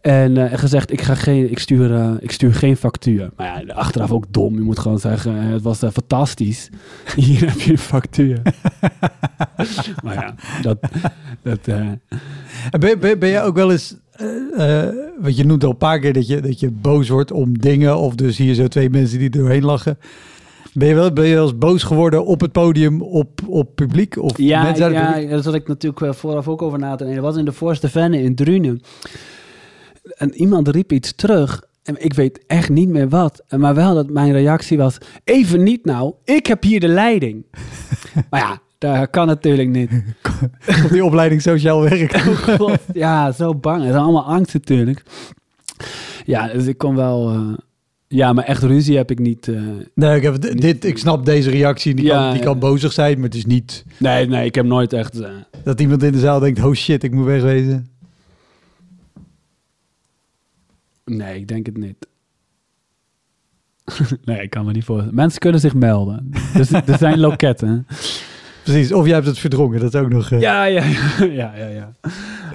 En 0.02 0.38
eh, 0.38 0.60
gezegd, 0.60 0.92
ik, 0.92 1.02
ga 1.02 1.16
geen, 1.16 1.52
ik, 1.52 1.60
stuur, 1.60 2.18
ik 2.24 2.32
stuur 2.32 2.54
geen 2.54 2.78
factuur. 2.78 3.30
Maar 3.36 3.66
ja, 3.66 3.74
achteraf 3.74 4.12
ook 4.12 4.26
dom. 4.30 4.54
Je 4.54 4.62
moet 4.62 4.80
gewoon 4.80 5.00
zeggen, 5.00 5.34
het 5.34 5.62
was 5.62 5.78
fantastisch. 5.78 6.70
Hier 7.16 7.48
heb 7.48 7.60
je 7.60 7.72
een 7.72 7.78
factuur. 7.78 8.42
maar 10.04 10.14
ja, 10.14 10.36
dat... 10.62 10.78
dat 11.42 11.68
En 11.68 12.80
Ben, 12.80 13.00
ben, 13.00 13.20
ben 13.20 13.30
je 13.30 13.42
ook 13.42 13.56
wel 13.56 13.72
eens, 13.72 13.96
eh 14.18 14.86
eh, 14.88 14.96
want 15.20 15.38
je 15.38 15.46
noemt 15.46 15.64
al 15.64 15.70
een 15.70 15.78
paar 15.78 16.00
keer 16.00 16.14
dat 16.14 16.28
je, 16.28 16.40
dat 16.40 16.60
je 16.60 16.72
boos 16.72 17.10
wordt 17.10 17.32
om 17.32 17.58
dingen. 17.60 17.98
Of 17.98 18.16
dus 18.16 18.38
hier 18.38 18.54
zo 18.54 18.68
twee 18.68 18.90
mensen 18.90 19.20
die 19.20 19.30
er 19.30 19.38
doorheen 19.40 19.66
lachen. 19.66 19.98
Ben 20.74 20.88
je 20.88 20.94
wel, 20.94 21.14
ben 21.14 21.26
je 21.26 21.34
wel 21.34 21.44
eens 21.44 21.58
boos 21.58 21.84
geworden 21.84 22.26
op 22.26 22.42
het 22.42 22.52
podium, 22.52 23.02
op, 23.02 23.42
op 23.48 23.76
publiek? 23.76 24.18
Of 24.22 24.38
Ja, 24.38 24.64
mensen 24.64 24.92
ja 24.92 25.12
publiek? 25.12 25.30
daar 25.30 25.44
zat 25.44 25.54
ik 25.54 25.68
natuurlijk 25.68 26.02
eh, 26.02 26.14
vooraf 26.14 26.48
ook 26.48 26.62
over 26.62 26.80
na 26.80 26.96
te 26.96 27.04
denken. 27.04 27.22
Dat 27.22 27.32
was 27.32 27.40
in 27.40 27.46
de 27.46 27.52
voorste 27.52 27.90
venne 27.90 28.22
in 28.22 28.36
Drunen. 28.36 28.82
En 30.18 30.34
iemand 30.34 30.68
riep 30.68 30.92
iets 30.92 31.16
terug. 31.16 31.64
En 31.84 32.04
ik 32.04 32.14
weet 32.14 32.46
echt 32.48 32.70
niet 32.70 32.90
meer 32.90 33.10
wat. 33.10 33.44
Maar 33.58 33.76
wel 33.76 33.94
dat 33.96 34.10
mijn 34.10 34.32
reactie 34.32 34.78
was... 34.78 34.98
Even 35.24 35.64
niet 35.64 35.86
nou, 35.86 36.14
ik 36.24 36.46
heb 36.46 36.64
hier 36.64 36.80
de 36.80 36.88
leiding. 36.88 37.46
maar 38.30 38.40
ja, 38.40 38.60
dat 38.78 39.10
kan 39.10 39.28
natuurlijk 39.28 39.70
niet. 39.70 39.92
Op 40.84 40.90
die 40.92 41.06
opleiding 41.06 41.42
sociaal 41.42 41.82
werk. 41.82 42.12
Klopt. 42.56 42.84
Ja, 42.94 43.32
zo 43.32 43.56
bang. 43.56 43.82
Het 43.84 43.94
is 43.94 44.00
allemaal 44.00 44.26
angst 44.26 44.54
natuurlijk. 44.54 45.04
Ja, 46.26 46.48
dus 46.48 46.66
ik 46.66 46.78
kon 46.78 46.96
wel... 46.96 47.30
eh, 47.34 47.54
ja, 48.08 48.34
maar 48.34 48.44
echt 48.44 48.64
ruzie 48.64 48.98
heb 48.98 49.12
ik 49.12 49.20
niet... 49.20 49.48
eh, 49.48 49.62
Nee, 49.96 50.16
ik, 50.16 50.24
heb, 50.24 50.42
dit, 50.42 50.86
ik 50.86 50.98
snap 50.98 51.26
deze 51.26 51.50
reactie. 51.50 51.94
Die, 51.96 52.06
Ja, 52.06 52.24
kan, 52.24 52.34
die 52.34 52.42
kan 52.44 52.60
bozig 52.60 52.94
zijn, 52.94 53.16
maar 53.16 53.26
het 53.26 53.36
is 53.36 53.46
niet 53.46 53.86
nee, 54.00 54.28
nee, 54.28 54.46
ik 54.46 54.56
heb 54.56 54.66
nooit 54.66 54.94
echt... 54.94 55.20
eh, 55.20 55.30
dat 55.64 55.82
iemand 55.82 56.04
in 56.04 56.12
de 56.12 56.20
zaal 56.20 56.40
denkt... 56.40 56.64
Oh 56.64 56.74
shit, 56.74 57.04
ik 57.04 57.12
moet 57.12 57.26
wegwezen. 57.26 57.88
Nee, 61.06 61.40
ik 61.40 61.48
denk 61.48 61.66
het 61.66 61.78
niet. 61.78 62.08
nee, 64.26 64.42
ik 64.42 64.50
kan 64.50 64.66
me 64.66 64.72
niet 64.72 64.84
voorstellen. 64.84 65.16
Mensen 65.16 65.40
kunnen 65.40 65.60
zich 65.60 65.74
melden. 65.74 66.32
Dus 66.54 66.72
er 66.72 66.98
zijn 66.98 67.20
loketten. 67.20 67.88
Precies, 68.72 68.94
of 68.94 69.06
jij 69.06 69.14
hebt 69.14 69.26
het 69.28 69.40
verdrongen. 69.40 69.80
Dat 69.80 69.94
is 69.94 70.00
ook 70.00 70.10
nog... 70.10 70.32
eh, 70.32 70.40
Ja, 70.40 70.64
ja, 70.64 70.84
ja. 71.20 71.54
ja, 71.58 71.68
ja. 71.68 71.92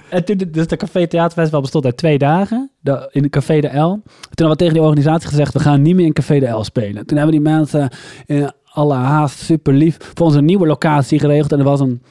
En 0.09 0.25
toen, 0.25 0.37
dus 0.51 0.67
de 0.67 0.77
Café 0.77 1.07
Theaterfestival 1.07 1.61
bestond 1.61 1.85
uit 1.85 1.97
twee 1.97 2.19
dagen. 2.19 2.71
De, 2.81 3.09
in 3.13 3.23
de 3.23 3.29
Café 3.29 3.61
de 3.61 3.67
L. 3.69 3.73
Toen 3.73 4.03
hadden 4.47 4.49
we 4.49 4.57
tegen 4.57 4.73
die 4.75 4.83
organisatie 4.83 5.29
gezegd... 5.29 5.53
we 5.53 5.61
gaan 5.61 5.83
niet 5.83 5.95
meer 5.95 6.07
in 6.07 6.13
Café 6.13 6.39
de 6.39 6.47
L 6.49 6.65
spelen. 6.65 7.07
Toen 7.07 7.17
hebben 7.17 7.35
die 7.35 7.45
mensen 7.51 7.91
in 8.27 8.53
alle 8.65 8.95
haast 8.95 9.39
super 9.39 9.73
lief... 9.75 9.97
voor 10.15 10.27
ons 10.27 10.35
een 10.35 10.45
nieuwe 10.45 10.67
locatie 10.67 11.19
geregeld. 11.19 11.53
En 11.53 11.59
er 11.59 11.65
was 11.65 11.81
een 11.81 12.03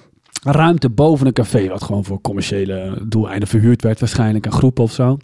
ruimte 0.44 0.90
boven 0.90 1.28
een 1.28 1.34
café... 1.34 1.68
wat 1.68 1.84
gewoon 1.84 2.04
voor 2.06 2.22
commerciële 2.22 2.98
doeleinden 3.08 3.48
verhuurd 3.48 3.82
werd 3.82 4.00
waarschijnlijk. 4.00 4.46
Een 4.46 4.52
groep 4.52 4.80
of 4.80 4.92
zo. 4.92 5.18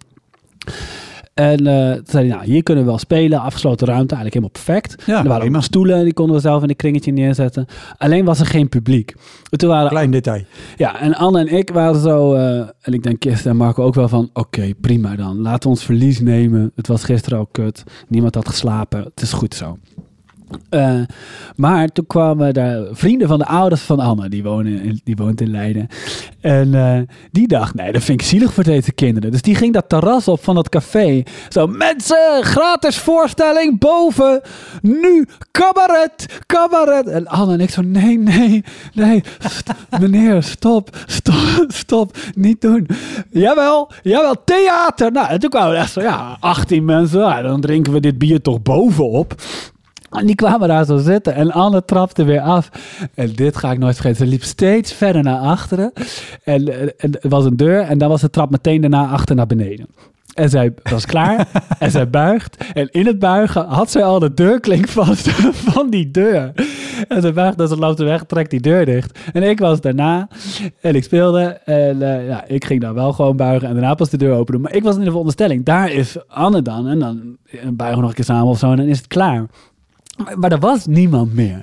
En 1.38 1.66
eh 1.66 1.92
toen 1.92 2.02
zei 2.04 2.28
hij, 2.28 2.36
nou, 2.36 2.50
hier 2.50 2.62
kunnen 2.62 2.84
we 2.84 2.90
wel 2.90 2.98
spelen. 2.98 3.40
Afgesloten 3.40 3.86
ruimte, 3.86 4.14
eigenlijk 4.14 4.34
helemaal 4.34 4.64
perfect. 4.64 5.02
Ja, 5.06 5.16
er 5.16 5.22
waren 5.22 5.32
ook 5.34 5.40
prima. 5.40 5.56
nog 5.56 5.64
stoelen, 5.64 6.04
die 6.04 6.12
konden 6.12 6.34
we 6.36 6.40
zelf 6.40 6.62
in 6.62 6.68
een 6.68 6.76
kringetje 6.76 7.12
neerzetten. 7.12 7.66
Alleen 7.98 8.24
was 8.24 8.40
er 8.40 8.46
geen 8.46 8.68
publiek. 8.68 9.14
En 9.50 9.58
Toen 9.58 9.68
waren 9.68 9.88
Klein 9.88 10.10
detail. 10.10 10.42
ja, 10.76 11.00
en 11.00 11.14
Anne 11.14 11.38
en 11.38 11.48
ik 11.56 11.70
waren 11.70 12.00
zo, 12.00 12.34
eh, 12.34 12.58
en 12.80 12.92
ik 12.92 13.02
denk 13.02 13.18
Kirsten 13.20 13.50
en 13.50 13.56
Marco 13.56 13.82
ook 13.84 13.94
wel 13.94 14.08
van, 14.08 14.30
oké, 14.32 14.70
prima 14.80 15.16
dan. 15.16 15.40
Laten 15.40 15.62
we 15.62 15.68
ons 15.68 15.84
verlies 15.84 16.20
nemen. 16.20 16.72
Het 16.74 16.86
was 16.86 17.04
gisteren 17.04 17.38
ook 17.38 17.52
kut. 17.52 17.84
Niemand 18.08 18.34
had 18.34 18.48
geslapen. 18.48 19.02
Het 19.02 19.20
is 19.22 19.32
goed 19.32 19.54
zo. 19.54 19.78
Eh, 20.68 21.00
maar 21.56 21.88
toen 21.88 22.06
kwamen 22.06 22.54
daar 22.54 22.84
vrienden 22.90 23.28
van 23.28 23.38
de 23.38 23.46
ouders 23.46 23.80
van 23.80 24.00
Anne, 24.00 24.28
die, 24.28 24.42
wonen 24.42 25.00
die 25.04 25.16
woont 25.16 25.40
in 25.40 25.50
Leiden. 25.50 25.88
En 26.40 26.74
eh, 26.74 27.00
die 27.30 27.48
dacht, 27.48 27.74
nee, 27.74 27.92
dat 27.92 28.02
vind 28.02 28.20
ik 28.20 28.26
zielig 28.26 28.52
voor 28.52 28.64
deze 28.64 28.92
kinderen. 28.92 29.30
Dus 29.30 29.42
die 29.42 29.54
ging 29.54 29.72
dat 29.72 29.88
terras 29.88 30.28
op 30.28 30.44
van 30.44 30.54
dat 30.54 30.68
café. 30.68 31.22
Zo, 31.48 31.66
mensen, 31.66 32.40
gratis 32.40 32.98
voorstelling 32.98 33.78
boven. 33.78 34.40
Nu, 34.82 35.26
cabaret, 35.50 36.40
cabaret. 36.46 37.06
En 37.06 37.26
Anne 37.26 37.52
en 37.52 37.60
ik 37.60 37.70
zo, 37.70 37.82
nee, 37.82 38.18
nee, 38.18 38.64
nee. 38.94 39.22
Meneer, 40.00 40.42
stop, 40.42 40.96
stop, 41.06 41.64
stop. 41.68 42.16
Niet 42.34 42.60
doen. 42.60 42.86
Jawel, 43.30 43.90
jawel, 44.02 44.44
theater. 44.44 45.12
Nou, 45.12 45.28
en 45.28 45.40
toen 45.40 45.50
kwamen 45.50 45.70
er 45.70 45.80
echt 45.80 45.92
zo, 45.92 46.00
ja, 46.00 46.36
18 46.40 46.84
mensen. 46.84 47.42
Dan 47.42 47.60
drinken 47.60 47.92
we 47.92 48.00
dit 48.00 48.18
bier 48.18 48.42
toch 48.42 48.62
bovenop. 48.62 49.34
En 50.10 50.26
die 50.26 50.34
kwamen 50.34 50.68
daar 50.68 50.84
zo 50.84 50.96
zitten 50.96 51.34
en 51.34 51.52
Anne 51.52 51.84
trapte 51.84 52.24
weer 52.24 52.40
af. 52.40 52.70
En 53.14 53.32
dit 53.32 53.56
ga 53.56 53.72
ik 53.72 53.78
nooit 53.78 53.94
vergeten. 53.94 54.24
Ze 54.24 54.30
liep 54.30 54.42
steeds 54.42 54.92
verder 54.92 55.22
naar 55.22 55.38
achteren. 55.38 55.92
En, 56.44 56.68
eh, 56.68 56.88
en 56.96 57.20
er 57.20 57.28
was 57.28 57.44
een 57.44 57.56
deur 57.56 57.80
en 57.80 57.98
dan 57.98 58.08
was 58.08 58.20
de 58.20 58.30
trap 58.30 58.50
meteen 58.50 58.80
daarna 58.80 59.06
achter 59.06 59.36
naar 59.36 59.46
beneden. 59.46 59.86
En 60.34 60.50
zij 60.50 60.74
was 60.90 61.06
klaar 61.06 61.48
en 61.78 61.90
zij 61.90 62.10
buigt. 62.10 62.56
En 62.74 62.88
in 62.90 63.06
het 63.06 63.18
buigen 63.18 63.64
had 63.66 63.90
zij 63.90 64.04
al 64.04 64.18
de 64.18 64.34
deurklink 64.34 64.88
vast 64.88 65.30
van 65.72 65.90
die 65.90 66.10
deur. 66.10 66.52
En 67.08 67.22
ze 67.22 67.32
buigt, 67.32 67.58
dus 67.58 67.68
ze 67.68 67.76
loopt 67.76 67.98
weg, 67.98 68.24
trekt 68.24 68.50
die 68.50 68.60
deur 68.60 68.84
dicht. 68.84 69.18
En 69.32 69.42
ik 69.42 69.58
was 69.58 69.80
daarna 69.80 70.28
en 70.80 70.94
ik 70.94 71.04
speelde. 71.04 71.42
En 71.64 72.02
eh, 72.02 72.26
ja, 72.26 72.44
ik 72.46 72.64
ging 72.64 72.80
dan 72.80 72.94
wel 72.94 73.12
gewoon 73.12 73.36
buigen 73.36 73.68
en 73.68 73.74
daarna 73.74 73.94
pas 73.94 74.10
de 74.10 74.16
deur 74.16 74.34
openen. 74.34 74.60
Maar 74.60 74.74
ik 74.74 74.82
was 74.82 74.96
in 74.96 75.04
de 75.04 75.10
veronderstelling, 75.10 75.64
daar 75.64 75.92
is 75.92 76.16
Anne 76.28 76.62
dan. 76.62 76.88
En 76.88 76.98
dan 76.98 77.36
buigen 77.52 77.96
we 77.96 78.00
nog 78.00 78.08
een 78.08 78.14
keer 78.14 78.24
samen 78.24 78.48
of 78.48 78.58
zo 78.58 78.70
en 78.70 78.76
dan 78.76 78.86
is 78.86 78.98
het 78.98 79.06
klaar. 79.06 79.46
Maar, 80.24 80.38
maar 80.38 80.52
er 80.52 80.58
was 80.58 80.86
niemand 80.86 81.34
meer. 81.34 81.62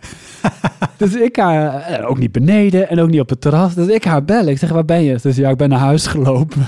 dus 0.97 1.15
ik 1.15 1.35
haar, 1.35 1.81
eh, 1.81 2.09
ook 2.09 2.17
niet 2.17 2.31
beneden 2.31 2.89
en 2.89 2.99
ook 2.99 3.09
niet 3.09 3.19
op 3.19 3.29
het 3.29 3.41
terras. 3.41 3.73
Dus 3.73 3.87
ik 3.87 4.03
haar 4.03 4.23
bellen. 4.25 4.47
Ik 4.51 4.57
zeg, 4.57 4.69
waar 4.69 4.85
ben 4.85 5.03
je? 5.03 5.19
Dus 5.21 5.35
ja, 5.35 5.49
ik 5.49 5.57
ben 5.57 5.69
naar 5.69 5.79
huis 5.79 6.07
gelopen. 6.07 6.65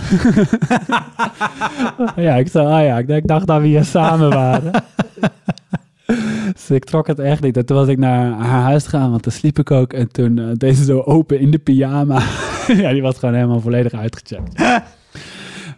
ja, 2.25 2.35
ik 2.35 2.47
zei, 2.47 2.67
ah 2.67 2.83
ja, 2.83 2.97
ik 3.15 3.27
dacht- 3.27 3.47
dat 3.47 3.61
we 3.61 3.67
hier 3.67 3.83
samen 3.83 4.29
waren. 4.29 4.71
dus 6.53 6.69
ik 6.69 6.83
trok 6.85 7.07
het 7.07 7.19
echt 7.19 7.41
niet. 7.41 7.57
En 7.57 7.65
toen 7.65 7.77
was 7.77 7.88
ik 7.88 7.97
naar 7.97 8.31
haar 8.31 8.61
huis 8.61 8.83
gegaan, 8.83 9.09
want 9.09 9.23
toen 9.23 9.31
sliep 9.31 9.59
ik 9.59 9.71
ook. 9.71 9.93
En 9.93 10.11
toen 10.11 10.38
eh, 10.39 10.45
deed 10.53 10.75
ze 10.77 10.83
zo 10.83 10.99
open 10.99 11.39
in 11.39 11.51
de 11.51 11.57
pyjama. 11.57 12.21
ja, 12.67 12.91
die 12.91 13.01
was 13.01 13.17
gewoon 13.17 13.35
helemaal 13.35 13.59
volledig 13.59 13.93
uitgecheckt. 13.93 14.61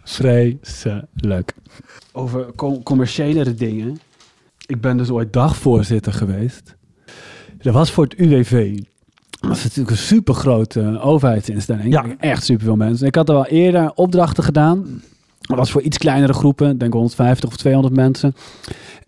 Vreselijk. 0.04 1.54
Over 2.12 2.46
com 2.56 2.84
commerciëlere 2.84 3.54
dingen. 3.54 4.00
Ik 4.70 4.82
ben 4.82 4.98
dus 4.98 5.10
ooit 5.10 5.34
dagvoorzitter 5.34 6.14
geweest. 6.14 6.76
Dat 7.58 7.74
was 7.74 7.92
voor 7.92 8.04
het 8.04 8.14
UWV. 8.14 8.80
Dat 9.40 9.52
is 9.52 9.64
natuurlijk 9.64 9.90
een 9.90 9.98
supergrote 9.98 11.00
overheidsinstelling. 11.02 11.94
Ja. 11.94 12.06
Echt 12.18 12.44
superveel 12.44 12.76
mensen. 12.76 13.08
Ik 13.08 13.16
had 13.16 13.30
er 13.30 13.36
al 13.36 13.46
eerder 13.46 13.92
opdrachten 13.96 14.44
gedaan. 14.44 15.02
Dat 15.40 15.58
was 15.58 15.72
voor 15.72 15.82
iets 15.82 15.98
kleinere 15.98 16.34
groepen. 16.34 16.70
Ik 16.70 16.80
denk 16.80 16.94
150 16.94 17.50
of 17.50 17.58
200 17.58 17.96
mensen. 17.96 18.36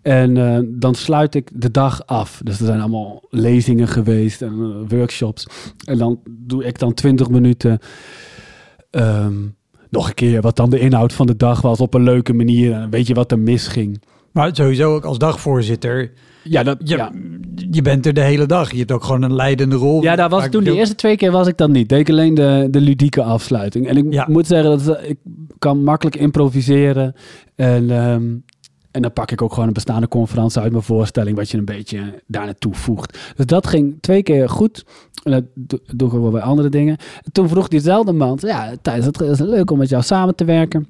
En 0.02 0.36
eh, 0.36 0.58
dan 0.66 0.94
sluit 0.94 1.34
ik 1.34 1.50
de 1.52 1.70
dag 1.70 2.06
af. 2.06 2.40
Dus 2.44 2.58
er 2.58 2.66
zijn 2.66 2.80
allemaal 2.80 3.22
lezingen 3.30 3.88
geweest 3.88 4.42
en 4.42 4.52
eh, 4.52 4.96
workshops. 4.98 5.46
En 5.84 5.98
dan 5.98 6.20
doe 6.30 6.64
ik 6.64 6.78
dan 6.78 6.94
20 6.94 7.28
minuten 7.28 7.78
ehm, 8.90 9.34
nog 9.90 10.08
een 10.08 10.14
keer 10.14 10.40
wat 10.40 10.56
dan 10.56 10.70
de 10.70 10.78
inhoud 10.78 11.12
van 11.12 11.26
de 11.26 11.36
dag 11.36 11.60
was 11.60 11.80
op 11.80 11.94
een 11.94 12.02
leuke 12.02 12.32
manier. 12.32 12.72
En 12.72 12.90
weet 12.90 13.06
je 13.06 13.14
wat 13.14 13.32
er 13.32 13.38
misging? 13.38 14.00
Maar 14.32 14.50
sowieso 14.52 14.94
ook 14.94 15.04
als 15.04 15.18
dagvoorzitter. 15.18 16.12
Ja, 16.44 16.62
dat, 16.62 16.78
Je, 16.84 16.96
ja. 16.96 17.12
je 17.70 17.82
bent 17.82 18.06
er 18.06 18.14
de 18.14 18.20
hele 18.20 18.46
dag. 18.46 18.70
Je 18.72 18.78
hebt 18.78 18.92
ook 18.92 19.04
gewoon 19.04 19.22
een 19.22 19.34
leidende 19.34 19.76
rol. 19.76 20.02
Ja, 20.02 20.16
daar 20.16 20.28
was 20.28 20.48
toen 20.48 20.64
de 20.64 20.74
eerste 20.74 20.94
twee 20.94 21.16
keer 21.16 21.30
was 21.30 21.46
ik 21.46 21.56
dat 21.56 21.70
niet. 21.70 21.88
Deed 21.88 22.00
ik 22.00 22.10
alleen 22.10 22.34
de, 22.34 22.68
de 22.70 22.80
ludieke 22.80 23.22
afsluiting. 23.22 23.86
En 23.88 23.96
ik 23.96 24.12
Ja. 24.12 24.26
moet 24.28 24.46
zeggen 24.46 24.70
dat 24.70 24.96
eh, 24.96 25.10
ik 25.10 25.18
kan 25.58 25.84
makkelijk 25.84 26.16
improviseren. 26.16 27.14
En, 27.54 27.90
ehm, 27.90 28.22
en 28.90 29.02
dan 29.02 29.12
pak 29.12 29.30
ik 29.30 29.42
ook 29.42 29.52
gewoon 29.52 29.66
een 29.68 29.74
bestaande 29.74 30.08
conferentie 30.08 30.60
uit 30.60 30.72
mijn 30.72 30.84
voorstelling, 30.84 31.36
wat 31.36 31.50
je 31.50 31.58
een 31.58 31.64
beetje 31.64 32.00
daar 32.26 32.44
naartoe 32.44 32.74
voegt. 32.74 33.18
Dus 33.36 33.46
dat 33.46 33.66
ging 33.66 33.96
twee 34.00 34.22
keer 34.22 34.48
goed. 34.48 34.84
En 35.22 35.30
dat 35.32 35.44
do- 35.54 35.78
doe 35.96 36.08
ik 36.08 36.14
ook 36.14 36.22
wel 36.22 36.30
bij 36.30 36.40
andere 36.40 36.68
dingen. 36.68 36.96
En 37.22 37.32
toen 37.32 37.48
vroeg 37.48 37.68
diezelfde 37.68 38.12
man, 38.12 38.38
ja, 38.40 38.72
Thijs, 38.82 39.04
het 39.04 39.20
is 39.20 39.38
leuk 39.38 39.70
om 39.70 39.78
met 39.78 39.88
jou 39.88 40.02
samen 40.02 40.34
te 40.34 40.44
werken. 40.44 40.88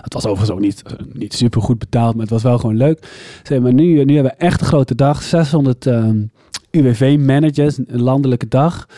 Het 0.00 0.14
was 0.14 0.26
overigens 0.26 0.50
ook 0.50 0.60
niet, 0.60 0.82
niet 1.12 1.34
super 1.34 1.62
goed 1.62 1.78
betaald, 1.78 2.12
maar 2.12 2.22
het 2.22 2.32
was 2.32 2.42
wel 2.42 2.58
gewoon 2.58 2.76
leuk. 2.76 3.08
Zeg 3.42 3.60
maar, 3.60 3.74
nu, 3.74 4.04
nu 4.04 4.14
hebben 4.14 4.32
we 4.32 4.44
echt 4.44 4.60
een 4.60 4.66
grote 4.66 4.94
dag. 4.94 5.22
600 5.22 5.86
ehm, 5.86 6.22
UWV-managers, 6.70 7.78
een 7.86 8.02
landelijke 8.02 8.48
dag. 8.48 8.88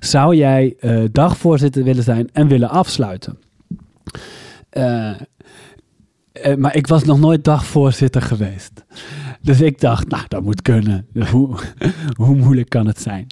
Zou 0.00 0.36
jij 0.36 0.74
eh, 0.78 1.04
dagvoorzitter 1.12 1.84
willen 1.84 2.02
zijn 2.02 2.28
en 2.32 2.48
willen 2.48 2.68
afsluiten? 2.68 3.38
Eh, 4.68 5.10
eh, 6.32 6.56
maar 6.56 6.76
ik 6.76 6.86
was 6.86 7.04
nog 7.04 7.18
nooit 7.18 7.44
dagvoorzitter 7.44 8.22
geweest. 8.22 8.84
Dus 9.46 9.60
ik 9.60 9.80
dacht, 9.80 10.08
nou, 10.08 10.22
dat 10.28 10.42
moet 10.42 10.62
kunnen. 10.62 11.06
Hoe, 11.30 11.48
hoe 12.16 12.36
moeilijk 12.36 12.68
kan 12.68 12.86
het 12.86 13.00
zijn? 13.00 13.26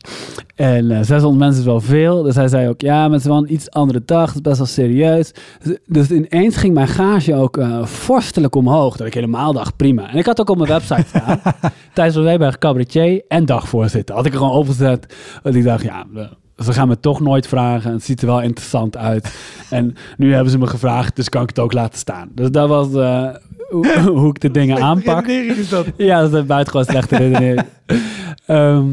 En 0.54 0.90
eh 0.90 1.02
600 1.02 1.38
mensen 1.38 1.60
is 1.60 1.66
wel 1.66 1.80
veel. 1.80 2.22
Dus 2.22 2.34
hij 2.34 2.48
zei 2.48 2.68
ook, 2.68 2.80
ja, 2.80 3.10
is 3.12 3.24
wel 3.24 3.36
een 3.36 3.52
iets 3.52 3.70
andere 3.70 4.02
dag. 4.04 4.26
Het 4.26 4.34
is 4.34 4.40
best 4.40 4.56
wel 4.58 4.66
serieus. 4.66 5.32
Dus, 5.62 5.76
dus 5.86 6.10
ineens 6.10 6.56
ging 6.56 6.74
mijn 6.74 6.88
gage 6.88 7.34
ook 7.34 7.56
eh, 7.56 7.84
vorstelijk 7.84 8.54
omhoog. 8.54 8.96
Dat 8.96 9.06
ik 9.06 9.14
helemaal 9.14 9.52
dacht, 9.52 9.76
prima. 9.76 10.10
En 10.10 10.18
ik 10.18 10.26
had 10.26 10.40
ook 10.40 10.50
op 10.50 10.56
mijn 10.56 10.68
website 10.68 11.04
staan. 11.08 11.40
Thijs 11.94 12.14
van 12.14 12.22
Weberg, 12.22 12.58
cabaretier 12.58 13.22
en 13.28 13.44
dagvoorzitter. 13.46 14.14
Had 14.14 14.26
ik 14.26 14.32
er 14.32 14.38
gewoon 14.38 14.52
opgezet. 14.54 15.14
Want 15.42 15.54
ik 15.54 15.64
dacht, 15.64 15.82
ja, 15.82 16.04
we- 16.12 16.28
ze 16.58 16.72
gaan 16.72 16.88
me 16.88 17.00
toch 17.00 17.20
nooit 17.20 17.46
vragen. 17.48 17.92
Het 17.92 18.04
ziet 18.04 18.20
er 18.20 18.26
wel 18.26 18.40
interessant 18.42 18.96
uit. 18.96 19.34
En 19.70 19.94
nu 20.16 20.32
hebben 20.34 20.50
ze 20.52 20.58
me 20.58 20.66
gevraagd, 20.66 21.16
dus 21.16 21.28
kan 21.28 21.42
ik 21.42 21.48
het 21.48 21.58
ook 21.58 21.72
laten 21.72 21.98
staan. 21.98 22.28
Dus 22.34 22.50
dat 22.50 22.68
was 22.68 22.94
eh, 22.94 23.28
hoe, 23.74 23.98
hoe 24.20 24.28
ik 24.28 24.40
de 24.40 24.50
dingen 24.50 24.78
aanpak. 24.82 25.26
Is 25.26 25.68
dat. 25.68 25.86
Ja, 25.96 26.20
dat 26.20 26.32
is 26.32 26.38
een 26.38 26.46
buitengewoon 26.46 26.86
slechte 26.86 27.16
redenering. 27.16 27.66
Ehm, 28.46 28.86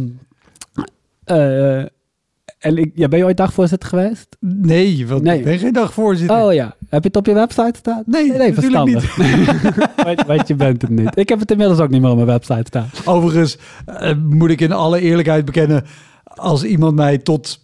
eh, 1.24 1.80
En 2.60 2.78
ik, 2.78 2.92
ja, 2.96 3.08
ben 3.08 3.20
je 3.20 3.26
ooit 3.26 3.38
dagvoorzitter 3.38 3.90
geweest? 3.90 4.38
Nee, 4.40 5.08
want 5.08 5.24
Nee. 5.24 5.38
ik 5.38 5.44
ben 5.44 5.60
geen 5.60 5.74
dagvoorzitter. 5.74 6.38
Oh 6.38 6.54
ja. 6.54 6.76
Heb 6.90 7.02
je 7.02 7.08
het 7.08 7.18
op 7.18 7.26
je 7.26 7.34
website 7.34 7.78
staan? 7.78 8.04
Nee, 8.06 8.22
nee 8.32 8.52
natuurlijk 8.54 8.56
verstandig. 8.60 9.16
weet, 10.04 10.26
weet 10.38 10.48
je 10.48 10.56
bent 10.56 10.82
het 10.82 10.92
niet. 10.92 11.18
Ik 11.18 11.30
heb 11.30 11.40
het 11.40 11.52
inmiddels 11.52 11.80
ook 11.80 11.90
niet 11.90 12.02
meer 12.02 12.10
op 12.10 12.16
mijn 12.16 12.28
website 12.28 12.64
staan. 12.68 12.90
Overigens 13.06 13.58
eh, 13.86 14.16
moet 14.30 14.50
ik 14.50 14.62
in 14.62 14.72
alle 14.72 15.00
eerlijkheid 15.02 15.46
bekennen, 15.46 15.84
als 16.24 16.64
iemand 16.64 16.96
mij 16.96 17.18
tot, 17.18 17.60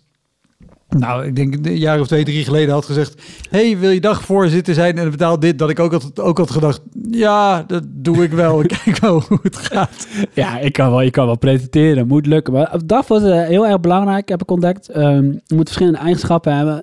nou, 0.90 1.26
ik 1.26 1.36
denk 1.36 1.66
een 1.66 1.78
jaar 1.78 2.00
of 2.00 2.08
twee, 2.08 2.24
drie 2.24 2.44
geleden 2.44 2.74
had 2.74 2.86
gezegd, 2.86 3.22
hey, 3.50 3.78
wil 3.78 3.90
je 3.90 4.00
dagvoorzitter 4.00 4.74
zijn 4.74 4.98
en 4.98 5.12
betaal 5.12 5.40
dit, 5.40 5.60
dat 5.60 5.70
ik 5.70 5.80
ook 5.80 5.92
had, 5.92 6.20
ook 6.20 6.38
had 6.38 6.52
gedacht, 6.52 6.82
ja, 7.12 7.64
dat 7.64 7.84
doe 7.88 8.24
ik 8.24 8.32
wel, 8.32 8.62
ik 8.62 8.68
kijk 8.84 9.00
wel 9.00 9.24
hoe 9.28 9.40
het 9.42 9.58
gaat. 9.58 10.08
Ja, 10.34 10.60
ik 10.60 10.74
kan 10.74 10.90
wel, 10.90 11.02
je 11.02 11.12
kan 11.12 11.26
wel 11.26 11.38
presenteren. 11.38 12.08
Moet 12.08 12.26
lukken. 12.26 12.54
Maar 12.54 12.74
op 12.74 12.88
dag 12.88 13.08
was 13.08 13.24
uh, 13.24 13.46
heel 13.46 13.68
erg 13.68 13.80
belangrijk, 13.80 14.30
heb 14.30 14.42
ik 14.42 14.52
ontdekt. 14.52 14.98
Um, 14.98 15.42
je 15.46 15.56
moet 15.56 15.66
verschillende 15.66 16.00
eigenschappen 16.00 16.56
hebben. 16.56 16.82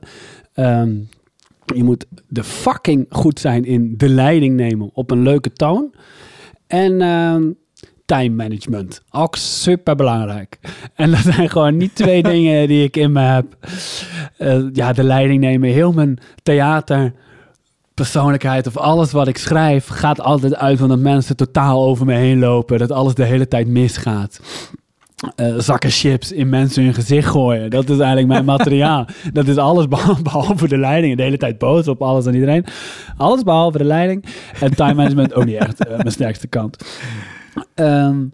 Um, 0.54 1.08
je 1.74 1.84
moet 1.84 2.06
de 2.28 2.44
fucking 2.44 3.06
goed 3.10 3.40
zijn 3.40 3.64
in 3.64 3.94
de 3.96 4.08
leiding 4.08 4.56
nemen 4.56 4.90
op 4.92 5.10
een 5.10 5.22
leuke 5.22 5.52
toon. 5.52 5.94
En 6.66 7.02
um, 7.02 7.56
time 8.04 8.34
management. 8.34 9.02
Ook 9.10 9.36
super 9.36 9.96
belangrijk. 9.96 10.58
En 10.94 11.10
dat 11.10 11.20
zijn 11.20 11.50
gewoon 11.50 11.76
niet 11.76 11.94
twee 11.94 12.22
dingen 12.32 12.68
die 12.68 12.84
ik 12.84 12.96
in 12.96 13.12
me 13.12 13.20
heb. 13.20 13.56
Uh, 14.38 14.64
ja, 14.72 14.92
de 14.92 15.04
leiding 15.04 15.40
nemen. 15.40 15.70
Heel 15.70 15.92
mijn 15.92 16.18
theater 16.42 17.12
persoonlijkheid 17.94 18.66
of 18.66 18.76
alles 18.76 19.12
wat 19.12 19.28
ik 19.28 19.38
schrijf 19.38 19.86
gaat 19.86 20.20
altijd 20.20 20.54
uit 20.54 20.78
van 20.78 20.88
dat 20.88 20.98
mensen 20.98 21.36
totaal 21.36 21.84
over 21.84 22.06
me 22.06 22.14
heen 22.14 22.38
lopen. 22.38 22.78
Dat 22.78 22.90
alles 22.90 23.14
de 23.14 23.24
hele 23.24 23.48
tijd 23.48 23.66
misgaat. 23.66 24.40
Uh, 25.36 25.58
zakken 25.58 25.90
chips 25.90 26.32
in 26.32 26.48
mensen 26.48 26.84
hun 26.84 26.94
gezicht 26.94 27.28
gooien. 27.28 27.70
Dat 27.70 27.84
is 27.84 27.98
eigenlijk 27.98 28.28
mijn 28.28 28.44
materiaal. 28.56 29.06
Dat 29.32 29.46
is 29.46 29.56
alles 29.56 29.88
behalve, 30.22 30.68
de 30.68 30.78
leiding. 30.78 31.16
De 31.16 31.22
hele 31.22 31.36
tijd 31.36 31.58
boos 31.58 31.88
op 31.88 32.02
alles 32.02 32.26
en 32.26 32.34
iedereen. 32.34 32.64
Alles 33.16 33.42
behalve 33.42 33.78
de 33.78 33.84
leiding. 33.84 34.24
En 34.60 34.74
time 34.74 34.94
management 34.94 35.34
ook 35.34 35.44
niet 35.44 35.56
echt 35.56 35.86
uh, 35.86 35.96
mijn 35.96 36.10
sterkste 36.10 36.46
kant. 36.46 36.84
Um, 37.74 38.32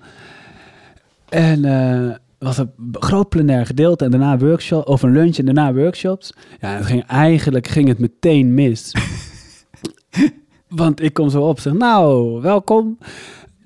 en 1.29 1.65
uh, 1.65 2.15
was 2.39 2.59
een 2.59 2.71
groot 2.93 3.29
plenair 3.29 3.67
gedeelte 3.67 4.05
en 4.05 4.11
daarna 4.11 4.39
workshop 4.39 4.89
of 4.89 5.03
een 5.03 5.13
lunch 5.13 5.37
en 5.37 5.45
daarna 5.45 5.75
workshops. 5.75 6.33
Ja, 6.61 6.69
het 6.69 6.87
ging 6.87 7.07
eigenlijk 7.07 7.69
ging 7.69 7.89
het 7.89 7.99
meteen 7.99 8.55
mis. 8.55 8.93
Want 10.69 11.03
ik 11.03 11.13
kom 11.13 11.31
zo 11.31 11.43
op 11.43 11.61
zeg, 11.61 11.73
nou, 11.73 12.41
welkom. 12.41 12.99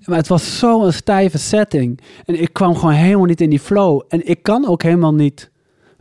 Maar 0.05 0.17
het 0.17 0.29
was 0.29 0.59
zo'n 0.59 0.93
stijve 0.93 1.39
setting. 1.39 2.01
En 2.25 2.41
ik 2.41 2.53
kwam 2.53 2.77
gewoon 2.77 2.95
helemaal 2.95 3.27
niet 3.27 3.41
in 3.41 3.51
die 3.51 3.61
flow. 3.61 4.03
En 4.09 4.29
ik 4.29 4.43
kan 4.43 4.67
ook 4.67 4.83
helemaal 4.83 5.15
niet 5.15 5.51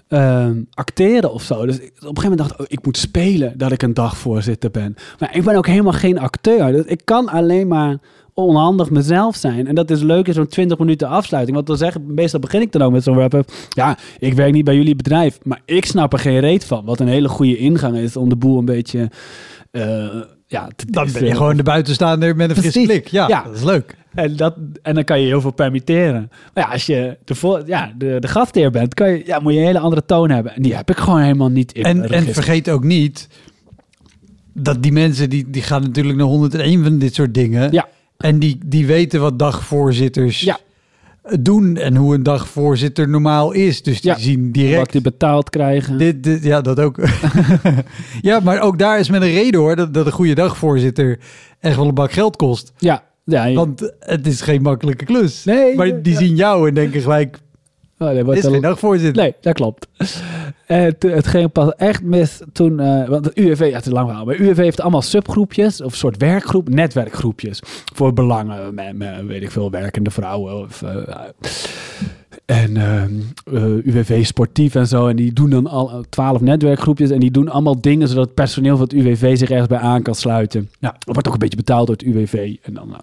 uh, 0.09 0.49
acteren 0.73 1.33
of 1.33 1.43
zo. 1.43 1.65
Dus 1.65 1.79
ik, 1.79 1.81
op 1.81 1.89
een 1.89 2.07
gegeven 2.07 2.29
moment 2.29 2.39
dacht 2.39 2.51
ik, 2.51 2.59
oh, 2.59 2.65
ik 2.69 2.85
moet 2.85 2.97
spelen 2.97 3.57
dat 3.57 3.71
ik 3.71 3.81
een 3.81 3.93
dagvoorzitter 3.93 4.71
ben. 4.71 4.95
Maar 5.19 5.35
ik 5.35 5.43
ben 5.43 5.55
ook 5.55 5.67
helemaal 5.67 5.93
geen 5.93 6.19
acteur. 6.19 6.71
Dus 6.71 6.85
ik 6.85 7.01
kan 7.03 7.29
alleen 7.29 7.67
maar 7.67 7.97
onhandig 8.33 8.89
mezelf 8.89 9.35
zijn. 9.35 9.67
En 9.67 9.75
dat 9.75 9.89
is 9.89 10.01
leuk 10.01 10.27
in 10.27 10.33
zo'n 10.33 10.47
20 10.47 10.77
minuten 10.77 11.07
afsluiting. 11.07 11.55
Want 11.55 11.67
dan 11.67 11.77
zeg, 11.77 11.97
meestal 12.07 12.39
begin 12.39 12.61
ik 12.61 12.71
dan 12.71 12.81
ook 12.81 12.91
met 12.91 13.03
zo'n 13.03 13.15
wrap-up. 13.15 13.51
Ja, 13.69 13.97
ik 14.19 14.33
werk 14.33 14.51
niet 14.51 14.65
bij 14.65 14.75
jullie 14.75 14.95
bedrijf, 14.95 15.39
maar 15.43 15.61
ik 15.65 15.85
snap 15.85 16.13
er 16.13 16.19
geen 16.19 16.39
reet 16.39 16.65
van. 16.65 16.85
Wat 16.85 16.99
een 16.99 17.07
hele 17.07 17.29
goede 17.29 17.57
ingang 17.57 17.97
is 17.97 18.15
om 18.15 18.29
de 18.29 18.35
boel 18.35 18.57
een 18.57 18.65
beetje... 18.65 19.11
Uh, 19.71 20.05
ja, 20.47 20.69
dan 20.87 21.11
ben 21.13 21.25
je 21.25 21.35
gewoon 21.35 21.57
de 21.57 21.63
buitenstaander 21.63 22.35
met 22.35 22.49
een 22.49 22.55
frisse 22.55 22.81
blik. 22.81 23.07
Ja, 23.07 23.27
ja, 23.27 23.43
dat 23.43 23.55
is 23.55 23.63
leuk. 23.63 23.95
En, 24.13 24.35
dat, 24.35 24.55
en 24.81 24.95
dan 24.95 25.03
kan 25.03 25.19
je 25.19 25.27
heel 25.27 25.41
veel 25.41 25.51
permitteren. 25.51 26.31
Maar 26.53 26.63
ja, 26.63 26.71
als 26.71 26.85
je 26.85 27.17
de, 27.25 27.63
ja, 27.65 27.93
de, 27.97 28.17
de 28.19 28.27
gastheer 28.27 28.71
bent, 28.71 28.93
kan 28.93 29.09
je, 29.09 29.23
ja, 29.25 29.39
moet 29.39 29.53
je 29.53 29.59
een 29.59 29.65
hele 29.65 29.79
andere 29.79 30.05
toon 30.05 30.29
hebben. 30.29 30.55
En 30.55 30.61
die 30.61 30.75
heb 30.75 30.89
ik 30.89 30.97
gewoon 30.97 31.21
helemaal 31.21 31.49
niet 31.49 31.71
in 31.71 31.83
En, 31.83 32.09
en 32.09 32.23
vergeet 32.23 32.69
ook 32.69 32.83
niet 32.83 33.27
dat 34.53 34.83
die 34.83 34.91
mensen, 34.91 35.29
die, 35.29 35.49
die 35.49 35.61
gaan 35.61 35.81
natuurlijk 35.81 36.17
naar 36.17 36.27
101 36.27 36.83
van 36.83 36.97
dit 36.97 37.13
soort 37.13 37.33
dingen. 37.33 37.71
Ja. 37.71 37.87
En 38.23 38.39
die, 38.39 38.59
die 38.65 38.85
weten 38.85 39.21
wat 39.21 39.39
dagvoorzitters 39.39 40.39
ja. 40.39 40.57
doen 41.39 41.77
en 41.77 41.95
hoe 41.95 42.15
een 42.15 42.23
dagvoorzitter 42.23 43.09
normaal 43.09 43.51
is. 43.51 43.83
Dus 43.83 44.01
die 44.01 44.11
ja. 44.11 44.17
zien 44.17 44.51
direct... 44.51 44.77
Wat 44.77 44.91
die 44.91 45.01
betaald 45.01 45.49
krijgen. 45.49 45.97
Dit, 45.97 46.23
dit, 46.23 46.43
ja, 46.43 46.61
dat 46.61 46.79
ook. 46.79 46.99
ja, 48.21 48.39
maar 48.39 48.59
ook 48.59 48.79
daar 48.79 48.99
is 48.99 49.09
met 49.09 49.21
een 49.21 49.33
reden 49.33 49.59
hoor, 49.59 49.75
dat, 49.75 49.93
dat 49.93 50.05
een 50.05 50.11
goede 50.11 50.33
dagvoorzitter 50.33 51.19
echt 51.59 51.75
wel 51.75 51.87
een 51.87 51.93
bak 51.93 52.11
geld 52.11 52.35
kost. 52.35 52.73
Ja. 52.77 53.03
ja 53.23 53.45
je... 53.45 53.55
Want 53.55 53.93
het 53.99 54.27
is 54.27 54.41
geen 54.41 54.61
makkelijke 54.61 55.05
klus. 55.05 55.43
Nee. 55.43 55.75
Maar 55.75 56.01
die 56.01 56.13
ja. 56.13 56.19
zien 56.19 56.35
jou 56.35 56.67
en 56.67 56.73
denken 56.73 57.01
gelijk, 57.01 57.39
Oh, 58.03 58.09
nee, 58.09 58.23
dit 58.23 58.37
is 58.37 58.45
geen 58.45 58.61
dagvoorzitter. 58.61 59.23
Nee, 59.23 59.33
dat 59.41 59.53
klopt. 59.53 59.87
En 60.65 60.95
het 60.99 61.27
ging 61.27 61.51
pas 61.51 61.75
echt 61.75 62.03
mis 62.03 62.41
toen... 62.51 62.79
Uh, 62.79 63.07
want 63.07 63.23
de 63.23 63.31
UWV, 63.33 63.59
ja, 63.59 63.75
het 63.75 63.85
is 63.85 63.91
lang 63.91 64.07
verhaal, 64.07 64.25
maar 64.25 64.35
UWV 64.35 64.57
heeft 64.57 64.81
allemaal 64.81 65.01
subgroepjes, 65.01 65.81
of 65.81 65.91
een 65.91 65.97
soort 65.97 66.17
werkgroep, 66.17 66.69
netwerkgroepjes. 66.69 67.59
Voor 67.93 68.13
belangen, 68.13 68.73
met, 68.73 68.97
met 68.97 69.25
weet 69.25 69.41
ik 69.41 69.51
veel, 69.51 69.71
werkende 69.71 70.11
vrouwen. 70.11 70.59
Of, 70.59 70.81
uh, 70.81 70.89
en 72.45 72.75
uh, 72.75 73.63
UWV 73.83 74.25
sportief 74.25 74.75
en 74.75 74.87
zo. 74.87 75.07
En 75.07 75.15
die 75.15 75.33
doen 75.33 75.49
dan 75.49 75.67
al 75.67 76.03
twaalf 76.09 76.41
netwerkgroepjes. 76.41 77.09
En 77.09 77.19
die 77.19 77.31
doen 77.31 77.49
allemaal 77.49 77.81
dingen 77.81 78.07
zodat 78.07 78.25
het 78.25 78.33
personeel 78.33 78.77
van 78.77 78.85
het 78.85 78.93
UWV 78.93 79.37
zich 79.37 79.49
ergens 79.49 79.67
bij 79.67 79.77
aan 79.77 80.01
kan 80.01 80.15
sluiten. 80.15 80.69
Ja, 80.79 80.95
dat 80.99 81.13
wordt 81.13 81.27
ook 81.27 81.33
een 81.33 81.39
beetje 81.39 81.57
betaald 81.57 81.87
door 81.87 81.95
het 81.95 82.05
UWV. 82.05 82.55
En 82.61 82.73
dan... 82.73 82.95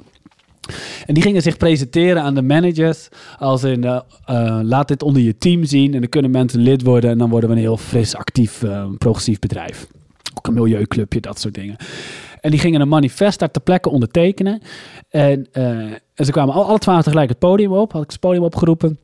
En 1.06 1.14
die 1.14 1.22
gingen 1.22 1.42
zich 1.42 1.56
presenteren 1.56 2.22
aan 2.22 2.34
de 2.34 2.42
managers 2.42 3.08
als 3.38 3.64
in 3.64 3.84
uh, 3.84 4.00
laat 4.62 4.88
dit 4.88 5.02
onder 5.02 5.22
je 5.22 5.38
team 5.38 5.64
zien 5.64 5.94
en 5.94 6.00
dan 6.00 6.08
kunnen 6.08 6.30
mensen 6.30 6.60
lid 6.60 6.82
worden 6.82 7.10
en 7.10 7.18
dan 7.18 7.30
worden 7.30 7.48
we 7.48 7.54
een 7.54 7.60
heel 7.60 7.76
fris, 7.76 8.16
actief, 8.16 8.62
uh, 8.62 8.86
progressief 8.98 9.38
bedrijf. 9.38 9.86
Ook 10.34 10.46
een 10.46 10.54
milieuclubje, 10.54 11.20
dat 11.20 11.40
soort 11.40 11.54
dingen. 11.54 11.76
En 12.40 12.50
die 12.50 12.60
gingen 12.60 12.80
een 12.80 12.88
manifest 12.88 13.38
daar 13.38 13.50
ter 13.50 13.62
plekke 13.62 13.88
ondertekenen. 13.88 14.62
En, 15.08 15.48
en 15.52 16.24
ze 16.24 16.30
kwamen 16.30 16.54
alle 16.54 16.78
twaalf 16.78 17.02
tegelijk 17.02 17.28
het 17.28 17.38
podium 17.38 17.72
op, 17.72 17.92
had 17.92 18.02
ik 18.02 18.10
het 18.10 18.20
podium 18.20 18.42
opgeroepen. 18.42 18.98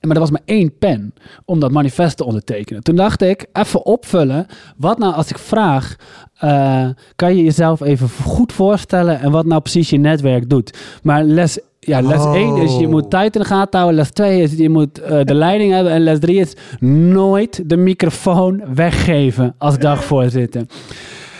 Maar 0.00 0.14
er 0.16 0.22
was 0.22 0.30
maar 0.30 0.42
één 0.44 0.78
pen 0.78 1.14
om 1.44 1.60
dat 1.60 1.70
manifest 1.70 2.16
te 2.16 2.24
ondertekenen. 2.24 2.82
Toen 2.82 2.96
dacht 2.96 3.22
ik, 3.22 3.46
even 3.52 3.86
opvullen. 3.86 4.46
Wat 4.76 4.98
nou 4.98 5.14
als 5.14 5.30
ik 5.30 5.38
vraag, 5.38 5.96
uh, 6.44 6.88
kan 7.16 7.36
je 7.36 7.44
jezelf 7.44 7.80
even 7.80 8.08
goed 8.08 8.52
voorstellen 8.52 9.20
en 9.20 9.30
wat 9.30 9.46
nou 9.46 9.60
precies 9.60 9.90
je 9.90 9.98
netwerk 9.98 10.50
doet? 10.50 10.78
Maar 11.02 11.24
les, 11.24 11.58
ja, 11.80 12.00
les 12.00 12.20
Oh. 12.20 12.34
1 12.34 12.56
is 12.56 12.76
je 12.78 12.88
moet 12.88 13.10
tijd 13.10 13.34
in 13.34 13.40
de 13.40 13.46
gaten 13.46 13.78
houden. 13.80 14.00
Les 14.00 14.10
2 14.10 14.42
is 14.42 14.52
je 14.52 14.70
moet 14.70 15.00
uh, 15.00 15.20
de 15.24 15.34
leiding 15.44 15.72
hebben. 15.72 15.92
En 15.92 16.00
les 16.00 16.18
3 16.18 16.40
is 16.40 16.56
nooit 16.80 17.68
de 17.68 17.76
microfoon 17.76 18.62
weggeven 18.74 19.54
als 19.58 19.78
dagvoorzitter. 19.78 20.62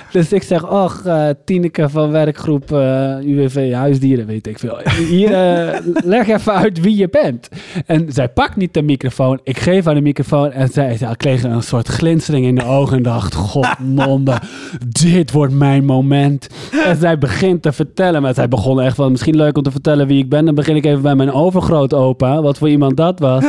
Dus 0.12 0.32
ik 0.32 0.42
zeg, 0.42 0.70
och, 0.70 1.02
uh, 1.06 1.28
Tineke 1.44 1.88
van 1.88 2.10
werkgroep 2.10 2.72
uh, 2.72 3.16
UWV 3.20 3.72
Huisdieren, 3.72 4.26
weet 4.26 4.46
ik 4.46 4.58
veel. 4.58 4.78
Hier, 5.08 5.30
uh, 5.30 5.78
leg 6.14 6.28
even 6.28 6.52
uit 6.52 6.80
wie 6.80 6.96
je 6.96 7.08
bent. 7.08 7.48
En 7.86 8.12
zij 8.12 8.28
pakt 8.28 8.56
niet 8.56 8.74
de 8.74 8.82
microfoon. 8.82 9.40
Ik 9.42 9.58
geef 9.58 9.84
haar 9.84 9.94
de 9.94 10.00
microfoon 10.00 10.52
en 10.52 10.68
zij, 10.68 10.96
zij 10.96 11.16
kreeg 11.16 11.42
een 11.42 11.62
soort 11.62 11.88
glinstering 11.88 12.46
in 12.46 12.54
de 12.54 12.64
ogen 12.64 12.96
en 12.96 13.02
dacht, 13.02 13.34
godmonde, 13.34 14.38
dit 15.02 15.32
wordt 15.32 15.52
mijn 15.52 15.84
moment. 15.84 16.48
En 16.84 16.96
zij 16.96 17.18
begint 17.18 17.62
te 17.62 17.72
vertellen, 17.72 18.22
maar 18.22 18.34
zij 18.34 18.48
begon 18.48 18.80
echt 18.80 18.96
van, 18.96 19.10
misschien 19.10 19.36
leuk 19.36 19.56
om 19.56 19.62
te 19.62 19.70
vertellen 19.70 20.06
wie 20.06 20.22
ik 20.22 20.28
ben. 20.28 20.44
Dan 20.44 20.54
begin 20.54 20.76
ik 20.76 20.84
even 20.84 21.02
bij 21.02 21.14
mijn 21.14 21.32
overgrootopa, 21.32 22.42
wat 22.42 22.58
voor 22.58 22.68
iemand 22.68 22.96
dat 22.96 23.18
was. 23.18 23.44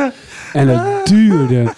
En 0.52 0.68
het 0.68 1.06
duurde. 1.06 1.72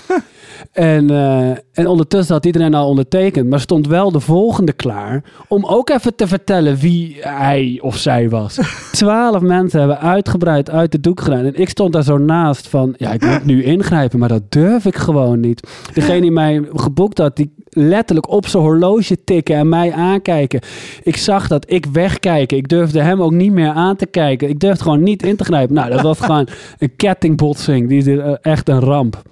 En, 0.73 1.11
uh, 1.11 1.49
en 1.51 1.87
ondertussen 1.87 2.35
had 2.35 2.47
iedereen 2.47 2.75
al 2.75 2.89
ondertekend. 2.89 3.49
Maar 3.49 3.61
stond 3.61 3.87
wel 3.87 4.13
de 4.13 4.21
volgende 4.21 4.73
klaar. 4.73 5.25
Om 5.49 5.65
ook 5.65 5.91
even 5.91 6.15
te 6.15 6.27
vertellen 6.27 6.77
wie 6.77 7.17
hij 7.21 7.79
of 7.83 7.97
zij 7.97 8.29
was. 8.29 8.59
Twaalf 8.93 9.41
mensen 9.41 9.79
hebben 9.79 10.01
uitgebreid 10.01 10.71
uit 10.71 10.93
de 10.93 11.01
doek 11.01 11.21
gedaan. 11.21 11.45
En 11.45 11.61
ik 11.61 11.69
stond 11.69 11.93
daar 11.93 12.03
zo 12.03 12.19
naast 12.19 12.69
van. 12.69 12.95
Ja, 12.97 13.13
ik 13.13 13.27
moet 13.27 13.45
nu 13.45 13.65
ingrijpen. 13.65 14.19
Maar 14.19 14.29
dat 14.29 14.53
durf 14.53 14.85
ik 14.85 14.97
gewoon 14.97 15.41
niet. 15.41 15.69
Degene 15.95 16.21
die 16.21 16.31
mij 16.31 16.63
geboekt 16.75 17.19
had. 17.19 17.37
Die 17.37 17.55
letterlijk 17.69 18.29
op 18.29 18.47
zijn 18.47 18.63
horloge 18.63 19.25
tikken. 19.25 19.57
En 19.57 19.69
mij 19.69 19.93
aankijken. 19.93 20.61
Ik 21.03 21.17
zag 21.17 21.49
dat 21.49 21.71
ik 21.71 21.87
wegkijken. 21.87 22.57
Ik 22.57 22.69
durfde 22.69 23.03
hem 23.03 23.23
ook 23.23 23.33
niet 23.33 23.53
meer 23.53 23.71
aan 23.71 23.97
te 23.97 24.07
kijken. 24.07 24.49
Ik 24.49 24.61
durfde 24.61 24.83
gewoon 24.83 25.03
niet 25.03 25.23
in 25.23 25.37
te 25.37 25.45
grijpen. 25.45 25.75
Nou, 25.75 25.91
dat 25.91 26.01
was 26.01 26.21
gewoon 26.21 26.49
een 26.79 26.97
kettingbotsing. 26.97 27.89
Die 27.89 27.99
is 27.99 28.07
uh, 28.07 28.35
echt 28.41 28.69
een 28.69 28.81
ramp. 28.81 29.23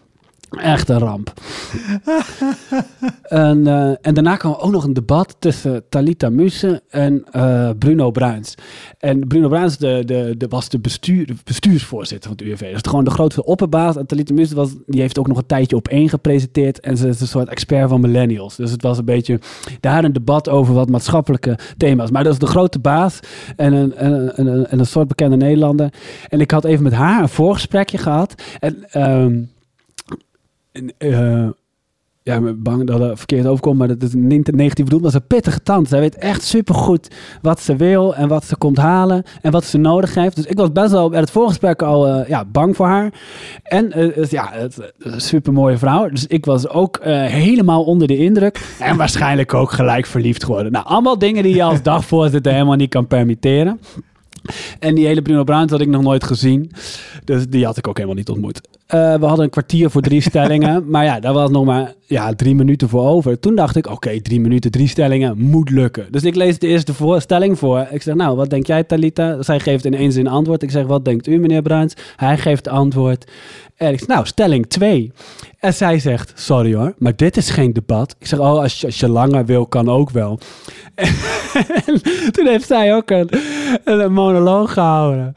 Echt 0.59 0.88
een 0.88 0.98
ramp. 0.98 1.32
en, 3.22 3.59
uh, 3.59 3.88
en 4.01 4.14
daarna 4.14 4.36
kwam 4.36 4.53
ook 4.53 4.70
nog 4.70 4.84
een 4.84 4.92
debat 4.92 5.36
tussen 5.38 5.82
Talita 5.88 6.30
Musse 6.30 6.82
en 6.88 7.24
uh, 7.36 7.70
Bruno 7.78 8.11
Bruins. 8.11 8.55
En 8.98 9.26
Bruno 9.26 9.48
Bruins 9.48 9.78
de, 9.78 10.03
de, 10.07 10.34
de, 10.36 10.48
was 10.48 10.68
de, 10.68 10.78
bestuur, 10.78 11.28
bestuursvoorzitter 11.44 12.30
van 12.30 12.38
het 12.38 12.46
UWV. 12.46 12.72
Dus 12.72 12.82
gewoon 12.82 13.05
de 13.05 13.11
grootste 13.11 13.44
opperbaas. 13.44 13.96
En 13.96 14.07
Talita 14.07 14.34
Musse 14.34 14.55
was, 14.55 14.70
die 14.86 15.01
heeft 15.01 15.18
ook 15.18 15.26
nog 15.26 15.36
een 15.36 15.46
tijdje 15.46 15.76
op 15.76 15.88
één 15.88 16.09
gepresenteerd. 16.09 16.80
En 16.80 16.96
ze 16.96 17.09
is 17.09 17.20
een 17.20 17.26
soort 17.26 17.48
expert 17.48 17.88
van 17.88 18.01
millennials. 18.01 18.57
Dus 18.57 18.70
het 18.70 18.82
was 18.82 18.98
een 18.98 19.05
beetje 19.05 19.40
daar 19.80 20.05
een 20.05 20.12
debat 20.12 20.48
over 20.48 20.74
wat 20.74 20.88
maatschappelijke 20.88 21.59
thema's. 21.76 22.11
Maar 22.11 22.24
dat 22.24 22.32
is 22.32 22.38
de 22.38 22.46
grote 22.46 22.78
baas 22.78 23.20
en 23.57 23.72
een, 23.72 23.94
en, 23.94 24.36
en, 24.36 24.70
en 24.70 24.78
een 24.78 24.86
soort 24.86 25.09
bekende 25.09 25.36
Nederlander. 25.36 25.92
En 26.28 26.40
ik 26.40 26.51
had 26.51 26.64
even 26.64 26.82
met 26.82 26.92
haar 26.92 27.22
een 27.22 27.28
voorgesprekje 27.28 27.98
gehad. 27.98 28.34
En... 28.59 29.03
Um, 29.09 29.51
eh, 30.99 31.49
ja, 32.23 32.41
bang 32.41 32.87
dat 32.87 33.01
het 33.01 33.18
verkeerd 33.18 33.47
overkomt, 33.47 33.79
maar 33.79 33.89
dat 33.89 34.03
is 34.03 34.14
niet 34.14 34.53
negatief 34.55 34.85
bedoeld. 34.85 35.03
Maar 35.03 35.14
een 35.14 35.27
pittige 35.27 35.62
tante. 35.62 35.89
Zij 35.89 36.01
weet 36.01 36.14
echt 36.14 36.43
supergoed 36.43 37.09
wat 37.43 37.61
ze 37.61 37.77
wil 37.77 38.14
en 38.14 38.29
wat 38.29 38.45
ze 38.45 38.57
komt 38.57 38.77
halen 38.77 39.23
en 39.43 39.51
wat 39.53 39.64
ze 39.64 39.79
nodig 39.79 40.14
heeft. 40.14 40.37
Dus 40.37 40.45
ik 40.47 40.57
was 40.59 40.73
best 40.73 40.91
wel 40.91 41.09
bij 41.11 41.21
het 41.21 41.31
voorgesprek 41.31 41.83
al 41.83 42.07
eh, 42.09 42.29
ja, 42.29 42.45
bang 42.45 42.77
voor 42.77 42.87
haar. 42.87 43.12
En 43.62 43.93
het- 43.93 44.31
ja, 44.31 44.49
het 44.53 44.93
een 44.99 45.21
super 45.21 45.53
mooie 45.53 45.79
vrouw. 45.79 46.09
Dus 46.09 46.27
ik 46.27 46.45
was 46.45 46.68
ook 46.68 46.99
helemaal 47.05 47.85
onder 47.85 48.07
de 48.09 48.16
indruk. 48.16 48.75
En 48.81 48.97
waarschijnlijk 48.97 49.55
ook 49.55 49.71
gelijk 49.73 50.07
verliefd 50.07 50.45
geworden. 50.45 50.73
Nou, 50.73 50.85
allemaal 50.87 51.18
dingen 51.18 51.43
die 51.43 51.55
je 51.55 51.62
als 51.62 51.83
dagvoorzitter 51.83 52.53
helemaal 52.53 52.77
niet 52.77 52.91
kan 52.91 53.07
permitteren. 53.07 53.81
En 54.79 54.95
die 54.95 55.07
hele 55.07 55.23
Bruno 55.23 55.45
Bruins 55.45 55.71
had 55.71 55.81
ik 55.81 55.89
nog 55.89 56.03
nooit 56.03 56.25
gezien. 56.25 56.71
Dus 57.25 57.47
die 57.49 57.64
had 57.64 57.77
ik 57.77 57.89
ook 57.89 57.97
helemaal 57.97 58.16
niet 58.18 58.29
ontmoet. 58.29 58.61
Eh, 58.91 59.14
we 59.14 59.26
hadden 59.26 59.45
een 59.45 59.51
kwartier 59.51 59.91
voor 59.91 60.03
drie 60.03 60.20
stellingen. 60.20 60.84
maar 60.91 61.05
ja, 61.05 61.20
daar 61.20 61.32
was 61.32 61.51
nog 61.51 61.64
maar 61.64 61.95
ja, 62.07 62.34
drie 62.34 62.55
minuten 62.55 62.88
voor 62.88 63.07
over. 63.07 63.41
Toen 63.41 63.55
dacht 63.55 63.76
ik, 63.76 63.86
oké, 63.86 64.20
drie 64.20 64.41
minuten, 64.41 64.70
drie 64.70 64.88
stellingen, 64.88 65.38
moet 65.38 65.70
lukken. 65.70 66.07
Dus 66.11 66.24
ik 66.24 66.34
lees 66.34 66.59
de 66.59 66.66
eerste 66.66 66.95
voorstelling 66.95 67.59
voor. 67.59 67.86
Ik 67.91 68.03
zeg, 68.03 68.14
nou, 68.14 68.36
wat 68.36 68.51
denk 68.51 68.66
jij, 68.66 68.84
Talita? 68.84 69.43
Zij 69.43 69.61
geeft 69.61 69.84
in 69.84 69.95
één 69.95 70.12
zin 70.12 70.26
antwoord. 70.26 70.62
Ik 70.62 70.70
zeg, 70.70 70.86
wat 70.86 71.05
denkt 71.05 71.26
u, 71.26 71.38
meneer 71.38 71.62
Bruins? 71.62 71.95
Hij 72.16 72.38
geeft 72.38 72.68
antwoord. 72.68 73.30
En 73.76 73.93
ik 73.93 73.99
zeg, 73.99 74.09
nou, 74.09 74.26
stelling 74.26 74.66
twee. 74.66 75.12
En 75.59 75.74
zij 75.74 75.99
zegt, 75.99 76.32
sorry 76.34 76.74
hoor, 76.74 76.95
maar 76.99 77.16
dit 77.16 77.36
is 77.36 77.51
geen 77.51 77.72
debat. 77.72 78.16
Ik 78.18 78.26
zeg, 78.26 78.38
oh, 78.38 78.61
als 78.61 78.80
je, 78.80 78.86
als 78.86 79.01
je 79.01 79.09
langer 79.09 79.47
wil, 79.47 79.66
kan 79.66 79.88
ook 79.88 80.11
wel. 80.11 80.38
En 81.86 82.03
toen 82.32 82.47
heeft 82.47 82.66
zij 82.66 82.95
ook 82.95 83.11
een, 83.11 83.30
een 83.84 84.12
monoloog 84.12 84.72
gehouden. 84.72 85.34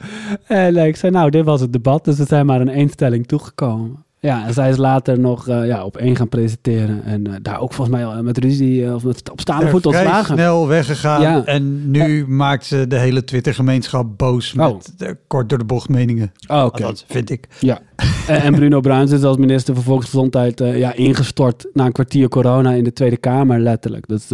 En 0.48 0.78
ik 0.78 0.96
zei, 0.96 1.12
nou, 1.12 1.30
dit 1.30 1.46
was 1.46 1.62
het 1.62 1.74
debat. 1.74 2.06
Dus 2.06 2.18
we 2.18 2.26
zijn 2.26 2.46
maar 2.46 2.62
een 2.62 2.70
eenstelling 2.70 3.28
toegekomen. 3.44 4.06
Ja, 4.20 4.46
en 4.46 4.54
zij 4.54 4.70
is 4.70 4.78
later 4.78 5.20
nog 5.20 5.48
eh, 5.48 5.68
ja, 5.68 5.86
op 5.86 5.98
één 5.98 6.16
gaan 6.16 6.30
presenteren. 6.30 7.04
En 7.04 7.28
eh, 7.28 7.34
daar 7.42 7.60
ook 7.60 7.74
volgens 7.74 7.98
mij 7.98 8.06
al 8.06 8.24
met 8.24 8.38
ruzie 8.38 8.86
eh, 8.86 8.94
of 8.94 9.04
met 9.04 9.32
op 9.32 9.40
staande 9.42 9.68
voet 9.68 9.86
ontslagen. 9.86 10.36
snel 10.36 10.68
weggegaan. 10.68 11.22
Ja. 11.22 11.46
En 11.46 11.92
nu 11.92 12.28
maakt 12.28 12.66
ze 12.66 12.88
de 12.88 12.98
hele 12.98 13.24
Twitter-gemeenschap 13.24 14.18
boos 14.18 14.54
Oh. 14.58 14.74
met 14.74 14.94
de 14.98 15.18
kort 15.28 15.50
door 15.50 15.58
de 15.58 15.66
bocht 15.66 15.90
meningen. 15.90 16.32
Oh, 16.48 16.64
Oké. 16.64 16.84
Althans, 16.84 17.06
vind 17.08 17.30
ik. 17.30 17.48
Ja. 17.60 17.80
En, 18.28 18.56
Bruno 18.56 18.80
Bruins 18.80 19.12
is 19.12 19.24
als 19.24 19.38
minister 19.38 19.74
van 19.74 19.84
Volksgezondheid 19.84 20.60
ja, 20.60 20.94
ingestort 20.94 21.66
na 21.74 21.86
een 21.86 21.92
kwartier 21.92 22.30
corona 22.30 22.72
in 22.72 22.84
de 22.84 22.94
Tweede 22.94 23.18
Kamer, 23.18 23.60
letterlijk. 23.60 24.08
Dus 24.08 24.28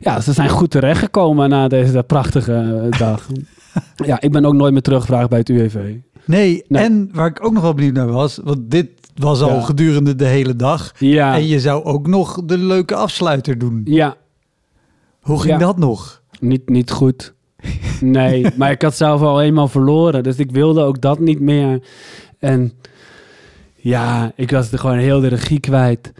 ja, 0.00 0.20
ze 0.20 0.32
zijn 0.32 0.48
goed 0.48 0.70
terechtgekomen 0.70 1.48
na 1.48 1.68
deze 1.68 2.02
prachtige 2.02 2.86
dag. 2.98 3.26
ja, 4.10 4.20
ik 4.20 4.32
ben 4.32 4.44
ook 4.44 4.54
nooit 4.54 4.72
meer 4.72 4.82
teruggevraagd 4.82 5.28
bij 5.28 5.38
het 5.38 5.48
UWV. 5.48 5.94
Nee, 6.28 6.64
Nee. 6.68 6.82
en 6.82 7.08
waar 7.12 7.26
ik 7.26 7.44
ook 7.44 7.52
nog 7.52 7.62
wel 7.62 7.74
benieuwd 7.74 7.94
naar 7.94 8.06
was, 8.12 8.40
want 8.44 8.70
dit 8.70 8.88
was 9.14 9.40
al 9.42 9.54
Ja. 9.54 9.60
gedurende 9.60 10.14
de 10.14 10.24
hele 10.24 10.56
dag. 10.56 10.92
Ja, 10.98 11.34
En 11.34 11.46
je 11.46 11.60
zou 11.60 11.84
ook 11.84 12.06
nog 12.06 12.40
de 12.44 12.58
leuke 12.58 12.94
afsluiter 12.94 13.58
doen. 13.58 13.80
ja 13.84 14.16
Hoe 15.20 15.40
ging 15.40 15.52
Ja. 15.52 15.58
dat 15.58 15.78
nog? 15.78 16.22
niet, 16.40 16.68
niet 16.68 16.90
goed. 16.90 17.34
Nee, 18.00 18.46
maar 18.58 18.70
ik 18.70 18.82
had 18.82 18.96
zelf 18.96 19.20
al 19.20 19.42
eenmaal 19.42 19.68
verloren, 19.68 20.22
dus 20.22 20.36
ik 20.36 20.50
wilde 20.50 20.80
ook 20.82 21.00
dat 21.00 21.18
niet 21.18 21.40
meer. 21.40 21.82
En 22.38 22.72
ja, 23.74 24.32
ik 24.36 24.50
was 24.50 24.72
er 24.72 24.78
gewoon 24.78 24.98
heel 24.98 25.20
de 25.20 25.28
regie 25.28 25.60
kwijt. 25.60 26.12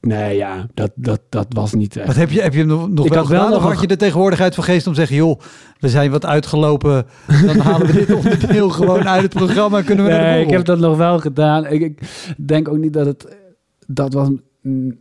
Nee, 0.00 0.36
ja, 0.36 0.66
dat, 0.74 0.90
dat, 0.94 1.20
dat 1.28 1.46
was 1.48 1.72
niet 1.74 1.96
echt. 1.96 2.06
Wat 2.06 2.16
heb 2.16 2.30
je, 2.30 2.40
heb 2.42 2.52
je 2.52 2.58
hem 2.58 2.68
nog, 2.68 2.88
nog 2.90 3.04
Ik 3.06 3.12
wel 3.12 3.18
had 3.22 3.28
wel 3.30 3.38
gedaan? 3.40 3.54
nog 3.54 3.64
of 3.64 3.72
had 3.72 3.80
je 3.80 3.86
de 3.86 3.96
tegenwoordigheid 3.96 4.54
van 4.54 4.64
geest 4.64 4.86
om 4.86 4.92
te 4.92 4.98
zeggen... 4.98 5.16
joh, 5.16 5.40
we 5.78 5.88
zijn 5.88 6.10
wat 6.10 6.26
uitgelopen. 6.26 7.06
Dan 7.46 7.58
halen 7.58 7.86
we 7.86 7.92
dit 7.92 8.14
onderdeel 8.14 8.68
gewoon 8.78 9.08
uit 9.08 9.22
het 9.22 9.34
programma 9.34 9.78
en 9.78 9.84
kunnen 9.84 10.04
we 10.04 10.10
naar 10.10 10.20
de 10.20 10.26
Nee, 10.26 10.44
ik 10.44 10.50
heb 10.50 10.64
dat 10.64 10.78
nog 10.78 10.96
wel 10.96 11.18
gedaan. 11.18 11.66
Ik, 11.66 11.80
ik 11.82 12.00
denk 12.36 12.68
ook 12.68 12.78
niet 12.78 12.92
dat 12.92 13.06
het... 13.06 13.36
Dat 13.86 14.12
was... 14.12 14.28
mm, 14.62 14.98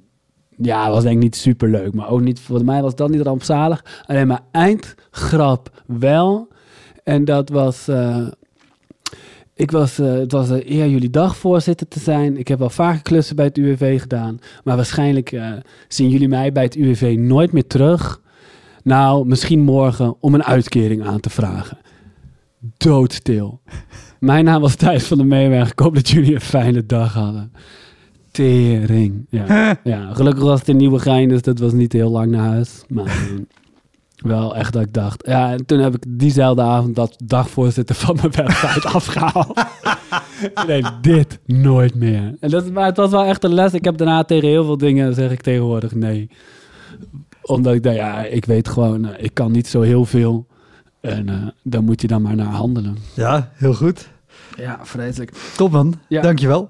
Ja, 0.57 0.89
was 0.89 1.03
denk 1.03 1.15
ik 1.15 1.21
niet 1.23 1.35
super 1.35 1.69
leuk. 1.69 1.93
Maar 1.93 2.09
ook 2.09 2.21
niet... 2.21 2.39
Voor 2.39 2.65
mij 2.65 2.81
was 2.81 2.95
dat 2.95 3.09
niet 3.09 3.21
rampzalig. 3.21 3.85
Alleen 4.05 4.27
mijn 4.27 4.43
eindgrap 4.51 5.83
wel. 5.87 6.47
En 7.03 7.25
dat 7.25 7.49
was... 7.49 7.87
eh, 7.87 8.27
ik 9.55 9.71
was, 9.71 9.99
eh, 9.99 10.13
het 10.13 10.31
was 10.31 10.49
een 10.49 10.71
eer 10.71 10.87
jullie 10.87 11.09
dagvoorzitter 11.09 11.87
te 11.87 11.99
zijn. 11.99 12.37
Ik 12.37 12.47
heb 12.47 12.59
wel 12.59 12.69
vaker 12.69 13.01
klussen 13.01 13.35
bij 13.35 13.45
het 13.45 13.57
UWV 13.57 14.01
gedaan. 14.01 14.39
Maar 14.63 14.75
waarschijnlijk 14.75 15.31
eh, 15.31 15.51
zien 15.87 16.09
jullie 16.09 16.27
mij 16.27 16.51
bij 16.51 16.63
het 16.63 16.75
UWV 16.75 17.15
nooit 17.19 17.51
meer 17.51 17.67
terug. 17.67 18.21
Nou, 18.83 19.27
misschien 19.27 19.61
morgen 19.61 20.15
om 20.19 20.33
een 20.33 20.43
uitkering 20.43 21.05
aan 21.05 21.19
te 21.19 21.29
vragen. 21.29 21.77
Doodstil. 22.77 23.59
Mijn 24.19 24.45
naam 24.45 24.61
was 24.61 24.75
Thijs 24.75 25.03
van 25.03 25.17
der 25.17 25.25
Meewerk. 25.25 25.71
Ik 25.71 25.79
hoop 25.79 25.95
dat 25.95 26.09
jullie 26.09 26.33
een 26.33 26.41
fijne 26.41 26.85
dag 26.85 27.13
hadden. 27.13 27.51
Tering. 28.31 29.25
Ja. 29.29 29.79
ja, 29.83 30.13
gelukkig 30.13 30.43
was 30.43 30.59
het 30.59 30.69
in 30.69 30.77
Nieuwegein, 30.77 31.29
dus 31.29 31.41
dat 31.41 31.59
was 31.59 31.73
niet 31.73 31.93
heel 31.93 32.09
lang 32.09 32.31
naar 32.31 32.47
huis. 32.47 32.83
Maar 32.87 33.05
eh, 33.05 33.39
wel 34.25 34.55
echt 34.55 34.73
dat 34.73 34.81
ik 34.81 34.93
dacht... 34.93 35.27
Ja, 35.27 35.51
en 35.51 35.65
toen 35.65 35.79
heb 35.79 35.95
ik 35.95 36.03
diezelfde 36.07 36.61
avond 36.61 36.95
dat 36.95 37.15
dagvoorzitter 37.25 37.95
van 37.95 38.15
mijn 38.15 38.31
website 38.31 38.87
afgehaald. 38.97 39.63
nee, 40.67 40.83
dit 41.01 41.39
nooit 41.45 41.95
meer. 41.95 42.35
En 42.39 42.49
dat, 42.49 42.71
maar 42.71 42.85
het 42.85 42.97
was 42.97 43.09
wel 43.11 43.23
echt 43.23 43.43
een 43.43 43.53
les. 43.53 43.73
Ik 43.73 43.83
heb 43.85 43.97
daarna 43.97 44.23
tegen 44.23 44.49
heel 44.49 44.63
veel 44.65 44.77
dingen, 44.77 45.13
zeg 45.13 45.31
ik 45.31 45.41
tegenwoordig 45.41 45.95
nee. 45.95 46.29
Omdat 47.41 47.73
ik 47.73 47.83
dacht, 47.83 47.95
ja, 47.95 48.23
ik 48.23 48.45
weet 48.45 48.67
gewoon, 48.67 49.05
eh, 49.05 49.23
ik 49.23 49.33
kan 49.33 49.51
niet 49.51 49.67
zo 49.67 49.81
heel 49.81 50.05
veel. 50.05 50.47
En 51.01 51.29
eh, 51.29 51.35
dan 51.63 51.83
moet 51.83 52.01
je 52.01 52.07
dan 52.07 52.21
maar 52.21 52.35
naar 52.35 52.45
handelen. 52.45 52.97
Ja, 53.13 53.51
heel 53.53 53.73
goed. 53.73 54.09
Ja, 54.57 54.79
vreselijk. 54.83 55.31
Top 55.57 55.71
man, 55.71 55.93
Ja. 56.07 56.21
dankjewel. 56.21 56.69